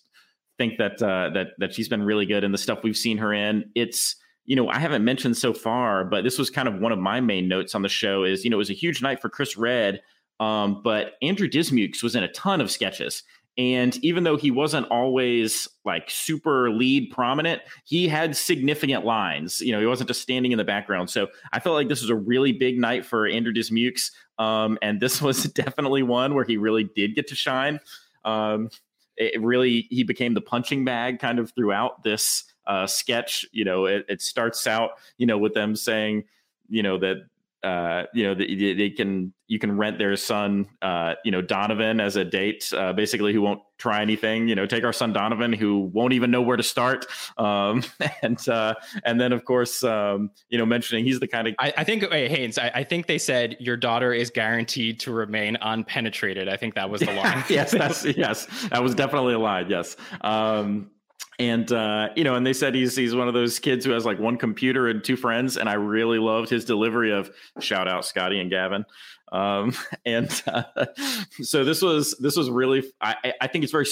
think 0.58 0.78
that 0.80 1.02
uh, 1.02 1.30
that 1.34 1.48
that 1.60 1.74
she's 1.74 1.88
been 1.88 2.04
really 2.04 2.26
good 2.26 2.44
in 2.44 2.52
the 2.52 2.58
stuff 2.58 2.80
we've 2.84 2.98
seen 2.98 3.18
her 3.20 3.34
in. 3.34 3.72
It's 3.76 4.18
you 4.50 4.56
know, 4.56 4.68
I 4.68 4.80
haven't 4.80 5.06
mentioned 5.06 5.38
so 5.38 5.54
far, 5.54 6.04
but 6.04 6.24
this 6.24 6.40
was 6.40 6.50
kind 6.50 6.68
of 6.68 6.80
one 6.80 6.92
of 6.92 6.98
my 6.98 7.22
main 7.22 7.48
notes 7.48 7.76
on 7.76 7.84
the 7.84 7.88
show 7.88 8.24
is, 8.24 8.44
you 8.44 8.50
know, 8.50 8.56
it 8.56 8.58
was 8.58 8.72
a 8.72 8.74
huge 8.74 9.00
night 9.00 9.22
for 9.22 9.30
Chris 9.30 9.56
Redd, 9.56 10.02
um, 10.40 10.82
but 10.84 11.14
Andrew 11.22 11.48
Dismukes 11.48 12.02
was 12.02 12.16
in 12.16 12.24
a 12.24 12.32
ton 12.32 12.60
of 12.60 12.72
sketches. 12.72 13.22
And 13.60 13.96
even 14.04 14.24
though 14.24 14.38
he 14.38 14.50
wasn't 14.50 14.88
always 14.90 15.68
like 15.86 16.10
super 16.10 16.72
lead 16.72 17.12
prominent, 17.12 17.62
he 17.86 18.08
had 18.08 18.36
significant 18.36 19.06
lines. 19.06 19.62
You 19.62 19.72
know, 19.72 19.80
he 19.80 19.86
wasn't 19.86 20.08
just 20.08 20.24
standing 20.24 20.52
in 20.52 20.58
the 20.58 20.64
background. 20.64 21.12
So 21.12 21.28
I 21.54 21.60
felt 21.60 21.76
like 21.76 21.88
this 21.88 22.02
was 22.02 22.10
a 22.10 22.16
really 22.16 22.52
big 22.52 22.80
night 22.80 23.06
for 23.06 23.28
Andrew 23.28 23.54
Dismukes. 23.54 24.10
Um, 24.40 24.80
and 24.82 25.00
this 25.00 25.22
was 25.22 25.44
definitely 25.44 26.02
one 26.02 26.34
where 26.34 26.46
he 26.46 26.58
really 26.58 26.86
did 26.96 27.14
get 27.14 27.28
to 27.28 27.36
shine. 27.36 27.80
Um, 28.26 28.72
it 29.16 29.40
really, 29.44 29.86
he 29.92 30.02
became 30.02 30.34
the 30.34 30.42
punching 30.42 30.86
bag 30.86 31.20
kind 31.20 31.38
of 31.38 31.52
throughout 31.54 32.02
this 32.04 32.46
uh, 32.70 32.88
sketch. 32.88 33.46
You 33.52 33.66
know, 33.66 33.86
it, 33.86 34.06
it 34.08 34.22
starts 34.22 34.66
out, 34.68 34.92
you 35.18 35.26
know, 35.26 35.38
with 35.38 35.54
them 35.54 35.76
saying, 35.76 36.24
you 36.70 36.84
know, 36.84 36.98
that 37.00 37.26
uh, 37.64 38.04
you 38.14 38.24
know, 38.24 38.34
they, 38.34 38.74
they, 38.74 38.90
can 38.90 39.34
you 39.48 39.60
can 39.60 39.76
rent 39.76 39.98
their 39.98 40.16
son, 40.16 40.66
uh, 40.82 41.16
you 41.26 41.32
know, 41.32 41.42
Donovan 41.42 42.00
as 42.00 42.16
a 42.16 42.24
date, 42.24 42.72
uh, 42.74 42.94
basically 42.94 43.34
who 43.34 43.42
won't 43.42 43.62
try 43.78 44.02
anything. 44.02 44.48
You 44.48 44.56
know, 44.56 44.66
take 44.66 44.86
our 44.86 44.94
son 44.94 45.12
Donovan 45.12 45.52
who 45.52 45.80
won't 45.94 46.14
even 46.14 46.32
know 46.32 46.42
where 46.42 46.56
to 46.56 46.64
start, 46.64 47.06
um, 47.38 47.84
and 48.22 48.48
uh, 48.48 48.76
and 49.04 49.20
then 49.20 49.34
of 49.34 49.44
course, 49.44 49.84
um, 49.84 50.32
you 50.48 50.58
know, 50.58 50.66
mentioning 50.66 51.04
he's 51.04 51.20
the 51.20 51.28
kind 51.28 51.50
of 51.50 51.56
I, 51.60 51.74
I 51.78 51.84
think 51.84 52.10
hey, 52.10 52.30
Haynes, 52.30 52.58
I, 52.58 52.72
I, 52.74 52.84
think 52.86 53.08
they 53.08 53.18
said 53.18 53.58
your 53.60 53.76
daughter 53.76 54.14
is 54.14 54.30
guaranteed 54.30 55.02
to 55.02 55.12
remain 55.12 55.58
unpenetrated. 55.62 56.48
I 56.48 56.56
think 56.56 56.76
that 56.76 56.90
was 56.90 57.02
the 57.02 57.12
line. 57.14 57.44
yes, 57.50 57.72
that's 57.72 58.06
yes, 58.06 58.46
that 58.70 58.82
was 58.82 58.96
definitely 58.96 59.34
a 59.34 59.40
line. 59.40 59.70
Yes. 59.70 59.98
Um, 60.22 60.92
and 61.40 61.72
uh, 61.72 62.10
you 62.18 62.26
know, 62.26 62.36
and 62.36 62.46
they 62.46 62.54
said 62.54 62.76
he's 62.76 62.96
he's 62.96 63.16
one 63.16 63.30
of 63.30 63.34
those 63.34 63.60
kids 63.60 63.86
who 63.86 63.92
has 63.92 64.06
like 64.06 64.20
one 64.20 64.38
computer 64.38 64.88
and 64.90 65.02
two 65.02 65.16
friends, 65.16 65.56
and 65.56 65.70
I 65.70 65.74
really 65.74 66.20
loved 66.20 66.50
his 66.50 66.66
delivery 66.66 67.14
of 67.14 67.32
shout 67.62 67.88
out 67.88 68.06
Scotty 68.06 68.40
and 68.40 68.52
Gavin. 68.52 68.86
Um, 69.32 69.74
and 70.06 70.30
uh, 70.46 70.64
so 71.42 71.64
this 71.64 71.82
was 71.82 72.16
this 72.20 72.36
was 72.36 72.50
really 72.50 72.84
I, 73.02 73.34
I 73.40 73.48
think 73.48 73.64
it's 73.64 73.72
very 73.72 73.88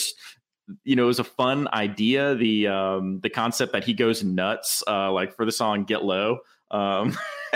you 0.84 0.98
know 0.98 1.04
it 1.04 1.08
was 1.08 1.20
a 1.20 1.24
fun 1.24 1.70
idea 1.72 2.36
the 2.36 2.68
um, 2.68 3.22
the 3.22 3.30
concept 3.30 3.72
that 3.72 3.86
he 3.86 3.94
goes 3.94 4.24
nuts 4.26 4.84
uh, 4.86 5.10
like 5.12 5.34
for 5.34 5.46
the 5.46 5.52
song 5.52 5.86
Get 5.86 6.04
Low. 6.04 6.40
Um, 6.70 7.18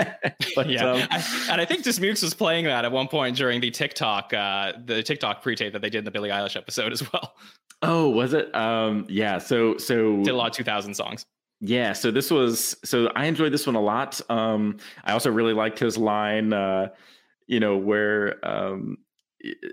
but, 0.55 0.69
yeah, 0.69 0.89
um, 0.89 1.07
I, 1.11 1.47
and 1.51 1.59
I 1.59 1.65
think 1.65 1.83
Dismukes 1.83 2.23
was 2.23 2.33
playing 2.33 2.63
that 2.63 2.85
at 2.85 2.93
one 2.93 3.09
point 3.09 3.35
during 3.35 3.59
the 3.59 3.69
TikTok 3.69 4.33
uh, 4.33 4.71
the 4.85 5.03
TikTok 5.03 5.41
pre-tape 5.41 5.73
that 5.73 5.81
they 5.81 5.89
did 5.89 5.99
in 5.99 6.05
the 6.05 6.11
Billie 6.11 6.29
Eilish 6.29 6.55
episode 6.55 6.93
as 6.93 7.11
well. 7.11 7.33
Oh, 7.81 8.09
was 8.09 8.33
it? 8.33 8.53
Um, 8.53 9.05
yeah. 9.09 9.37
So 9.37 9.77
so 9.77 10.17
did 10.23 10.29
a 10.31 10.35
lot 10.35 10.51
of 10.51 10.55
2000 10.55 10.93
songs. 10.93 11.25
Yeah. 11.59 11.93
So 11.93 12.11
this 12.11 12.31
was 12.31 12.75
so 12.83 13.07
I 13.15 13.25
enjoyed 13.25 13.51
this 13.51 13.65
one 13.65 13.75
a 13.75 13.81
lot. 13.81 14.19
Um, 14.29 14.77
I 15.03 15.13
also 15.13 15.31
really 15.31 15.53
liked 15.53 15.79
his 15.79 15.97
line. 15.97 16.53
Uh, 16.53 16.89
you 17.47 17.59
know 17.59 17.77
where 17.77 18.45
um, 18.47 18.97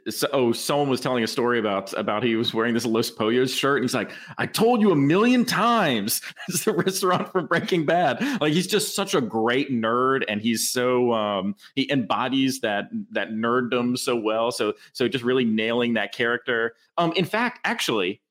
so, 0.08 0.28
oh, 0.32 0.52
someone 0.52 0.88
was 0.88 1.00
telling 1.00 1.24
a 1.24 1.26
story 1.26 1.58
about 1.58 1.92
about 1.94 2.22
he 2.22 2.36
was 2.36 2.54
wearing 2.54 2.74
this 2.74 2.86
Los 2.86 3.10
Pollos 3.10 3.52
shirt, 3.52 3.78
and 3.78 3.84
he's 3.84 3.94
like, 3.94 4.10
"I 4.38 4.46
told 4.46 4.80
you 4.80 4.90
a 4.92 4.96
million 4.96 5.44
times, 5.44 6.22
it's 6.48 6.64
the 6.64 6.72
restaurant 6.72 7.30
from 7.32 7.46
Breaking 7.46 7.84
Bad." 7.84 8.22
Like 8.40 8.52
he's 8.52 8.66
just 8.66 8.94
such 8.94 9.14
a 9.14 9.20
great 9.20 9.70
nerd, 9.70 10.24
and 10.28 10.40
he's 10.40 10.70
so 10.70 11.12
um, 11.12 11.54
he 11.74 11.90
embodies 11.90 12.60
that 12.60 12.88
that 13.12 13.30
nerddom 13.30 13.98
so 13.98 14.16
well. 14.16 14.50
So 14.50 14.74
so 14.92 15.08
just 15.08 15.24
really 15.24 15.44
nailing 15.44 15.94
that 15.94 16.12
character. 16.12 16.74
Um, 16.96 17.12
in 17.12 17.24
fact, 17.24 17.60
actually, 17.64 18.22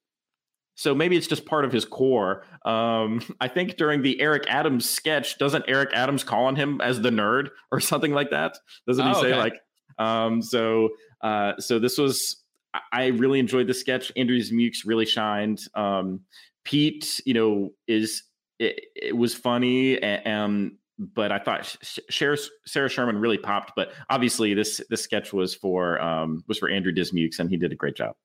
so 0.78 0.94
maybe 0.94 1.18
it's 1.18 1.28
just 1.28 1.46
part 1.46 1.66
of 1.66 1.72
his 1.72 1.86
core. 1.86 2.44
Um, 2.64 3.22
I 3.42 3.48
think 3.48 3.78
during 3.78 4.04
the 4.04 4.22
Eric 4.22 4.46
Adams 4.48 4.90
sketch, 4.90 5.38
doesn't 5.38 5.66
Eric 5.68 5.90
Adams 5.92 6.24
call 6.24 6.46
on 6.46 6.56
him 6.56 6.80
as 6.82 7.02
the 7.02 7.10
nerd 7.10 7.50
or 7.72 7.80
something 7.82 8.14
like 8.14 8.30
that? 8.30 8.58
Doesn't 8.88 9.06
he 9.06 9.12
oh, 9.12 9.22
say 9.22 9.28
okay. 9.30 9.38
like? 9.38 9.62
Um, 10.00 10.44
so 10.44 10.90
uh, 11.22 11.54
so 11.60 11.80
this 11.80 11.98
was 11.98 12.44
I 12.92 13.08
really 13.08 13.40
enjoyed 13.40 13.68
the 13.68 13.74
sketch. 13.74 14.12
Andrew 14.16 14.38
Dismukes 14.38 14.86
really 14.86 15.06
shined. 15.06 15.60
Um, 15.74 16.22
Pete, 16.64 17.22
you 17.26 17.34
know, 17.34 17.72
is 17.88 18.24
it, 18.60 18.86
it 18.96 19.16
was 19.16 19.34
funny 19.34 20.02
and, 20.02 20.28
um, 20.28 20.78
but 21.00 21.32
I 21.32 21.40
thought 21.40 21.76
Sarah, 22.10 22.38
Sarah 22.66 22.90
Sherman 22.90 23.20
really 23.20 23.38
popped. 23.38 23.74
But 23.76 23.94
obviously, 24.10 24.54
this 24.54 24.82
this 24.90 25.02
sketch 25.02 25.32
was 25.32 25.54
for 25.54 26.02
um, 26.02 26.44
was 26.48 26.58
for 26.58 26.70
Andrew 26.70 26.92
Dismukes, 26.92 27.40
and 27.40 27.50
he 27.50 27.58
did 27.58 27.72
a 27.72 27.76
great 27.76 27.96
job. 27.96 28.16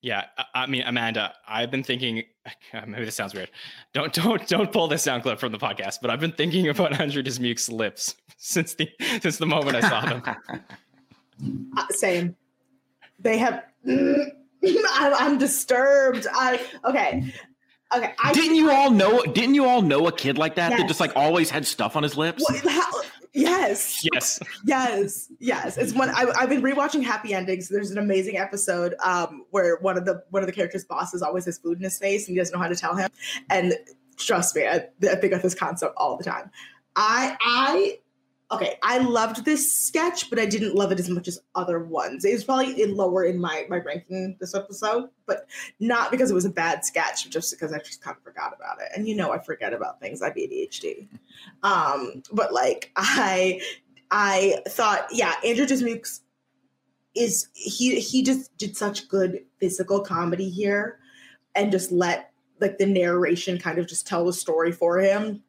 Yeah, 0.00 0.26
I 0.54 0.66
mean, 0.66 0.82
Amanda, 0.82 1.34
I've 1.46 1.70
been 1.70 1.82
thinking. 1.82 2.24
Maybe 2.86 3.04
this 3.04 3.14
sounds 3.14 3.34
weird. 3.34 3.50
Don't 3.94 4.12
don't 4.12 4.46
don't 4.48 4.72
pull 4.72 4.88
this 4.88 5.02
sound 5.02 5.22
clip 5.22 5.38
from 5.38 5.52
the 5.52 5.58
podcast. 5.58 5.98
But 6.00 6.10
I've 6.10 6.20
been 6.20 6.32
thinking 6.32 6.68
about 6.68 6.92
Andrew 7.00 7.22
Dismukes' 7.22 7.70
lips 7.70 8.16
since 8.36 8.74
the 8.74 8.88
since 9.20 9.38
the 9.38 9.46
moment 9.46 9.76
I 9.76 9.80
saw 9.88 10.00
them. 10.06 10.22
Uh, 11.76 11.86
same. 11.90 12.36
They 13.18 13.38
have. 13.38 13.64
I'm 14.64 15.38
disturbed. 15.38 16.26
I 16.32 16.60
okay. 16.84 17.32
Okay. 17.94 18.14
I, 18.22 18.32
didn't 18.32 18.56
you 18.56 18.70
all 18.70 18.90
know? 18.90 19.22
Didn't 19.22 19.54
you 19.54 19.66
all 19.66 19.82
know 19.82 20.06
a 20.06 20.12
kid 20.12 20.36
like 20.36 20.56
that 20.56 20.70
yes. 20.70 20.80
that 20.80 20.88
just 20.88 21.00
like 21.00 21.12
always 21.16 21.48
had 21.48 21.66
stuff 21.66 21.96
on 21.96 22.02
his 22.02 22.16
lips? 22.16 22.44
How, 22.68 22.90
yes. 23.32 24.06
Yes. 24.12 24.40
Yes. 24.66 25.30
Yes. 25.38 25.78
It's 25.78 25.94
when 25.94 26.10
I, 26.10 26.40
have 26.40 26.50
been 26.50 26.62
rewatching 26.62 27.02
Happy 27.02 27.32
Endings. 27.32 27.68
There's 27.68 27.90
an 27.90 27.98
amazing 27.98 28.36
episode 28.36 28.94
um, 29.02 29.44
where 29.50 29.78
one 29.78 29.96
of 29.96 30.04
the 30.04 30.22
one 30.30 30.42
of 30.42 30.46
the 30.46 30.52
characters' 30.52 30.84
bosses 30.84 31.22
always 31.22 31.46
has 31.46 31.58
food 31.58 31.78
in 31.78 31.84
his 31.84 31.98
face 31.98 32.28
and 32.28 32.34
he 32.34 32.38
doesn't 32.38 32.54
know 32.54 32.62
how 32.62 32.68
to 32.68 32.76
tell 32.76 32.94
him. 32.94 33.10
And 33.48 33.74
trust 34.18 34.54
me, 34.54 34.66
I, 34.66 34.86
I 35.10 35.14
think 35.14 35.32
of 35.32 35.40
this 35.40 35.54
concept 35.54 35.94
all 35.96 36.18
the 36.18 36.24
time. 36.24 36.50
I 36.94 37.36
I 37.40 37.98
okay, 38.50 38.78
I 38.82 38.98
loved 38.98 39.44
this 39.44 39.72
sketch, 39.72 40.30
but 40.30 40.38
I 40.38 40.46
didn't 40.46 40.74
love 40.74 40.90
it 40.90 41.00
as 41.00 41.08
much 41.08 41.28
as 41.28 41.40
other 41.54 41.80
ones. 41.80 42.24
It 42.24 42.32
was 42.32 42.44
probably 42.44 42.84
lower 42.86 43.24
in 43.24 43.38
my 43.38 43.66
my 43.68 43.78
ranking 43.78 44.36
this 44.40 44.54
episode, 44.54 45.10
but 45.26 45.46
not 45.80 46.10
because 46.10 46.30
it 46.30 46.34
was 46.34 46.44
a 46.44 46.50
bad 46.50 46.84
sketch, 46.84 47.28
just 47.28 47.52
because 47.52 47.72
I 47.72 47.78
just 47.78 48.02
kind 48.02 48.16
of 48.16 48.22
forgot 48.22 48.54
about 48.56 48.80
it. 48.80 48.88
And 48.94 49.06
you 49.06 49.14
know, 49.14 49.32
I 49.32 49.38
forget 49.38 49.72
about 49.72 50.00
things. 50.00 50.22
I 50.22 50.26
have 50.26 50.36
ADHD. 50.36 51.08
Um, 51.62 52.22
but 52.32 52.52
like 52.52 52.90
I 52.96 53.60
I 54.10 54.62
thought, 54.68 55.08
yeah, 55.12 55.34
Andrew 55.44 55.66
Dismukes 55.66 56.20
is 57.14 57.48
he 57.52 58.00
he 58.00 58.22
just 58.22 58.56
did 58.56 58.76
such 58.76 59.08
good 59.08 59.44
physical 59.60 60.00
comedy 60.00 60.48
here, 60.48 60.98
and 61.54 61.70
just 61.70 61.92
let 61.92 62.32
like 62.60 62.78
the 62.78 62.86
narration 62.86 63.58
kind 63.58 63.78
of 63.78 63.86
just 63.86 64.06
tell 64.06 64.24
the 64.24 64.32
story 64.32 64.72
for 64.72 64.98
him 64.98 65.42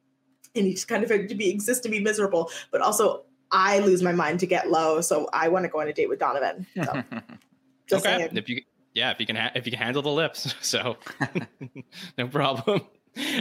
and 0.56 0.66
he 0.66 0.74
just 0.74 0.88
kind 0.88 1.04
of 1.04 1.10
to 1.10 1.36
be 1.36 1.50
exist 1.50 1.84
to 1.84 1.90
be 1.90 2.00
miserable. 2.00 2.52
But 2.72 2.82
also, 2.82 3.24
I 3.52 3.80
lose 3.80 4.04
my 4.04 4.12
mind 4.12 4.40
to 4.42 4.48
get 4.48 4.70
low, 4.70 5.02
so 5.02 5.28
I 5.34 5.48
want 5.48 5.64
to 5.66 5.70
go 5.70 5.82
on 5.82 5.88
a 5.88 5.94
date 5.94 6.10
with 6.10 6.20
Donovan. 6.20 6.66
So, 6.76 6.84
just 7.88 8.06
okay, 8.06 8.18
saying. 8.18 8.38
if 8.38 8.50
you 8.50 8.62
yeah, 8.94 9.12
if 9.12 9.20
you 9.20 9.26
can 9.26 9.36
ha- 9.36 9.52
if 9.56 9.66
you 9.66 9.72
can 9.72 9.82
handle 9.82 10.02
the 10.02 10.10
lips, 10.10 10.54
so 10.62 10.98
no 12.18 12.28
problem. 12.28 12.82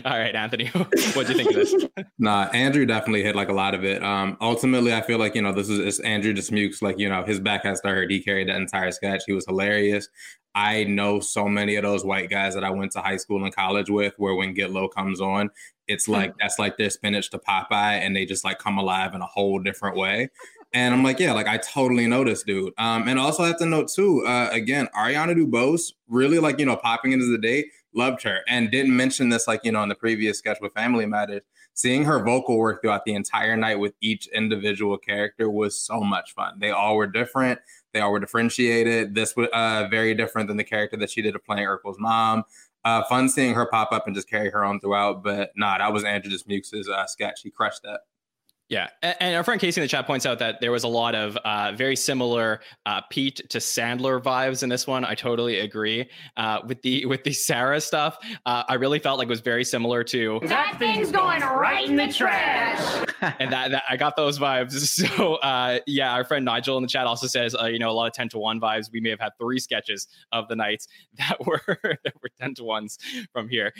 All 0.04 0.18
right, 0.18 0.34
Anthony, 0.34 0.68
what 0.68 0.90
do 0.90 1.32
you 1.32 1.44
think 1.44 1.50
of 1.50 1.54
this? 1.54 1.74
nah, 2.18 2.44
Andrew 2.54 2.86
definitely 2.86 3.22
hit 3.22 3.36
like 3.36 3.48
a 3.48 3.52
lot 3.52 3.74
of 3.74 3.84
it. 3.84 4.02
Um, 4.02 4.36
ultimately, 4.40 4.94
I 4.94 5.02
feel 5.02 5.18
like 5.18 5.34
you 5.34 5.42
know 5.42 5.52
this 5.52 5.68
is 5.68 5.78
it's 5.78 6.00
Andrew 6.00 6.32
Dismukes. 6.32 6.82
Like 6.82 6.98
you 6.98 7.08
know, 7.08 7.22
his 7.22 7.38
back 7.38 7.64
has 7.64 7.80
to 7.82 7.88
hurt. 7.88 8.10
He 8.10 8.20
carried 8.20 8.48
that 8.48 8.56
entire 8.56 8.90
sketch. 8.90 9.22
He 9.26 9.32
was 9.32 9.44
hilarious. 9.46 10.08
I 10.54 10.84
know 10.84 11.20
so 11.20 11.48
many 11.48 11.76
of 11.76 11.84
those 11.84 12.04
white 12.04 12.30
guys 12.30 12.54
that 12.54 12.64
I 12.64 12.70
went 12.70 12.92
to 12.92 13.00
high 13.00 13.18
school 13.18 13.44
and 13.44 13.54
college 13.54 13.90
with, 13.90 14.14
where 14.16 14.34
when 14.34 14.54
Get 14.54 14.72
Low 14.72 14.88
comes 14.88 15.20
on, 15.20 15.50
it's 15.88 16.06
hmm. 16.06 16.12
like 16.12 16.34
that's 16.38 16.58
like 16.58 16.76
their 16.76 16.90
spinach 16.90 17.30
to 17.30 17.38
Popeye, 17.38 18.00
and 18.00 18.14
they 18.14 18.24
just 18.24 18.44
like 18.44 18.58
come 18.58 18.78
alive 18.78 19.14
in 19.14 19.22
a 19.22 19.26
whole 19.26 19.58
different 19.58 19.96
way. 19.96 20.30
And 20.74 20.94
I'm 20.94 21.02
like, 21.02 21.18
yeah, 21.18 21.32
like 21.32 21.48
I 21.48 21.56
totally 21.56 22.06
know 22.06 22.24
this 22.24 22.42
dude. 22.42 22.74
Um, 22.76 23.08
and 23.08 23.18
also 23.18 23.42
I 23.42 23.48
have 23.48 23.58
to 23.58 23.66
note 23.66 23.88
too, 23.88 24.24
uh, 24.26 24.50
again, 24.52 24.86
Ariana 24.94 25.34
DeBose 25.34 25.94
really 26.08 26.38
like 26.38 26.58
you 26.58 26.66
know 26.66 26.76
popping 26.76 27.12
into 27.12 27.26
the 27.26 27.38
date, 27.38 27.68
loved 27.94 28.22
her, 28.22 28.40
and 28.48 28.70
didn't 28.70 28.94
mention 28.94 29.30
this 29.30 29.48
like 29.48 29.64
you 29.64 29.72
know 29.72 29.82
in 29.82 29.88
the 29.88 29.94
previous 29.94 30.38
sketch 30.38 30.58
with 30.60 30.72
Family 30.74 31.06
Matters. 31.06 31.42
Seeing 31.74 32.04
her 32.06 32.24
vocal 32.24 32.58
work 32.58 32.82
throughout 32.82 33.04
the 33.04 33.14
entire 33.14 33.56
night 33.56 33.78
with 33.78 33.94
each 34.00 34.26
individual 34.28 34.98
character 34.98 35.48
was 35.48 35.78
so 35.78 36.00
much 36.00 36.34
fun. 36.34 36.58
They 36.58 36.72
all 36.72 36.96
were 36.96 37.06
different. 37.06 37.60
They 37.94 38.00
all 38.00 38.10
were 38.10 38.18
differentiated. 38.18 39.14
This 39.14 39.36
was 39.36 39.48
uh, 39.52 39.86
very 39.88 40.12
different 40.12 40.48
than 40.48 40.56
the 40.56 40.64
character 40.64 40.96
that 40.96 41.08
she 41.08 41.22
did 41.22 41.36
of 41.36 41.44
playing 41.44 41.68
Urkel's 41.68 42.00
mom. 42.00 42.42
Uh, 42.84 43.02
fun 43.04 43.28
seeing 43.28 43.54
her 43.54 43.66
pop 43.66 43.92
up 43.92 44.06
and 44.06 44.14
just 44.14 44.28
carry 44.30 44.50
her 44.50 44.64
on 44.64 44.80
throughout. 44.80 45.22
But 45.22 45.50
nah, 45.56 45.78
that 45.78 45.92
was 45.92 46.04
Andrew 46.04 46.30
Dismukes' 46.30 46.88
uh, 46.88 47.06
sketch. 47.06 47.40
He 47.42 47.50
crushed 47.50 47.82
that. 47.82 48.00
Yeah, 48.68 48.88
and 49.02 49.34
our 49.34 49.42
friend 49.42 49.58
Casey 49.58 49.80
in 49.80 49.84
the 49.84 49.88
chat 49.88 50.06
points 50.06 50.26
out 50.26 50.38
that 50.40 50.60
there 50.60 50.70
was 50.70 50.84
a 50.84 50.88
lot 50.88 51.14
of 51.14 51.38
uh, 51.38 51.72
very 51.72 51.96
similar 51.96 52.60
uh, 52.84 53.00
Pete 53.08 53.40
to 53.48 53.58
Sandler 53.58 54.22
vibes 54.22 54.62
in 54.62 54.68
this 54.68 54.86
one. 54.86 55.06
I 55.06 55.14
totally 55.14 55.60
agree 55.60 56.06
uh, 56.36 56.60
with 56.66 56.82
the 56.82 57.06
with 57.06 57.24
the 57.24 57.32
Sarah 57.32 57.80
stuff. 57.80 58.18
Uh, 58.44 58.64
I 58.68 58.74
really 58.74 58.98
felt 58.98 59.18
like 59.18 59.28
it 59.28 59.30
was 59.30 59.40
very 59.40 59.64
similar 59.64 60.04
to 60.04 60.40
that 60.44 60.76
thing's 60.78 61.10
going 61.10 61.40
right 61.40 61.88
in 61.88 61.96
the 61.96 62.12
trash. 62.12 63.06
and 63.38 63.50
that, 63.50 63.70
that, 63.70 63.84
I 63.88 63.96
got 63.96 64.16
those 64.16 64.38
vibes. 64.38 64.68
So 65.08 65.36
uh, 65.36 65.78
yeah, 65.86 66.12
our 66.12 66.24
friend 66.24 66.44
Nigel 66.44 66.76
in 66.76 66.82
the 66.82 66.88
chat 66.88 67.06
also 67.06 67.26
says 67.26 67.54
uh, 67.54 67.66
you 67.66 67.78
know 67.78 67.88
a 67.88 67.92
lot 67.92 68.06
of 68.06 68.12
ten 68.12 68.28
to 68.30 68.38
one 68.38 68.60
vibes. 68.60 68.90
We 68.92 69.00
may 69.00 69.10
have 69.10 69.20
had 69.20 69.32
three 69.40 69.60
sketches 69.60 70.08
of 70.32 70.48
the 70.48 70.56
nights 70.56 70.88
that 71.18 71.38
were 71.46 71.62
that 71.82 72.14
were 72.22 72.30
ten 72.38 72.54
to 72.56 72.64
ones 72.64 72.98
from 73.32 73.48
here. 73.48 73.72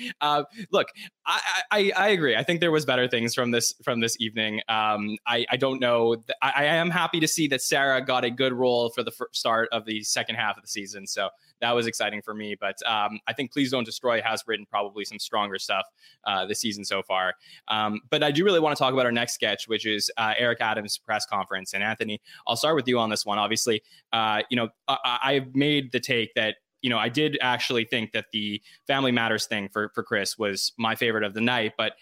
look, 0.71 0.89
I, 1.27 1.63
I, 1.71 1.93
I 1.97 2.09
agree. 2.09 2.37
I 2.37 2.43
think 2.43 2.61
there 2.61 2.71
was 2.71 2.87
better 2.87 3.09
things 3.09 3.35
from 3.35 3.51
this 3.51 3.75
from 3.83 4.01
this 4.01 4.17
evening. 4.21 4.61
Um, 4.79 5.17
I, 5.27 5.45
I 5.51 5.57
don't 5.57 5.81
know. 5.81 6.17
I, 6.43 6.53
I 6.57 6.65
am 6.65 6.91
happy 6.91 7.21
to 7.21 7.29
see 7.29 7.49
that 7.49 7.63
Sarah 7.63 8.05
got 8.05 8.25
a 8.25 8.31
good 8.31 8.53
role 8.53 8.91
for 8.91 9.03
the 9.03 9.13
start 9.33 9.69
of 9.73 9.85
the 9.85 10.03
second 10.03 10.37
half 10.37 10.57
of 10.57 10.63
the 10.63 10.69
season. 10.69 11.07
So 11.07 11.29
that 11.61 11.73
was 11.73 11.87
exciting 11.87 12.23
for 12.23 12.35
me. 12.35 12.55
But 12.59 12.77
um, 12.87 13.19
I 13.27 13.33
think 13.33 13.53
Please 13.53 13.71
Don't 13.71 13.85
Destroy 13.85 14.23
has 14.23 14.45
written 14.47 14.67
probably 14.67 15.05
some 15.05 15.19
stronger 15.19 15.59
stuff 15.59 15.87
uh, 16.25 16.47
this 16.47 16.61
season 16.61 16.85
so 16.85 17.03
far. 17.03 17.35
Um, 17.69 18.01
but 18.11 18.23
I 18.23 18.31
do 18.31 18.45
really 18.45 18.61
want 18.61 18.77
to 18.77 18.79
talk 18.79 18.93
about 18.93 19.07
our 19.07 19.13
next 19.13 19.35
sketch, 19.35 19.69
which 19.69 19.87
is 19.87 20.11
uh, 20.17 20.35
Eric 20.39 20.59
Adams' 20.61 20.99
press 20.99 21.27
conference. 21.27 21.75
And 21.75 21.83
Anthony, 21.83 22.21
I'll 22.47 22.57
start 22.57 22.77
with 22.77 22.87
you 22.87 22.99
on 22.99 23.11
this 23.11 23.27
one. 23.27 23.39
Obviously, 23.39 23.83
uh, 24.13 24.43
you 24.51 24.57
know, 24.57 24.69
I- 24.87 25.19
I've 25.23 25.55
made 25.55 25.93
the 25.93 26.01
take 26.01 26.35
that 26.35 26.57
you 26.81 26.91
know, 26.91 26.99
I 26.99 27.09
did 27.09 27.37
actually 27.41 27.85
think 27.85 28.13
that 28.13 28.27
the 28.33 28.63
Family 28.87 29.11
Matters 29.11 29.47
thing 29.47 29.69
for 29.69 29.91
for 29.97 30.05
Chris 30.05 30.39
was 30.39 30.73
my 30.79 30.95
favorite 30.95 31.25
of 31.25 31.35
the 31.35 31.41
night, 31.41 31.73
but 31.77 31.95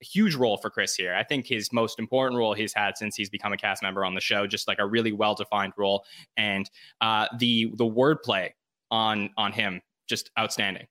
huge 0.00 0.34
role 0.34 0.56
for 0.56 0.70
Chris 0.70 0.94
here. 0.94 1.14
I 1.14 1.24
think 1.24 1.46
his 1.46 1.72
most 1.72 1.98
important 1.98 2.38
role 2.38 2.54
he's 2.54 2.72
had 2.74 2.96
since 2.96 3.16
he's 3.16 3.30
become 3.30 3.52
a 3.52 3.56
cast 3.56 3.82
member 3.82 4.04
on 4.04 4.14
the 4.14 4.20
show, 4.20 4.46
just 4.46 4.68
like 4.68 4.78
a 4.78 4.86
really 4.86 5.12
well 5.12 5.34
defined 5.34 5.72
role, 5.76 6.04
and 6.36 6.68
uh, 7.00 7.26
the 7.38 7.72
the 7.76 7.84
wordplay 7.84 8.50
on 8.90 9.30
on 9.36 9.52
him 9.52 9.80
just 10.08 10.30
outstanding. 10.38 10.86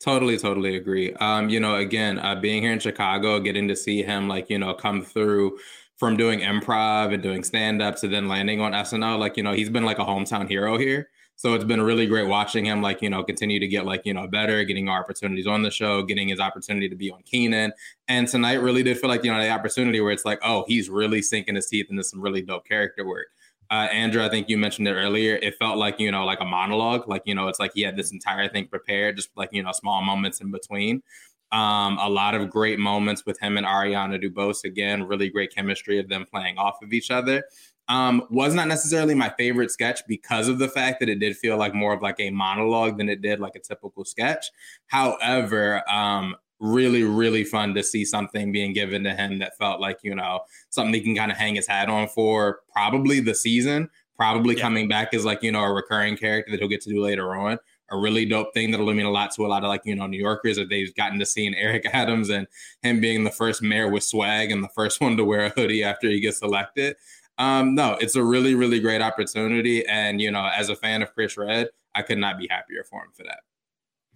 Totally, 0.00 0.38
totally 0.38 0.76
agree. 0.76 1.12
Um, 1.14 1.48
you 1.48 1.58
know, 1.58 1.74
again, 1.74 2.20
uh, 2.20 2.36
being 2.36 2.62
here 2.62 2.72
in 2.72 2.78
Chicago, 2.78 3.40
getting 3.40 3.66
to 3.68 3.74
see 3.74 4.02
him 4.02 4.28
like 4.28 4.48
you 4.48 4.58
know 4.58 4.74
come 4.74 5.02
through 5.02 5.58
from 5.96 6.16
doing 6.16 6.40
improv 6.40 7.12
and 7.12 7.22
doing 7.22 7.42
stand 7.42 7.82
up 7.82 7.96
to 7.96 8.08
then 8.08 8.28
landing 8.28 8.60
on 8.60 8.72
SNL, 8.72 9.18
like 9.18 9.36
you 9.36 9.42
know 9.42 9.52
he's 9.52 9.70
been 9.70 9.84
like 9.84 9.98
a 9.98 10.04
hometown 10.04 10.48
hero 10.48 10.78
here. 10.78 11.08
So 11.38 11.54
it's 11.54 11.62
been 11.62 11.80
really 11.80 12.08
great 12.08 12.26
watching 12.26 12.64
him, 12.64 12.82
like, 12.82 13.00
you 13.00 13.08
know, 13.08 13.22
continue 13.22 13.60
to 13.60 13.68
get 13.68 13.86
like, 13.86 14.02
you 14.04 14.12
know, 14.12 14.26
better, 14.26 14.64
getting 14.64 14.88
our 14.88 15.00
opportunities 15.00 15.46
on 15.46 15.62
the 15.62 15.70
show, 15.70 16.02
getting 16.02 16.26
his 16.26 16.40
opportunity 16.40 16.88
to 16.88 16.96
be 16.96 17.12
on 17.12 17.22
Kenan. 17.22 17.72
And 18.08 18.26
tonight 18.26 18.54
really 18.54 18.82
did 18.82 18.98
feel 18.98 19.08
like, 19.08 19.22
you 19.22 19.32
know, 19.32 19.40
the 19.40 19.48
opportunity 19.48 20.00
where 20.00 20.10
it's 20.10 20.24
like, 20.24 20.40
oh, 20.42 20.64
he's 20.66 20.90
really 20.90 21.22
sinking 21.22 21.54
his 21.54 21.68
teeth 21.68 21.86
into 21.90 22.02
some 22.02 22.20
really 22.20 22.42
dope 22.42 22.66
character 22.66 23.06
work. 23.06 23.28
Uh, 23.70 23.86
Andrew, 23.92 24.24
I 24.24 24.28
think 24.28 24.48
you 24.48 24.58
mentioned 24.58 24.88
it 24.88 24.94
earlier. 24.94 25.36
It 25.36 25.54
felt 25.60 25.78
like, 25.78 26.00
you 26.00 26.10
know, 26.10 26.24
like 26.24 26.40
a 26.40 26.44
monologue. 26.44 27.06
Like, 27.06 27.22
you 27.24 27.36
know, 27.36 27.46
it's 27.46 27.60
like 27.60 27.70
he 27.72 27.82
had 27.82 27.96
this 27.96 28.10
entire 28.10 28.48
thing 28.48 28.66
prepared, 28.66 29.14
just 29.14 29.30
like, 29.36 29.50
you 29.52 29.62
know, 29.62 29.70
small 29.70 30.02
moments 30.02 30.40
in 30.40 30.50
between. 30.50 31.04
Um, 31.52 31.98
a 31.98 32.08
lot 32.08 32.34
of 32.34 32.50
great 32.50 32.80
moments 32.80 33.24
with 33.24 33.38
him 33.38 33.56
and 33.56 33.64
Ariana 33.64 34.20
DeBose. 34.20 34.64
Again, 34.64 35.04
really 35.04 35.30
great 35.30 35.54
chemistry 35.54 36.00
of 36.00 36.08
them 36.08 36.26
playing 36.28 36.58
off 36.58 36.82
of 36.82 36.92
each 36.92 37.12
other. 37.12 37.44
Um, 37.88 38.24
was 38.28 38.54
not 38.54 38.68
necessarily 38.68 39.14
my 39.14 39.30
favorite 39.30 39.70
sketch 39.70 40.02
because 40.06 40.48
of 40.48 40.58
the 40.58 40.68
fact 40.68 41.00
that 41.00 41.08
it 41.08 41.20
did 41.20 41.38
feel 41.38 41.56
like 41.56 41.74
more 41.74 41.94
of 41.94 42.02
like 42.02 42.20
a 42.20 42.28
monologue 42.28 42.98
than 42.98 43.08
it 43.08 43.22
did 43.22 43.40
like 43.40 43.56
a 43.56 43.60
typical 43.60 44.04
sketch. 44.04 44.50
However, 44.88 45.82
um, 45.90 46.36
really, 46.60 47.04
really 47.04 47.44
fun 47.44 47.74
to 47.74 47.82
see 47.82 48.04
something 48.04 48.52
being 48.52 48.72
given 48.72 49.04
to 49.04 49.14
him 49.14 49.38
that 49.38 49.56
felt 49.56 49.80
like, 49.80 49.98
you 50.02 50.14
know, 50.14 50.40
something 50.70 50.94
he 50.94 51.00
can 51.00 51.14
kind 51.14 51.30
of 51.30 51.38
hang 51.38 51.54
his 51.54 51.66
hat 51.66 51.88
on 51.88 52.08
for 52.08 52.60
probably 52.72 53.20
the 53.20 53.34
season, 53.34 53.88
probably 54.16 54.56
yeah. 54.56 54.62
coming 54.62 54.88
back 54.88 55.14
as 55.14 55.24
like, 55.24 55.42
you 55.42 55.52
know, 55.52 55.62
a 55.62 55.72
recurring 55.72 56.16
character 56.16 56.50
that 56.50 56.60
he'll 56.60 56.68
get 56.68 56.80
to 56.82 56.90
do 56.90 57.02
later 57.02 57.36
on. 57.36 57.58
A 57.90 57.96
really 57.96 58.26
dope 58.26 58.52
thing 58.52 58.70
that'll 58.70 58.92
mean 58.92 59.06
a 59.06 59.10
lot 59.10 59.30
to 59.34 59.46
a 59.46 59.48
lot 59.48 59.64
of 59.64 59.68
like, 59.68 59.80
you 59.84 59.94
know, 59.94 60.06
New 60.06 60.18
Yorkers 60.18 60.56
that 60.56 60.68
they've 60.68 60.94
gotten 60.94 61.18
to 61.20 61.26
see 61.26 61.46
in 61.46 61.54
Eric 61.54 61.86
Adams 61.92 62.28
and 62.28 62.46
him 62.82 63.00
being 63.00 63.24
the 63.24 63.30
first 63.30 63.62
mayor 63.62 63.88
with 63.88 64.02
swag 64.02 64.50
and 64.50 64.62
the 64.62 64.68
first 64.68 65.00
one 65.00 65.16
to 65.16 65.24
wear 65.24 65.46
a 65.46 65.50
hoodie 65.50 65.82
after 65.82 66.08
he 66.08 66.20
gets 66.20 66.42
elected. 66.42 66.96
Um, 67.38 67.74
no, 67.74 67.96
it's 68.00 68.16
a 68.16 68.22
really, 68.22 68.54
really 68.54 68.80
great 68.80 69.00
opportunity. 69.00 69.86
And, 69.86 70.20
you 70.20 70.30
know, 70.30 70.50
as 70.54 70.68
a 70.68 70.76
fan 70.76 71.02
of 71.02 71.14
Chris 71.14 71.36
Redd, 71.36 71.68
I 71.94 72.02
could 72.02 72.18
not 72.18 72.38
be 72.38 72.48
happier 72.48 72.84
for 72.84 73.02
him 73.02 73.10
for 73.14 73.22
that. 73.24 73.40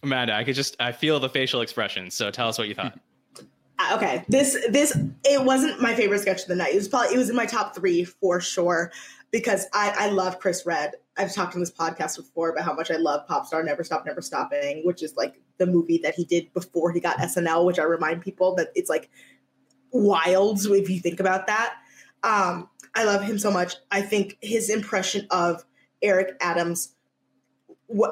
Amanda, 0.03 0.35
I 0.35 0.43
could 0.43 0.57
just, 0.57 0.77
I 0.81 0.91
feel 0.91 1.21
the 1.21 1.29
facial 1.29 1.61
expressions. 1.61 2.15
So 2.15 2.31
tell 2.31 2.49
us 2.49 2.59
what 2.59 2.69
you 2.69 2.75
thought. 2.75 2.99
Uh, 3.79 3.97
okay. 3.97 4.25
This, 4.29 4.53
this, 4.69 4.97
it 5.25 5.43
wasn't 5.43 5.81
my 5.81 5.95
favorite 5.95 6.21
sketch 6.21 6.43
of 6.43 6.47
the 6.47 6.55
night. 6.55 6.73
It 6.73 6.77
was 6.77 6.89
probably, 6.89 7.15
it 7.15 7.19
was 7.19 7.31
in 7.31 7.35
my 7.35 7.47
top 7.47 7.75
three 7.75 8.05
for 8.05 8.39
sure 8.39 8.93
because 9.31 9.67
I, 9.73 9.95
I 9.99 10.09
love 10.11 10.39
Chris 10.39 10.65
Redd. 10.67 10.93
I've 11.17 11.35
talked 11.35 11.55
on 11.55 11.61
this 11.61 11.73
podcast 11.73 12.17
before 12.17 12.51
about 12.51 12.65
how 12.65 12.75
much 12.75 12.91
I 12.91 12.97
love 12.97 13.27
Popstar 13.27 13.65
Never 13.65 13.83
Stop 13.83 14.05
Never 14.07 14.21
Stopping, 14.21 14.83
which 14.85 15.03
is 15.03 15.17
like 15.17 15.41
the 15.59 15.67
movie 15.67 15.99
that 16.03 16.15
he 16.15 16.25
did 16.25 16.53
before 16.53 16.93
he 16.93 17.01
got 17.01 17.17
SNL, 17.19 17.65
which 17.65 17.79
I 17.79 17.85
remind 17.85 18.23
people 18.23 18.55
that 18.57 18.69
it's 18.75 18.91
like 18.91 19.11
wild 19.91 20.65
if 20.65 20.91
you 20.91 21.01
think 21.01 21.19
about 21.19 21.47
that. 21.47 21.75
Um, 22.23 22.69
I 22.95 23.05
love 23.05 23.23
him 23.23 23.39
so 23.39 23.51
much. 23.51 23.75
I 23.91 24.03
think 24.03 24.39
his 24.41 24.69
impression 24.69 25.27
of 25.31 25.65
Eric 26.03 26.37
Adams, 26.41 26.95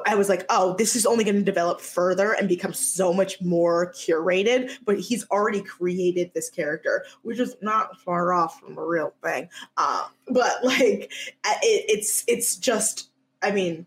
I 0.05 0.15
was 0.15 0.29
like, 0.29 0.45
oh, 0.49 0.75
this 0.77 0.95
is 0.95 1.05
only 1.05 1.23
going 1.23 1.37
to 1.37 1.43
develop 1.43 1.81
further 1.81 2.33
and 2.33 2.47
become 2.47 2.73
so 2.73 3.13
much 3.13 3.41
more 3.41 3.91
curated. 3.93 4.71
But 4.85 4.99
he's 4.99 5.27
already 5.29 5.61
created 5.61 6.31
this 6.33 6.49
character, 6.49 7.03
which 7.23 7.39
is 7.39 7.55
not 7.61 7.99
far 8.01 8.33
off 8.33 8.59
from 8.59 8.77
a 8.77 8.85
real 8.85 9.13
thing. 9.23 9.49
Um, 9.77 10.03
but 10.29 10.63
like, 10.63 11.11
it, 11.43 11.85
it's 11.87 12.23
it's 12.27 12.57
just, 12.57 13.09
I 13.41 13.51
mean, 13.51 13.85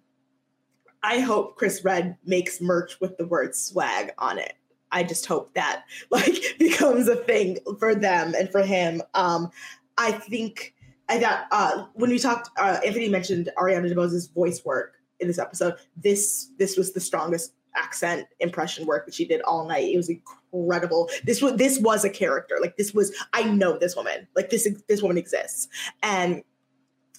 I 1.04 1.20
hope 1.20 1.56
Chris 1.56 1.84
Redd 1.84 2.16
makes 2.24 2.60
merch 2.60 2.98
with 3.00 3.16
the 3.18 3.26
word 3.26 3.54
swag 3.54 4.12
on 4.18 4.38
it. 4.38 4.54
I 4.90 5.02
just 5.02 5.26
hope 5.26 5.52
that 5.54 5.84
like 6.10 6.40
becomes 6.58 7.08
a 7.08 7.16
thing 7.16 7.58
for 7.78 7.94
them 7.94 8.34
and 8.36 8.50
for 8.50 8.62
him. 8.62 9.02
Um, 9.14 9.50
I 9.98 10.12
think 10.12 10.74
I 11.22 11.44
uh, 11.50 11.86
when 11.94 12.10
we 12.10 12.18
talked. 12.18 12.50
Uh, 12.58 12.80
Anthony 12.84 13.08
mentioned 13.08 13.50
Ariana 13.56 13.92
DeBose's 13.92 14.28
voice 14.28 14.64
work 14.64 14.94
in 15.20 15.28
this 15.28 15.38
episode. 15.38 15.74
This 15.96 16.50
this 16.58 16.76
was 16.76 16.92
the 16.92 17.00
strongest 17.00 17.54
accent 17.76 18.26
impression 18.40 18.86
work 18.86 19.04
that 19.06 19.14
she 19.14 19.24
did 19.24 19.40
all 19.42 19.66
night. 19.66 19.92
It 19.92 19.96
was 19.96 20.08
incredible. 20.08 21.08
This 21.24 21.42
was 21.42 21.56
this 21.56 21.78
was 21.78 22.04
a 22.04 22.10
character. 22.10 22.58
Like 22.60 22.76
this 22.76 22.94
was. 22.94 23.14
I 23.32 23.44
know 23.44 23.78
this 23.78 23.96
woman. 23.96 24.26
Like 24.34 24.50
this 24.50 24.68
this 24.88 25.02
woman 25.02 25.18
exists. 25.18 25.68
And, 26.02 26.42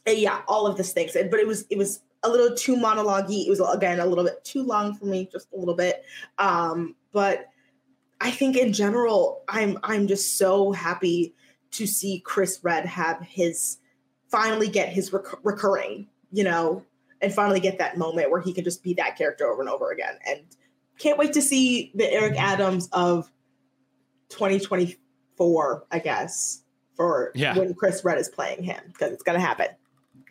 and 0.05 0.17
yeah, 0.17 0.41
all 0.47 0.67
of 0.67 0.77
this 0.77 0.93
things. 0.93 1.13
But 1.13 1.39
it 1.39 1.47
was 1.47 1.65
it 1.69 1.77
was 1.77 2.01
a 2.23 2.29
little 2.29 2.55
too 2.55 2.75
monologue 2.75 3.29
It 3.29 3.49
was 3.49 3.59
again 3.59 3.99
a 3.99 4.05
little 4.05 4.23
bit 4.23 4.43
too 4.43 4.63
long 4.63 4.95
for 4.95 5.05
me, 5.05 5.29
just 5.31 5.47
a 5.53 5.57
little 5.57 5.75
bit. 5.75 6.03
Um, 6.37 6.95
but 7.11 7.47
I 8.21 8.31
think 8.31 8.57
in 8.57 8.73
general, 8.73 9.43
I'm 9.47 9.77
I'm 9.83 10.07
just 10.07 10.37
so 10.37 10.71
happy 10.71 11.35
to 11.71 11.85
see 11.85 12.21
Chris 12.25 12.59
Redd 12.63 12.85
have 12.85 13.21
his 13.21 13.77
finally 14.35 14.67
get 14.67 14.89
his 14.89 15.13
rec- 15.13 15.43
recurring, 15.43 16.07
you 16.31 16.43
know, 16.43 16.83
and 17.21 17.33
finally 17.33 17.59
get 17.59 17.79
that 17.79 17.97
moment 17.97 18.29
where 18.29 18.41
he 18.41 18.51
can 18.51 18.63
just 18.63 18.83
be 18.83 18.93
that 18.93 19.17
character 19.17 19.47
over 19.47 19.61
and 19.61 19.69
over 19.69 19.91
again. 19.91 20.15
And 20.27 20.41
can't 20.99 21.17
wait 21.17 21.31
to 21.33 21.41
see 21.41 21.91
the 21.95 22.11
Eric 22.11 22.35
Adams 22.37 22.89
of 22.91 23.31
2024, 24.29 25.87
I 25.89 25.99
guess, 25.99 26.63
for 26.95 27.31
yeah. 27.33 27.57
when 27.57 27.73
Chris 27.73 28.03
Redd 28.03 28.17
is 28.17 28.27
playing 28.27 28.63
him 28.63 28.81
because 28.87 29.13
it's 29.13 29.23
going 29.23 29.39
to 29.39 29.45
happen 29.45 29.67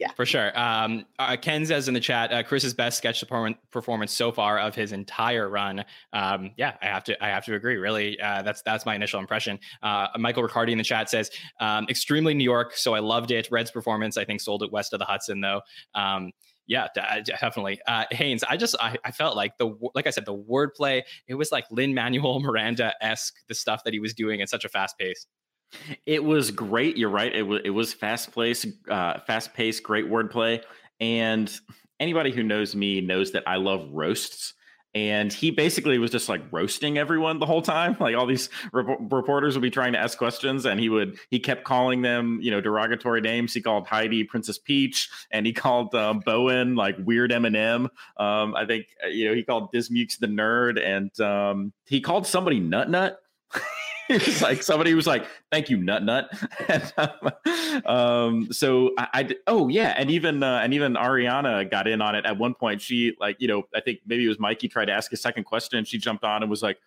yeah, 0.05 0.13
for 0.13 0.27
sure. 0.27 0.59
Um, 0.59 1.07
uh, 1.19 1.37
Ken 1.41 1.65
says 1.65 1.89
in 1.89 1.95
the 1.95 2.01
chat, 2.01 2.33
uh, 2.33 2.43
Chris's 2.43 2.75
best 2.75 2.99
sketch 2.99 3.25
performance 3.71 4.13
so 4.13 4.33
far 4.33 4.59
of 4.59 4.75
his 4.75 4.93
entire 4.93 5.49
run. 5.49 5.85
Um, 6.13 6.51
yeah, 6.57 6.77
I 6.83 6.87
have 6.87 7.05
to, 7.05 7.25
I 7.25 7.29
have 7.29 7.45
to 7.47 7.55
agree. 7.55 7.77
Really, 7.77 8.21
uh, 8.21 8.43
that's 8.43 8.61
that's 8.63 8.85
my 8.85 8.95
initial 8.95 9.19
impression. 9.19 9.59
Uh, 9.83 10.09
Michael 10.19 10.43
Riccardi 10.43 10.73
in 10.73 10.79
the 10.79 10.85
chat 10.85 11.09
says, 11.09 11.31
um, 11.61 11.87
extremely 11.89 12.35
New 12.35 12.45
York, 12.45 12.77
so 12.77 12.95
I 12.95 12.99
loved 12.99 13.31
it. 13.31 13.49
Redd's 13.51 13.71
performance, 13.71 14.17
I 14.17 14.25
think, 14.25 14.41
sold 14.43 14.63
it 14.63 14.71
west 14.71 14.93
of 14.93 14.99
the 14.99 15.07
Hudson, 15.07 15.41
though. 15.41 15.63
Um, 15.95 16.33
yeah, 16.67 16.89
definitely. 16.95 17.81
Uh, 17.87 18.05
Haynes, 18.11 18.43
I 18.45 18.57
just 18.57 18.75
I, 18.81 18.97
I, 19.05 19.11
felt 19.11 19.37
like 19.37 19.59
the 19.59 19.77
like 19.95 20.07
I 20.07 20.11
said, 20.11 20.25
the 20.25 20.37
wordplay. 20.37 21.03
It 21.29 21.35
was 21.35 21.53
like 21.53 21.65
Lin 21.71 21.95
Manuel 21.95 22.41
Miranda 22.41 22.95
esque. 23.01 23.35
The 23.49 23.55
stuff 23.55 23.85
that 23.85 23.93
he 23.93 24.01
was 24.01 24.15
doing 24.15 24.41
at 24.41 24.49
such 24.49 24.65
a 24.65 24.69
fast 24.69 24.99
pace. 24.99 25.27
It 26.07 26.23
was 26.23 26.51
great. 26.51 26.97
You're 26.97 27.11
right. 27.11 27.35
It 27.35 27.43
was 27.43 27.61
it 27.65 27.71
was 27.71 27.93
fast 27.93 28.35
paced, 28.35 28.67
uh, 28.89 29.21
fast 29.27 29.55
paced, 29.55 29.83
great 29.83 30.07
wordplay. 30.07 30.63
And 31.01 31.53
anybody 32.01 32.31
who 32.31 32.43
knows 32.43 32.75
me 32.75 33.01
knows 33.01 33.33
that 33.33 33.45
I 33.47 33.57
love 33.57 33.89
roasts. 33.91 34.55
And 34.97 35.33
he 35.33 35.51
basically 35.51 35.99
was 35.99 36.13
just 36.13 36.29
like 36.29 36.41
roasting 36.53 36.99
everyone 36.99 37.41
the 37.41 37.47
whole 37.47 37.63
time. 37.63 37.97
Like 38.01 38.15
all 38.17 38.27
these 38.27 38.49
rep- 38.73 38.99
reporters 39.11 39.57
would 39.57 39.63
be 39.63 39.71
trying 39.71 39.93
to 39.95 39.99
ask 39.99 40.17
questions, 40.17 40.67
and 40.67 40.79
he 40.79 40.89
would 40.89 41.19
he 41.31 41.41
kept 41.41 41.65
calling 41.65 42.03
them 42.03 42.39
you 42.41 42.53
know 42.53 42.61
derogatory 42.61 43.21
names. 43.21 43.53
He 43.53 43.61
called 43.61 43.89
Heidi 43.89 44.23
Princess 44.23 44.59
Peach, 44.59 45.11
and 45.33 45.47
he 45.47 45.53
called 45.53 45.93
um, 45.97 46.21
Bowen 46.21 46.77
like 46.77 46.97
weird 47.01 47.33
Eminem. 47.33 47.89
Um, 48.19 48.55
I 48.55 48.67
think 48.67 48.87
uh, 49.03 49.09
you 49.09 49.29
know 49.29 49.35
he 49.35 49.43
called 49.43 49.73
Dismukes 49.73 50.19
the 50.19 50.29
nerd, 50.29 50.81
and 50.81 51.19
um, 51.21 51.73
he 51.87 52.01
called 52.01 52.25
somebody 52.25 52.61
Nut 52.61 52.89
Nut. 52.89 53.19
it's 54.11 54.43
like 54.43 54.63
somebody 54.63 54.93
was 54.95 55.07
like, 55.07 55.27
"Thank 55.51 55.71
you, 55.71 55.79
Nut 55.79 56.03
Nut." 56.03 56.29
um, 57.87 58.53
so 58.53 58.93
I, 58.99 59.09
I, 59.15 59.29
oh 59.47 59.69
yeah, 59.69 59.95
and 59.97 60.11
even 60.11 60.43
uh, 60.43 60.61
and 60.63 60.75
even 60.75 60.95
Ariana 60.95 61.71
got 61.71 61.89
in 61.89 62.03
on 62.03 62.15
it 62.15 62.27
at 62.27 62.37
one 62.37 62.55
point. 62.55 62.83
She 62.83 63.17
like 63.19 63.37
you 63.39 63.49
know 63.49 63.63
I 63.75 63.81
think 63.81 64.01
maybe 64.07 64.25
it 64.25 64.29
was 64.29 64.39
Mikey 64.39 64.69
tried 64.69 64.87
to 64.87 64.93
ask 64.93 65.13
a 65.13 65.17
second 65.17 65.45
question, 65.45 65.79
and 65.79 65.89
she 65.89 65.99
jumped 65.99 66.25
on 66.25 66.43
and 66.43 66.51
was 66.51 66.63
like. 66.63 66.79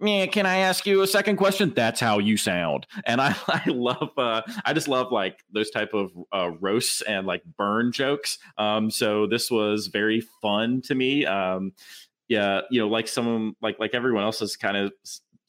Yeah, 0.00 0.26
can 0.26 0.46
I 0.46 0.58
ask 0.58 0.86
you 0.86 1.02
a 1.02 1.08
second 1.08 1.38
question? 1.38 1.72
That's 1.74 1.98
how 1.98 2.20
you 2.20 2.36
sound, 2.36 2.86
and 3.04 3.20
I, 3.20 3.34
I 3.48 3.64
love, 3.66 4.10
uh, 4.16 4.42
I 4.64 4.72
just 4.72 4.86
love 4.86 5.10
like 5.10 5.42
those 5.52 5.70
type 5.70 5.92
of 5.92 6.12
uh, 6.32 6.52
roasts 6.60 7.02
and 7.02 7.26
like 7.26 7.42
burn 7.56 7.90
jokes. 7.90 8.38
Um, 8.58 8.92
so 8.92 9.26
this 9.26 9.50
was 9.50 9.88
very 9.88 10.22
fun 10.40 10.82
to 10.82 10.94
me. 10.94 11.26
Um, 11.26 11.72
yeah, 12.28 12.60
you 12.70 12.80
know, 12.80 12.88
like 12.88 13.08
someone 13.08 13.54
like 13.62 13.78
like 13.78 13.94
everyone 13.94 14.22
else 14.22 14.40
has 14.40 14.56
kind 14.56 14.76
of 14.76 14.92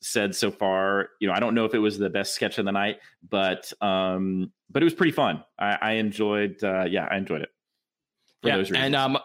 said 0.02 0.36
so 0.36 0.52
far, 0.52 1.10
you 1.20 1.28
know, 1.28 1.34
I 1.34 1.39
don't 1.39 1.56
know 1.56 1.66
if 1.66 1.74
it 1.74 1.80
was 1.80 1.97
the 1.97 2.10
best 2.10 2.34
sketch 2.34 2.58
of 2.58 2.66
the 2.66 2.72
night, 2.72 2.97
but 3.28 3.72
um, 3.82 4.52
but 4.70 4.84
it 4.84 4.86
was 4.86 4.93
pretty 4.93 5.12
fun. 5.12 5.43
I, 5.58 5.78
I 5.82 5.91
enjoyed, 5.93 6.64
uh, 6.64 6.86
yeah, 6.86 7.08
I 7.10 7.18
enjoyed 7.18 7.41
it. 7.41 7.50
yeah, 8.43 8.64
and 8.76 8.95
um, 8.95 9.18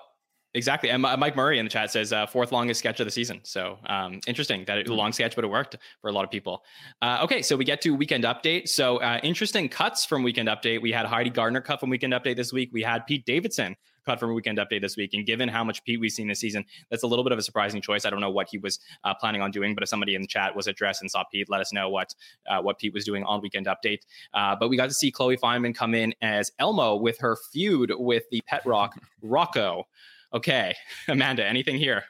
exactly. 0.55 0.91
And 0.91 1.03
Mike 1.03 1.37
Murray 1.37 1.59
in 1.59 1.66
the 1.66 1.70
chat 1.70 1.91
says 1.91 2.12
uh, 2.12 2.27
fourth 2.27 2.51
longest 2.51 2.81
sketch 2.81 3.01
of 3.01 3.07
the 3.07 3.11
season. 3.11 3.41
So 3.45 3.79
um, 3.87 4.20
interesting 4.27 4.64
that 4.66 4.79
it 4.79 4.89
was 4.89 4.91
a 4.91 4.95
long 4.95 5.12
sketch, 5.12 5.37
but 5.37 5.45
it 5.45 5.49
worked 5.49 5.77
for 6.01 6.11
a 6.11 6.12
lot 6.12 6.25
of 6.25 6.31
people. 6.31 6.62
Uh, 7.03 7.20
okay, 7.22 7.43
so 7.43 7.57
we 7.57 7.64
get 7.64 7.81
to 7.83 7.91
weekend 7.95 8.25
update. 8.25 8.68
So 8.68 8.99
uh, 8.99 9.20
interesting 9.22 9.68
cuts 9.68 10.05
from 10.05 10.22
weekend 10.22 10.49
update. 10.49 10.81
We 10.83 10.93
had 10.93 11.07
Heidi 11.07 11.31
Gardner 11.31 11.61
cut 11.61 11.81
from 11.81 11.91
weekend 11.91 12.12
update 12.12 12.37
this 12.37 12.53
week. 12.53 12.70
We 12.72 12.83
had 12.83 13.07
Pete 13.07 13.25
Davidson 13.27 13.77
cut 14.05 14.20
from 14.20 14.34
Weekend 14.34 14.59
Update 14.59 14.80
this 14.80 14.96
week. 14.96 15.14
And 15.14 15.26
given 15.26 15.48
how 15.48 15.64
much 15.64 15.84
Pete 15.84 16.00
we've 16.00 16.12
seen 16.12 16.28
this 16.28 16.40
season, 16.40 16.64
that's 16.90 17.02
a 17.02 17.07
little 17.07 17.24
bit 17.24 17.32
of 17.32 17.38
a 17.38 17.42
surprising 17.42 17.80
choice. 17.80 18.05
I 18.05 18.11
don't 18.11 18.20
know 18.20 18.30
what 18.30 18.48
he 18.48 18.59
was 18.59 18.78
uh, 19.05 19.14
planning 19.14 19.42
on 19.42 19.50
doing, 19.50 19.74
but 19.74 19.82
if 19.82 19.88
somebody 19.88 20.14
in 20.14 20.22
the 20.22 20.28
chat 20.28 20.55
was 20.55 20.66
addressed 20.66 21.02
and 21.02 21.11
saw 21.11 21.24
Pete, 21.24 21.48
let 21.50 21.61
us 21.61 21.72
know 21.72 21.88
what 21.88 22.14
uh, 22.48 22.61
what 22.61 22.78
Pete 22.78 22.94
was 22.94 23.05
doing 23.05 23.24
on 23.24 23.40
Weekend 23.40 23.66
Update. 23.66 24.00
Uh, 24.32 24.57
but 24.59 24.68
we 24.68 24.76
got 24.76 24.88
to 24.88 24.94
see 24.94 25.11
Chloe 25.11 25.36
Fineman 25.36 25.74
come 25.74 25.94
in 25.94 26.14
as 26.22 26.52
Elmo 26.59 26.96
with 26.96 27.18
her 27.18 27.36
feud 27.52 27.92
with 27.96 28.24
the 28.30 28.40
pet 28.46 28.64
rock 28.66 28.96
Rocco. 29.22 29.86
Okay, 30.32 30.74
Amanda, 31.09 31.46
anything 31.46 31.76
here? 31.76 32.05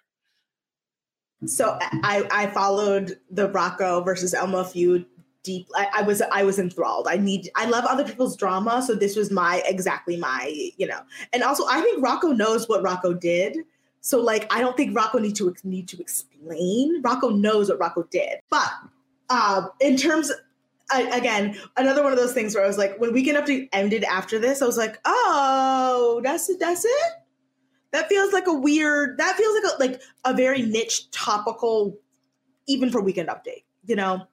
So 1.46 1.76
I, 1.80 2.26
I 2.30 2.46
followed 2.48 3.18
the 3.30 3.50
Rocco 3.50 4.00
versus 4.02 4.32
Elmo 4.32 4.64
feud 4.64 5.04
deep 5.44 5.68
I, 5.76 5.88
I, 5.94 6.02
was 6.02 6.20
i 6.32 6.42
was 6.42 6.58
enthralled. 6.58 7.06
I 7.08 7.16
need 7.16 7.50
i 7.54 7.66
love 7.66 7.84
other 7.84 8.04
people's 8.04 8.36
drama 8.36 8.82
so 8.82 8.94
this 8.94 9.14
was 9.14 9.30
my 9.30 9.62
exactly 9.66 10.16
my 10.16 10.72
you 10.76 10.86
know. 10.86 11.00
And 11.32 11.42
also 11.42 11.64
i 11.68 11.80
think 11.80 12.02
rocco 12.02 12.28
knows 12.28 12.68
what 12.68 12.82
rocco 12.82 13.12
did. 13.14 13.58
So 14.00 14.20
like 14.20 14.52
i 14.52 14.60
don't 14.60 14.76
think 14.76 14.96
rocco 14.96 15.18
need 15.18 15.36
to 15.36 15.54
need 15.62 15.86
to 15.88 16.00
explain. 16.00 17.00
Rocco 17.02 17.28
knows 17.28 17.68
what 17.68 17.78
rocco 17.78 18.02
did. 18.10 18.40
But 18.50 18.70
uh, 19.30 19.66
in 19.80 19.96
terms 19.96 20.32
I, 20.90 21.02
again 21.16 21.56
another 21.78 22.02
one 22.02 22.12
of 22.12 22.18
those 22.18 22.34
things 22.34 22.54
where 22.54 22.62
i 22.62 22.66
was 22.66 22.76
like 22.76 22.98
when 22.98 23.14
weekend 23.14 23.38
update 23.38 23.70
ended 23.72 24.04
after 24.04 24.38
this 24.38 24.60
i 24.60 24.66
was 24.66 24.76
like 24.76 25.00
oh 25.06 26.20
that's 26.22 26.50
it 26.50 26.60
that's 26.60 26.84
it? 26.84 27.12
That 27.92 28.08
feels 28.08 28.32
like 28.32 28.48
a 28.48 28.52
weird 28.52 29.16
that 29.18 29.36
feels 29.36 29.54
like 29.62 29.72
a 29.72 29.80
like 29.80 30.02
a 30.24 30.34
very 30.34 30.62
niche 30.62 31.10
topical 31.10 31.96
even 32.66 32.90
for 32.90 33.00
weekend 33.00 33.28
update 33.28 33.64
you 33.86 33.96
know 33.96 34.26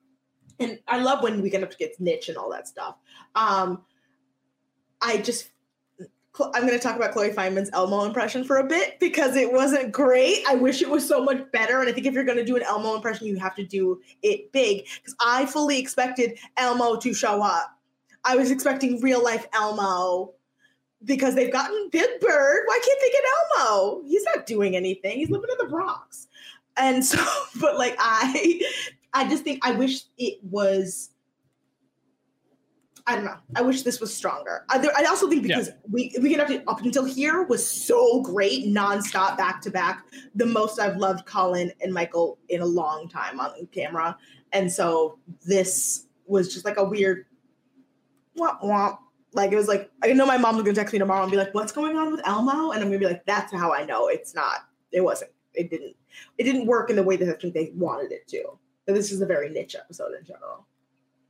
and 0.61 0.79
I 0.87 0.99
love 1.01 1.23
when 1.23 1.41
Weekend 1.41 1.63
Up 1.63 1.77
gets 1.77 1.99
niche 1.99 2.29
and 2.29 2.37
all 2.37 2.49
that 2.51 2.67
stuff. 2.67 2.95
Um, 3.35 3.83
I 5.01 5.17
just 5.17 5.49
I'm 6.39 6.65
going 6.65 6.73
to 6.73 6.79
talk 6.79 6.95
about 6.95 7.11
Chloe 7.11 7.31
Fineman's 7.31 7.69
Elmo 7.73 8.05
impression 8.05 8.43
for 8.43 8.57
a 8.57 8.63
bit 8.63 8.99
because 8.99 9.35
it 9.35 9.51
wasn't 9.51 9.91
great. 9.91 10.43
I 10.47 10.55
wish 10.55 10.81
it 10.81 10.89
was 10.89 11.05
so 11.05 11.23
much 11.23 11.51
better. 11.51 11.81
And 11.81 11.89
I 11.89 11.91
think 11.91 12.07
if 12.07 12.13
you're 12.13 12.23
going 12.23 12.37
to 12.37 12.45
do 12.45 12.55
an 12.55 12.63
Elmo 12.63 12.95
impression, 12.95 13.27
you 13.27 13.37
have 13.37 13.55
to 13.55 13.65
do 13.65 14.01
it 14.23 14.51
big 14.53 14.85
because 14.95 15.15
I 15.19 15.45
fully 15.45 15.77
expected 15.77 16.39
Elmo 16.55 16.95
to 16.97 17.13
show 17.13 17.41
up. 17.43 17.77
I 18.23 18.37
was 18.37 18.49
expecting 18.49 19.01
real 19.01 19.21
life 19.21 19.45
Elmo 19.53 20.33
because 21.03 21.35
they've 21.35 21.51
gotten 21.51 21.89
Big 21.91 22.19
Bird. 22.21 22.61
Why 22.65 22.79
can't 22.83 22.99
they 23.01 23.09
get 23.09 23.23
Elmo? 23.59 24.01
He's 24.05 24.23
not 24.23 24.45
doing 24.45 24.75
anything. 24.75 25.17
He's 25.17 25.29
living 25.29 25.49
in 25.51 25.65
the 25.65 25.69
Bronx. 25.69 26.27
And 26.77 27.03
so, 27.03 27.23
but 27.59 27.77
like 27.77 27.95
I 27.99 28.61
I 29.13 29.27
just 29.27 29.43
think 29.43 29.59
I 29.65 29.71
wish 29.71 30.03
it 30.17 30.39
was. 30.43 31.09
I 33.07 33.15
don't 33.15 33.25
know. 33.25 33.37
I 33.55 33.63
wish 33.63 33.81
this 33.81 33.99
was 33.99 34.13
stronger. 34.13 34.63
I, 34.69 34.77
I 34.95 35.05
also 35.05 35.27
think 35.27 35.41
because 35.43 35.69
yeah. 35.69 35.73
we 35.89 36.15
we 36.21 36.29
get 36.29 36.39
up, 36.39 36.63
up 36.67 36.81
until 36.81 37.03
here 37.03 37.43
was 37.43 37.65
so 37.65 38.21
great, 38.21 38.65
nonstop, 38.65 39.37
back 39.37 39.59
to 39.61 39.71
back. 39.71 40.05
The 40.35 40.45
most 40.45 40.79
I've 40.79 40.97
loved 40.97 41.25
Colin 41.25 41.71
and 41.81 41.93
Michael 41.93 42.37
in 42.49 42.61
a 42.61 42.65
long 42.65 43.09
time 43.09 43.39
on 43.39 43.67
camera, 43.71 44.17
and 44.53 44.71
so 44.71 45.17
this 45.45 46.07
was 46.25 46.53
just 46.53 46.63
like 46.63 46.77
a 46.77 46.83
weird 46.83 47.25
womp 48.37 48.61
womp. 48.61 48.97
Like 49.33 49.51
it 49.51 49.55
was 49.55 49.67
like 49.67 49.89
I 50.03 50.13
know 50.13 50.25
my 50.25 50.37
mom 50.37 50.55
was 50.55 50.63
gonna 50.63 50.75
text 50.75 50.93
me 50.93 50.99
tomorrow 50.99 51.23
and 51.23 51.31
be 51.31 51.37
like, 51.37 51.53
"What's 51.53 51.71
going 51.71 51.97
on 51.97 52.11
with 52.11 52.21
Elmo?" 52.25 52.71
And 52.71 52.81
I'm 52.81 52.89
gonna 52.89 52.99
be 52.99 53.07
like, 53.07 53.25
"That's 53.25 53.51
how 53.51 53.73
I 53.73 53.85
know 53.85 54.07
it's 54.07 54.35
not. 54.35 54.67
It 54.91 55.01
wasn't. 55.01 55.31
It 55.53 55.69
didn't. 55.69 55.95
It 56.37 56.43
didn't 56.43 56.67
work 56.67 56.89
in 56.89 56.95
the 56.95 57.03
way 57.03 57.15
that 57.17 57.27
I 57.27 57.33
think 57.33 57.53
they 57.53 57.71
wanted 57.75 58.11
it 58.11 58.27
to." 58.29 58.59
That 58.87 58.93
this 58.93 59.11
is 59.11 59.21
a 59.21 59.25
very 59.25 59.49
niche 59.49 59.75
episode 59.75 60.13
in 60.17 60.25
general. 60.25 60.65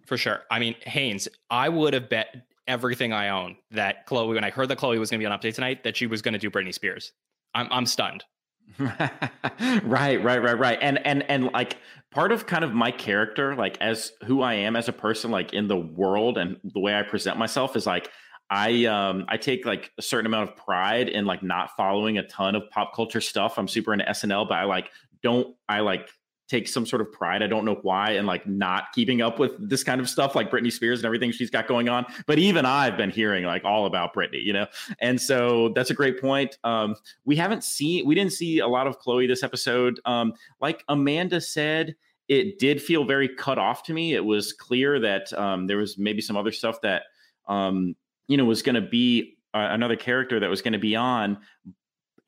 For 0.05 0.17
sure. 0.17 0.41
I 0.49 0.59
mean, 0.59 0.75
Haynes, 0.81 1.27
I 1.49 1.69
would 1.69 1.93
have 1.93 2.09
bet 2.09 2.47
everything 2.67 3.13
I 3.13 3.29
own 3.29 3.57
that 3.71 4.05
Chloe, 4.05 4.35
when 4.35 4.43
I 4.43 4.49
heard 4.49 4.69
that 4.69 4.77
Chloe 4.77 4.99
was 4.99 5.09
going 5.09 5.19
to 5.19 5.23
be 5.23 5.31
on 5.31 5.37
update 5.37 5.55
tonight, 5.55 5.83
that 5.83 5.95
she 5.95 6.07
was 6.07 6.21
going 6.21 6.33
to 6.33 6.39
do 6.39 6.49
Britney 6.49 6.73
Spears. 6.73 7.13
I'm 7.53 7.67
I'm 7.71 7.85
stunned. 7.85 8.23
right, 8.79 9.81
right, 9.83 10.21
right, 10.21 10.57
right. 10.57 10.79
And 10.81 11.05
and 11.05 11.23
and 11.29 11.51
like 11.51 11.77
part 12.11 12.31
of 12.31 12.45
kind 12.45 12.63
of 12.63 12.73
my 12.73 12.91
character, 12.91 13.55
like 13.55 13.77
as 13.81 14.13
who 14.25 14.41
I 14.41 14.55
am 14.55 14.75
as 14.75 14.87
a 14.87 14.93
person, 14.93 15.31
like 15.31 15.53
in 15.53 15.67
the 15.67 15.77
world 15.77 16.37
and 16.37 16.57
the 16.63 16.79
way 16.79 16.95
I 16.95 17.03
present 17.03 17.37
myself 17.37 17.75
is 17.75 17.85
like 17.85 18.09
I 18.49 18.85
um 18.85 19.25
I 19.27 19.37
take 19.37 19.65
like 19.65 19.91
a 19.97 20.01
certain 20.01 20.25
amount 20.25 20.49
of 20.49 20.55
pride 20.55 21.09
in 21.09 21.25
like 21.25 21.43
not 21.43 21.71
following 21.75 22.17
a 22.17 22.27
ton 22.27 22.55
of 22.55 22.63
pop 22.69 22.95
culture 22.95 23.21
stuff. 23.21 23.57
I'm 23.57 23.67
super 23.67 23.93
into 23.93 24.05
SNL, 24.05 24.47
but 24.47 24.55
I 24.55 24.63
like 24.63 24.89
don't 25.21 25.55
I 25.67 25.81
like 25.81 26.09
take 26.51 26.67
some 26.67 26.85
sort 26.85 27.01
of 27.01 27.11
pride. 27.11 27.41
I 27.41 27.47
don't 27.47 27.63
know 27.63 27.79
why, 27.81 28.11
and 28.11 28.27
like 28.27 28.45
not 28.45 28.91
keeping 28.93 29.21
up 29.21 29.39
with 29.39 29.69
this 29.69 29.83
kind 29.83 30.01
of 30.01 30.09
stuff, 30.09 30.35
like 30.35 30.51
Britney 30.51 30.71
Spears 30.71 30.99
and 30.99 31.05
everything 31.05 31.31
she's 31.31 31.49
got 31.49 31.65
going 31.65 31.87
on. 31.87 32.05
But 32.27 32.39
even 32.39 32.65
I've 32.65 32.97
been 32.97 33.09
hearing 33.09 33.45
like 33.45 33.63
all 33.63 33.85
about 33.85 34.13
Britney, 34.13 34.43
you 34.43 34.51
know. 34.51 34.67
And 34.99 35.19
so 35.19 35.69
that's 35.73 35.89
a 35.89 35.93
great 35.93 36.19
point. 36.19 36.57
Um, 36.65 36.95
we 37.23 37.37
haven't 37.37 37.63
seen, 37.63 38.05
we 38.05 38.13
didn't 38.13 38.33
see 38.33 38.59
a 38.59 38.67
lot 38.67 38.85
of 38.85 38.99
Chloe 38.99 39.27
this 39.27 39.43
episode. 39.43 39.99
Um, 40.05 40.33
like 40.59 40.83
Amanda 40.89 41.39
said, 41.39 41.95
it 42.27 42.59
did 42.59 42.81
feel 42.81 43.05
very 43.05 43.29
cut 43.29 43.57
off 43.57 43.83
to 43.83 43.93
me. 43.93 44.13
It 44.13 44.25
was 44.25 44.51
clear 44.51 44.99
that 44.99 45.31
um, 45.33 45.67
there 45.67 45.77
was 45.77 45.97
maybe 45.97 46.21
some 46.21 46.35
other 46.35 46.51
stuff 46.51 46.81
that 46.81 47.03
um, 47.47 47.95
you 48.27 48.35
know 48.35 48.45
was 48.45 48.61
going 48.61 48.75
to 48.75 48.81
be 48.81 49.37
uh, 49.53 49.69
another 49.71 49.95
character 49.95 50.39
that 50.39 50.49
was 50.49 50.61
going 50.61 50.73
to 50.73 50.79
be 50.79 50.95
on 50.95 51.37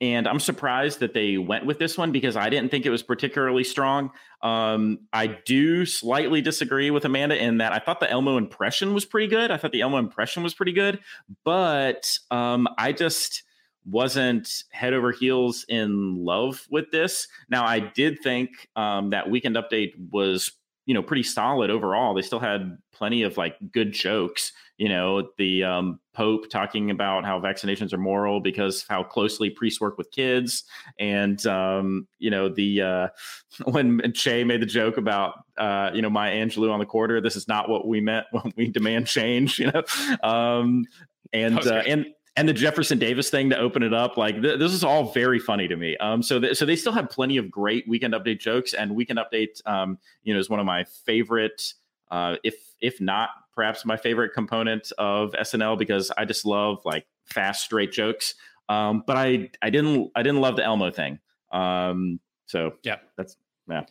and 0.04 0.28
I'm 0.28 0.38
surprised 0.38 1.00
that 1.00 1.14
they 1.14 1.38
went 1.38 1.64
with 1.64 1.78
this 1.78 1.96
one 1.96 2.12
because 2.12 2.36
I 2.36 2.50
didn't 2.50 2.70
think 2.70 2.84
it 2.84 2.90
was 2.90 3.02
particularly 3.02 3.64
strong. 3.64 4.10
Um, 4.42 4.98
I 5.14 5.28
do 5.46 5.86
slightly 5.86 6.42
disagree 6.42 6.90
with 6.90 7.06
Amanda 7.06 7.42
in 7.42 7.56
that 7.58 7.72
I 7.72 7.78
thought 7.78 8.00
the 8.00 8.10
Elmo 8.10 8.36
impression 8.36 8.92
was 8.92 9.06
pretty 9.06 9.28
good. 9.28 9.50
I 9.50 9.56
thought 9.56 9.72
the 9.72 9.80
Elmo 9.80 9.96
impression 9.96 10.42
was 10.42 10.52
pretty 10.52 10.72
good, 10.72 11.00
but 11.42 12.18
um, 12.30 12.68
I 12.76 12.92
just 12.92 13.44
wasn't 13.86 14.64
head 14.72 14.92
over 14.92 15.10
heels 15.10 15.64
in 15.70 16.22
love 16.22 16.66
with 16.68 16.90
this. 16.90 17.26
Now, 17.48 17.64
I 17.64 17.78
did 17.78 18.18
think 18.22 18.50
um, 18.76 19.08
that 19.10 19.30
Weekend 19.30 19.56
Update 19.56 19.92
was 20.10 20.52
you 20.86 20.94
know 20.94 21.02
pretty 21.02 21.22
solid 21.22 21.70
overall. 21.70 22.14
They 22.14 22.22
still 22.22 22.40
had 22.40 22.78
plenty 22.92 23.22
of 23.22 23.36
like 23.36 23.56
good 23.72 23.92
jokes 23.92 24.52
you 24.78 24.88
know 24.88 25.28
the 25.38 25.62
um, 25.62 26.00
pope 26.14 26.50
talking 26.50 26.90
about 26.90 27.24
how 27.24 27.40
vaccinations 27.40 27.92
are 27.92 27.98
moral 27.98 28.40
because 28.40 28.84
how 28.88 29.02
closely 29.02 29.50
priests 29.50 29.80
work 29.80 29.96
with 29.96 30.10
kids 30.10 30.64
and 30.98 31.46
um, 31.46 32.08
you 32.18 32.30
know 32.30 32.48
the 32.48 32.82
uh, 32.82 33.08
when 33.64 34.00
che 34.14 34.42
made 34.44 34.60
the 34.60 34.66
joke 34.66 34.96
about 34.96 35.44
uh, 35.58 35.90
you 35.94 36.02
know 36.02 36.10
Maya 36.10 36.34
Angelou 36.34 36.72
on 36.72 36.80
the 36.80 36.86
quarter 36.86 37.20
this 37.20 37.36
is 37.36 37.46
not 37.46 37.68
what 37.68 37.86
we 37.86 38.00
meant 38.00 38.26
when 38.32 38.52
we 38.56 38.68
demand 38.68 39.06
change 39.06 39.58
you 39.60 39.70
know 39.70 39.82
um, 40.22 40.84
and 41.32 41.64
uh, 41.66 41.82
and 41.86 42.06
and 42.36 42.48
the 42.48 42.52
Jefferson 42.52 42.98
Davis 42.98 43.30
thing 43.30 43.50
to 43.50 43.58
open 43.58 43.82
it 43.82 43.94
up, 43.94 44.16
like 44.16 44.40
th- 44.42 44.58
this 44.58 44.72
is 44.72 44.82
all 44.82 45.12
very 45.12 45.38
funny 45.38 45.68
to 45.68 45.76
me. 45.76 45.96
Um, 45.98 46.22
so 46.22 46.40
th- 46.40 46.56
so 46.56 46.66
they 46.66 46.76
still 46.76 46.92
have 46.92 47.08
plenty 47.08 47.36
of 47.36 47.50
great 47.50 47.86
Weekend 47.88 48.14
Update 48.14 48.40
jokes, 48.40 48.74
and 48.74 48.94
Weekend 48.94 49.18
Update, 49.18 49.64
um, 49.66 49.98
you 50.24 50.34
know, 50.34 50.40
is 50.40 50.50
one 50.50 50.60
of 50.60 50.66
my 50.66 50.84
favorite, 50.84 51.74
uh, 52.10 52.36
if 52.42 52.56
if 52.80 53.00
not 53.00 53.30
perhaps 53.54 53.84
my 53.84 53.96
favorite 53.96 54.34
component 54.34 54.90
of 54.98 55.32
SNL 55.32 55.78
because 55.78 56.10
I 56.18 56.24
just 56.24 56.44
love 56.44 56.80
like 56.84 57.06
fast, 57.24 57.64
straight 57.64 57.92
jokes. 57.92 58.34
Um, 58.68 59.04
but 59.06 59.16
I 59.16 59.50
I 59.62 59.70
didn't 59.70 60.10
I 60.16 60.22
didn't 60.22 60.40
love 60.40 60.56
the 60.56 60.64
Elmo 60.64 60.90
thing. 60.90 61.20
Um, 61.52 62.18
so 62.46 62.72
yeah, 62.82 62.96
that's 63.16 63.36
yeah. 63.68 63.84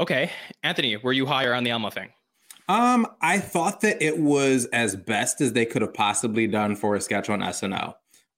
Okay, 0.00 0.30
Anthony, 0.62 0.96
were 0.96 1.12
you 1.12 1.26
higher 1.26 1.52
on 1.52 1.64
the 1.64 1.70
Elmo 1.70 1.90
thing? 1.90 2.10
Um, 2.68 3.06
I 3.20 3.38
thought 3.38 3.80
that 3.80 4.02
it 4.02 4.18
was 4.18 4.66
as 4.66 4.96
best 4.96 5.40
as 5.40 5.52
they 5.52 5.66
could 5.66 5.82
have 5.82 5.94
possibly 5.94 6.46
done 6.46 6.76
for 6.76 6.94
a 6.94 7.00
sketch 7.00 7.28
on 7.28 7.40
SNL. 7.40 7.94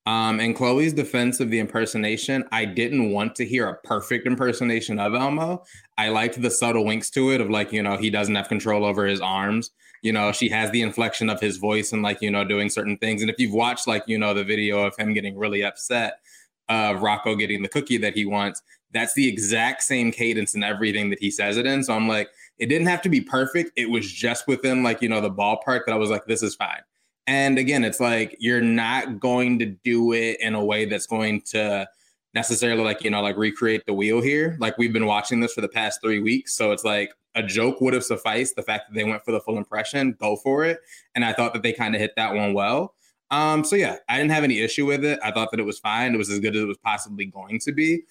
Um, 0.07 0.39
in 0.39 0.53
Chloe's 0.53 0.93
defense 0.93 1.41
of 1.41 1.51
the 1.51 1.59
impersonation, 1.59 2.45
I 2.53 2.67
didn't 2.67 3.11
want 3.11 3.37
to 3.37 3.47
hear 3.47 3.69
a 3.69 3.79
perfect 3.87 4.27
impersonation 4.27 4.99
of 4.99 5.15
Elmo. 5.15 5.65
I 5.97 6.11
liked 6.11 6.41
the 6.41 6.51
subtle 6.51 6.85
winks 6.85 7.11
to 7.11 7.31
it 7.31 7.41
of 7.41 7.49
like, 7.49 7.73
you 7.73 7.83
know, 7.83 7.97
he 7.97 8.11
doesn't 8.11 8.35
have 8.35 8.49
control 8.49 8.85
over 8.85 9.07
his 9.07 9.21
arms 9.21 9.71
you 10.05 10.13
know, 10.13 10.33
she 10.33 10.51
has 10.51 10.71
the 10.71 10.83
inflection 10.83 11.31
of 11.31 11.41
his 11.41 11.57
voice 11.57 11.91
and 11.91 12.03
like, 12.03 12.21
you 12.21 12.31
know, 12.31 12.45
doing 12.45 12.69
certain 12.69 12.99
things. 12.99 13.23
And 13.23 13.31
if 13.31 13.39
you've 13.39 13.55
watched 13.55 13.89
like, 13.89 14.05
you 14.07 14.19
know, 14.19 14.35
the 14.35 14.45
video 14.45 14.81
of 14.81 14.95
him 14.97 15.15
getting 15.15 15.37
really 15.37 15.65
upset 15.65 16.21
of 16.69 17.01
Rocco 17.01 17.35
getting 17.35 17.63
the 17.63 17.71
cookie 17.71 17.97
that 17.97 18.15
he 18.15 18.27
wants, 18.27 18.61
that's 18.95 19.13
the 19.15 19.29
exact 19.29 19.83
same 19.83 20.11
cadence 20.11 20.55
and 20.55 20.65
everything 20.65 21.11
that 21.11 21.19
he 21.19 21.31
says 21.31 21.57
it 21.57 21.67
in. 21.67 21.85
So 21.85 21.95
I'm 21.95 22.09
like, 22.09 22.31
it 22.59 22.67
didn't 22.67 22.87
have 22.87 23.03
to 23.03 23.09
be 23.09 23.21
perfect. 23.21 23.73
It 23.77 23.91
was 23.91 24.11
just 24.11 24.47
within 24.47 24.83
like, 24.83 25.03
you 25.03 25.09
know, 25.09 25.21
the 25.21 25.31
ballpark 25.31 25.81
that 25.87 25.93
I 25.93 25.97
was 25.97 26.11
like, 26.11 26.25
this 26.27 26.43
is 26.43 26.55
fine. 26.55 26.81
And 27.27 27.59
again, 27.59 27.85
it's 27.85 28.01
like 28.01 28.37
you're 28.39 28.61
not 28.61 29.19
going 29.19 29.59
to 29.59 29.67
do 29.67 30.13
it 30.13 30.41
in 30.41 30.55
a 30.55 30.65
way 30.65 30.85
that's 30.85 31.07
going 31.07 31.41
to 31.47 31.89
necessarily 32.35 32.83
like, 32.83 33.03
you 33.03 33.11
know, 33.11 33.21
like 33.23 33.37
recreate 33.37 33.85
the 33.87 33.95
wheel 33.95 34.21
here. 34.21 34.57
Like 34.61 34.79
we've 34.79 34.93
been 34.93 35.07
watching 35.07 35.41
this 35.41 35.53
for 35.53 35.61
the 35.61 35.69
past 35.69 36.01
three 36.01 36.21
weeks. 36.21 36.55
So 36.55 36.71
it's 36.71 36.85
like 36.85 37.13
a 37.35 37.43
joke 37.43 37.81
would 37.81 37.95
have 37.95 38.05
sufficed. 38.05 38.55
The 38.55 38.63
fact 38.63 38.89
that 38.89 38.95
they 38.95 39.05
went 39.05 39.25
for 39.25 39.33
the 39.33 39.41
full 39.41 39.59
impression, 39.59 40.17
go 40.21 40.37
for 40.37 40.65
it. 40.65 40.81
And 41.15 41.25
I 41.25 41.33
thought 41.33 41.53
that 41.55 41.63
they 41.63 41.73
kind 41.73 41.95
of 41.95 42.01
hit 42.01 42.13
that 42.17 42.35
one 42.35 42.55
well. 42.55 42.95
Um, 43.31 43.65
so 43.65 43.75
yeah, 43.75 43.97
I 44.09 44.19
didn't 44.19 44.31
have 44.31 44.45
any 44.45 44.61
issue 44.61 44.87
with 44.87 45.05
it. 45.05 45.19
I 45.23 45.33
thought 45.33 45.51
that 45.51 45.59
it 45.59 45.65
was 45.65 45.79
fine. 45.79 46.15
It 46.15 46.19
was 46.19 46.31
as 46.31 46.41
good 46.41 46.55
as 46.55 46.63
it 46.63 46.67
was 46.67 46.79
possibly 46.79 47.25
going 47.25 47.59
to 47.61 47.73
be. 47.73 48.03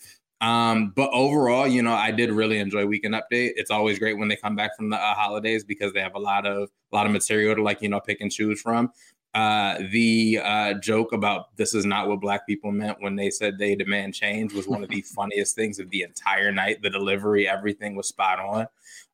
Um, 0.44 0.92
but 0.94 1.10
overall, 1.14 1.66
you 1.66 1.82
know, 1.82 1.94
I 1.94 2.12
did 2.12 2.30
really 2.30 2.60
enjoy 2.60 2.86
Weekend 2.86 3.16
Update. 3.16 3.54
It's 3.56 3.72
always 3.72 3.98
great 3.98 4.18
when 4.18 4.28
they 4.28 4.36
come 4.36 4.58
back 4.58 4.76
from 4.76 4.90
the 4.90 4.98
uh, 4.98 5.14
holidays 5.16 5.64
because 5.64 5.94
they 5.94 6.02
have 6.02 6.16
a 6.16 6.20
lot 6.20 6.46
of 6.46 6.70
a 6.92 6.96
lot 6.96 7.06
of 7.06 7.14
material 7.14 7.56
to 7.56 7.64
like 7.64 7.82
you 7.82 7.88
know 7.88 8.02
pick 8.02 8.20
and 8.20 8.30
choose 8.30 8.60
from. 8.60 8.92
Uh, 9.34 9.80
the 9.92 10.40
uh, 10.44 10.74
joke 10.76 11.14
about 11.14 11.56
this 11.56 11.74
is 11.74 11.86
not 11.86 12.10
what 12.10 12.20
black 12.20 12.46
people 12.46 12.74
meant 12.74 12.98
when 13.00 13.16
they 13.16 13.30
said 13.30 13.58
they 13.58 13.74
demand 13.74 14.14
change 14.14 14.54
was 14.54 14.68
one 14.68 14.84
of 14.84 14.90
the 14.90 15.02
funniest 15.16 15.56
things 15.56 15.80
of 15.80 15.90
the 15.92 16.02
entire 16.02 16.52
night. 16.52 16.82
The 16.82 16.90
delivery, 16.90 17.48
everything 17.48 17.96
was 17.96 18.10
spot 18.10 18.40
on. 18.40 18.68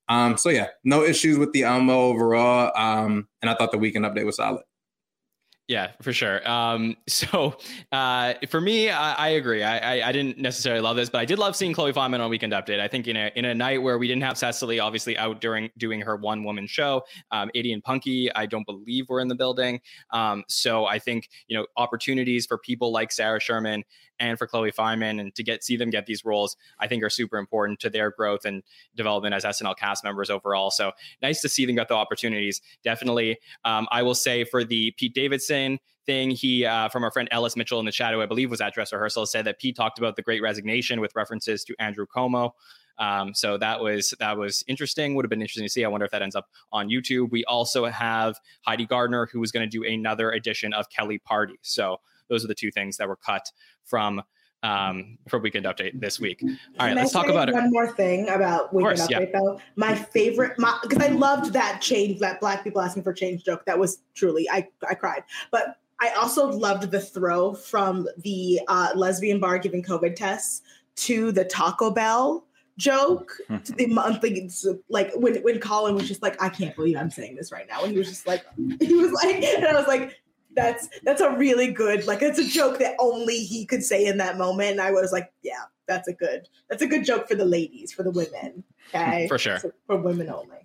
Um, 0.08 0.36
so 0.36 0.50
yeah, 0.50 0.70
no 0.84 1.04
issues 1.04 1.38
with 1.38 1.54
the 1.54 1.62
Elmo 1.62 1.94
overall. 2.08 2.72
Um, 2.76 3.28
and 3.44 3.52
I 3.52 3.54
thought 3.54 3.72
the 3.72 3.78
weekend 3.78 4.06
update 4.06 4.26
was 4.26 4.38
solid. 4.38 4.64
Yeah, 5.70 5.92
for 6.02 6.12
sure. 6.12 6.46
Um, 6.50 6.98
so 7.08 7.56
uh, 7.92 8.34
for 8.50 8.60
me, 8.60 8.90
I, 8.90 9.14
I 9.14 9.28
agree. 9.30 9.62
I, 9.62 10.00
I, 10.00 10.10
I, 10.10 10.12
didn't 10.12 10.40
necessarily 10.40 10.82
love 10.82 10.96
this, 10.96 11.12
but 11.12 11.20
I 11.20 11.26
did 11.26 11.38
love 11.38 11.56
seeing 11.56 11.74
Chloe 11.74 11.94
Fineman 11.94 12.20
on 12.22 12.30
Weekend 12.32 12.54
Update. 12.54 12.80
I 12.80 12.88
think 12.88 13.08
in 13.08 13.16
a 13.16 13.32
in 13.36 13.46
a 13.46 13.54
night 13.54 13.84
where 13.84 14.00
we 14.00 14.08
didn't 14.08 14.24
have 14.24 14.36
Cecily 14.36 14.80
obviously 14.80 15.16
out 15.20 15.40
during 15.40 15.70
doing 15.78 16.02
her 16.02 16.16
one 16.16 16.44
woman 16.44 16.66
show, 16.66 17.04
um, 17.32 17.52
Aidy 17.56 17.72
and 17.72 17.84
Punkie, 17.84 18.30
I 18.36 18.48
don't 18.48 18.66
believe 18.66 19.10
were 19.10 19.20
in 19.20 19.28
the 19.28 19.36
building. 19.36 19.80
Um, 20.12 20.44
so 20.48 20.88
I 20.88 20.98
think 20.98 21.30
you 21.48 21.56
know 21.56 21.68
opportunities 21.78 22.48
for 22.48 22.58
people 22.58 22.92
like 22.92 23.12
Sarah 23.12 23.40
Sherman 23.40 23.84
and 24.20 24.38
for 24.38 24.48
Chloe 24.48 24.72
Fineman 24.72 25.20
and 25.20 25.34
to 25.36 25.44
get 25.44 25.64
see 25.64 25.78
them 25.78 25.90
get 25.90 26.06
these 26.06 26.26
roles, 26.26 26.58
I 26.80 26.88
think 26.88 27.04
are 27.04 27.10
super 27.10 27.38
important 27.38 27.80
to 27.82 27.90
their 27.90 28.12
growth 28.12 28.46
and 28.46 28.64
development 28.96 29.36
as 29.36 29.44
SNL 29.44 29.78
cast 29.78 30.04
members 30.04 30.30
overall. 30.30 30.72
So 30.72 30.92
nice 31.22 31.42
to 31.42 31.50
see 31.50 31.66
them 31.66 31.76
get 31.76 31.88
the 31.88 31.96
opportunities. 31.96 32.62
Definitely, 32.84 33.38
um, 33.66 33.88
I 33.92 34.04
will 34.04 34.16
say 34.16 34.44
for 34.44 34.64
the 34.64 34.92
Pete 34.98 35.14
Davidson 35.14 35.80
thing, 36.06 36.32
he 36.32 36.66
uh, 36.66 36.90
from 36.90 37.04
our 37.04 37.12
friend 37.12 37.28
Ellis 37.32 37.56
Mitchell 37.56 37.80
in 37.80 37.86
the 37.86 37.92
shadow, 37.92 38.22
I 38.22 38.26
believe 38.26 38.50
was 38.50 38.62
at 38.62 38.74
dress 38.74 38.92
rehearsal, 38.92 39.26
said 39.26 39.46
that 39.46 39.60
Pete 39.60 39.76
talked 39.76 40.00
about 40.00 40.16
the 40.16 40.22
Great 40.22 40.42
Resignation 40.42 41.00
with 41.02 41.12
references 41.16 41.64
to 41.66 41.76
Andrew 41.80 42.06
Cuomo. 42.06 42.52
Um, 43.00 43.34
so 43.34 43.58
that 43.58 43.80
was 43.80 44.14
that 44.20 44.38
was 44.38 44.64
interesting. 44.68 45.16
Would 45.16 45.26
have 45.26 45.30
been 45.30 45.42
interesting 45.42 45.66
to 45.66 45.70
see. 45.70 45.86
I 45.86 45.88
wonder 45.88 46.06
if 46.06 46.12
that 46.12 46.22
ends 46.22 46.36
up 46.36 46.48
on 46.72 46.90
YouTube. 46.90 47.32
We 47.32 47.46
also 47.46 47.86
have 47.86 48.38
Heidi 48.64 48.86
Gardner, 48.86 49.30
who 49.32 49.40
was 49.40 49.52
going 49.52 49.68
to 49.68 49.70
do 49.70 49.86
another 49.86 50.32
edition 50.32 50.74
of 50.74 50.90
Kelly 50.90 51.18
Party. 51.18 51.56
So 51.62 52.02
those 52.30 52.44
are 52.44 52.48
the 52.48 52.56
two 52.56 52.72
things 52.72 52.98
that 52.98 53.08
were 53.08 53.18
cut 53.18 53.52
from 53.84 54.22
um, 54.64 55.18
for 55.28 55.40
Weekend 55.40 55.66
Update 55.66 56.00
this 56.00 56.20
week. 56.20 56.42
All 56.44 56.88
right, 56.88 56.96
let's 56.96 57.12
talk 57.12 57.28
about 57.28 57.52
one 57.52 57.66
it. 57.66 57.72
more 57.72 57.92
thing 57.92 58.30
about 58.30 58.74
Weekend 58.74 58.98
course, 58.98 59.08
Update 59.08 59.32
yeah. 59.32 59.40
though. 59.40 59.60
My 59.76 59.96
favorite, 59.96 60.56
because 60.58 61.00
I 61.00 61.10
loved 61.10 61.54
that 61.54 61.82
change, 61.82 62.20
that 62.20 62.40
Black 62.40 62.64
people 62.64 62.82
asking 62.82 63.04
for 63.04 63.14
change 63.14 63.44
joke. 63.44 63.66
That 63.66 63.80
was 63.80 64.02
truly, 64.16 64.50
I 64.50 64.68
I 64.88 64.96
cried. 64.96 65.24
But 65.52 65.78
I 66.02 66.10
also 66.12 66.48
loved 66.50 66.92
the 66.92 67.00
throw 67.00 67.54
from 67.54 68.08
the 68.20 68.62
uh, 68.68 68.92
lesbian 68.96 69.40
bar 69.40 69.60
giving 69.60 69.84
COVID 69.84 70.16
tests 70.16 70.62
to 70.98 71.32
the 71.32 71.46
Taco 71.46 71.92
Bell 71.92 72.46
joke 72.78 73.34
to 73.66 73.74
the 73.74 73.86
monthly 73.88 74.50
like 74.88 75.12
when 75.16 75.36
when 75.44 75.60
Colin 75.60 75.96
was 75.96 76.08
just 76.08 76.22
like 76.22 76.42
I 76.42 76.48
can't 76.48 76.74
believe 76.78 76.96
I'm 76.96 77.10
saying 77.10 77.36
this 77.36 77.52
right 77.52 77.68
now 77.68 77.84
and 77.84 77.92
he 77.92 77.98
was 77.98 78.08
just 78.08 78.26
like 78.26 78.46
he 78.80 78.94
was 78.94 79.12
like 79.12 79.44
and 79.44 79.66
I 79.66 79.74
was 79.74 79.86
like 79.86 80.18
that's 80.64 80.89
that's 81.03 81.22
a 81.22 81.32
really 81.32 81.72
good 81.72 82.05
like 82.07 82.22
it's 82.22 82.39
a 82.39 82.45
joke 82.45 82.80
that 82.80 82.95
only 82.99 83.39
he 83.39 83.66
could 83.66 83.84
say 83.84 84.05
in 84.05 84.18
that 84.18 84.38
moment. 84.38 84.72
And 84.72 84.82
i 84.82 84.91
was 84.91 85.12
like 85.12 85.32
yeah 85.41 85.64
that's 85.88 86.07
a 86.07 86.14
good 86.14 86.47
that's 86.70 86.82
a 86.82 86.88
good 86.88 87.03
joke 87.03 87.28
for 87.28 87.36
the 87.36 87.45
ladies 87.45 87.91
for 87.91 88.03
the 88.03 88.12
women. 88.12 88.64
Okay? 88.89 89.28
for 89.28 89.38
sure. 89.38 89.60
So 89.60 89.72
for 89.86 89.97
women 89.97 90.32
only 90.32 90.57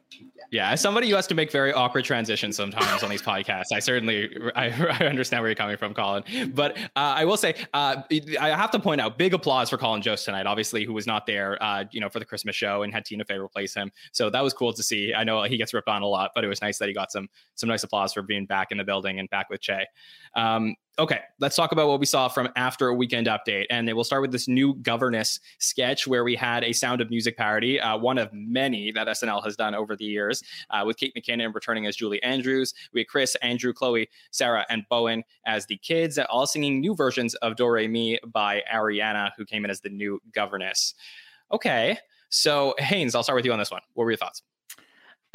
yeah. 0.51 0.71
as 0.71 0.81
somebody 0.81 1.09
who 1.09 1.17
has 1.17 1.27
to 1.29 1.35
make 1.35 1.51
very 1.51 1.73
awkward 1.73 2.05
transitions 2.05 2.57
sometimes 2.57 3.03
on 3.03 3.11
these 3.11 3.23
podcasts, 3.33 3.73
I 3.73 3.79
certainly 3.79 4.37
I, 4.57 4.67
I, 5.01 5.07
understand 5.07 5.43
where 5.43 5.51
you're 5.51 5.57
coming 5.57 5.77
from, 5.77 5.95
Colin. 5.95 6.25
But 6.55 6.77
uh, 6.79 6.89
I 6.95 7.25
will 7.25 7.37
say, 7.37 7.55
uh, 7.73 8.03
I 8.41 8.49
have 8.51 8.71
to 8.73 8.79
point 8.79 9.01
out, 9.01 9.19
big 9.19 9.35
applause 9.35 9.71
for 9.71 9.79
Colin 9.79 10.03
Jost 10.03 10.25
tonight. 10.25 10.47
Obviously, 10.47 10.85
who 10.85 10.93
was 10.93 11.07
not 11.07 11.27
there, 11.27 11.63
uh, 11.63 11.85
you 11.91 12.01
know, 12.01 12.09
for 12.09 12.19
the 12.19 12.25
Christmas 12.25 12.57
show 12.57 12.83
and 12.83 12.93
had 12.93 13.05
Tina 13.05 13.25
Fey 13.25 13.39
replace 13.39 13.75
him. 13.75 13.91
So 14.13 14.31
that 14.31 14.43
was 14.43 14.53
cool 14.53 14.73
to 14.73 14.83
see. 14.83 15.15
I 15.15 15.25
know 15.25 15.43
he 15.45 15.57
gets 15.57 15.75
ripped 15.75 15.89
on 15.89 16.03
a 16.03 16.07
lot, 16.07 16.33
but 16.35 16.45
it 16.45 16.49
was 16.49 16.61
nice 16.63 16.79
that 16.79 16.89
he 16.89 16.95
got 16.95 17.13
some 17.13 17.29
some 17.55 17.69
nice 17.69 17.83
applause 17.83 18.13
for 18.13 18.23
being 18.23 18.47
back 18.47 18.71
in 18.71 18.79
the 18.79 18.85
building 18.85 19.19
and 19.19 19.29
back 19.31 19.51
with 19.51 19.61
Che. 19.61 19.87
Um, 20.35 20.75
Okay, 20.97 21.19
let's 21.41 21.57
talk 21.57 21.73
about 21.73 21.89
what 21.89 21.99
we 21.99 22.07
saw 22.07 22.29
from 22.29 22.49
after 22.55 22.87
a 22.87 22.95
weekend 22.95 23.27
update. 23.27 23.65
And 23.69 23.93
we'll 23.93 24.05
start 24.05 24.23
with 24.23 24.31
this 24.31 24.47
new 24.47 24.75
governess 24.75 25.41
sketch 25.59 26.07
where 26.07 26.23
we 26.23 26.37
had 26.37 26.63
a 26.63 26.73
Sound 26.73 27.01
of 27.01 27.11
Music 27.11 27.37
parody, 27.37 27.81
uh, 27.81 27.99
one 27.99 28.17
of 28.17 28.33
many 28.33 28.93
that 28.93 29.09
SNL 29.09 29.43
has 29.43 29.57
done 29.57 29.75
over 29.75 29.97
the 29.97 30.05
years, 30.05 30.34
uh, 30.71 30.83
with 30.87 30.97
Kate 30.97 31.15
McKinnon 31.15 31.55
returning 31.55 31.87
as 31.87 31.97
Julie 31.97 32.23
Andrews. 32.23 32.75
We 32.93 33.01
had 33.01 33.09
Chris, 33.09 33.35
Andrew, 33.37 33.73
Chloe, 33.73 34.09
Sarah, 34.31 34.65
and 34.69 34.85
Bowen 34.89 35.25
as 35.47 35.67
the 35.67 35.77
kids, 35.77 36.19
all 36.19 36.47
singing 36.47 36.81
new 36.81 36.95
versions 36.95 37.35
of 37.37 37.57
Do 37.57 37.89
Mi 37.89 38.19
by 38.27 38.63
Ariana, 38.73 39.31
who 39.37 39.45
came 39.45 39.65
in 39.65 39.71
as 39.71 39.81
the 39.81 39.91
new 39.91 40.21
governess. 40.33 40.95
Okay, 41.53 41.99
so 42.29 42.75
Haynes, 42.79 43.15
I'll 43.15 43.23
start 43.23 43.37
with 43.37 43.45
you 43.45 43.53
on 43.53 43.59
this 43.59 43.71
one. 43.71 43.83
What 43.95 44.05
were 44.05 44.11
your 44.11 44.19
thoughts? 44.19 44.43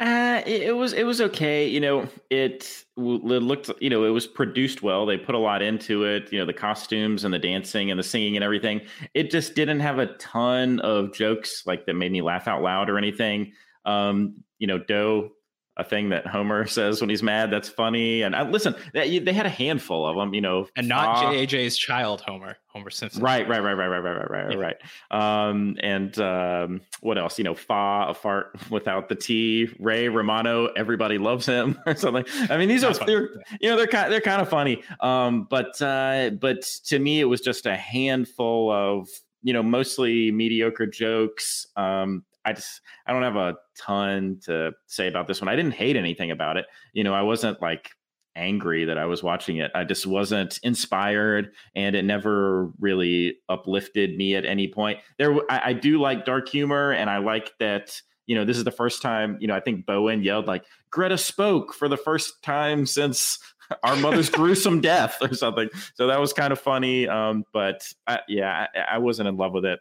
Uh, 0.00 0.42
it, 0.46 0.62
it, 0.62 0.72
was 0.72 0.94
it 0.94 1.04
was 1.04 1.20
okay. 1.20 1.68
You 1.68 1.78
know, 1.78 2.08
it, 2.30 2.84
it 2.96 2.96
looked 2.96 3.70
you 3.80 3.90
know 3.90 4.04
it 4.04 4.10
was 4.10 4.26
produced 4.26 4.82
well. 4.82 5.04
They 5.04 5.18
put 5.18 5.34
a 5.34 5.38
lot 5.38 5.60
into 5.60 6.04
it. 6.04 6.32
You 6.32 6.38
know, 6.38 6.46
the 6.46 6.54
costumes 6.54 7.24
and 7.24 7.34
the 7.34 7.38
dancing 7.38 7.90
and 7.90 8.00
the 8.00 8.04
singing 8.04 8.34
and 8.34 8.42
everything. 8.42 8.80
It 9.12 9.30
just 9.30 9.54
didn't 9.54 9.80
have 9.80 9.98
a 9.98 10.06
ton 10.16 10.80
of 10.80 11.12
jokes 11.12 11.66
like 11.66 11.84
that 11.84 11.94
made 11.94 12.12
me 12.12 12.22
laugh 12.22 12.48
out 12.48 12.62
loud 12.62 12.88
or 12.88 12.96
anything. 12.96 13.52
Um, 13.84 14.42
you 14.60 14.68
know, 14.68 14.78
dough 14.78 15.32
a 15.80 15.84
thing 15.84 16.10
that 16.10 16.26
Homer 16.26 16.66
says 16.68 17.00
when 17.00 17.10
he's 17.10 17.22
mad. 17.22 17.50
That's 17.50 17.68
funny. 17.68 18.22
And 18.22 18.36
I, 18.36 18.42
listen, 18.42 18.74
they, 18.92 19.18
they, 19.18 19.32
had 19.32 19.46
a 19.46 19.50
handful 19.50 20.06
of 20.06 20.16
them, 20.16 20.34
you 20.34 20.40
know, 20.40 20.68
and 20.76 20.86
not 20.86 21.24
uh, 21.24 21.30
JJ's 21.30 21.76
child, 21.76 22.20
Homer, 22.20 22.56
Homer 22.66 22.90
Simpson. 22.90 23.22
Right, 23.22 23.48
right, 23.48 23.60
right, 23.60 23.72
right, 23.72 23.88
right, 23.88 23.98
right, 23.98 24.16
right, 24.16 24.30
right, 24.30 24.52
yeah. 24.52 24.74
right. 25.10 25.48
Um, 25.48 25.76
and 25.80 26.16
um, 26.18 26.82
what 27.00 27.18
else? 27.18 27.38
You 27.38 27.44
know, 27.44 27.54
fa 27.54 28.06
a 28.08 28.14
fart 28.14 28.56
without 28.70 29.08
the 29.08 29.14
T. 29.14 29.68
Ray 29.78 30.08
Romano, 30.08 30.66
everybody 30.76 31.18
loves 31.18 31.46
him 31.46 31.78
or 31.86 31.96
something. 31.96 32.24
I 32.48 32.56
mean, 32.56 32.68
these 32.68 32.82
That's 32.82 32.98
are 33.00 33.06
they're, 33.06 33.30
you 33.60 33.70
know 33.70 33.76
they're 33.76 33.86
kind 33.86 34.12
they're 34.12 34.20
kind 34.20 34.42
of 34.42 34.48
funny. 34.48 34.82
Um, 35.00 35.46
but 35.48 35.80
uh, 35.80 36.30
but 36.38 36.62
to 36.86 36.98
me, 36.98 37.20
it 37.20 37.24
was 37.24 37.40
just 37.40 37.66
a 37.66 37.76
handful 37.76 38.70
of 38.70 39.08
you 39.42 39.52
know 39.52 39.62
mostly 39.62 40.30
mediocre 40.30 40.86
jokes. 40.86 41.66
Um, 41.76 42.24
I 42.44 42.52
just 42.52 42.80
I 43.06 43.12
don't 43.12 43.22
have 43.22 43.36
a 43.36 43.56
ton 43.78 44.40
to 44.44 44.72
say 44.86 45.08
about 45.08 45.26
this 45.26 45.40
one. 45.40 45.48
I 45.48 45.56
didn't 45.56 45.74
hate 45.74 45.96
anything 45.96 46.30
about 46.30 46.56
it. 46.56 46.66
You 46.92 47.04
know, 47.04 47.14
I 47.14 47.22
wasn't 47.22 47.60
like 47.60 47.90
angry 48.36 48.84
that 48.84 48.98
I 48.98 49.06
was 49.06 49.22
watching 49.22 49.58
it. 49.58 49.70
I 49.74 49.84
just 49.84 50.06
wasn't 50.06 50.58
inspired, 50.62 51.52
and 51.74 51.94
it 51.94 52.04
never 52.04 52.70
really 52.78 53.38
uplifted 53.48 54.16
me 54.16 54.34
at 54.34 54.44
any 54.44 54.68
point. 54.68 54.98
There, 55.18 55.34
I, 55.50 55.60
I 55.66 55.72
do 55.72 56.00
like 56.00 56.24
dark 56.24 56.48
humor, 56.48 56.92
and 56.92 57.10
I 57.10 57.18
like 57.18 57.52
that. 57.60 58.00
You 58.26 58.36
know, 58.36 58.44
this 58.44 58.56
is 58.56 58.64
the 58.64 58.70
first 58.70 59.02
time. 59.02 59.36
You 59.40 59.48
know, 59.48 59.54
I 59.54 59.60
think 59.60 59.86
Bowen 59.86 60.22
yelled 60.22 60.46
like 60.46 60.64
Greta 60.90 61.18
spoke 61.18 61.74
for 61.74 61.88
the 61.88 61.96
first 61.96 62.42
time 62.42 62.86
since 62.86 63.38
our 63.82 63.96
mother's 63.96 64.30
gruesome 64.30 64.80
death 64.80 65.18
or 65.20 65.34
something. 65.34 65.68
So 65.94 66.06
that 66.06 66.20
was 66.20 66.32
kind 66.32 66.52
of 66.52 66.60
funny. 66.60 67.08
Um, 67.08 67.44
but 67.52 67.86
I, 68.06 68.20
yeah, 68.28 68.66
I, 68.74 68.96
I 68.96 68.98
wasn't 68.98 69.28
in 69.28 69.36
love 69.36 69.52
with 69.52 69.64
it. 69.64 69.80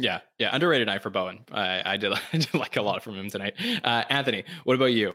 Yeah, 0.00 0.20
yeah, 0.38 0.50
underrated 0.52 0.86
night 0.86 1.02
for 1.02 1.10
Bowen. 1.10 1.40
I, 1.52 1.82
I 1.84 1.96
did, 1.96 2.12
I 2.32 2.36
did 2.36 2.54
like 2.54 2.76
a 2.76 2.82
lot 2.82 3.02
from 3.02 3.14
him 3.14 3.30
tonight. 3.30 3.54
Uh, 3.84 4.04
Anthony, 4.08 4.44
what 4.64 4.74
about 4.74 4.86
you? 4.86 5.14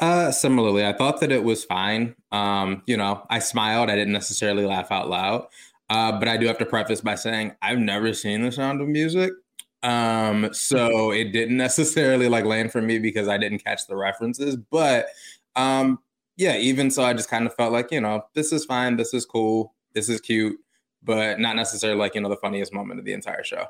Uh, 0.00 0.32
similarly, 0.32 0.84
I 0.84 0.92
thought 0.92 1.20
that 1.20 1.30
it 1.30 1.44
was 1.44 1.64
fine. 1.64 2.16
Um, 2.32 2.82
you 2.86 2.96
know, 2.96 3.24
I 3.30 3.38
smiled. 3.38 3.90
I 3.90 3.94
didn't 3.94 4.12
necessarily 4.12 4.64
laugh 4.64 4.90
out 4.90 5.08
loud. 5.08 5.46
Uh, 5.88 6.18
but 6.18 6.28
I 6.28 6.36
do 6.36 6.46
have 6.46 6.58
to 6.58 6.66
preface 6.66 7.00
by 7.00 7.14
saying 7.14 7.52
I've 7.62 7.78
never 7.78 8.12
seen 8.12 8.42
The 8.42 8.50
Sound 8.50 8.80
of 8.80 8.88
Music. 8.88 9.32
Um, 9.82 10.52
so 10.52 11.10
it 11.12 11.32
didn't 11.32 11.56
necessarily 11.56 12.28
like 12.28 12.44
land 12.44 12.72
for 12.72 12.82
me 12.82 12.98
because 12.98 13.28
I 13.28 13.38
didn't 13.38 13.62
catch 13.62 13.86
the 13.86 13.96
references. 13.96 14.56
But 14.56 15.06
um, 15.54 16.00
yeah, 16.36 16.56
even 16.56 16.90
so, 16.90 17.04
I 17.04 17.12
just 17.12 17.30
kind 17.30 17.46
of 17.46 17.54
felt 17.54 17.72
like, 17.72 17.92
you 17.92 18.00
know, 18.00 18.24
this 18.34 18.52
is 18.52 18.64
fine, 18.64 18.96
this 18.96 19.14
is 19.14 19.24
cool, 19.24 19.74
this 19.92 20.08
is 20.08 20.20
cute, 20.20 20.58
but 21.02 21.38
not 21.38 21.54
necessarily 21.54 21.98
like, 21.98 22.14
you 22.14 22.20
know, 22.20 22.28
the 22.28 22.36
funniest 22.36 22.72
moment 22.72 22.98
of 22.98 23.06
the 23.06 23.12
entire 23.12 23.44
show. 23.44 23.66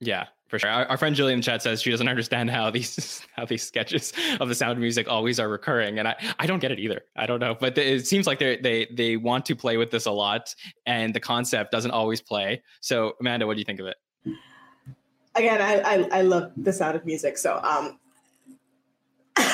Yeah, 0.00 0.26
for 0.48 0.58
sure. 0.58 0.70
Our, 0.70 0.86
our, 0.86 0.96
friend 0.96 1.16
Julie 1.16 1.40
chat 1.40 1.62
says 1.62 1.80
she 1.80 1.90
doesn't 1.90 2.08
understand 2.08 2.50
how 2.50 2.70
these 2.70 3.26
how 3.36 3.46
these 3.46 3.62
sketches 3.62 4.12
of 4.40 4.48
the 4.48 4.54
sound 4.54 4.72
of 4.72 4.78
music 4.78 5.08
always 5.08 5.40
are 5.40 5.48
recurring, 5.48 5.98
and 5.98 6.08
I, 6.08 6.16
I 6.38 6.46
don't 6.46 6.58
get 6.58 6.70
it 6.70 6.78
either. 6.78 7.02
I 7.16 7.26
don't 7.26 7.40
know, 7.40 7.56
but 7.58 7.76
it 7.78 8.06
seems 8.06 8.26
like 8.26 8.38
they 8.38 8.56
they 8.58 8.86
they 8.92 9.16
want 9.16 9.46
to 9.46 9.56
play 9.56 9.76
with 9.76 9.90
this 9.90 10.06
a 10.06 10.10
lot, 10.10 10.54
and 10.84 11.14
the 11.14 11.20
concept 11.20 11.72
doesn't 11.72 11.90
always 11.90 12.20
play. 12.20 12.62
So, 12.80 13.14
Amanda, 13.20 13.46
what 13.46 13.54
do 13.54 13.60
you 13.60 13.64
think 13.64 13.80
of 13.80 13.86
it? 13.86 13.96
Again, 15.34 15.60
I 15.60 15.80
I, 15.80 16.08
I 16.18 16.20
love 16.22 16.52
the 16.56 16.72
sound 16.72 16.96
of 16.96 17.04
music, 17.06 17.38
so 17.38 17.60
um, 17.62 17.98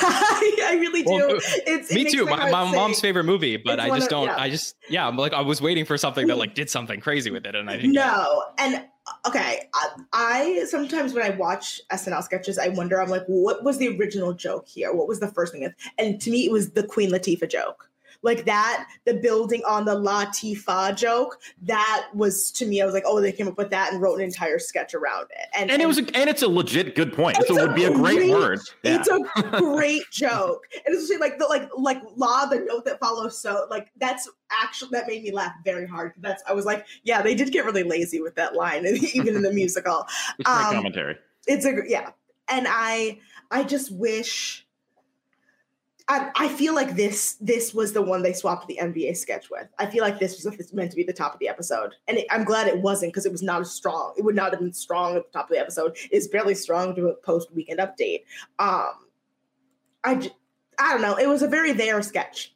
I 0.63 0.77
really 0.79 1.03
do. 1.03 1.11
Well, 1.11 1.39
it's, 1.67 1.91
me 1.91 2.01
it 2.01 2.11
too. 2.11 2.25
My, 2.25 2.49
My, 2.49 2.71
mom's 2.71 2.99
favorite 2.99 3.23
movie, 3.23 3.57
but 3.57 3.79
I 3.79 3.89
just 3.89 4.03
of- 4.03 4.09
don't. 4.09 4.25
yeah. 4.27 4.35
I 4.37 4.49
just 4.49 4.75
yeah. 4.89 5.07
I'm 5.07 5.17
like 5.17 5.33
I 5.33 5.41
was 5.41 5.61
waiting 5.61 5.85
for 5.85 5.97
something 5.97 6.27
that 6.27 6.37
like 6.37 6.55
did 6.55 6.69
something 6.69 6.99
crazy 6.99 7.31
with 7.31 7.45
it, 7.45 7.55
and 7.55 7.69
I 7.69 7.77
didn't. 7.77 7.93
No, 7.93 8.43
and 8.57 8.75
uh, 8.75 9.29
okay, 9.29 9.69
I, 9.73 9.87
I 10.13 10.65
sometimes 10.67 11.13
when 11.13 11.23
I 11.23 11.31
watch 11.31 11.81
SNL 11.91 12.23
sketches, 12.23 12.57
I 12.57 12.69
wonder. 12.69 13.01
I'm 13.01 13.09
like, 13.09 13.25
what 13.27 13.63
was 13.63 13.77
the 13.77 13.97
original 13.97 14.33
joke 14.33 14.67
here? 14.67 14.93
What 14.93 15.07
was 15.07 15.19
the 15.19 15.29
first 15.29 15.53
thing? 15.53 15.71
And 15.97 16.21
to 16.21 16.29
me, 16.29 16.45
it 16.45 16.51
was 16.51 16.71
the 16.71 16.83
Queen 16.83 17.11
Latifah 17.11 17.49
joke. 17.49 17.89
Like 18.23 18.45
that, 18.45 18.87
the 19.05 19.13
building 19.13 19.61
on 19.67 19.85
the 19.85 19.95
Latifah 19.95 20.95
joke. 20.97 21.39
That 21.61 22.07
was 22.13 22.49
to 22.51 22.65
me. 22.65 22.81
I 22.81 22.85
was 22.85 22.93
like, 22.93 23.03
oh, 23.05 23.21
they 23.21 23.31
came 23.31 23.47
up 23.47 23.57
with 23.57 23.69
that 23.71 23.93
and 23.93 24.01
wrote 24.01 24.15
an 24.15 24.25
entire 24.25 24.59
sketch 24.59 24.93
around 24.93 25.27
it. 25.31 25.47
And 25.55 25.69
And 25.69 25.81
it 25.81 25.85
was, 25.85 25.99
a, 25.99 26.15
and 26.15 26.29
it's 26.29 26.41
a 26.41 26.47
legit 26.47 26.95
good 26.95 27.13
point. 27.13 27.37
It's 27.39 27.47
So 27.49 27.57
it 27.57 27.67
would 27.67 27.75
be 27.75 27.85
a 27.85 27.91
great, 27.91 28.17
great- 28.17 28.31
word. 28.31 28.59
Yeah. 28.83 28.99
It's 28.99 29.09
a 29.09 29.19
great 29.59 30.03
joke, 30.11 30.63
and 30.85 30.95
it's 30.95 31.07
just 31.07 31.19
like 31.19 31.37
the 31.37 31.45
like 31.45 31.69
like 31.77 32.01
law, 32.15 32.45
the 32.45 32.59
note 32.59 32.85
that 32.85 32.99
follows. 32.99 33.39
So 33.39 33.67
like 33.69 33.91
that's 33.97 34.29
actually 34.51 34.89
that 34.91 35.07
made 35.07 35.23
me 35.23 35.31
laugh 35.31 35.53
very 35.63 35.85
hard. 35.85 36.13
That's 36.17 36.41
I 36.47 36.53
was 36.53 36.65
like, 36.65 36.85
yeah, 37.03 37.21
they 37.21 37.35
did 37.35 37.51
get 37.51 37.65
really 37.65 37.83
lazy 37.83 38.21
with 38.21 38.35
that 38.35 38.55
line, 38.55 38.85
even 39.13 39.35
in 39.35 39.41
the 39.41 39.51
musical. 39.51 40.05
It's 40.39 40.49
um, 40.49 40.73
commentary. 40.75 41.17
It's 41.47 41.65
a 41.65 41.73
yeah, 41.87 42.11
and 42.49 42.67
I 42.69 43.19
I 43.51 43.63
just 43.63 43.91
wish. 43.91 44.62
I, 46.09 46.31
I 46.35 46.47
feel 46.49 46.75
like 46.75 46.95
this 46.95 47.37
this 47.39 47.73
was 47.73 47.93
the 47.93 48.01
one 48.01 48.21
they 48.21 48.33
swapped 48.33 48.67
the 48.67 48.77
NBA 48.81 49.15
sketch 49.15 49.49
with. 49.49 49.67
I 49.79 49.85
feel 49.85 50.03
like 50.03 50.19
this 50.19 50.43
was 50.43 50.73
meant 50.73 50.91
to 50.91 50.97
be 50.97 51.03
the 51.03 51.13
top 51.13 51.33
of 51.33 51.39
the 51.39 51.47
episode, 51.47 51.93
and 52.07 52.17
it, 52.17 52.27
I'm 52.29 52.43
glad 52.43 52.67
it 52.67 52.77
wasn't 52.77 53.13
because 53.13 53.25
it 53.25 53.31
was 53.31 53.41
not 53.41 53.61
as 53.61 53.71
strong. 53.71 54.13
It 54.17 54.23
would 54.23 54.35
not 54.35 54.51
have 54.51 54.59
been 54.59 54.73
strong 54.73 55.15
at 55.15 55.23
the 55.25 55.31
top 55.31 55.49
of 55.49 55.55
the 55.55 55.59
episode. 55.59 55.95
It's 56.11 56.27
barely 56.27 56.55
strong 56.55 56.93
to 56.95 57.15
post 57.23 57.53
weekend 57.53 57.79
update. 57.79 58.23
Um, 58.59 59.07
I 60.03 60.29
I 60.77 60.91
don't 60.91 61.01
know. 61.01 61.15
It 61.15 61.27
was 61.27 61.41
a 61.41 61.47
very 61.47 61.71
there 61.71 62.01
sketch. 62.01 62.53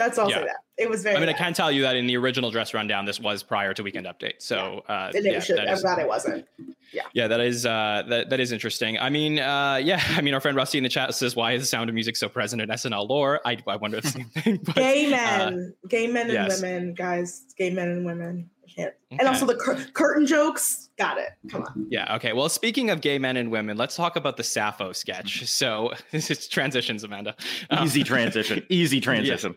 That's 0.00 0.18
all 0.18 0.24
I'll 0.24 0.30
Yeah. 0.30 0.44
that 0.46 0.56
it 0.78 0.88
was 0.88 1.02
very. 1.02 1.16
I 1.16 1.20
mean, 1.20 1.28
I 1.28 1.34
can 1.34 1.52
tell 1.52 1.70
you 1.70 1.82
that 1.82 1.94
in 1.94 2.06
the 2.06 2.16
original 2.16 2.50
dress 2.50 2.72
rundown, 2.72 3.04
this 3.04 3.20
was 3.20 3.42
prior 3.42 3.74
to 3.74 3.82
Weekend 3.82 4.06
Update. 4.06 4.36
So 4.38 4.82
uh, 4.88 5.12
And 5.14 5.26
it 5.26 5.32
yeah, 5.32 5.40
should, 5.40 5.58
I'm 5.58 5.68
is- 5.68 5.82
glad 5.82 5.98
it 5.98 6.08
wasn't. 6.08 6.46
Yeah, 6.92 7.02
Yeah, 7.12 7.28
that 7.28 7.40
is 7.40 7.66
uh, 7.66 8.02
that 8.08 8.30
that 8.30 8.40
is 8.40 8.50
interesting. 8.50 8.98
I 8.98 9.10
mean, 9.10 9.38
uh, 9.38 9.76
yeah, 9.76 10.02
I 10.16 10.22
mean, 10.22 10.32
our 10.34 10.40
friend 10.40 10.56
Rusty 10.56 10.78
in 10.78 10.84
the 10.84 10.90
chat 10.90 11.14
says, 11.14 11.36
"Why 11.36 11.52
is 11.52 11.62
the 11.62 11.66
Sound 11.66 11.88
of 11.90 11.94
Music 11.94 12.16
so 12.16 12.28
present 12.28 12.62
in 12.62 12.68
SNL 12.70 13.08
lore?" 13.08 13.40
I, 13.44 13.58
I 13.68 13.76
wonder 13.76 14.00
the 14.00 14.08
same 14.08 14.24
thing. 14.24 14.58
But, 14.64 14.74
gay 14.76 15.08
men, 15.10 15.74
gay 15.88 16.06
men 16.06 16.24
and 16.24 16.32
yes. 16.32 16.62
women, 16.62 16.94
guys, 16.94 17.44
gay 17.58 17.70
men 17.70 17.88
and 17.88 18.04
women. 18.06 18.50
I 18.70 18.82
can't. 18.82 18.94
And 19.10 19.22
also 19.22 19.46
the 19.46 19.54
cur- 19.54 19.86
curtain 19.92 20.26
jokes. 20.26 20.88
Got 20.98 21.18
it. 21.18 21.30
Come 21.50 21.62
on. 21.62 21.86
Yeah. 21.88 22.14
Okay. 22.16 22.32
Well, 22.32 22.48
speaking 22.48 22.90
of 22.90 23.00
gay 23.00 23.18
men 23.18 23.36
and 23.36 23.50
women, 23.50 23.76
let's 23.76 23.96
talk 23.96 24.16
about 24.16 24.36
the 24.36 24.44
Sappho 24.44 24.92
sketch. 24.92 25.46
So 25.46 25.92
this 26.10 26.30
is 26.30 26.48
transitions, 26.48 27.04
Amanda. 27.04 27.34
Um, 27.70 27.84
Easy 27.84 28.02
transition. 28.04 28.64
Easy 28.68 29.00
transition. 29.00 29.54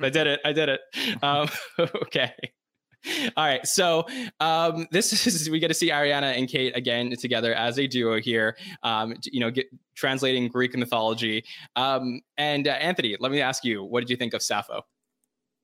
I 0.00 0.10
did 0.10 0.26
it. 0.26 0.40
I 0.44 0.52
did 0.52 0.68
it. 0.68 0.80
Um, 1.22 1.48
okay. 1.78 2.32
All 3.36 3.46
right. 3.46 3.66
So 3.66 4.04
um, 4.40 4.86
this 4.90 5.26
is 5.26 5.48
we 5.48 5.58
get 5.58 5.68
to 5.68 5.74
see 5.74 5.90
Ariana 5.90 6.36
and 6.36 6.48
Kate 6.48 6.76
again 6.76 7.14
together 7.18 7.54
as 7.54 7.78
a 7.78 7.86
duo 7.86 8.20
here. 8.20 8.56
Um, 8.82 9.14
you 9.24 9.40
know, 9.40 9.50
get, 9.50 9.66
translating 9.94 10.48
Greek 10.48 10.76
mythology. 10.76 11.44
Um, 11.76 12.20
and 12.36 12.68
uh, 12.68 12.72
Anthony, 12.72 13.16
let 13.18 13.32
me 13.32 13.40
ask 13.40 13.64
you, 13.64 13.84
what 13.84 14.00
did 14.00 14.10
you 14.10 14.16
think 14.16 14.34
of 14.34 14.42
Sappho? 14.42 14.84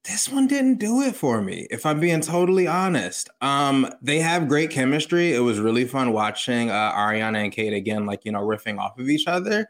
This 0.07 0.29
one 0.29 0.47
didn't 0.47 0.79
do 0.79 1.03
it 1.03 1.17
for 1.17 1.43
me 1.43 1.67
if 1.71 1.85
i'm 1.85 2.01
being 2.01 2.21
totally 2.21 2.67
honest. 2.67 3.29
Um 3.41 3.93
they 4.03 4.21
have 4.21 4.49
great 4.49 4.71
chemistry. 4.71 5.35
It 5.35 5.41
was 5.41 5.59
really 5.59 5.85
fun 5.85 6.13
watching 6.13 6.71
uh, 6.71 6.93
ariana 6.93 7.45
and 7.45 7.53
kate 7.53 7.73
again 7.73 8.07
like 8.07 8.25
you 8.25 8.33
know 8.33 8.41
riffing 8.41 8.79
off 8.79 8.99
of 8.99 9.09
each 9.09 9.27
other. 9.27 9.69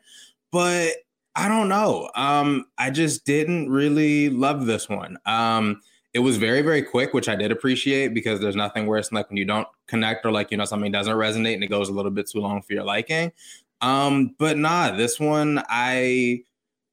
But 0.52 0.92
i 1.34 1.48
don't 1.48 1.68
know. 1.68 2.10
Um 2.14 2.66
i 2.78 2.90
just 2.90 3.24
didn't 3.24 3.70
really 3.70 4.28
love 4.30 4.66
this 4.66 4.88
one. 4.88 5.18
Um 5.26 5.80
it 6.14 6.20
was 6.20 6.36
very 6.36 6.62
very 6.62 6.82
quick 6.82 7.12
which 7.12 7.28
i 7.28 7.36
did 7.36 7.52
appreciate 7.52 8.14
because 8.14 8.40
there's 8.40 8.56
nothing 8.56 8.86
worse 8.86 9.10
than 9.10 9.16
like 9.16 9.28
when 9.28 9.36
you 9.36 9.44
don't 9.44 9.68
connect 9.86 10.24
or 10.24 10.32
like 10.32 10.50
you 10.50 10.56
know 10.56 10.64
something 10.64 10.90
doesn't 10.92 11.16
resonate 11.16 11.54
and 11.54 11.64
it 11.64 11.68
goes 11.68 11.88
a 11.88 11.92
little 11.92 12.10
bit 12.10 12.28
too 12.28 12.40
long 12.40 12.62
for 12.62 12.74
your 12.74 12.84
liking. 12.84 13.32
Um 13.80 14.34
but 14.38 14.58
nah 14.58 14.90
this 14.96 15.18
one 15.18 15.62
i 15.68 16.42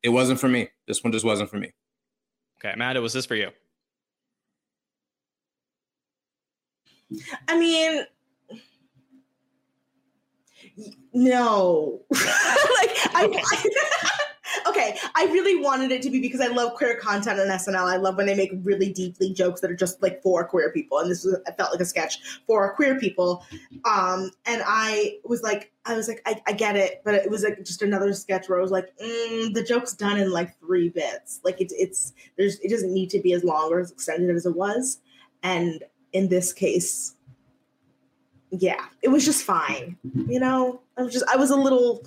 it 0.02 0.10
wasn't 0.10 0.40
for 0.40 0.50
me. 0.50 0.70
This 0.88 1.04
one 1.04 1.14
just 1.14 1.26
wasn't 1.26 1.50
for 1.50 1.58
me 1.58 1.74
Okay, 2.64 2.74
Amanda, 2.74 3.02
was 3.02 3.12
this 3.12 3.26
for 3.26 3.36
you? 3.36 3.50
I 7.48 7.60
mean, 7.60 8.06
no. 11.14 12.02
like 12.12 12.22
I. 13.16 14.10
okay, 14.68 14.98
I 15.16 15.26
really 15.26 15.62
wanted 15.62 15.92
it 15.92 16.02
to 16.04 16.10
be 16.10 16.20
because 16.20 16.42
I 16.42 16.48
love 16.48 16.74
queer 16.74 16.98
content 17.00 17.40
on 17.40 17.48
SNL. 17.48 17.92
I 17.92 17.98
love 17.98 18.18
when 18.18 18.26
they 18.26 18.36
make 18.36 18.52
really 18.64 18.92
deeply 18.92 19.34
jokes 19.34 19.62
that 19.62 19.72
are 19.72 19.76
just 19.76 20.02
like 20.02 20.22
for 20.22 20.46
queer 20.48 20.72
people, 20.72 21.00
and 21.00 21.10
this 21.10 21.24
was 21.24 21.38
I 21.48 21.52
felt 21.52 21.72
like 21.72 21.80
a 21.80 21.86
sketch 21.86 22.20
for 22.46 22.74
queer 22.76 23.00
people. 23.00 23.44
Um, 23.86 24.32
and 24.46 24.62
I 24.66 25.18
was 25.24 25.44
like, 25.44 25.72
I 25.86 25.96
was 25.96 26.08
like, 26.08 26.22
I, 26.26 26.42
I 26.48 26.54
get 26.54 26.76
it, 26.76 27.02
but 27.04 27.14
it 27.14 27.30
was 27.30 27.44
like 27.44 27.64
just 27.64 27.82
another 27.82 28.14
sketch 28.14 28.48
where 28.48 28.60
I 28.60 28.62
was 28.62 28.72
like, 28.72 28.96
mm, 28.98 29.54
the 29.54 29.64
joke's 29.64 29.94
done 29.94 30.18
in 30.18 30.32
like 30.32 30.58
three 30.60 30.90
bits. 30.90 31.42
Like 31.44 31.60
it's 31.60 31.74
it's 31.74 32.14
there's 32.38 32.60
it 32.60 32.70
doesn't 32.70 32.94
need 32.94 33.10
to 33.12 33.20
be 33.20 33.34
as 33.34 33.44
long 33.44 33.72
or 33.72 33.80
as 33.80 33.92
extended 33.92 34.36
as 34.36 34.46
it 34.46 34.56
was, 34.56 35.00
and 35.44 35.84
in 36.14 36.30
this 36.30 36.54
case, 36.54 37.16
yeah, 38.52 38.86
it 39.02 39.10
was 39.10 39.26
just 39.26 39.44
fine. 39.44 39.98
You 40.28 40.40
know, 40.40 40.82
I 40.98 41.04
was 41.04 41.14
just 41.14 41.26
I 41.32 41.38
was 41.38 41.50
a 41.50 41.56
little. 41.56 42.06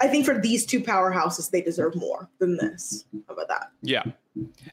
I 0.00 0.08
think 0.08 0.24
for 0.24 0.38
these 0.38 0.66
two 0.66 0.80
powerhouses, 0.80 1.50
they 1.50 1.60
deserve 1.60 1.94
more 1.96 2.28
than 2.38 2.56
this. 2.56 3.04
How 3.28 3.34
about 3.34 3.48
that? 3.48 3.70
Yeah. 3.82 4.04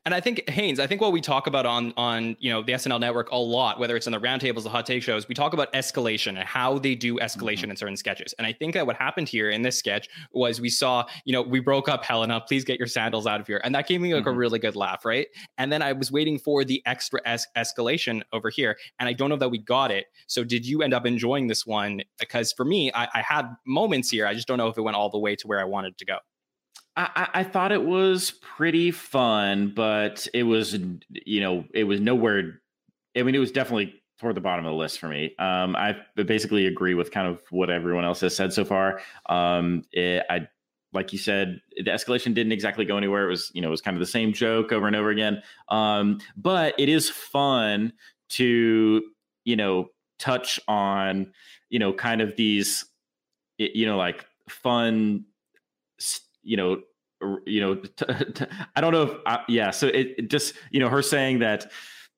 And 0.06 0.14
I 0.14 0.20
think 0.20 0.50
Haynes, 0.50 0.80
I 0.80 0.88
think 0.88 1.00
what 1.02 1.12
we 1.12 1.22
talk 1.22 1.48
about 1.48 1.66
on 1.66 1.94
on 1.96 2.36
you 2.40 2.52
know 2.52 2.62
the 2.62 2.74
SNL 2.74 3.00
network 3.00 3.32
a 3.32 3.38
lot, 3.38 3.80
whether 3.80 3.96
it's 3.96 4.08
in 4.08 4.12
the 4.14 4.20
roundtables, 4.20 4.64
the 4.64 4.70
hot 4.70 4.86
take 4.86 5.04
shows, 5.04 5.28
we 5.28 5.36
talk 5.36 5.54
about 5.54 5.72
escalation 5.74 6.30
and 6.30 6.40
how 6.40 6.78
they 6.80 6.96
do 6.96 7.18
escalation 7.20 7.70
in 7.70 7.76
certain 7.76 7.96
sketches. 7.98 8.34
And 8.38 8.46
I 8.46 8.54
think 8.54 8.74
that 8.74 8.86
what 8.86 8.96
happened 8.98 9.30
here 9.30 9.50
in 9.50 9.62
this 9.62 9.78
sketch 9.80 10.10
was 10.32 10.60
we 10.60 10.70
saw, 10.70 11.06
you 11.26 11.34
know, 11.34 11.42
we 11.42 11.60
broke 11.60 11.88
up 11.88 12.04
Helena, 12.04 12.42
please 12.42 12.64
get 12.64 12.78
your 12.78 12.88
sandals 12.88 13.26
out 13.28 13.40
of 13.40 13.48
here. 13.48 13.62
And 13.64 13.74
that 13.76 13.88
gave 13.88 14.02
me 14.02 14.14
like 14.14 14.26
a 14.26 14.30
Mhm. 14.30 14.38
really 14.38 14.60
good 14.60 14.76
laugh, 14.76 15.06
right? 15.06 15.28
And 15.58 15.72
then 15.72 15.82
I 15.82 15.94
was 15.94 16.12
waiting 16.12 16.38
for 16.40 16.64
the 16.66 16.82
extra 16.86 17.20
es- 17.26 17.48
escalation 17.56 18.22
over 18.34 18.50
here. 18.50 18.78
And 19.00 19.08
I 19.08 19.14
don't 19.14 19.30
know 19.30 19.38
that 19.38 19.50
we 19.50 19.58
got 19.60 19.92
it. 19.92 20.08
So 20.28 20.44
did 20.44 20.66
you 20.66 20.82
end 20.82 20.94
up 20.94 21.06
enjoying 21.06 21.48
this 21.48 21.66
one? 21.66 22.02
Because 22.20 22.52
for 22.52 22.66
me, 22.66 22.92
I, 22.94 23.08
I 23.14 23.22
had 23.22 23.48
moments 23.66 24.10
here. 24.10 24.28
I 24.28 24.34
just 24.34 24.48
don't 24.48 24.58
know 24.58 24.68
if 24.68 24.78
it 24.78 24.82
went 24.82 24.98
all 24.98 25.10
the 25.10 25.20
way 25.20 25.36
to 25.36 25.48
where 25.48 25.60
I 25.60 25.66
wanted 25.66 25.98
to 25.98 26.06
go. 26.06 26.18
I, 26.96 27.28
I 27.34 27.44
thought 27.44 27.72
it 27.72 27.84
was 27.84 28.32
pretty 28.42 28.92
fun, 28.92 29.74
but 29.76 30.28
it 30.34 30.44
was, 30.44 30.78
you 31.10 31.42
know, 31.42 31.66
it 31.74 31.86
was 31.86 32.00
nowhere. 32.00 32.62
I 33.18 33.24
mean, 33.24 33.36
it 33.36 33.40
was 33.40 33.52
definitely 33.52 34.02
toward 34.20 34.36
the 34.36 34.42
bottom 34.42 34.66
of 34.66 34.72
the 34.72 34.78
list 34.78 35.00
for 35.00 35.08
me. 35.08 35.36
Um, 35.40 35.76
I 35.76 35.98
basically 36.16 36.68
agree 36.68 36.94
with 36.94 37.12
kind 37.12 37.28
of 37.28 37.42
what 37.50 37.70
everyone 37.70 38.06
else 38.06 38.22
has 38.22 38.36
said 38.36 38.54
so 38.54 38.64
far. 38.64 39.02
Um, 39.28 39.84
it, 39.92 40.24
I, 40.30 40.48
like 40.94 41.12
you 41.12 41.18
said, 41.18 41.60
the 41.76 41.90
escalation 41.90 42.36
didn't 42.36 42.52
exactly 42.52 42.86
go 42.86 42.98
anywhere. 42.98 43.26
It 43.26 43.30
was, 43.30 43.52
you 43.56 43.62
know, 43.62 43.70
it 43.70 43.72
was 43.72 43.82
kind 43.82 43.98
of 43.98 44.00
the 44.00 44.06
same 44.06 44.32
joke 44.32 44.72
over 44.72 44.86
and 44.86 44.96
over 44.96 45.10
again. 45.10 45.42
Um, 45.70 46.20
but 46.38 46.76
it 46.78 46.90
is 46.90 47.10
fun 47.10 47.94
to, 48.30 49.02
you 49.46 49.56
know, 49.56 49.88
touch 50.20 50.60
on, 50.68 51.34
you 51.70 51.80
know, 51.80 51.92
kind 51.92 52.22
of 52.22 52.36
these, 52.36 52.86
you 53.58 53.88
know, 53.88 53.98
like 53.98 54.26
fun 54.48 55.26
s- 56.00 56.22
you 56.44 56.58
know 56.58 56.82
you 57.46 57.62
know 57.62 57.82
i 58.76 58.82
don't 58.82 58.92
know 58.92 59.04
if 59.04 59.18
I, 59.26 59.44
yeah 59.48 59.72
so 59.72 59.88
it, 59.88 60.16
it 60.18 60.30
just 60.30 60.56
you 60.72 60.80
know 60.80 60.90
her 60.90 61.02
saying 61.02 61.40
that 61.40 61.72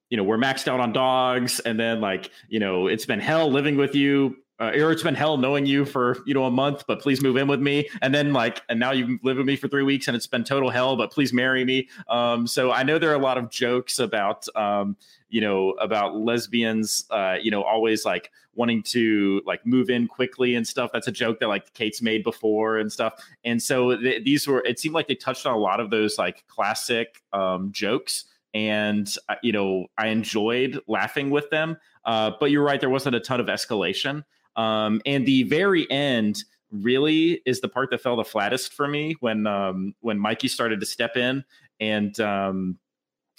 you 0.09 0.17
know 0.17 0.23
we're 0.23 0.37
maxed 0.37 0.67
out 0.67 0.79
on 0.79 0.93
dogs 0.93 1.59
and 1.59 1.79
then 1.79 2.01
like 2.01 2.31
you 2.47 2.59
know 2.59 2.87
it's 2.87 3.05
been 3.05 3.19
hell 3.19 3.51
living 3.51 3.77
with 3.77 3.95
you 3.95 4.35
uh, 4.59 4.71
it's 4.73 5.03
been 5.03 5.15
hell 5.15 5.37
knowing 5.37 5.65
you 5.65 5.83
for 5.83 6.17
you 6.25 6.33
know 6.33 6.45
a 6.45 6.51
month 6.51 6.85
but 6.87 7.01
please 7.01 7.21
move 7.21 7.35
in 7.35 7.47
with 7.47 7.59
me. 7.59 7.89
And 8.01 8.13
then 8.13 8.31
like 8.31 8.61
and 8.69 8.79
now 8.79 8.91
you've 8.91 9.19
lived 9.23 9.37
with 9.37 9.47
me 9.47 9.55
for 9.55 9.67
three 9.67 9.83
weeks 9.83 10.07
and 10.07 10.15
it's 10.15 10.27
been 10.27 10.43
total 10.43 10.69
hell 10.69 10.95
but 10.95 11.11
please 11.11 11.33
marry 11.33 11.65
me. 11.65 11.89
Um 12.07 12.47
so 12.47 12.71
i 12.71 12.83
know 12.83 12.97
there 12.97 13.11
are 13.11 13.15
a 13.15 13.19
lot 13.19 13.37
of 13.37 13.49
jokes 13.49 13.99
about 13.99 14.47
um 14.55 14.95
you 15.29 15.41
know 15.41 15.71
about 15.71 16.15
lesbians 16.15 17.05
uh 17.09 17.35
you 17.41 17.51
know 17.51 17.63
always 17.63 18.05
like 18.05 18.31
wanting 18.53 18.81
to 18.83 19.41
like 19.45 19.65
move 19.65 19.89
in 19.89 20.07
quickly 20.07 20.55
and 20.55 20.65
stuff. 20.65 20.89
That's 20.93 21.07
a 21.07 21.11
joke 21.11 21.41
that 21.41 21.49
like 21.49 21.73
kate's 21.73 22.01
made 22.01 22.23
before 22.23 22.77
and 22.77 22.89
stuff. 22.89 23.21
And 23.43 23.61
so 23.61 23.97
th- 23.97 24.23
these 24.23 24.47
were 24.47 24.63
it 24.65 24.79
seemed 24.79 24.95
like 24.95 25.07
they 25.07 25.15
touched 25.15 25.45
on 25.45 25.53
a 25.53 25.59
lot 25.59 25.81
of 25.81 25.89
those 25.89 26.17
like 26.17 26.47
classic 26.47 27.21
um 27.33 27.73
jokes. 27.73 28.25
And 28.53 29.13
uh, 29.27 29.35
you 29.43 29.51
know 29.51 29.87
i 29.97 30.07
enjoyed 30.07 30.79
laughing 30.87 31.29
with 31.29 31.49
them. 31.49 31.75
Uh 32.05 32.31
but 32.39 32.51
you're 32.51 32.63
right 32.63 32.79
there 32.79 32.89
wasn't 32.89 33.15
a 33.15 33.19
ton 33.19 33.41
of 33.41 33.47
escalation 33.47 34.23
um 34.55 35.01
and 35.05 35.25
the 35.25 35.43
very 35.43 35.89
end 35.91 36.43
really 36.71 37.41
is 37.45 37.61
the 37.61 37.69
part 37.69 37.89
that 37.89 38.01
fell 38.01 38.15
the 38.15 38.23
flattest 38.23 38.73
for 38.73 38.87
me 38.87 39.15
when 39.19 39.47
um 39.47 39.93
when 40.01 40.19
mikey 40.19 40.47
started 40.47 40.79
to 40.79 40.85
step 40.85 41.15
in 41.15 41.43
and 41.79 42.19
um 42.19 42.77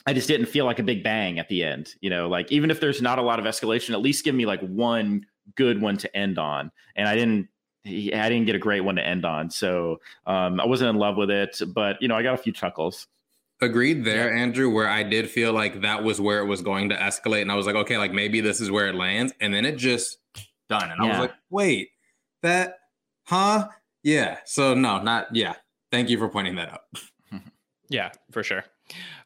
I 0.09 0.13
just 0.13 0.29
didn't 0.29 0.47
feel 0.47 0.65
like 0.65 0.79
a 0.79 0.85
big 0.85 1.03
bang 1.03 1.41
at 1.41 1.49
the 1.49 1.65
end. 1.65 1.95
You 2.01 2.11
know, 2.11 2.29
like 2.29 2.53
even 2.53 2.71
if 2.71 2.79
there's 2.79 3.03
not 3.03 3.19
a 3.19 3.23
lot 3.23 3.41
of 3.41 3.45
escalation, 3.45 3.91
at 3.91 4.01
least 4.01 4.25
give 4.25 4.37
me 4.37 4.47
like 4.47 4.61
one 4.61 5.27
good 5.57 5.81
one 5.81 5.97
to 5.99 6.17
end 6.17 6.39
on. 6.39 6.71
And 6.95 7.09
I 7.09 7.17
didn't 7.17 7.49
I 7.87 8.29
didn't 8.29 8.47
get 8.47 8.57
a 8.57 8.61
great 8.61 8.81
one 8.81 8.97
to 8.97 9.07
end 9.07 9.25
on. 9.25 9.51
So 9.51 10.01
um, 10.27 10.61
I 10.61 10.67
wasn't 10.67 10.91
in 10.91 10.97
love 10.97 11.17
with 11.17 11.31
it, 11.31 11.61
but 11.69 12.01
you 12.01 12.09
know, 12.09 12.17
I 12.17 12.23
got 12.23 12.35
a 12.35 12.39
few 12.39 12.53
chuckles. 12.53 13.07
Agreed 13.61 14.05
there. 14.05 14.35
Andrew, 14.35 14.69
where 14.69 14.89
I 14.89 15.03
did 15.03 15.31
feel 15.31 15.53
like 15.53 15.81
that 15.81 16.05
was 16.05 16.21
where 16.21 16.41
it 16.41 16.47
was 16.47 16.63
going 16.63 16.91
to 16.91 16.97
escalate. 16.97 17.43
And 17.43 17.51
I 17.51 17.55
was 17.55 17.65
like, 17.65 17.77
okay, 17.77 17.97
like 17.97 18.13
maybe 18.13 18.41
this 18.41 18.61
is 18.61 18.71
where 18.71 18.89
it 18.89 18.95
lands. 18.95 19.33
And 19.41 19.55
then 19.55 19.65
it 19.65 19.77
just 19.77 20.19
done. 20.69 20.91
And 20.91 20.99
yeah. 21.01 21.05
I 21.05 21.09
was 21.09 21.19
like, 21.19 21.35
wait, 21.51 21.91
that, 22.43 22.79
huh? 23.25 23.69
Yeah. 24.03 24.39
So 24.45 24.75
no, 24.75 25.03
not, 25.03 25.35
yeah. 25.35 25.55
Thank 25.91 26.11
you 26.11 26.19
for 26.19 26.29
pointing 26.29 26.57
that 26.57 26.73
out. 26.73 26.81
yeah, 27.89 28.11
for 28.33 28.43
sure. 28.43 28.65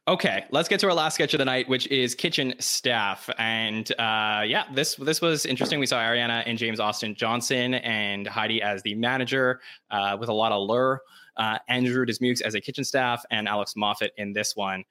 Okay, 0.08 0.44
let's 0.50 0.68
get 0.68 0.80
to 0.80 0.88
our 0.88 0.94
last 0.94 1.14
sketch 1.14 1.34
of 1.34 1.38
the 1.38 1.44
night, 1.44 1.68
which 1.68 1.86
is 1.88 2.14
kitchen 2.14 2.54
staff. 2.58 3.28
And 3.38 3.90
uh, 3.92 4.42
yeah, 4.46 4.64
this 4.74 4.96
this 4.96 5.20
was 5.20 5.46
interesting. 5.46 5.78
We 5.78 5.86
saw 5.86 6.00
Ariana 6.00 6.42
and 6.46 6.58
James 6.58 6.80
Austin 6.80 7.14
Johnson 7.14 7.74
and 7.74 8.26
Heidi 8.26 8.62
as 8.62 8.82
the 8.82 8.94
manager 8.94 9.60
uh, 9.90 10.16
with 10.18 10.28
a 10.28 10.32
lot 10.32 10.52
of 10.52 10.66
lure. 10.66 11.02
Uh, 11.36 11.58
Andrew 11.68 12.04
Dismukes 12.04 12.40
as 12.40 12.54
a 12.54 12.60
kitchen 12.60 12.82
staff 12.82 13.24
and 13.30 13.46
Alex 13.46 13.76
Moffat 13.76 14.12
in 14.16 14.32
this 14.32 14.56
one. 14.56 14.84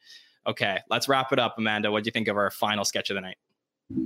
Okay, 0.47 0.79
let's 0.89 1.09
wrap 1.09 1.33
it 1.33 1.39
up, 1.39 1.55
Amanda. 1.57 1.91
What 1.91 2.03
do 2.03 2.07
you 2.07 2.11
think 2.11 2.27
of 2.27 2.37
our 2.37 2.49
final 2.49 2.85
sketch 2.85 3.09
of 3.09 3.15
the 3.15 3.21
night? 3.21 3.37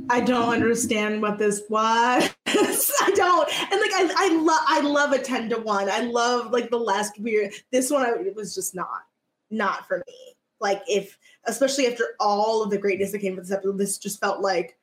I 0.09 0.21
don't 0.21 0.53
understand 0.53 1.21
what 1.21 1.37
this 1.37 1.63
was. 1.69 2.29
I 2.47 3.11
don't. 3.15 3.49
And 3.71 3.81
like 3.81 3.91
I 3.93 4.13
I 4.17 4.35
love 4.35 4.61
I 4.67 4.81
love 4.81 5.11
a 5.11 5.19
10 5.19 5.49
to 5.49 5.59
1. 5.59 5.89
I 5.89 6.01
love 6.01 6.51
like 6.51 6.69
the 6.69 6.77
last 6.77 7.19
weird 7.19 7.53
this 7.71 7.91
one 7.91 8.05
I, 8.05 8.11
it 8.11 8.35
was 8.35 8.55
just 8.55 8.73
not 8.75 9.03
not 9.49 9.87
for 9.87 10.03
me. 10.07 10.35
Like 10.59 10.81
if 10.87 11.17
especially 11.45 11.87
after 11.87 12.15
all 12.19 12.63
of 12.63 12.69
the 12.69 12.77
greatness 12.77 13.11
that 13.11 13.19
came 13.19 13.35
with 13.35 13.45
this 13.45 13.51
episode, 13.51 13.77
this 13.77 13.97
just 13.97 14.19
felt 14.19 14.41
like 14.41 14.77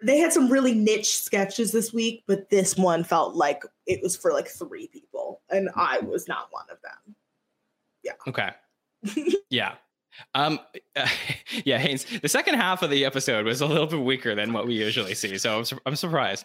they 0.00 0.18
had 0.18 0.32
some 0.32 0.50
really 0.50 0.74
niche 0.74 1.18
sketches 1.18 1.72
this 1.72 1.92
week, 1.92 2.22
but 2.26 2.50
this 2.50 2.76
one 2.76 3.02
felt 3.02 3.34
like 3.34 3.64
it 3.86 4.00
was 4.00 4.16
for 4.16 4.32
like 4.32 4.46
three 4.46 4.86
people, 4.86 5.40
and 5.50 5.68
I 5.74 5.98
was 5.98 6.28
not 6.28 6.48
one 6.50 6.66
of 6.70 6.78
them. 6.82 7.16
Yeah. 8.04 8.12
Okay. 8.26 8.50
yeah. 9.50 9.74
Um, 10.34 10.60
uh, 10.96 11.08
yeah, 11.64 11.78
Haynes. 11.78 12.06
The 12.20 12.28
second 12.28 12.54
half 12.54 12.82
of 12.82 12.90
the 12.90 13.04
episode 13.04 13.46
was 13.46 13.60
a 13.60 13.66
little 13.66 13.86
bit 13.86 14.00
weaker 14.00 14.34
than 14.34 14.52
what 14.52 14.66
we 14.66 14.74
usually 14.74 15.14
see, 15.14 15.38
so 15.38 15.58
I'm, 15.58 15.64
su- 15.64 15.78
I'm 15.86 15.96
surprised. 15.96 16.44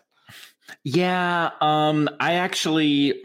Yeah. 0.84 1.52
Um, 1.62 2.10
I 2.20 2.36
actually 2.36 3.22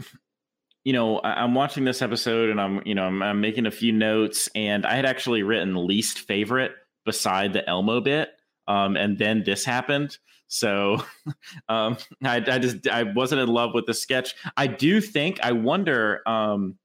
you 0.88 0.94
know, 0.94 1.20
I'm 1.22 1.55
watching 1.55 1.84
this 1.84 2.01
episode 2.01 2.49
and 2.49 2.59
I'm, 2.59 2.80
you 2.86 2.94
know, 2.94 3.05
I'm, 3.05 3.22
I'm, 3.22 3.42
making 3.42 3.66
a 3.66 3.70
few 3.70 3.92
notes, 3.92 4.49
and 4.55 4.86
I 4.86 4.94
had 4.94 5.05
actually 5.05 5.42
written 5.42 5.86
least 5.86 6.20
favorite 6.20 6.72
beside 7.05 7.53
the 7.53 7.68
Elmo 7.68 8.01
bit, 8.01 8.30
um, 8.68 8.96
and 8.96 9.18
then 9.18 9.42
this 9.44 9.66
happened. 9.66 10.16
So 10.46 11.05
um, 11.68 11.99
I, 12.24 12.36
I, 12.36 12.59
just 12.59 12.88
I 12.88 13.03
wasn't 13.03 13.42
in 13.42 13.49
love 13.49 13.74
with 13.74 13.84
the 13.84 13.92
sketch. 13.92 14.34
I 14.57 14.66
do 14.66 15.03
think 15.03 15.40
I 15.42 15.53
wonder 15.53 16.22
um, 16.26 16.78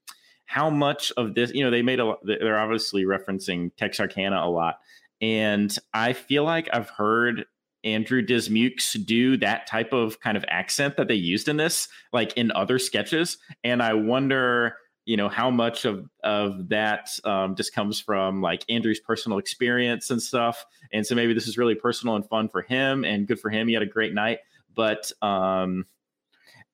how 0.53 0.69
much 0.69 1.11
of 1.17 1.33
this, 1.33 1.51
you 1.51 1.63
know, 1.63 1.71
they 1.71 1.81
made 1.81 1.99
a. 1.99 2.13
They're 2.21 2.59
obviously 2.59 3.05
referencing 3.05 3.75
Texarkana 3.75 4.39
a 4.39 4.49
lot, 4.49 4.75
and 5.19 5.75
I 5.95 6.13
feel 6.13 6.43
like 6.43 6.69
I've 6.71 6.91
heard 6.91 7.45
Andrew 7.83 8.21
Dismukes 8.21 9.03
do 9.03 9.35
that 9.37 9.65
type 9.65 9.93
of 9.93 10.19
kind 10.19 10.37
of 10.37 10.45
accent 10.47 10.95
that 10.97 11.07
they 11.07 11.15
used 11.15 11.47
in 11.47 11.57
this, 11.57 11.87
like 12.11 12.37
in 12.37 12.51
other 12.51 12.77
sketches. 12.77 13.39
And 13.63 13.81
I 13.81 13.95
wonder, 13.95 14.77
you 15.05 15.17
know, 15.17 15.27
how 15.27 15.49
much 15.49 15.85
of 15.85 16.07
of 16.23 16.69
that 16.69 17.09
um, 17.23 17.55
just 17.55 17.73
comes 17.73 17.99
from 17.99 18.43
like 18.43 18.63
Andrew's 18.69 18.99
personal 18.99 19.39
experience 19.39 20.11
and 20.11 20.21
stuff. 20.21 20.63
And 20.93 21.03
so 21.03 21.15
maybe 21.15 21.33
this 21.33 21.47
is 21.47 21.57
really 21.57 21.73
personal 21.73 22.15
and 22.15 22.29
fun 22.29 22.47
for 22.47 22.61
him, 22.61 23.03
and 23.03 23.25
good 23.25 23.39
for 23.39 23.49
him. 23.49 23.67
He 23.67 23.73
had 23.73 23.81
a 23.81 23.87
great 23.87 24.13
night, 24.13 24.37
but 24.75 25.11
um, 25.23 25.87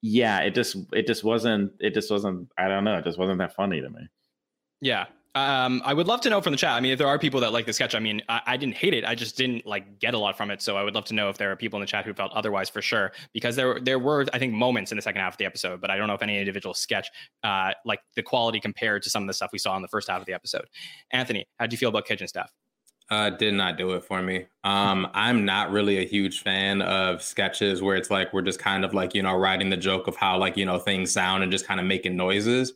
yeah, 0.02 0.40
it 0.40 0.56
just 0.56 0.78
it 0.94 1.08
just 1.08 1.24
wasn't 1.24 1.74
it 1.80 1.94
just 1.94 2.10
wasn't 2.12 2.50
I 2.58 2.68
don't 2.68 2.84
know 2.84 2.98
it 2.98 3.04
just 3.04 3.18
wasn't 3.18 3.40
that 3.40 3.56
funny 3.56 3.82
to 3.82 3.90
me. 3.90 4.08
Yeah, 4.82 5.08
um, 5.36 5.82
I 5.86 5.94
would 5.94 6.08
love 6.08 6.22
to 6.22 6.30
know 6.30 6.42
from 6.42 6.54
the 6.54 6.58
chat. 6.58 6.72
I 6.72 6.80
mean, 6.80 6.92
if 6.92 6.98
there 6.98 7.08
are 7.08 7.20
people 7.20 7.40
that 7.42 7.54
like 7.54 7.68
the 7.68 7.74
sketch, 7.74 7.94
I 7.94 8.00
mean, 8.00 8.22
I, 8.28 8.42
I, 8.48 8.58
didn't 8.58 8.76
hate 8.76 8.96
it. 8.96 9.06
I 9.06 9.14
just 9.14 9.38
didn't 9.38 9.66
like 9.66 10.00
get 10.00 10.16
a 10.16 10.18
lot 10.18 10.36
from 10.36 10.50
it. 10.50 10.60
So 10.62 10.76
I 10.76 10.82
would 10.82 10.96
love 10.96 11.06
to 11.06 11.14
know 11.14 11.30
if 11.30 11.38
there 11.38 11.52
are 11.52 11.56
people 11.56 11.78
in 11.78 11.82
the 11.82 11.88
chat 11.88 12.04
who 12.04 12.16
felt 12.16 12.32
otherwise 12.34 12.68
for 12.68 12.82
sure. 12.82 13.12
Because 13.32 13.56
there 13.56 13.80
there 13.80 14.00
were, 14.00 14.26
I 14.34 14.40
think, 14.40 14.54
moments 14.54 14.92
in 14.92 14.96
the 14.96 15.04
second 15.04 15.22
half 15.22 15.36
of 15.36 15.38
the 15.38 15.46
episode, 15.46 15.82
but 15.82 15.92
I 15.92 15.98
don't 15.98 16.08
know 16.08 16.16
if 16.16 16.24
any 16.24 16.40
individual 16.40 16.74
sketch, 16.74 17.10
uh, 17.44 17.74
like 17.86 18.00
the 18.16 18.24
quality 18.24 18.60
compared 18.60 19.04
to 19.04 19.10
some 19.12 19.22
of 19.22 19.28
the 19.28 19.34
stuff 19.34 19.52
we 19.54 19.60
saw 19.60 19.76
in 19.76 19.84
the 19.84 19.88
first 19.88 20.10
half 20.10 20.20
of 20.20 20.26
the 20.26 20.34
episode. 20.34 20.66
Anthony, 21.12 21.48
how 21.60 21.68
do 21.68 21.74
you 21.74 21.78
feel 21.78 21.90
about 21.90 22.06
kitchen 22.06 22.28
staff? 22.28 22.52
Uh, 23.12 23.32
did 23.32 23.56
not 23.56 23.76
do 23.76 23.94
it 23.94 24.04
for 24.04 24.22
me. 24.22 24.46
Um, 24.64 25.08
I'm 25.16 25.44
not 25.44 25.72
really 25.72 25.98
a 25.98 26.06
huge 26.06 26.42
fan 26.44 26.84
of 26.84 27.24
sketches 27.24 27.82
where 27.82 27.96
it's 27.96 28.12
like 28.12 28.32
we're 28.34 28.44
just 28.44 28.60
kind 28.60 28.86
of 28.86 28.94
like 28.94 29.16
you 29.16 29.24
know 29.24 29.36
writing 29.36 29.72
the 29.72 29.78
joke 29.78 30.08
of 30.08 30.16
how 30.16 30.38
like 30.38 30.56
you 30.58 30.66
know 30.66 30.78
things 30.78 31.12
sound 31.12 31.42
and 31.42 31.52
just 31.52 31.66
kind 31.66 31.80
of 31.80 31.88
making 31.88 32.16
noises. 32.16 32.74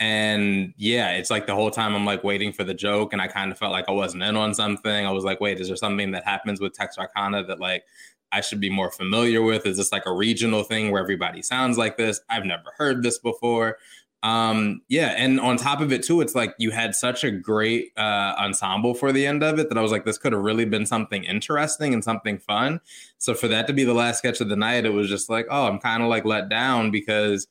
And 0.00 0.74
yeah, 0.76 1.10
it's 1.12 1.30
like 1.30 1.46
the 1.46 1.54
whole 1.54 1.70
time 1.70 1.94
I'm 1.94 2.04
like 2.04 2.24
waiting 2.24 2.52
for 2.52 2.64
the 2.64 2.74
joke, 2.74 3.12
and 3.12 3.22
I 3.22 3.28
kind 3.28 3.52
of 3.52 3.58
felt 3.58 3.70
like 3.72 3.88
I 3.88 3.92
wasn't 3.92 4.24
in 4.24 4.36
on 4.36 4.52
something. 4.52 5.06
I 5.06 5.12
was 5.12 5.24
like, 5.24 5.40
wait, 5.40 5.60
is 5.60 5.68
there 5.68 5.76
something 5.76 6.10
that 6.12 6.24
happens 6.24 6.60
with 6.60 6.72
Texarkana 6.72 7.44
that 7.44 7.60
like 7.60 7.84
I 8.32 8.40
should 8.40 8.60
be 8.60 8.70
more 8.70 8.90
familiar 8.90 9.42
with? 9.42 9.64
Is 9.64 9.76
this 9.76 9.92
like 9.92 10.06
a 10.06 10.12
regional 10.12 10.64
thing 10.64 10.90
where 10.90 11.00
everybody 11.02 11.40
sounds 11.42 11.78
like 11.78 11.96
this? 11.96 12.20
I've 12.28 12.44
never 12.44 12.72
heard 12.78 13.02
this 13.04 13.18
before. 13.18 13.78
Um, 14.22 14.82
yeah, 14.88 15.14
and 15.16 15.38
on 15.38 15.56
top 15.56 15.80
of 15.80 15.92
it 15.92 16.02
too, 16.02 16.20
it's 16.20 16.34
like 16.34 16.54
you 16.58 16.70
had 16.72 16.94
such 16.94 17.22
a 17.22 17.30
great 17.30 17.92
uh, 17.96 18.34
ensemble 18.38 18.94
for 18.94 19.12
the 19.12 19.26
end 19.26 19.44
of 19.44 19.58
it 19.58 19.68
that 19.68 19.78
I 19.78 19.80
was 19.80 19.92
like, 19.92 20.04
this 20.04 20.18
could 20.18 20.32
have 20.32 20.42
really 20.42 20.64
been 20.64 20.86
something 20.86 21.22
interesting 21.22 21.94
and 21.94 22.02
something 22.02 22.38
fun. 22.38 22.80
So 23.18 23.34
for 23.34 23.46
that 23.48 23.68
to 23.68 23.72
be 23.72 23.84
the 23.84 23.94
last 23.94 24.18
sketch 24.18 24.40
of 24.40 24.48
the 24.48 24.56
night, 24.56 24.84
it 24.84 24.92
was 24.92 25.08
just 25.08 25.30
like, 25.30 25.46
oh, 25.50 25.66
I'm 25.66 25.78
kind 25.78 26.02
of 26.02 26.08
like 26.08 26.24
let 26.24 26.48
down 26.48 26.90
because 26.90 27.46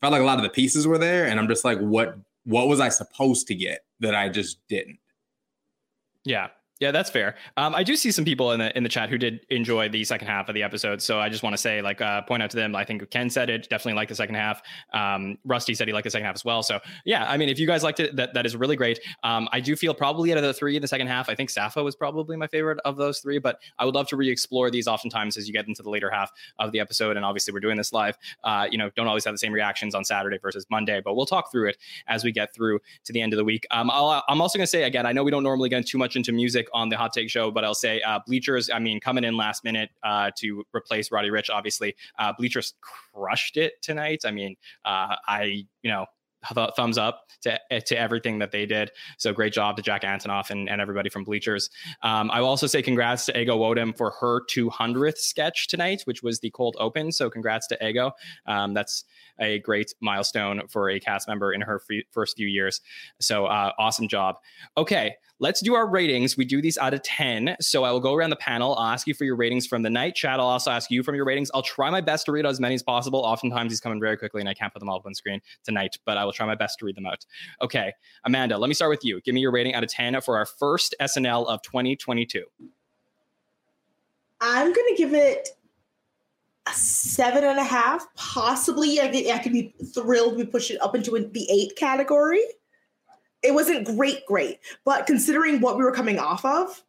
felt 0.00 0.12
like 0.12 0.20
a 0.20 0.26
lot 0.26 0.38
of 0.38 0.44
the 0.44 0.50
pieces 0.50 0.86
were 0.86 0.98
there, 0.98 1.26
and 1.26 1.40
I'm 1.40 1.48
just 1.48 1.64
like, 1.64 1.78
what 1.78 2.18
what 2.44 2.68
was 2.68 2.78
I 2.78 2.90
supposed 2.90 3.46
to 3.48 3.54
get 3.54 3.80
that 4.00 4.14
I 4.14 4.28
just 4.28 4.58
didn't? 4.68 4.98
Yeah, 6.24 6.48
yeah, 6.78 6.90
that's 6.90 7.08
fair. 7.08 7.36
Um, 7.56 7.74
I 7.74 7.82
do 7.82 7.96
see 7.96 8.10
some 8.10 8.24
people 8.26 8.52
in 8.52 8.58
the 8.58 8.76
in 8.76 8.82
the 8.82 8.90
chat 8.90 9.08
who 9.08 9.16
did 9.16 9.46
enjoy 9.48 9.88
the 9.88 10.04
second 10.04 10.28
half 10.28 10.50
of 10.50 10.54
the 10.54 10.62
episode, 10.62 11.00
so 11.00 11.18
I 11.18 11.30
just 11.30 11.42
want 11.42 11.54
to 11.54 11.58
say, 11.58 11.80
like, 11.80 12.02
uh, 12.02 12.20
point 12.22 12.42
out 12.42 12.50
to 12.50 12.56
them. 12.56 12.76
I 12.76 12.84
think 12.84 13.08
Ken 13.10 13.30
said 13.30 13.48
it 13.48 13.66
definitely 13.70 13.94
liked 13.94 14.10
the 14.10 14.14
second 14.14 14.34
half. 14.34 14.60
Um, 14.92 15.38
Rusty 15.46 15.74
said 15.74 15.88
he 15.88 15.94
liked 15.94 16.04
the 16.04 16.10
second 16.10 16.26
half 16.26 16.34
as 16.34 16.44
well. 16.44 16.62
So 16.62 16.80
yeah, 17.06 17.30
I 17.30 17.38
mean, 17.38 17.48
if 17.48 17.58
you 17.58 17.66
guys 17.66 17.82
liked 17.82 18.00
it, 18.00 18.14
that 18.16 18.34
that 18.34 18.44
is 18.44 18.54
really 18.54 18.76
great. 18.76 19.00
Um, 19.22 19.48
I 19.52 19.60
do 19.60 19.74
feel 19.74 19.94
probably 19.94 20.32
out 20.32 20.38
of 20.38 20.44
the 20.44 20.52
three 20.52 20.76
in 20.76 20.82
the 20.82 20.88
second 20.88 21.06
half, 21.06 21.30
I 21.30 21.34
think 21.34 21.48
Sappho 21.48 21.82
was 21.82 21.96
probably 21.96 22.36
my 22.36 22.46
favorite 22.46 22.78
of 22.84 22.98
those 22.98 23.20
three. 23.20 23.38
But 23.38 23.58
I 23.78 23.86
would 23.86 23.94
love 23.94 24.08
to 24.08 24.16
re-explore 24.16 24.70
these 24.70 24.86
oftentimes 24.86 25.38
as 25.38 25.46
you 25.46 25.54
get 25.54 25.66
into 25.66 25.82
the 25.82 25.90
later 25.90 26.10
half 26.10 26.30
of 26.58 26.72
the 26.72 26.80
episode. 26.80 27.16
And 27.16 27.24
obviously, 27.24 27.54
we're 27.54 27.60
doing 27.60 27.78
this 27.78 27.94
live. 27.94 28.18
Uh, 28.44 28.66
you 28.70 28.76
know, 28.76 28.90
don't 28.96 29.06
always 29.06 29.24
have 29.24 29.32
the 29.32 29.38
same 29.38 29.52
reactions 29.52 29.94
on 29.94 30.04
Saturday 30.04 30.38
versus 30.42 30.66
Monday, 30.70 31.00
but 31.02 31.14
we'll 31.14 31.24
talk 31.24 31.50
through 31.50 31.70
it 31.70 31.78
as 32.06 32.22
we 32.22 32.32
get 32.32 32.54
through 32.54 32.80
to 33.04 33.14
the 33.14 33.22
end 33.22 33.32
of 33.32 33.38
the 33.38 33.44
week. 33.44 33.66
Um, 33.70 33.90
i 33.90 34.22
am 34.28 34.42
also 34.42 34.58
going 34.58 34.64
to 34.64 34.70
say 34.70 34.82
again, 34.82 35.06
I 35.06 35.12
know 35.12 35.24
we 35.24 35.30
don't 35.30 35.42
normally 35.42 35.70
get 35.70 35.86
too 35.86 35.96
much 35.96 36.16
into 36.16 36.32
music 36.32 36.65
on 36.72 36.88
the 36.88 36.96
Hot 36.96 37.12
Take 37.12 37.30
Show 37.30 37.50
but 37.50 37.64
I'll 37.64 37.74
say 37.74 38.00
uh, 38.02 38.20
Bleachers. 38.26 38.70
I 38.70 38.78
mean, 38.78 39.00
coming 39.00 39.24
in 39.24 39.36
last 39.36 39.64
minute 39.64 39.90
uh, 40.02 40.30
to 40.38 40.64
replace 40.74 41.10
Roddy 41.10 41.30
Ricch, 41.30 41.50
Obviously, 41.50 41.96
uh, 42.18 42.32
Bleachers 42.38 42.74
crushed 43.14 43.56
it 43.56 43.80
tonight. 43.82 44.22
I 44.24 44.30
mean, 44.30 44.56
uh, 44.84 45.16
I 45.26 45.64
you 45.82 45.90
know 45.90 46.06
th- 46.54 46.70
thumbs 46.76 46.98
up 46.98 47.26
to 47.42 47.58
to 47.86 47.98
everything 47.98 48.38
that 48.38 48.50
they 48.50 48.66
did. 48.66 48.90
So 49.18 49.32
great 49.32 49.52
job 49.52 49.76
to 49.76 49.82
Jack 49.82 50.02
Antonoff 50.02 50.50
and, 50.50 50.68
and 50.68 50.80
everybody 50.80 51.08
from 51.08 51.24
Bleachers. 51.24 51.70
Um, 52.02 52.30
I 52.30 52.40
will 52.40 52.48
also 52.48 52.66
say 52.66 52.82
congrats 52.82 53.26
to 53.26 53.38
Ego 53.38 53.56
Nwodim 53.58 53.96
for 53.96 54.12
her 54.20 54.40
200th 54.46 55.18
sketch 55.18 55.68
tonight, 55.68 56.02
which 56.04 56.22
was 56.22 56.40
the 56.40 56.50
cold 56.50 56.76
open. 56.78 57.12
So 57.12 57.30
congrats 57.30 57.66
to 57.68 57.86
Ego. 57.86 58.12
Um, 58.46 58.74
that's 58.74 59.04
a 59.38 59.58
great 59.60 59.94
milestone 60.00 60.62
for 60.68 60.90
a 60.90 61.00
cast 61.00 61.28
member 61.28 61.52
in 61.52 61.60
her 61.60 61.80
first 62.10 62.36
few 62.36 62.46
years. 62.46 62.80
So 63.20 63.46
uh, 63.46 63.72
awesome 63.78 64.08
job. 64.08 64.36
Okay, 64.76 65.14
let's 65.38 65.60
do 65.60 65.74
our 65.74 65.88
ratings. 65.88 66.36
We 66.36 66.44
do 66.44 66.62
these 66.62 66.78
out 66.78 66.94
of 66.94 67.02
10. 67.02 67.56
So 67.60 67.84
I 67.84 67.90
will 67.90 68.00
go 68.00 68.14
around 68.14 68.30
the 68.30 68.36
panel. 68.36 68.74
I'll 68.76 68.92
ask 68.92 69.06
you 69.06 69.14
for 69.14 69.24
your 69.24 69.36
ratings 69.36 69.66
from 69.66 69.82
the 69.82 69.90
night. 69.90 70.14
Chat, 70.14 70.40
I'll 70.40 70.46
also 70.46 70.70
ask 70.70 70.90
you 70.90 71.02
from 71.02 71.14
your 71.14 71.24
ratings. 71.24 71.50
I'll 71.54 71.62
try 71.62 71.90
my 71.90 72.00
best 72.00 72.26
to 72.26 72.32
read 72.32 72.46
as 72.46 72.60
many 72.60 72.74
as 72.74 72.82
possible. 72.82 73.20
Oftentimes 73.20 73.72
he's 73.72 73.80
coming 73.80 74.00
very 74.00 74.16
quickly 74.16 74.40
and 74.40 74.48
I 74.48 74.54
can't 74.54 74.72
put 74.72 74.80
them 74.80 74.88
all 74.88 74.98
up 74.98 75.06
on 75.06 75.14
screen 75.14 75.40
tonight, 75.64 75.96
but 76.04 76.16
I 76.16 76.24
will 76.24 76.32
try 76.32 76.46
my 76.46 76.54
best 76.54 76.78
to 76.80 76.84
read 76.84 76.96
them 76.96 77.06
out. 77.06 77.24
Okay, 77.62 77.92
Amanda, 78.24 78.58
let 78.58 78.68
me 78.68 78.74
start 78.74 78.90
with 78.90 79.04
you. 79.04 79.20
Give 79.22 79.34
me 79.34 79.40
your 79.40 79.52
rating 79.52 79.74
out 79.74 79.84
of 79.84 79.90
10 79.90 80.20
for 80.22 80.38
our 80.38 80.46
first 80.46 80.94
SNL 81.00 81.46
of 81.46 81.62
2022. 81.62 82.44
I'm 84.40 84.72
going 84.72 84.86
to 84.88 84.94
give 84.96 85.14
it 85.14 85.48
a 86.66 86.72
seven 86.72 87.44
and 87.44 87.58
a 87.58 87.64
half. 87.64 88.06
Possibly, 88.14 89.00
I 89.00 89.08
could, 89.08 89.28
I 89.28 89.38
could 89.38 89.52
be 89.52 89.74
thrilled 89.94 90.36
we 90.36 90.44
push 90.44 90.70
it 90.70 90.80
up 90.80 90.94
into 90.94 91.10
the 91.10 91.50
eight 91.50 91.76
category. 91.76 92.42
It 93.42 93.54
wasn't 93.54 93.86
great, 93.86 94.26
great, 94.26 94.58
but 94.84 95.06
considering 95.06 95.60
what 95.60 95.76
we 95.76 95.84
were 95.84 95.92
coming 95.92 96.18
off 96.18 96.44
of, 96.44 96.82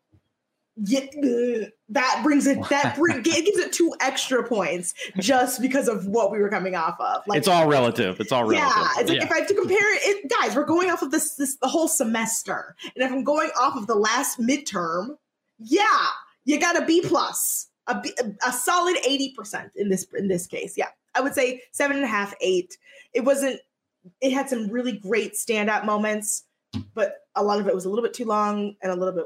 yeah, 0.84 1.00
uh, 1.00 1.70
that 1.90 2.22
brings 2.24 2.46
it 2.46 2.58
that 2.70 2.96
bring, 2.98 3.20
it 3.20 3.24
gives 3.24 3.58
it 3.58 3.74
two 3.74 3.94
extra 4.00 4.48
points 4.48 4.94
just 5.20 5.62
because 5.62 5.88
of 5.88 6.06
what 6.06 6.32
we 6.32 6.40
were 6.40 6.50
coming 6.50 6.76
off 6.76 7.00
of. 7.00 7.24
Like 7.28 7.40
it's 7.40 7.48
all 7.48 7.68
relative. 7.68 8.20
It's 8.20 8.32
all 8.32 8.46
relative. 8.46 8.70
Yeah, 8.76 8.88
it's 8.98 9.10
like 9.10 9.20
yeah. 9.20 9.26
if 9.26 9.32
I 9.32 9.40
have 9.40 9.48
to 9.48 9.56
compare 9.56 9.96
it, 9.96 10.02
it, 10.04 10.30
guys, 10.30 10.56
we're 10.56 10.66
going 10.66 10.92
off 10.92 11.02
of 11.02 11.12
this 11.12 11.36
this 11.36 11.56
the 11.58 11.68
whole 11.68 11.88
semester, 11.88 12.76
and 12.96 13.04
if 13.04 13.12
I'm 13.12 13.24
going 13.24 13.50
off 13.60 13.76
of 13.76 13.88
the 13.88 13.96
last 13.96 14.40
midterm, 14.40 15.18
yeah, 15.58 16.08
you 16.46 16.60
got 16.60 16.82
a 16.82 16.86
B 16.86 17.02
plus, 17.02 17.70
a, 17.88 18.04
a 18.46 18.52
solid 18.52 18.98
eighty 19.06 19.34
percent 19.34 19.72
in 19.76 19.90
this 19.90 20.06
in 20.18 20.28
this 20.28 20.48
case. 20.48 20.78
Yeah, 20.78 20.90
I 21.16 21.22
would 21.22 21.34
say 21.34 21.62
seven 21.72 21.98
and 21.98 22.06
a 22.06 22.10
half, 22.10 22.34
eight. 22.42 22.78
It 23.14 23.22
wasn't. 23.22 23.60
It 24.22 24.32
had 24.32 24.50
some 24.50 24.70
really 24.70 24.94
great 24.94 25.34
standout 25.34 25.86
moments, 25.86 26.44
but 26.94 27.28
a 27.36 27.44
lot 27.44 27.60
of 27.60 27.68
it 27.68 27.76
was 27.76 27.86
a 27.86 27.90
little 27.90 28.04
bit 28.04 28.14
too 28.14 28.26
long 28.26 28.76
and 28.82 28.92
a 28.92 28.96
little 28.96 29.14
bit. 29.14 29.26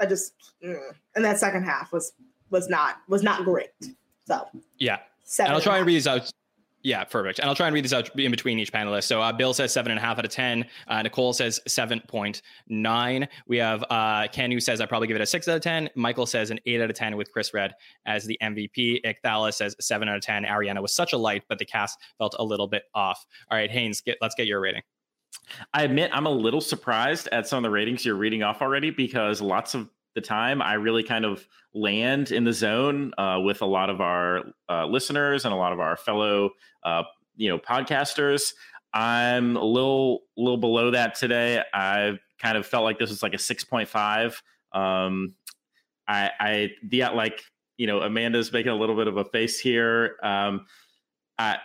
I 0.00 0.06
just 0.06 0.34
mm, 0.64 0.78
and 1.14 1.24
that 1.24 1.38
second 1.38 1.64
half 1.64 1.92
was 1.92 2.12
was 2.50 2.68
not 2.68 2.96
was 3.08 3.22
not 3.22 3.44
great. 3.44 3.70
So 4.26 4.48
yeah, 4.78 5.00
seven 5.24 5.50
and 5.50 5.56
I'll 5.56 5.62
try 5.62 5.78
and 5.78 5.86
read 5.86 5.94
these 5.94 6.06
out 6.06 6.30
yeah, 6.84 7.02
perfect. 7.02 7.38
And 7.38 7.48
I'll 7.48 7.54
try 7.54 7.66
and 7.66 7.74
read 7.74 7.82
this 7.82 7.94
out 7.94 8.14
in 8.20 8.30
between 8.30 8.58
each 8.58 8.70
panelist. 8.70 9.04
So 9.04 9.22
uh, 9.22 9.32
Bill 9.32 9.54
says 9.54 9.72
seven 9.72 9.90
and 9.90 9.98
a 9.98 10.02
half 10.02 10.18
out 10.18 10.26
of 10.26 10.30
10. 10.30 10.66
Uh, 10.86 11.00
Nicole 11.00 11.32
says 11.32 11.58
7.9. 11.66 13.28
We 13.48 13.56
have 13.56 13.84
uh, 13.88 14.28
Ken 14.30 14.52
who 14.52 14.60
says 14.60 14.82
I 14.82 14.86
probably 14.86 15.08
give 15.08 15.16
it 15.16 15.22
a 15.22 15.26
six 15.26 15.48
out 15.48 15.56
of 15.56 15.62
10. 15.62 15.88
Michael 15.94 16.26
says 16.26 16.50
an 16.50 16.60
eight 16.66 16.82
out 16.82 16.90
of 16.90 16.96
10 16.96 17.16
with 17.16 17.32
Chris 17.32 17.54
Redd 17.54 17.72
as 18.04 18.26
the 18.26 18.38
MVP. 18.42 19.00
Ikthala 19.02 19.54
says 19.54 19.74
seven 19.80 20.10
out 20.10 20.16
of 20.16 20.22
10. 20.22 20.44
Ariana 20.44 20.82
was 20.82 20.94
such 20.94 21.14
a 21.14 21.16
light, 21.16 21.44
but 21.48 21.58
the 21.58 21.64
cast 21.64 21.98
felt 22.18 22.36
a 22.38 22.44
little 22.44 22.68
bit 22.68 22.82
off. 22.94 23.24
All 23.50 23.56
right, 23.56 23.70
Haynes, 23.70 24.02
get, 24.02 24.18
let's 24.20 24.34
get 24.34 24.46
your 24.46 24.60
rating. 24.60 24.82
I 25.72 25.84
admit 25.84 26.10
I'm 26.12 26.26
a 26.26 26.30
little 26.30 26.60
surprised 26.60 27.28
at 27.32 27.48
some 27.48 27.58
of 27.58 27.62
the 27.62 27.70
ratings 27.70 28.04
you're 28.04 28.14
reading 28.14 28.42
off 28.42 28.60
already 28.60 28.90
because 28.90 29.40
lots 29.40 29.74
of 29.74 29.88
the 30.14 30.20
time 30.20 30.62
I 30.62 30.74
really 30.74 31.02
kind 31.02 31.24
of 31.24 31.46
land 31.74 32.30
in 32.30 32.44
the 32.44 32.52
zone 32.52 33.12
uh, 33.18 33.40
with 33.42 33.62
a 33.62 33.66
lot 33.66 33.90
of 33.90 34.00
our 34.00 34.44
uh, 34.68 34.86
listeners 34.86 35.44
and 35.44 35.52
a 35.52 35.56
lot 35.56 35.72
of 35.72 35.80
our 35.80 35.96
fellow 35.96 36.50
uh, 36.84 37.02
you 37.36 37.48
know 37.48 37.58
podcasters. 37.58 38.52
I'm 38.92 39.56
a 39.56 39.64
little 39.64 40.22
little 40.36 40.58
below 40.58 40.92
that 40.92 41.16
today. 41.16 41.62
I 41.72 42.18
kind 42.38 42.56
of 42.56 42.66
felt 42.66 42.84
like 42.84 42.98
this 42.98 43.10
was 43.10 43.22
like 43.22 43.34
a 43.34 43.38
6.5. 43.38 44.36
Um, 44.72 45.34
I 46.06 46.30
I 46.38 46.70
yeah 46.90 47.10
like 47.10 47.42
you 47.76 47.86
know 47.86 48.00
Amanda's 48.00 48.52
making 48.52 48.72
a 48.72 48.76
little 48.76 48.96
bit 48.96 49.08
of 49.08 49.16
a 49.16 49.24
face 49.24 49.58
here. 49.58 50.16
Um, 50.22 50.66
I 51.38 51.58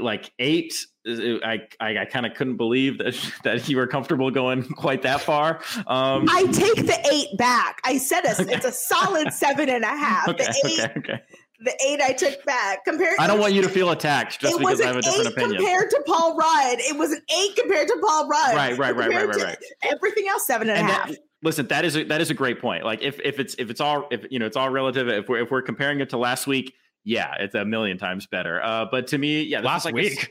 like 0.00 0.32
eight 0.38 0.74
i 1.06 1.60
i, 1.80 1.98
I 1.98 2.04
kind 2.04 2.26
of 2.26 2.34
couldn't 2.34 2.56
believe 2.56 2.98
that 2.98 3.32
that 3.44 3.68
you 3.68 3.76
were 3.76 3.86
comfortable 3.86 4.30
going 4.30 4.62
quite 4.76 5.02
that 5.02 5.20
far 5.20 5.60
um 5.86 6.26
i 6.30 6.44
take 6.52 6.86
the 6.86 6.98
eight 7.12 7.36
back 7.38 7.80
i 7.84 7.96
said 7.96 8.24
a, 8.24 8.40
okay. 8.40 8.54
it's 8.54 8.64
a 8.64 8.72
solid 8.72 9.32
seven 9.32 9.68
and 9.68 9.84
a 9.84 9.88
half 9.88 10.28
okay, 10.28 10.44
the 10.44 10.68
eight 10.68 10.80
okay, 10.80 10.92
okay. 10.98 11.22
The 11.60 11.72
eight 11.88 12.02
I 12.02 12.12
took 12.12 12.44
back 12.44 12.84
compared. 12.84 13.14
I 13.18 13.26
don't 13.26 13.40
want 13.40 13.54
you 13.54 13.62
to 13.62 13.68
feel 13.70 13.90
attacked 13.90 14.40
just 14.40 14.58
because 14.58 14.78
I 14.78 14.88
have 14.88 14.96
a 14.96 15.00
different 15.00 15.28
opinion. 15.28 15.56
Compared 15.56 15.88
to 15.88 16.02
Paul 16.06 16.36
Rudd, 16.36 16.78
it 16.80 16.98
was 16.98 17.12
an 17.12 17.22
eight 17.34 17.56
compared 17.56 17.88
to 17.88 17.98
Paul 18.02 18.28
Rudd. 18.28 18.54
Right, 18.54 18.76
right, 18.76 18.94
right, 18.94 19.08
right, 19.08 19.26
right, 19.26 19.42
right. 19.42 19.58
Everything 19.82 20.28
else 20.28 20.46
seven 20.46 20.68
and, 20.68 20.80
and 20.80 20.90
a 20.90 20.92
half. 20.92 21.08
That, 21.08 21.18
listen, 21.42 21.66
that 21.68 21.86
is 21.86 21.96
a, 21.96 22.04
that 22.04 22.20
is 22.20 22.30
a 22.30 22.34
great 22.34 22.60
point. 22.60 22.84
Like 22.84 23.00
if 23.00 23.18
if 23.24 23.40
it's 23.40 23.54
if 23.58 23.70
it's 23.70 23.80
all 23.80 24.06
if 24.10 24.26
you 24.30 24.38
know 24.38 24.44
it's 24.44 24.56
all 24.56 24.68
relative. 24.68 25.08
If 25.08 25.30
we're 25.30 25.40
if 25.40 25.50
we're 25.50 25.62
comparing 25.62 26.00
it 26.00 26.10
to 26.10 26.18
last 26.18 26.46
week, 26.46 26.74
yeah, 27.04 27.34
it's 27.38 27.54
a 27.54 27.64
million 27.64 27.96
times 27.96 28.26
better. 28.26 28.62
Uh, 28.62 28.84
but 28.90 29.06
to 29.08 29.18
me, 29.18 29.42
yeah, 29.42 29.60
last 29.60 29.84
like 29.84 29.94
week, 29.94 30.24
a, 30.24 30.26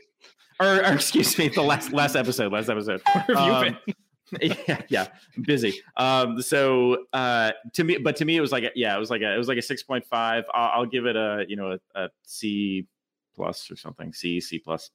or, 0.60 0.66
or, 0.66 0.82
excuse 0.94 1.36
me, 1.38 1.48
the 1.48 1.62
last 1.62 1.92
last 1.92 2.16
episode, 2.16 2.52
last 2.52 2.68
episode. 2.68 3.02
Where 3.26 3.38
have 3.38 3.38
um, 3.38 3.64
you 3.64 3.94
been? 4.40 4.56
yeah, 4.66 4.82
yeah, 4.88 5.06
busy. 5.42 5.80
Um, 5.96 6.42
so 6.42 7.04
uh, 7.12 7.52
to 7.74 7.84
me, 7.84 7.98
but 7.98 8.16
to 8.16 8.24
me, 8.24 8.36
it 8.36 8.40
was 8.40 8.52
like, 8.52 8.64
a, 8.64 8.70
yeah, 8.74 8.96
it 8.96 8.98
was 8.98 9.10
like 9.10 9.22
a, 9.22 9.34
it 9.34 9.38
was 9.38 9.48
like 9.48 9.58
a 9.58 9.62
six 9.62 9.82
point 9.82 10.04
five. 10.04 10.44
I'll, 10.52 10.80
I'll, 10.80 10.86
give 10.86 11.06
it 11.06 11.16
a, 11.16 11.44
you 11.48 11.56
know, 11.56 11.72
a, 11.72 12.00
a 12.00 12.08
C 12.24 12.86
plus 13.34 13.70
or 13.70 13.76
something, 13.76 14.12
C, 14.12 14.40
C 14.40 14.58
plus. 14.58 14.90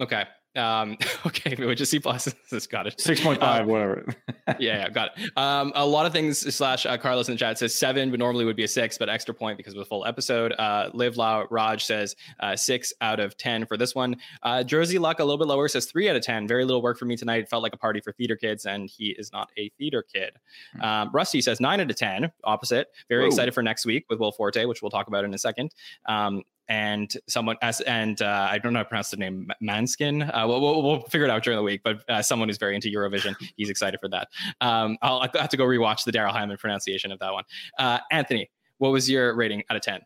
Okay. 0.00 0.24
Um, 0.58 0.98
okay, 1.26 1.54
we 1.58 1.74
just 1.74 1.90
C 1.90 1.98
plus. 1.98 2.34
This 2.50 2.66
got 2.66 2.86
it. 2.86 2.98
Six 2.98 3.20
point 3.20 3.40
five, 3.40 3.62
um, 3.62 3.68
whatever. 3.68 4.06
yeah, 4.48 4.54
yeah, 4.58 4.88
got 4.88 5.10
it. 5.16 5.30
Um, 5.36 5.70
a 5.74 5.84
lot 5.84 6.06
of 6.06 6.12
things. 6.12 6.54
Slash 6.54 6.86
uh, 6.86 6.96
Carlos 6.96 7.28
in 7.28 7.34
the 7.34 7.38
chat 7.38 7.58
says 7.58 7.74
seven, 7.74 8.10
but 8.10 8.18
normally 8.18 8.46
would 8.46 8.56
be 8.56 8.64
a 8.64 8.68
six, 8.68 8.96
but 8.96 9.10
extra 9.10 9.34
point 9.34 9.58
because 9.58 9.74
of 9.74 9.78
the 9.78 9.84
full 9.84 10.06
episode. 10.06 10.52
Uh, 10.52 10.88
Live 10.94 11.18
La 11.18 11.44
Raj 11.50 11.84
says 11.84 12.16
uh, 12.40 12.56
six 12.56 12.92
out 13.02 13.20
of 13.20 13.36
ten 13.36 13.66
for 13.66 13.76
this 13.76 13.94
one. 13.94 14.16
Uh, 14.42 14.62
Jersey 14.62 14.98
Luck 14.98 15.20
a 15.20 15.24
little 15.24 15.36
bit 15.36 15.46
lower 15.46 15.68
says 15.68 15.86
three 15.86 16.08
out 16.08 16.16
of 16.16 16.22
ten. 16.22 16.48
Very 16.48 16.64
little 16.64 16.80
work 16.80 16.98
for 16.98 17.04
me 17.04 17.16
tonight. 17.16 17.48
Felt 17.50 17.62
like 17.62 17.74
a 17.74 17.78
party 17.78 18.00
for 18.00 18.12
theater 18.12 18.36
kids, 18.36 18.64
and 18.64 18.88
he 18.88 19.14
is 19.18 19.30
not 19.30 19.50
a 19.58 19.68
theater 19.78 20.02
kid. 20.02 20.32
Hmm. 20.74 20.82
Um, 20.82 21.10
Rusty 21.12 21.42
says 21.42 21.60
nine 21.60 21.80
out 21.80 21.90
of 21.90 21.96
ten. 21.96 22.32
Opposite. 22.44 22.88
Very 23.08 23.24
Whoa. 23.24 23.28
excited 23.28 23.52
for 23.52 23.62
next 23.62 23.84
week 23.84 24.06
with 24.08 24.18
Will 24.18 24.32
Forte, 24.32 24.64
which 24.64 24.80
we'll 24.80 24.90
talk 24.90 25.08
about 25.08 25.24
in 25.24 25.34
a 25.34 25.38
second. 25.38 25.74
Um, 26.06 26.44
and 26.68 27.16
someone 27.26 27.56
as 27.62 27.80
and 27.82 28.20
uh, 28.20 28.48
I 28.50 28.58
don't 28.58 28.72
know 28.72 28.80
how 28.80 28.82
to 28.84 28.88
pronounce 28.88 29.10
the 29.10 29.16
name 29.16 29.48
Manskin. 29.62 30.28
Uh, 30.28 30.46
we'll, 30.46 30.60
we'll, 30.60 30.82
we'll, 30.82 31.00
figure 31.02 31.26
it 31.26 31.30
out 31.30 31.42
during 31.42 31.56
the 31.56 31.62
week. 31.62 31.80
But 31.82 32.08
uh, 32.08 32.22
someone 32.22 32.48
who's 32.48 32.58
very 32.58 32.74
into 32.74 32.88
Eurovision, 32.88 33.34
he's 33.56 33.70
excited 33.70 34.00
for 34.00 34.08
that. 34.08 34.28
Um, 34.60 34.98
I'll, 35.02 35.20
I'll, 35.20 35.30
have 35.40 35.48
to 35.50 35.56
go 35.56 35.64
rewatch 35.64 36.04
the 36.04 36.12
Darrell 36.12 36.32
Hammond 36.32 36.60
pronunciation 36.60 37.10
of 37.12 37.18
that 37.20 37.32
one. 37.32 37.44
Uh, 37.78 37.98
Anthony, 38.10 38.50
what 38.78 38.92
was 38.92 39.08
your 39.08 39.34
rating 39.34 39.62
out 39.70 39.76
of 39.76 39.82
ten? 39.82 40.00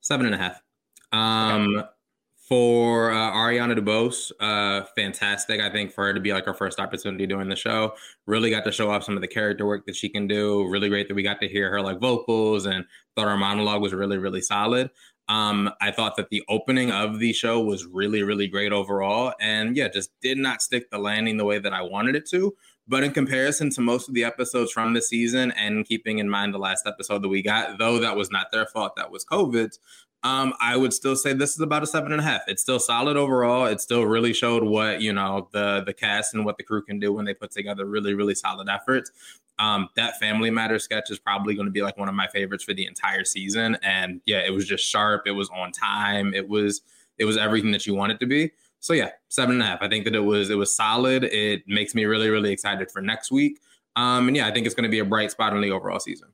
Seven 0.00 0.26
and 0.26 0.34
a 0.34 0.38
half. 0.38 0.62
Um, 1.12 1.76
okay. 1.76 1.88
For 2.48 3.10
uh, 3.10 3.32
Ariana 3.32 3.76
DeBose, 3.76 4.30
uh, 4.38 4.86
fantastic. 4.94 5.60
I 5.60 5.68
think 5.68 5.92
for 5.92 6.04
her 6.04 6.14
to 6.14 6.20
be 6.20 6.32
like 6.32 6.44
her 6.44 6.54
first 6.54 6.78
opportunity 6.78 7.26
doing 7.26 7.48
the 7.48 7.56
show, 7.56 7.94
really 8.26 8.50
got 8.50 8.64
to 8.66 8.70
show 8.70 8.88
off 8.88 9.02
some 9.02 9.16
of 9.16 9.20
the 9.20 9.26
character 9.26 9.66
work 9.66 9.84
that 9.86 9.96
she 9.96 10.08
can 10.08 10.28
do. 10.28 10.64
Really 10.68 10.88
great 10.88 11.08
that 11.08 11.14
we 11.14 11.24
got 11.24 11.40
to 11.40 11.48
hear 11.48 11.68
her 11.72 11.82
like 11.82 11.98
vocals 11.98 12.66
and 12.66 12.84
thought 13.16 13.26
her 13.26 13.36
monologue 13.36 13.82
was 13.82 13.92
really, 13.92 14.16
really 14.16 14.40
solid. 14.40 14.90
Um, 15.28 15.70
I 15.80 15.90
thought 15.90 16.16
that 16.16 16.30
the 16.30 16.44
opening 16.48 16.90
of 16.92 17.18
the 17.18 17.32
show 17.32 17.60
was 17.60 17.84
really, 17.84 18.22
really 18.22 18.46
great 18.46 18.72
overall. 18.72 19.34
And 19.40 19.76
yeah, 19.76 19.88
just 19.88 20.10
did 20.20 20.38
not 20.38 20.62
stick 20.62 20.90
the 20.90 20.98
landing 20.98 21.36
the 21.36 21.44
way 21.44 21.58
that 21.58 21.72
I 21.72 21.82
wanted 21.82 22.14
it 22.14 22.28
to. 22.30 22.54
But 22.88 23.02
in 23.02 23.10
comparison 23.10 23.70
to 23.70 23.80
most 23.80 24.08
of 24.08 24.14
the 24.14 24.22
episodes 24.22 24.70
from 24.70 24.94
the 24.94 25.02
season, 25.02 25.50
and 25.52 25.84
keeping 25.84 26.20
in 26.20 26.30
mind 26.30 26.54
the 26.54 26.58
last 26.58 26.86
episode 26.86 27.22
that 27.22 27.28
we 27.28 27.42
got, 27.42 27.78
though 27.78 27.98
that 27.98 28.16
was 28.16 28.30
not 28.30 28.52
their 28.52 28.66
fault, 28.66 28.94
that 28.94 29.10
was 29.10 29.24
COVID's, 29.24 29.80
um, 30.26 30.54
I 30.60 30.76
would 30.76 30.92
still 30.92 31.14
say 31.14 31.34
this 31.34 31.54
is 31.54 31.60
about 31.60 31.84
a 31.84 31.86
seven 31.86 32.10
and 32.10 32.20
a 32.20 32.24
half. 32.24 32.40
It's 32.48 32.60
still 32.60 32.80
solid 32.80 33.16
overall. 33.16 33.66
It 33.66 33.80
still 33.80 34.02
really 34.02 34.32
showed 34.32 34.64
what 34.64 35.00
you 35.00 35.12
know 35.12 35.48
the 35.52 35.84
the 35.86 35.94
cast 35.94 36.34
and 36.34 36.44
what 36.44 36.56
the 36.56 36.64
crew 36.64 36.82
can 36.82 36.98
do 36.98 37.12
when 37.12 37.24
they 37.24 37.32
put 37.32 37.52
together 37.52 37.86
really 37.86 38.12
really 38.14 38.34
solid 38.34 38.68
efforts. 38.68 39.12
Um, 39.60 39.88
that 39.94 40.18
Family 40.18 40.50
Matter 40.50 40.80
sketch 40.80 41.12
is 41.12 41.20
probably 41.20 41.54
going 41.54 41.66
to 41.66 41.72
be 41.72 41.80
like 41.80 41.96
one 41.96 42.08
of 42.08 42.14
my 42.16 42.26
favorites 42.26 42.64
for 42.64 42.74
the 42.74 42.86
entire 42.86 43.24
season. 43.24 43.78
And 43.82 44.20
yeah, 44.26 44.40
it 44.40 44.52
was 44.52 44.66
just 44.66 44.84
sharp. 44.84 45.22
It 45.26 45.30
was 45.30 45.48
on 45.50 45.70
time. 45.70 46.34
It 46.34 46.48
was 46.48 46.82
it 47.18 47.24
was 47.24 47.36
everything 47.36 47.70
that 47.70 47.86
you 47.86 47.94
want 47.94 48.10
it 48.10 48.18
to 48.18 48.26
be. 48.26 48.50
So 48.80 48.94
yeah, 48.94 49.10
seven 49.28 49.54
and 49.54 49.62
a 49.62 49.66
half. 49.66 49.78
I 49.80 49.88
think 49.88 50.06
that 50.06 50.16
it 50.16 50.24
was 50.24 50.50
it 50.50 50.56
was 50.56 50.74
solid. 50.74 51.22
It 51.22 51.62
makes 51.68 51.94
me 51.94 52.04
really 52.04 52.30
really 52.30 52.50
excited 52.50 52.90
for 52.90 53.00
next 53.00 53.30
week. 53.30 53.60
Um, 53.94 54.26
and 54.26 54.36
yeah, 54.36 54.48
I 54.48 54.50
think 54.50 54.66
it's 54.66 54.74
going 54.74 54.90
to 54.90 54.90
be 54.90 54.98
a 54.98 55.04
bright 55.04 55.30
spot 55.30 55.54
in 55.54 55.60
the 55.60 55.70
overall 55.70 56.00
season. 56.00 56.28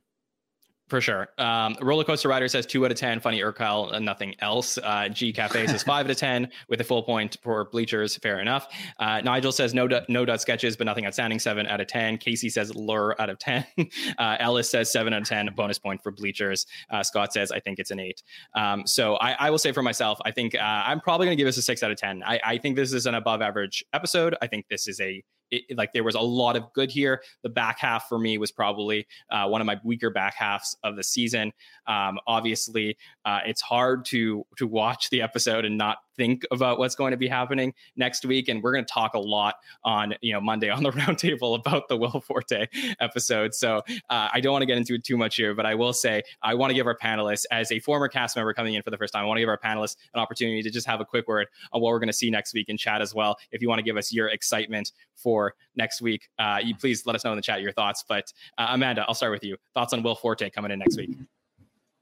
For 0.89 0.99
sure. 0.99 1.29
Um, 1.37 1.77
Roller 1.81 2.03
Coaster 2.03 2.27
Rider 2.27 2.47
says 2.47 2.65
two 2.65 2.85
out 2.85 2.91
of 2.91 2.97
10. 2.97 3.21
Funny 3.21 3.39
Urkel, 3.39 3.93
and 3.93 4.05
nothing 4.05 4.35
else. 4.39 4.77
Uh, 4.77 5.07
G 5.07 5.31
Cafe 5.31 5.65
says 5.67 5.81
five 5.81 6.05
out 6.05 6.11
of 6.11 6.17
10 6.17 6.49
with 6.67 6.81
a 6.81 6.83
full 6.83 7.03
point 7.03 7.37
for 7.41 7.65
Bleachers. 7.65 8.17
Fair 8.17 8.39
enough. 8.41 8.67
Uh, 8.99 9.21
Nigel 9.21 9.51
says 9.51 9.73
no, 9.73 9.87
no 10.09 10.25
dot 10.25 10.41
sketches, 10.41 10.75
but 10.75 10.85
nothing 10.85 11.05
outstanding. 11.05 11.39
Seven 11.39 11.67
out 11.67 11.79
of 11.79 11.87
10. 11.87 12.17
Casey 12.17 12.49
says 12.49 12.75
lure 12.75 13.15
out 13.19 13.29
of 13.29 13.39
10. 13.39 13.65
Uh, 14.17 14.35
Ellis 14.39 14.69
says 14.69 14.91
seven 14.91 15.13
out 15.13 15.21
of 15.21 15.27
10. 15.27 15.49
Bonus 15.55 15.79
point 15.79 16.01
for 16.01 16.11
Bleachers. 16.11 16.65
Uh, 16.89 17.03
Scott 17.03 17.33
says 17.33 17.51
I 17.51 17.59
think 17.59 17.79
it's 17.79 17.91
an 17.91 17.99
eight. 17.99 18.21
Um, 18.55 18.85
so 18.85 19.15
I, 19.15 19.31
I, 19.33 19.49
will 19.49 19.57
say 19.57 19.71
for 19.71 19.81
myself, 19.81 20.19
I 20.25 20.31
think 20.31 20.55
uh, 20.55 20.59
I'm 20.59 20.99
probably 20.99 21.27
going 21.27 21.37
to 21.37 21.41
give 21.41 21.47
this 21.47 21.57
a 21.57 21.61
six 21.61 21.83
out 21.83 21.91
of 21.91 21.97
10. 21.97 22.23
I, 22.23 22.39
I 22.43 22.57
think 22.57 22.75
this 22.75 22.93
is 22.93 23.05
an 23.05 23.15
above 23.15 23.41
average 23.41 23.83
episode. 23.93 24.35
I 24.41 24.47
think 24.47 24.67
this 24.69 24.87
is 24.87 24.99
a 24.99 25.23
it, 25.51 25.77
like 25.77 25.93
there 25.93 26.03
was 26.03 26.15
a 26.15 26.21
lot 26.21 26.55
of 26.55 26.71
good 26.73 26.91
here. 26.91 27.21
The 27.43 27.49
back 27.49 27.79
half 27.79 28.07
for 28.07 28.17
me 28.17 28.37
was 28.37 28.51
probably 28.51 29.07
uh, 29.29 29.47
one 29.47 29.61
of 29.61 29.67
my 29.67 29.79
weaker 29.83 30.09
back 30.09 30.35
halves 30.35 30.77
of 30.83 30.95
the 30.95 31.03
season. 31.03 31.53
Um, 31.87 32.19
obviously, 32.27 32.97
uh, 33.25 33.39
it's 33.45 33.61
hard 33.61 34.05
to 34.05 34.45
to 34.57 34.67
watch 34.67 35.09
the 35.09 35.21
episode 35.21 35.65
and 35.65 35.77
not 35.77 35.97
think 36.15 36.45
about 36.51 36.79
what's 36.79 36.95
going 36.95 37.11
to 37.11 37.17
be 37.17 37.27
happening 37.27 37.73
next 37.95 38.25
week. 38.25 38.47
And 38.49 38.61
we're 38.61 38.73
going 38.73 38.85
to 38.85 38.91
talk 38.91 39.13
a 39.13 39.19
lot 39.19 39.55
on 39.83 40.13
you 40.21 40.33
know 40.33 40.41
Monday 40.41 40.69
on 40.69 40.83
the 40.83 40.91
roundtable 40.91 41.57
about 41.57 41.87
the 41.87 41.97
Will 41.97 42.21
Forte 42.21 42.67
episode. 42.99 43.53
So 43.53 43.77
uh, 44.09 44.29
I 44.31 44.39
don't 44.39 44.51
want 44.51 44.61
to 44.61 44.67
get 44.67 44.77
into 44.77 44.95
it 44.95 45.03
too 45.03 45.17
much 45.17 45.35
here, 45.35 45.53
but 45.53 45.65
I 45.65 45.75
will 45.75 45.93
say 45.93 46.23
I 46.41 46.55
want 46.55 46.71
to 46.71 46.75
give 46.75 46.87
our 46.87 46.97
panelists, 46.97 47.45
as 47.51 47.71
a 47.71 47.79
former 47.79 48.07
cast 48.07 48.35
member 48.35 48.53
coming 48.53 48.73
in 48.73 48.81
for 48.81 48.91
the 48.91 48.97
first 48.97 49.13
time, 49.13 49.23
I 49.23 49.27
want 49.27 49.37
to 49.37 49.41
give 49.41 49.49
our 49.49 49.57
panelists 49.57 49.95
an 50.13 50.19
opportunity 50.19 50.61
to 50.61 50.69
just 50.69 50.87
have 50.87 51.01
a 51.01 51.05
quick 51.05 51.27
word 51.27 51.47
on 51.71 51.81
what 51.81 51.89
we're 51.89 51.99
going 51.99 52.07
to 52.07 52.13
see 52.13 52.29
next 52.29 52.53
week 52.53 52.69
in 52.69 52.77
chat 52.77 53.01
as 53.01 53.13
well. 53.13 53.37
If 53.51 53.61
you 53.61 53.69
want 53.69 53.79
to 53.79 53.83
give 53.83 53.97
us 53.97 54.13
your 54.13 54.27
excitement 54.27 54.91
for 55.15 55.55
next 55.75 56.01
week, 56.01 56.29
uh, 56.39 56.59
you 56.63 56.75
please 56.75 57.05
let 57.05 57.15
us 57.15 57.23
know 57.23 57.31
in 57.31 57.35
the 57.37 57.41
chat 57.41 57.61
your 57.61 57.71
thoughts. 57.71 58.03
But 58.07 58.33
uh, 58.57 58.67
Amanda, 58.69 59.05
I'll 59.07 59.15
start 59.15 59.31
with 59.31 59.43
you. 59.43 59.57
Thoughts 59.73 59.93
on 59.93 60.03
Will 60.03 60.15
Forte 60.15 60.49
coming 60.49 60.71
in 60.71 60.79
next 60.79 60.97
week? 60.97 61.11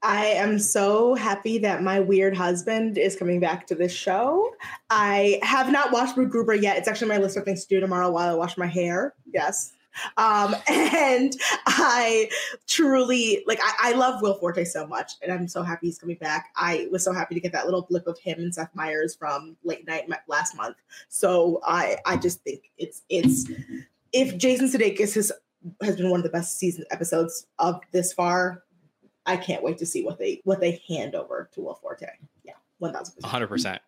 I 0.02 0.26
am 0.26 0.58
so 0.58 1.14
happy 1.14 1.58
that 1.58 1.82
my 1.82 2.00
weird 2.00 2.36
husband 2.36 2.98
is 2.98 3.14
coming 3.14 3.38
back 3.38 3.66
to 3.68 3.74
this 3.74 3.92
show. 3.92 4.52
I 4.90 5.38
have 5.42 5.70
not 5.70 5.92
watched 5.92 6.16
Gruber 6.16 6.54
yet. 6.54 6.76
It's 6.76 6.88
actually 6.88 7.08
my 7.08 7.18
list 7.18 7.36
of 7.36 7.44
things 7.44 7.62
to 7.62 7.68
do 7.68 7.80
tomorrow 7.80 8.10
while 8.10 8.28
I 8.28 8.34
wash 8.34 8.58
my 8.58 8.66
hair. 8.66 9.14
Yes. 9.32 9.74
Um, 10.16 10.56
and 10.68 11.36
I 11.66 12.28
truly 12.66 13.44
like 13.46 13.60
I, 13.62 13.90
I, 13.90 13.92
love 13.92 14.22
Will 14.22 14.34
Forte 14.34 14.64
so 14.64 14.86
much, 14.86 15.12
and 15.22 15.30
I'm 15.30 15.46
so 15.46 15.62
happy 15.62 15.86
he's 15.86 15.98
coming 15.98 16.16
back. 16.16 16.50
I 16.56 16.88
was 16.90 17.04
so 17.04 17.12
happy 17.12 17.34
to 17.34 17.40
get 17.40 17.52
that 17.52 17.66
little 17.66 17.82
blip 17.82 18.06
of 18.06 18.18
him 18.18 18.38
and 18.38 18.54
Seth 18.54 18.74
Meyers 18.74 19.14
from 19.14 19.56
late 19.64 19.86
night 19.86 20.08
last 20.28 20.56
month. 20.56 20.76
So 21.08 21.60
I 21.64 21.98
I 22.06 22.16
just 22.16 22.42
think 22.42 22.70
it's 22.78 23.02
it's 23.08 23.50
if 24.12 24.36
Jason 24.38 24.68
Sudeikis 24.68 25.14
has 25.14 25.30
has 25.82 25.96
been 25.96 26.10
one 26.10 26.20
of 26.20 26.24
the 26.24 26.30
best 26.30 26.58
season 26.58 26.84
episodes 26.90 27.46
of 27.58 27.80
this 27.92 28.12
far, 28.12 28.64
I 29.26 29.36
can't 29.36 29.62
wait 29.62 29.78
to 29.78 29.86
see 29.86 30.04
what 30.04 30.18
they 30.18 30.40
what 30.44 30.60
they 30.60 30.82
hand 30.88 31.14
over 31.14 31.48
to 31.52 31.60
Will 31.60 31.74
Forte. 31.74 32.06
Yeah, 32.44 32.54
1000%. 32.80 33.20
100%. 33.20 33.78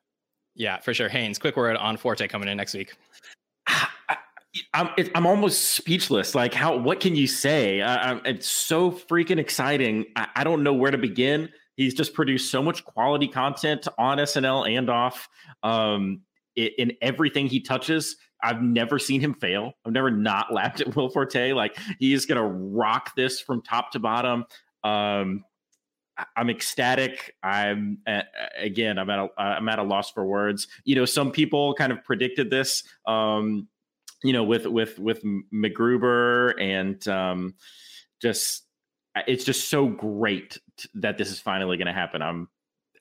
Yeah, 0.54 0.78
for 0.78 0.94
sure. 0.94 1.08
Haynes, 1.08 1.38
quick 1.38 1.56
word 1.56 1.76
on 1.76 1.96
Forte 1.96 2.26
coming 2.28 2.48
in 2.48 2.56
next 2.56 2.74
week. 2.74 2.94
I'm 4.72 4.90
it, 4.96 5.10
I'm 5.16 5.26
almost 5.26 5.72
speechless. 5.72 6.34
Like 6.34 6.54
how 6.54 6.76
what 6.76 7.00
can 7.00 7.16
you 7.16 7.26
say? 7.26 7.82
I, 7.82 8.12
I, 8.12 8.20
it's 8.24 8.48
so 8.48 8.92
freaking 8.92 9.38
exciting. 9.38 10.06
I, 10.14 10.28
I, 10.36 10.44
don't 10.44 10.62
know 10.62 10.72
where 10.72 10.92
to 10.92 10.98
begin. 10.98 11.48
He's 11.76 11.92
just 11.92 12.14
produced 12.14 12.52
so 12.52 12.62
much 12.62 12.84
quality 12.84 13.26
content 13.26 13.88
on 13.98 14.18
SNL 14.18 14.70
and 14.78 14.88
off. 14.88 15.28
Um, 15.64 16.20
it, 16.54 16.74
in 16.78 16.92
everything 17.02 17.48
he 17.48 17.58
touches, 17.58 18.16
I've 18.44 18.62
never 18.62 19.00
seen 19.00 19.20
him 19.20 19.34
fail. 19.34 19.72
I've 19.84 19.92
never 19.92 20.10
not 20.10 20.52
laughed 20.52 20.80
at 20.80 20.94
Will 20.94 21.08
Forte. 21.08 21.52
Like 21.52 21.76
he 21.98 22.12
is 22.12 22.24
gonna 22.24 22.46
rock 22.46 23.16
this 23.16 23.40
from 23.40 23.60
top 23.60 23.90
to 23.92 23.98
bottom. 23.98 24.44
Um, 24.84 25.44
I'm 26.36 26.48
ecstatic. 26.48 27.34
I'm 27.42 27.98
again. 28.56 28.98
I'm 28.98 29.10
at 29.10 29.18
a 29.18 29.28
I'm 29.36 29.68
at 29.68 29.78
a 29.78 29.82
loss 29.82 30.12
for 30.12 30.24
words. 30.24 30.68
You 30.84 30.94
know, 30.94 31.04
some 31.04 31.32
people 31.32 31.74
kind 31.74 31.90
of 31.90 32.04
predicted 32.04 32.50
this. 32.50 32.84
Um, 33.06 33.68
you 34.22 34.32
know, 34.32 34.44
with 34.44 34.66
with 34.66 34.98
with 34.98 35.22
MacGruber 35.52 36.60
and 36.60 37.06
um, 37.08 37.54
just 38.22 38.64
it's 39.26 39.44
just 39.44 39.68
so 39.68 39.86
great 39.86 40.58
that 40.94 41.18
this 41.18 41.30
is 41.30 41.40
finally 41.40 41.76
going 41.76 41.86
to 41.86 41.92
happen. 41.92 42.22
I'm 42.22 42.48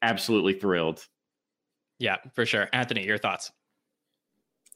absolutely 0.01 0.53
thrilled. 0.53 1.05
Yeah, 1.99 2.17
for 2.33 2.45
sure. 2.45 2.67
Anthony, 2.73 3.05
your 3.05 3.17
thoughts? 3.17 3.51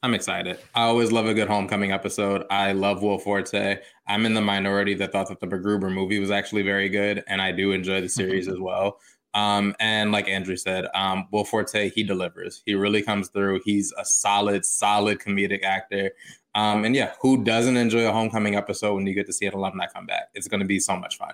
I'm 0.03 0.13
excited. 0.13 0.59
I 0.75 0.83
always 0.83 1.11
love 1.11 1.25
a 1.25 1.33
good 1.33 1.47
homecoming 1.47 1.91
episode. 1.91 2.43
I 2.51 2.71
love 2.71 3.01
Will 3.01 3.17
Forte. 3.17 3.79
I'm 4.07 4.25
in 4.27 4.35
the 4.35 4.41
minority 4.41 4.93
that 4.95 5.11
thought 5.11 5.27
that 5.29 5.39
the 5.39 5.47
MacGruber 5.47 5.91
movie 5.91 6.19
was 6.19 6.29
actually 6.29 6.61
very 6.61 6.87
good, 6.87 7.23
and 7.27 7.41
I 7.41 7.51
do 7.51 7.71
enjoy 7.71 8.01
the 8.01 8.09
series 8.09 8.47
as 8.47 8.59
well. 8.59 8.99
Um, 9.33 9.75
and 9.79 10.11
like 10.11 10.27
Andrew 10.27 10.55
said, 10.55 10.85
um, 10.93 11.27
Will 11.31 11.43
Forte, 11.43 11.89
he 11.89 12.03
delivers. 12.03 12.61
He 12.65 12.75
really 12.75 13.01
comes 13.01 13.29
through. 13.29 13.61
He's 13.65 13.91
a 13.97 14.05
solid, 14.05 14.65
solid 14.65 15.19
comedic 15.19 15.63
actor. 15.63 16.11
Um, 16.55 16.85
and 16.85 16.95
yeah, 16.95 17.13
who 17.21 17.43
doesn't 17.43 17.77
enjoy 17.77 18.07
a 18.07 18.11
homecoming 18.11 18.55
episode 18.55 18.95
when 18.95 19.05
you 19.05 19.13
get 19.13 19.27
to 19.27 19.33
see 19.33 19.45
an 19.45 19.53
alumni 19.53 19.85
come 19.93 20.05
back? 20.05 20.29
It's 20.33 20.47
going 20.47 20.61
to 20.61 20.65
be 20.65 20.79
so 20.79 20.95
much 20.95 21.17
fun. 21.17 21.33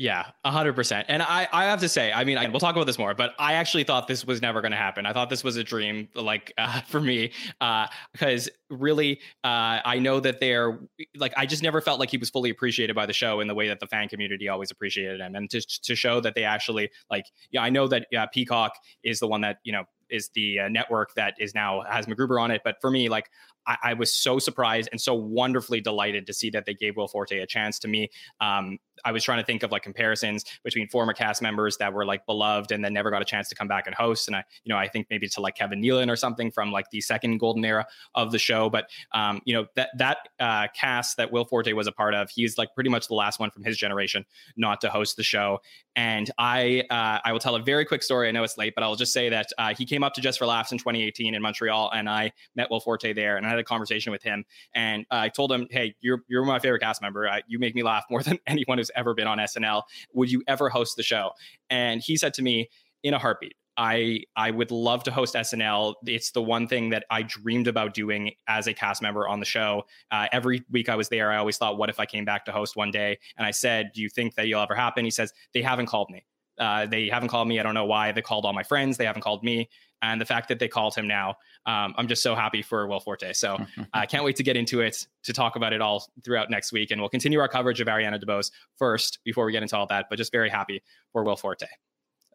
Yeah, 0.00 0.30
hundred 0.46 0.72
percent. 0.72 1.04
And 1.10 1.22
I, 1.22 1.46
I 1.52 1.64
have 1.64 1.80
to 1.80 1.88
say, 1.88 2.10
I 2.10 2.24
mean, 2.24 2.38
I, 2.38 2.48
we'll 2.48 2.58
talk 2.58 2.74
about 2.74 2.86
this 2.86 2.98
more, 2.98 3.12
but 3.12 3.34
I 3.38 3.52
actually 3.52 3.84
thought 3.84 4.08
this 4.08 4.24
was 4.24 4.40
never 4.40 4.62
going 4.62 4.70
to 4.70 4.78
happen. 4.78 5.04
I 5.04 5.12
thought 5.12 5.28
this 5.28 5.44
was 5.44 5.58
a 5.58 5.62
dream, 5.62 6.08
like 6.14 6.54
uh, 6.58 6.80
for 6.88 7.02
me, 7.02 7.32
because 7.60 8.48
uh, 8.48 8.50
really, 8.74 9.20
uh, 9.44 9.84
I 9.84 9.98
know 9.98 10.18
that 10.18 10.40
they're 10.40 10.78
like, 11.16 11.34
I 11.36 11.44
just 11.44 11.62
never 11.62 11.82
felt 11.82 12.00
like 12.00 12.08
he 12.08 12.16
was 12.16 12.30
fully 12.30 12.48
appreciated 12.48 12.96
by 12.96 13.04
the 13.04 13.12
show 13.12 13.40
in 13.40 13.46
the 13.46 13.54
way 13.54 13.68
that 13.68 13.78
the 13.78 13.86
fan 13.88 14.08
community 14.08 14.48
always 14.48 14.70
appreciated 14.70 15.20
him, 15.20 15.34
and 15.34 15.50
to 15.50 15.60
to 15.60 15.94
show 15.94 16.18
that 16.22 16.34
they 16.34 16.44
actually 16.44 16.88
like, 17.10 17.26
yeah, 17.50 17.60
I 17.60 17.68
know 17.68 17.86
that 17.88 18.06
Peacock 18.32 18.72
is 19.04 19.20
the 19.20 19.28
one 19.28 19.42
that 19.42 19.58
you 19.64 19.72
know 19.72 19.84
is 20.08 20.30
the 20.34 20.60
uh, 20.60 20.68
network 20.68 21.14
that 21.14 21.34
is 21.38 21.54
now 21.54 21.82
has 21.88 22.06
MacGruber 22.06 22.40
on 22.40 22.50
it. 22.50 22.62
But 22.64 22.76
for 22.80 22.90
me, 22.90 23.08
like 23.10 23.30
I, 23.66 23.76
I, 23.82 23.94
was 23.94 24.12
so 24.12 24.38
surprised 24.38 24.88
and 24.90 25.00
so 25.00 25.14
wonderfully 25.14 25.80
delighted 25.80 26.26
to 26.26 26.32
see 26.32 26.50
that 26.50 26.66
they 26.66 26.74
gave 26.74 26.96
Will 26.96 27.08
Forte 27.08 27.38
a 27.38 27.46
chance. 27.46 27.78
To 27.80 27.88
me, 27.88 28.10
um, 28.40 28.78
I 29.04 29.12
was 29.12 29.24
trying 29.24 29.38
to 29.38 29.44
think 29.44 29.62
of 29.62 29.70
like 29.70 29.82
comparisons 29.82 30.44
between 30.64 30.88
former 30.88 31.12
cast 31.12 31.42
members 31.42 31.76
that 31.78 31.92
were 31.92 32.04
like 32.04 32.26
beloved 32.26 32.72
and 32.72 32.84
then 32.84 32.92
never 32.92 33.10
got 33.10 33.22
a 33.22 33.24
chance 33.24 33.48
to 33.48 33.54
come 33.54 33.68
back 33.68 33.86
and 33.86 33.94
host. 33.94 34.28
And 34.28 34.36
I, 34.36 34.44
you 34.64 34.72
know, 34.72 34.78
I 34.78 34.88
think 34.88 35.06
maybe 35.10 35.28
to 35.28 35.40
like 35.40 35.56
Kevin 35.56 35.82
Nealon 35.82 36.10
or 36.10 36.16
something 36.16 36.50
from 36.50 36.72
like 36.72 36.90
the 36.90 37.00
second 37.00 37.38
golden 37.38 37.64
era 37.64 37.86
of 38.14 38.32
the 38.32 38.38
show. 38.38 38.70
But 38.70 38.88
um, 39.12 39.40
you 39.44 39.54
know, 39.54 39.66
that 39.76 39.90
that 39.98 40.28
uh, 40.38 40.68
cast 40.74 41.16
that 41.16 41.32
Will 41.32 41.44
Forte 41.44 41.72
was 41.72 41.86
a 41.86 41.92
part 41.92 42.14
of, 42.14 42.30
he's 42.30 42.58
like 42.58 42.74
pretty 42.74 42.90
much 42.90 43.08
the 43.08 43.14
last 43.14 43.40
one 43.40 43.50
from 43.50 43.64
his 43.64 43.76
generation 43.76 44.24
not 44.56 44.80
to 44.82 44.90
host 44.90 45.16
the 45.16 45.22
show. 45.22 45.60
And 45.96 46.30
I 46.38 46.84
uh, 46.90 47.18
I 47.24 47.32
will 47.32 47.40
tell 47.40 47.56
a 47.56 47.62
very 47.62 47.84
quick 47.84 48.02
story. 48.02 48.28
I 48.28 48.30
know 48.32 48.44
it's 48.44 48.58
late, 48.58 48.74
but 48.74 48.84
I'll 48.84 48.96
just 48.96 49.12
say 49.12 49.28
that 49.28 49.46
uh, 49.58 49.74
he 49.74 49.84
came 49.84 50.04
up 50.04 50.14
to 50.14 50.20
Just 50.20 50.38
for 50.38 50.46
Laughs 50.46 50.72
in 50.72 50.78
2018 50.78 51.34
in 51.34 51.42
Montreal, 51.42 51.90
and 51.94 52.08
I 52.08 52.32
met 52.54 52.70
Will 52.70 52.80
Forte 52.80 53.12
there, 53.12 53.36
and 53.36 53.46
I 53.50 53.54
had 53.54 53.60
a 53.60 53.64
conversation 53.64 54.12
with 54.12 54.22
him. 54.22 54.44
And 54.74 55.04
I 55.10 55.28
told 55.28 55.52
him, 55.52 55.66
"Hey, 55.70 55.94
you're 56.00 56.22
you're 56.28 56.44
my 56.44 56.58
favorite 56.58 56.80
cast 56.80 57.02
member. 57.02 57.28
you 57.46 57.58
make 57.58 57.74
me 57.74 57.82
laugh 57.82 58.04
more 58.10 58.22
than 58.30 58.38
anyone 58.46 58.78
who's 58.78 58.90
ever 58.94 59.14
been 59.14 59.26
on 59.26 59.38
SNL. 59.38 59.82
Would 60.14 60.30
you 60.30 60.42
ever 60.46 60.68
host 60.68 60.96
the 60.96 61.02
show?" 61.02 61.32
And 61.68 62.00
he 62.00 62.16
said 62.16 62.34
to 62.34 62.42
me, 62.42 62.68
"In 63.02 63.14
a 63.14 63.18
heartbeat." 63.18 63.54
I 63.76 64.24
I 64.36 64.50
would 64.50 64.70
love 64.70 65.04
to 65.04 65.10
host 65.10 65.34
SNL. 65.34 65.94
It's 66.06 66.32
the 66.32 66.42
one 66.42 66.66
thing 66.66 66.90
that 66.90 67.04
I 67.10 67.22
dreamed 67.22 67.66
about 67.66 67.94
doing 67.94 68.32
as 68.46 68.66
a 68.66 68.74
cast 68.74 69.00
member 69.00 69.26
on 69.26 69.40
the 69.40 69.46
show. 69.46 69.84
Uh, 70.10 70.26
every 70.32 70.62
week 70.70 70.90
I 70.90 70.96
was 70.96 71.08
there, 71.08 71.32
I 71.32 71.38
always 71.38 71.56
thought, 71.56 71.78
what 71.78 71.88
if 71.88 71.98
I 71.98 72.04
came 72.04 72.26
back 72.26 72.44
to 72.44 72.52
host 72.52 72.76
one 72.76 72.90
day? 72.90 73.18
And 73.38 73.46
I 73.46 73.52
said, 73.52 73.92
do 73.94 74.02
you 74.02 74.10
think 74.10 74.34
that 74.34 74.48
you'll 74.48 74.60
ever 74.60 74.74
happen? 74.74 75.04
He 75.06 75.10
says, 75.10 75.32
they 75.54 75.62
haven't 75.62 75.86
called 75.86 76.10
me. 76.10 76.24
Uh, 76.58 76.84
they 76.84 77.08
haven't 77.08 77.30
called 77.30 77.48
me. 77.48 77.58
I 77.58 77.62
don't 77.62 77.72
know 77.72 77.86
why. 77.86 78.12
They 78.12 78.20
called 78.20 78.44
all 78.44 78.52
my 78.52 78.62
friends. 78.62 78.98
They 78.98 79.06
haven't 79.06 79.22
called 79.22 79.42
me. 79.42 79.70
And 80.02 80.20
the 80.20 80.24
fact 80.24 80.48
that 80.48 80.58
they 80.58 80.68
called 80.68 80.94
him 80.94 81.06
now, 81.06 81.36
um, 81.66 81.94
I'm 81.96 82.08
just 82.08 82.22
so 82.22 82.34
happy 82.34 82.62
for 82.62 82.86
Will 82.86 83.00
Forte. 83.00 83.32
So 83.34 83.58
I 83.94 84.04
uh, 84.04 84.06
can't 84.06 84.24
wait 84.24 84.36
to 84.36 84.42
get 84.42 84.56
into 84.56 84.80
it, 84.80 85.06
to 85.24 85.32
talk 85.32 85.56
about 85.56 85.72
it 85.72 85.80
all 85.80 86.10
throughout 86.24 86.50
next 86.50 86.72
week. 86.72 86.90
And 86.90 87.00
we'll 87.00 87.10
continue 87.10 87.38
our 87.40 87.48
coverage 87.48 87.80
of 87.80 87.88
Ariana 87.88 88.22
DeBose 88.22 88.50
first 88.76 89.18
before 89.24 89.44
we 89.44 89.52
get 89.52 89.62
into 89.62 89.76
all 89.76 89.86
that. 89.88 90.06
But 90.08 90.16
just 90.16 90.32
very 90.32 90.48
happy 90.48 90.82
for 91.12 91.22
Will 91.22 91.36
Forte. 91.36 91.66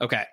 Okay 0.01 0.25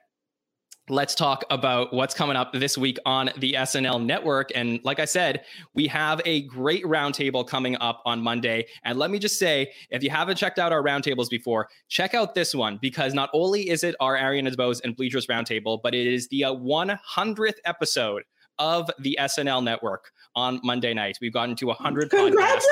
let's 0.89 1.15
talk 1.15 1.45
about 1.51 1.93
what's 1.93 2.15
coming 2.15 2.37
up 2.37 2.53
this 2.53 2.77
week 2.77 2.99
on 3.07 3.31
the 3.39 3.53
SNL 3.53 4.05
network. 4.05 4.51
And 4.55 4.81
like 4.83 4.99
I 4.99 5.05
said, 5.05 5.45
we 5.75 5.87
have 5.87 6.21
a 6.25 6.43
great 6.43 6.85
roundtable 6.85 7.47
coming 7.47 7.77
up 7.77 8.03
on 8.05 8.21
Monday. 8.21 8.67
And 8.85 8.99
let 8.99 9.11
me 9.11 9.19
just 9.19 9.39
say, 9.39 9.73
if 9.91 10.03
you 10.03 10.11
haven't 10.11 10.37
checked 10.37 10.59
out 10.59 10.73
our 10.73 10.83
roundtables 10.83 11.31
before, 11.31 11.69
check 11.89 12.15
out 12.15 12.35
this 12.35 12.55
one 12.55 12.79
because 12.83 13.15
not 13.15 13.31
only 13.33 13.71
is 13.71 13.85
it 13.85 13.95
our 14.01 14.17
Ariana 14.17 14.55
DeBose 14.55 14.81
and 14.83 14.97
Bleachers 14.97 15.27
roundtable, 15.29 15.79
but 15.83 15.95
it 15.95 16.07
is 16.07 16.29
the 16.29 16.43
100th 16.43 17.49
uh, 17.49 17.53
episode 17.65 18.25
of 18.59 18.91
the 18.99 19.17
SNL 19.21 19.63
network 19.63 20.13
on 20.35 20.61
Monday 20.63 20.95
night. 20.95 21.19
We've 21.21 21.33
gotten 21.33 21.57
to 21.57 21.67
100 21.67 22.11
Congratulations! 22.11 22.63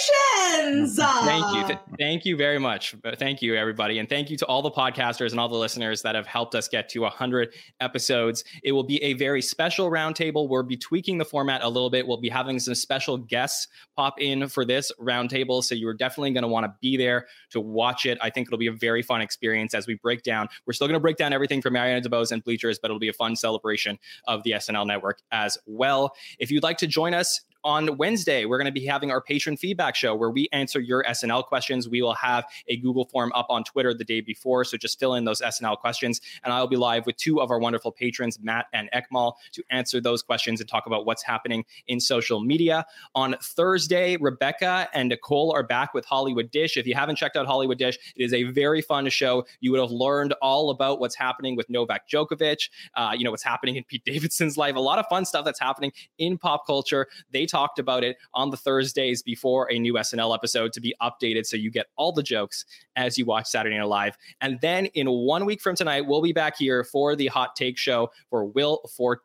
Podcasts. 0.00 0.30
Thank 1.24 1.54
you. 1.54 1.66
Th- 1.66 1.78
thank 1.98 2.24
you 2.24 2.36
very 2.36 2.58
much. 2.58 2.94
Thank 3.18 3.40
you, 3.42 3.54
everybody. 3.54 3.98
And 3.98 4.08
thank 4.08 4.30
you 4.30 4.36
to 4.38 4.46
all 4.46 4.62
the 4.62 4.70
podcasters 4.70 5.30
and 5.30 5.40
all 5.40 5.48
the 5.48 5.56
listeners 5.56 6.02
that 6.02 6.14
have 6.14 6.26
helped 6.26 6.54
us 6.54 6.68
get 6.68 6.88
to 6.90 7.00
100 7.00 7.54
episodes. 7.80 8.44
It 8.62 8.72
will 8.72 8.84
be 8.84 9.02
a 9.02 9.14
very 9.14 9.42
special 9.42 9.90
roundtable. 9.90 10.48
We'll 10.48 10.62
be 10.62 10.76
tweaking 10.76 11.18
the 11.18 11.24
format 11.24 11.62
a 11.62 11.68
little 11.68 11.90
bit. 11.90 12.06
We'll 12.06 12.20
be 12.20 12.28
having 12.28 12.58
some 12.58 12.74
special 12.74 13.16
guests 13.16 13.68
pop 13.96 14.20
in 14.20 14.48
for 14.48 14.64
this 14.64 14.90
roundtable. 15.00 15.62
So 15.62 15.74
you're 15.74 15.94
definitely 15.94 16.32
going 16.32 16.42
to 16.42 16.48
want 16.48 16.64
to 16.64 16.74
be 16.80 16.96
there 16.96 17.26
to 17.50 17.60
watch 17.60 18.06
it. 18.06 18.18
I 18.20 18.30
think 18.30 18.48
it'll 18.48 18.58
be 18.58 18.66
a 18.66 18.72
very 18.72 19.02
fun 19.02 19.20
experience 19.20 19.74
as 19.74 19.86
we 19.86 19.94
break 19.94 20.22
down. 20.22 20.48
We're 20.66 20.72
still 20.72 20.88
going 20.88 20.94
to 20.94 21.00
break 21.00 21.16
down 21.16 21.32
everything 21.32 21.62
from 21.62 21.74
Ariana 21.74 22.02
DeBose 22.02 22.32
and 22.32 22.42
Bleachers, 22.42 22.78
but 22.78 22.90
it'll 22.90 22.98
be 22.98 23.08
a 23.08 23.14
fun 23.14 23.36
celebration 23.36 23.98
of 24.26 24.42
the 24.42 24.52
SNL 24.52 24.86
network 24.86 25.20
as 25.32 25.56
well. 25.66 26.14
If 26.38 26.50
you'd 26.50 26.62
like 26.62 26.78
to 26.78 26.86
join 26.86 27.09
us, 27.14 27.40
on 27.64 27.96
Wednesday, 27.96 28.44
we're 28.44 28.58
going 28.58 28.72
to 28.72 28.80
be 28.80 28.86
having 28.86 29.10
our 29.10 29.20
patron 29.20 29.56
feedback 29.56 29.94
show 29.94 30.14
where 30.14 30.30
we 30.30 30.48
answer 30.52 30.80
your 30.80 31.04
SNL 31.04 31.44
questions. 31.44 31.88
We 31.88 32.02
will 32.02 32.14
have 32.14 32.44
a 32.68 32.76
Google 32.76 33.04
form 33.06 33.32
up 33.34 33.46
on 33.48 33.64
Twitter 33.64 33.92
the 33.94 34.04
day 34.04 34.20
before. 34.20 34.64
So 34.64 34.76
just 34.76 34.98
fill 34.98 35.14
in 35.14 35.24
those 35.24 35.40
SNL 35.40 35.78
questions. 35.78 36.20
And 36.44 36.52
I'll 36.52 36.66
be 36.66 36.76
live 36.76 37.06
with 37.06 37.16
two 37.16 37.40
of 37.40 37.50
our 37.50 37.58
wonderful 37.58 37.92
patrons, 37.92 38.38
Matt 38.40 38.66
and 38.72 38.88
Ekmal, 38.94 39.34
to 39.52 39.62
answer 39.70 40.00
those 40.00 40.22
questions 40.22 40.60
and 40.60 40.68
talk 40.68 40.86
about 40.86 41.06
what's 41.06 41.22
happening 41.22 41.64
in 41.86 42.00
social 42.00 42.40
media. 42.40 42.86
On 43.14 43.36
Thursday, 43.42 44.16
Rebecca 44.16 44.88
and 44.94 45.08
Nicole 45.08 45.52
are 45.52 45.62
back 45.62 45.94
with 45.94 46.04
Hollywood 46.04 46.50
Dish. 46.50 46.76
If 46.76 46.86
you 46.86 46.94
haven't 46.94 47.16
checked 47.16 47.36
out 47.36 47.46
Hollywood 47.46 47.78
Dish, 47.78 47.98
it 48.16 48.22
is 48.22 48.32
a 48.32 48.44
very 48.44 48.80
fun 48.80 49.08
show. 49.10 49.44
You 49.60 49.72
would 49.72 49.80
have 49.80 49.90
learned 49.90 50.34
all 50.40 50.70
about 50.70 51.00
what's 51.00 51.16
happening 51.16 51.56
with 51.56 51.68
Novak 51.68 52.08
Djokovic, 52.08 52.70
uh, 52.94 53.12
you 53.16 53.24
know, 53.24 53.30
what's 53.30 53.42
happening 53.42 53.76
in 53.76 53.84
Pete 53.84 54.04
Davidson's 54.04 54.56
life, 54.56 54.76
a 54.76 54.80
lot 54.80 54.98
of 54.98 55.06
fun 55.08 55.24
stuff 55.24 55.44
that's 55.44 55.60
happening 55.60 55.92
in 56.18 56.38
pop 56.38 56.66
culture. 56.66 57.06
They 57.32 57.46
talked 57.50 57.78
about 57.78 58.04
it 58.04 58.16
on 58.34 58.50
the 58.50 58.56
Thursdays 58.56 59.22
before 59.22 59.70
a 59.70 59.78
new 59.78 59.94
SNL 59.94 60.34
episode 60.34 60.72
to 60.72 60.80
be 60.80 60.94
updated 61.02 61.46
so 61.46 61.56
you 61.56 61.70
get 61.70 61.86
all 61.96 62.12
the 62.12 62.22
jokes 62.22 62.64
as 62.96 63.18
you 63.18 63.24
watch 63.24 63.46
Saturday 63.46 63.76
Night 63.76 63.86
Live. 63.86 64.16
And 64.40 64.58
then 64.60 64.86
in 64.86 65.10
one 65.10 65.44
week 65.44 65.60
from 65.60 65.76
tonight, 65.76 66.02
we'll 66.02 66.22
be 66.22 66.32
back 66.32 66.56
here 66.56 66.84
for 66.84 67.16
the 67.16 67.26
hot 67.26 67.56
take 67.56 67.76
show 67.76 68.10
for 68.28 68.44
Will 68.44 68.82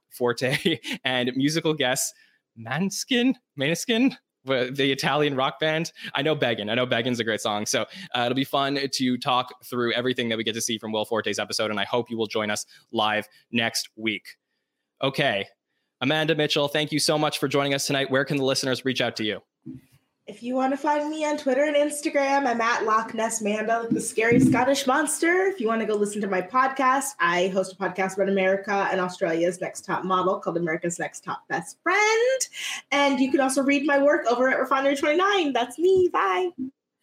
Forte 0.10 0.80
and 1.04 1.32
musical 1.36 1.74
guests 1.74 2.14
Manskin, 2.58 3.36
Maniskin, 3.60 4.16
the 4.46 4.92
Italian 4.92 5.36
rock 5.36 5.60
band. 5.60 5.92
I 6.14 6.22
know 6.22 6.36
Beggin. 6.36 6.70
I 6.70 6.76
know 6.76 6.86
Beggin's 6.86 7.20
a 7.20 7.24
great 7.24 7.42
song. 7.42 7.66
So 7.66 7.82
uh, 8.16 8.22
it'll 8.26 8.36
be 8.36 8.44
fun 8.44 8.80
to 8.92 9.18
talk 9.18 9.54
through 9.66 9.94
everything 9.94 10.30
that 10.30 10.38
we 10.38 10.44
get 10.44 10.54
to 10.54 10.62
see 10.62 10.78
from 10.78 10.92
Will 10.92 11.06
Forte's 11.06 11.40
episode. 11.40 11.72
And 11.72 11.80
I 11.80 11.86
hope 11.86 12.10
you 12.10 12.18
will 12.18 12.28
join 12.28 12.52
us 12.52 12.66
live 12.92 13.28
next 13.52 13.90
week. 13.96 14.24
Okay, 15.02 15.48
Amanda 16.06 16.36
Mitchell, 16.36 16.68
thank 16.68 16.92
you 16.92 17.00
so 17.00 17.18
much 17.18 17.40
for 17.40 17.48
joining 17.48 17.74
us 17.74 17.88
tonight. 17.88 18.12
Where 18.12 18.24
can 18.24 18.38
the 18.38 18.44
listeners 18.44 18.86
reach 18.86 19.02
out 19.02 19.16
to 19.16 19.24
you? 19.24 19.42
If 20.28 20.44
you 20.44 20.54
want 20.54 20.72
to 20.72 20.78
find 20.78 21.10
me 21.10 21.26
on 21.26 21.36
Twitter 21.36 21.64
and 21.64 21.76
Instagram, 21.76 22.46
I'm 22.46 22.62
at 22.62 22.86
Loch 22.86 23.16
Ness 23.16 23.42
Manda, 23.42 23.88
the 23.90 24.00
scary 24.00 24.40
Scottish 24.40 24.86
monster. 24.86 25.48
If 25.48 25.60
you 25.60 25.66
want 25.66 25.82
to 25.82 25.88
go 25.88 25.96
listen 25.96 26.22
to 26.22 26.28
my 26.28 26.44
podcast, 26.44 27.16
I 27.20 27.48
host 27.48 27.74
a 27.74 27.76
podcast 27.76 28.18
about 28.18 28.30
America 28.30 28.88
and 28.92 29.02
Australia's 29.02 29.60
next 29.60 29.84
top 29.84 30.04
model 30.04 30.38
called 30.38 30.58
America's 30.58 31.00
Next 31.00 31.24
Top 31.24 31.42
Best 31.50 31.80
Friend. 31.82 32.42
And 32.92 33.20
you 33.20 33.32
can 33.32 33.40
also 33.40 33.64
read 33.64 33.88
my 33.88 33.98
work 33.98 34.28
over 34.28 34.48
at 34.48 34.60
Refinery29. 34.60 35.56
That's 35.56 35.80
me. 35.80 36.12
Bye. 36.14 36.50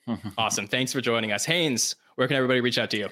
awesome. 0.39 0.69
Thanks 0.69 0.93
for 0.93 1.01
joining 1.01 1.33
us. 1.33 1.45
Haynes, 1.45 1.97
where 2.15 2.29
can 2.29 2.37
everybody 2.37 2.61
reach 2.61 2.79
out 2.79 2.91
to 2.91 2.99
you? 2.99 3.09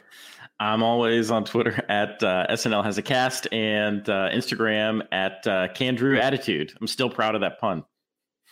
I'm 0.61 0.83
always 0.83 1.31
on 1.31 1.45
Twitter 1.45 1.83
at 1.89 2.23
uh, 2.23 2.47
SNL 2.51 2.85
has 2.85 2.99
a 2.99 3.03
cast 3.03 3.49
and 3.53 4.09
uh, 4.09 4.29
Instagram 4.31 5.07
at 5.11 5.47
uh, 5.47 5.69
Candrew 5.69 6.21
Attitude. 6.21 6.75
I'm 6.81 6.87
still 6.87 7.11
proud 7.11 7.35
of 7.35 7.41
that 7.41 7.59
pun. 7.59 7.85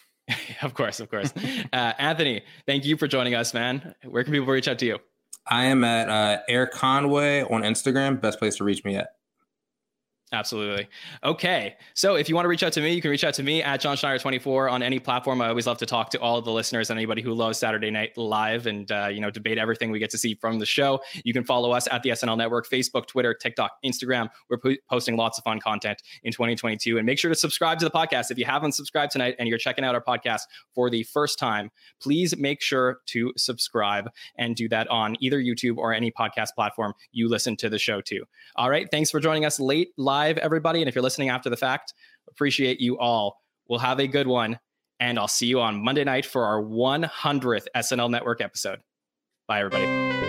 of 0.62 0.74
course, 0.74 1.00
of 1.00 1.10
course. 1.10 1.32
Uh, 1.72 1.92
Anthony, 1.98 2.42
thank 2.66 2.84
you 2.84 2.96
for 2.96 3.06
joining 3.06 3.34
us, 3.34 3.54
man. 3.54 3.94
Where 4.04 4.24
can 4.24 4.32
people 4.32 4.46
reach 4.48 4.68
out 4.68 4.78
to 4.80 4.86
you? 4.86 4.98
I 5.46 5.66
am 5.66 5.84
at 5.84 6.08
uh, 6.08 6.42
Air 6.48 6.66
Conway 6.66 7.42
on 7.42 7.62
Instagram. 7.62 8.20
Best 8.20 8.38
place 8.38 8.56
to 8.56 8.64
reach 8.64 8.84
me 8.84 8.96
at. 8.96 9.08
Absolutely. 10.30 10.86
Okay. 11.24 11.74
So 11.94 12.16
if 12.16 12.28
you 12.28 12.34
want 12.34 12.44
to 12.44 12.50
reach 12.50 12.62
out 12.62 12.74
to 12.74 12.82
me, 12.82 12.92
you 12.92 13.00
can 13.00 13.10
reach 13.10 13.24
out 13.24 13.32
to 13.34 13.42
me 13.42 13.62
at 13.62 13.80
Jon 13.80 13.96
Schneider24 13.96 14.70
on 14.70 14.82
any 14.82 14.98
platform. 14.98 15.40
I 15.40 15.48
always 15.48 15.66
love 15.66 15.78
to 15.78 15.86
talk 15.86 16.10
to 16.10 16.20
all 16.20 16.36
of 16.36 16.44
the 16.44 16.52
listeners 16.52 16.90
and 16.90 16.98
anybody 16.98 17.22
who 17.22 17.32
loves 17.32 17.58
Saturday 17.58 17.90
Night 17.90 18.16
Live 18.18 18.66
and, 18.66 18.90
uh, 18.92 19.08
you 19.10 19.20
know, 19.20 19.30
debate 19.30 19.56
everything 19.56 19.90
we 19.90 19.98
get 19.98 20.10
to 20.10 20.18
see 20.18 20.34
from 20.34 20.58
the 20.58 20.66
show. 20.66 21.00
You 21.24 21.32
can 21.32 21.44
follow 21.44 21.72
us 21.72 21.88
at 21.90 22.02
the 22.02 22.10
SNL 22.10 22.36
Network, 22.36 22.68
Facebook, 22.68 23.06
Twitter, 23.06 23.32
TikTok, 23.32 23.72
Instagram. 23.82 24.28
We're 24.50 24.58
po- 24.58 24.76
posting 24.90 25.16
lots 25.16 25.38
of 25.38 25.44
fun 25.44 25.60
content 25.60 26.02
in 26.24 26.32
2022. 26.32 26.98
And 26.98 27.06
make 27.06 27.18
sure 27.18 27.30
to 27.30 27.34
subscribe 27.34 27.78
to 27.78 27.86
the 27.86 27.90
podcast. 27.90 28.30
If 28.30 28.36
you 28.36 28.44
haven't 28.44 28.72
subscribed 28.72 29.12
tonight 29.12 29.34
and 29.38 29.48
you're 29.48 29.56
checking 29.56 29.84
out 29.84 29.94
our 29.94 30.04
podcast 30.04 30.42
for 30.74 30.90
the 30.90 31.04
first 31.04 31.38
time, 31.38 31.70
please 32.02 32.36
make 32.36 32.60
sure 32.60 32.98
to 33.06 33.32
subscribe 33.38 34.10
and 34.36 34.54
do 34.54 34.68
that 34.68 34.88
on 34.88 35.16
either 35.20 35.40
YouTube 35.40 35.78
or 35.78 35.94
any 35.94 36.10
podcast 36.10 36.48
platform 36.54 36.92
you 37.12 37.30
listen 37.30 37.56
to 37.56 37.70
the 37.70 37.78
show 37.78 38.02
to. 38.02 38.24
All 38.56 38.68
right. 38.68 38.86
Thanks 38.90 39.10
for 39.10 39.20
joining 39.20 39.46
us 39.46 39.58
late 39.58 39.92
live 39.96 40.17
live, 40.18 40.38
everybody. 40.38 40.80
And 40.80 40.88
if 40.88 40.94
you're 40.94 41.02
listening 41.02 41.28
after 41.28 41.48
the 41.48 41.56
fact, 41.56 41.94
appreciate 42.28 42.80
you 42.80 42.98
all. 42.98 43.40
We'll 43.68 43.78
have 43.78 44.00
a 44.00 44.06
good 44.06 44.26
one. 44.26 44.58
And 45.00 45.16
I'll 45.18 45.28
see 45.28 45.46
you 45.46 45.60
on 45.60 45.82
Monday 45.82 46.02
night 46.02 46.26
for 46.26 46.44
our 46.44 46.60
100th 46.60 47.66
SNL 47.76 48.10
Network 48.10 48.40
episode. 48.40 48.80
Bye, 49.46 49.60
everybody. 49.60 50.27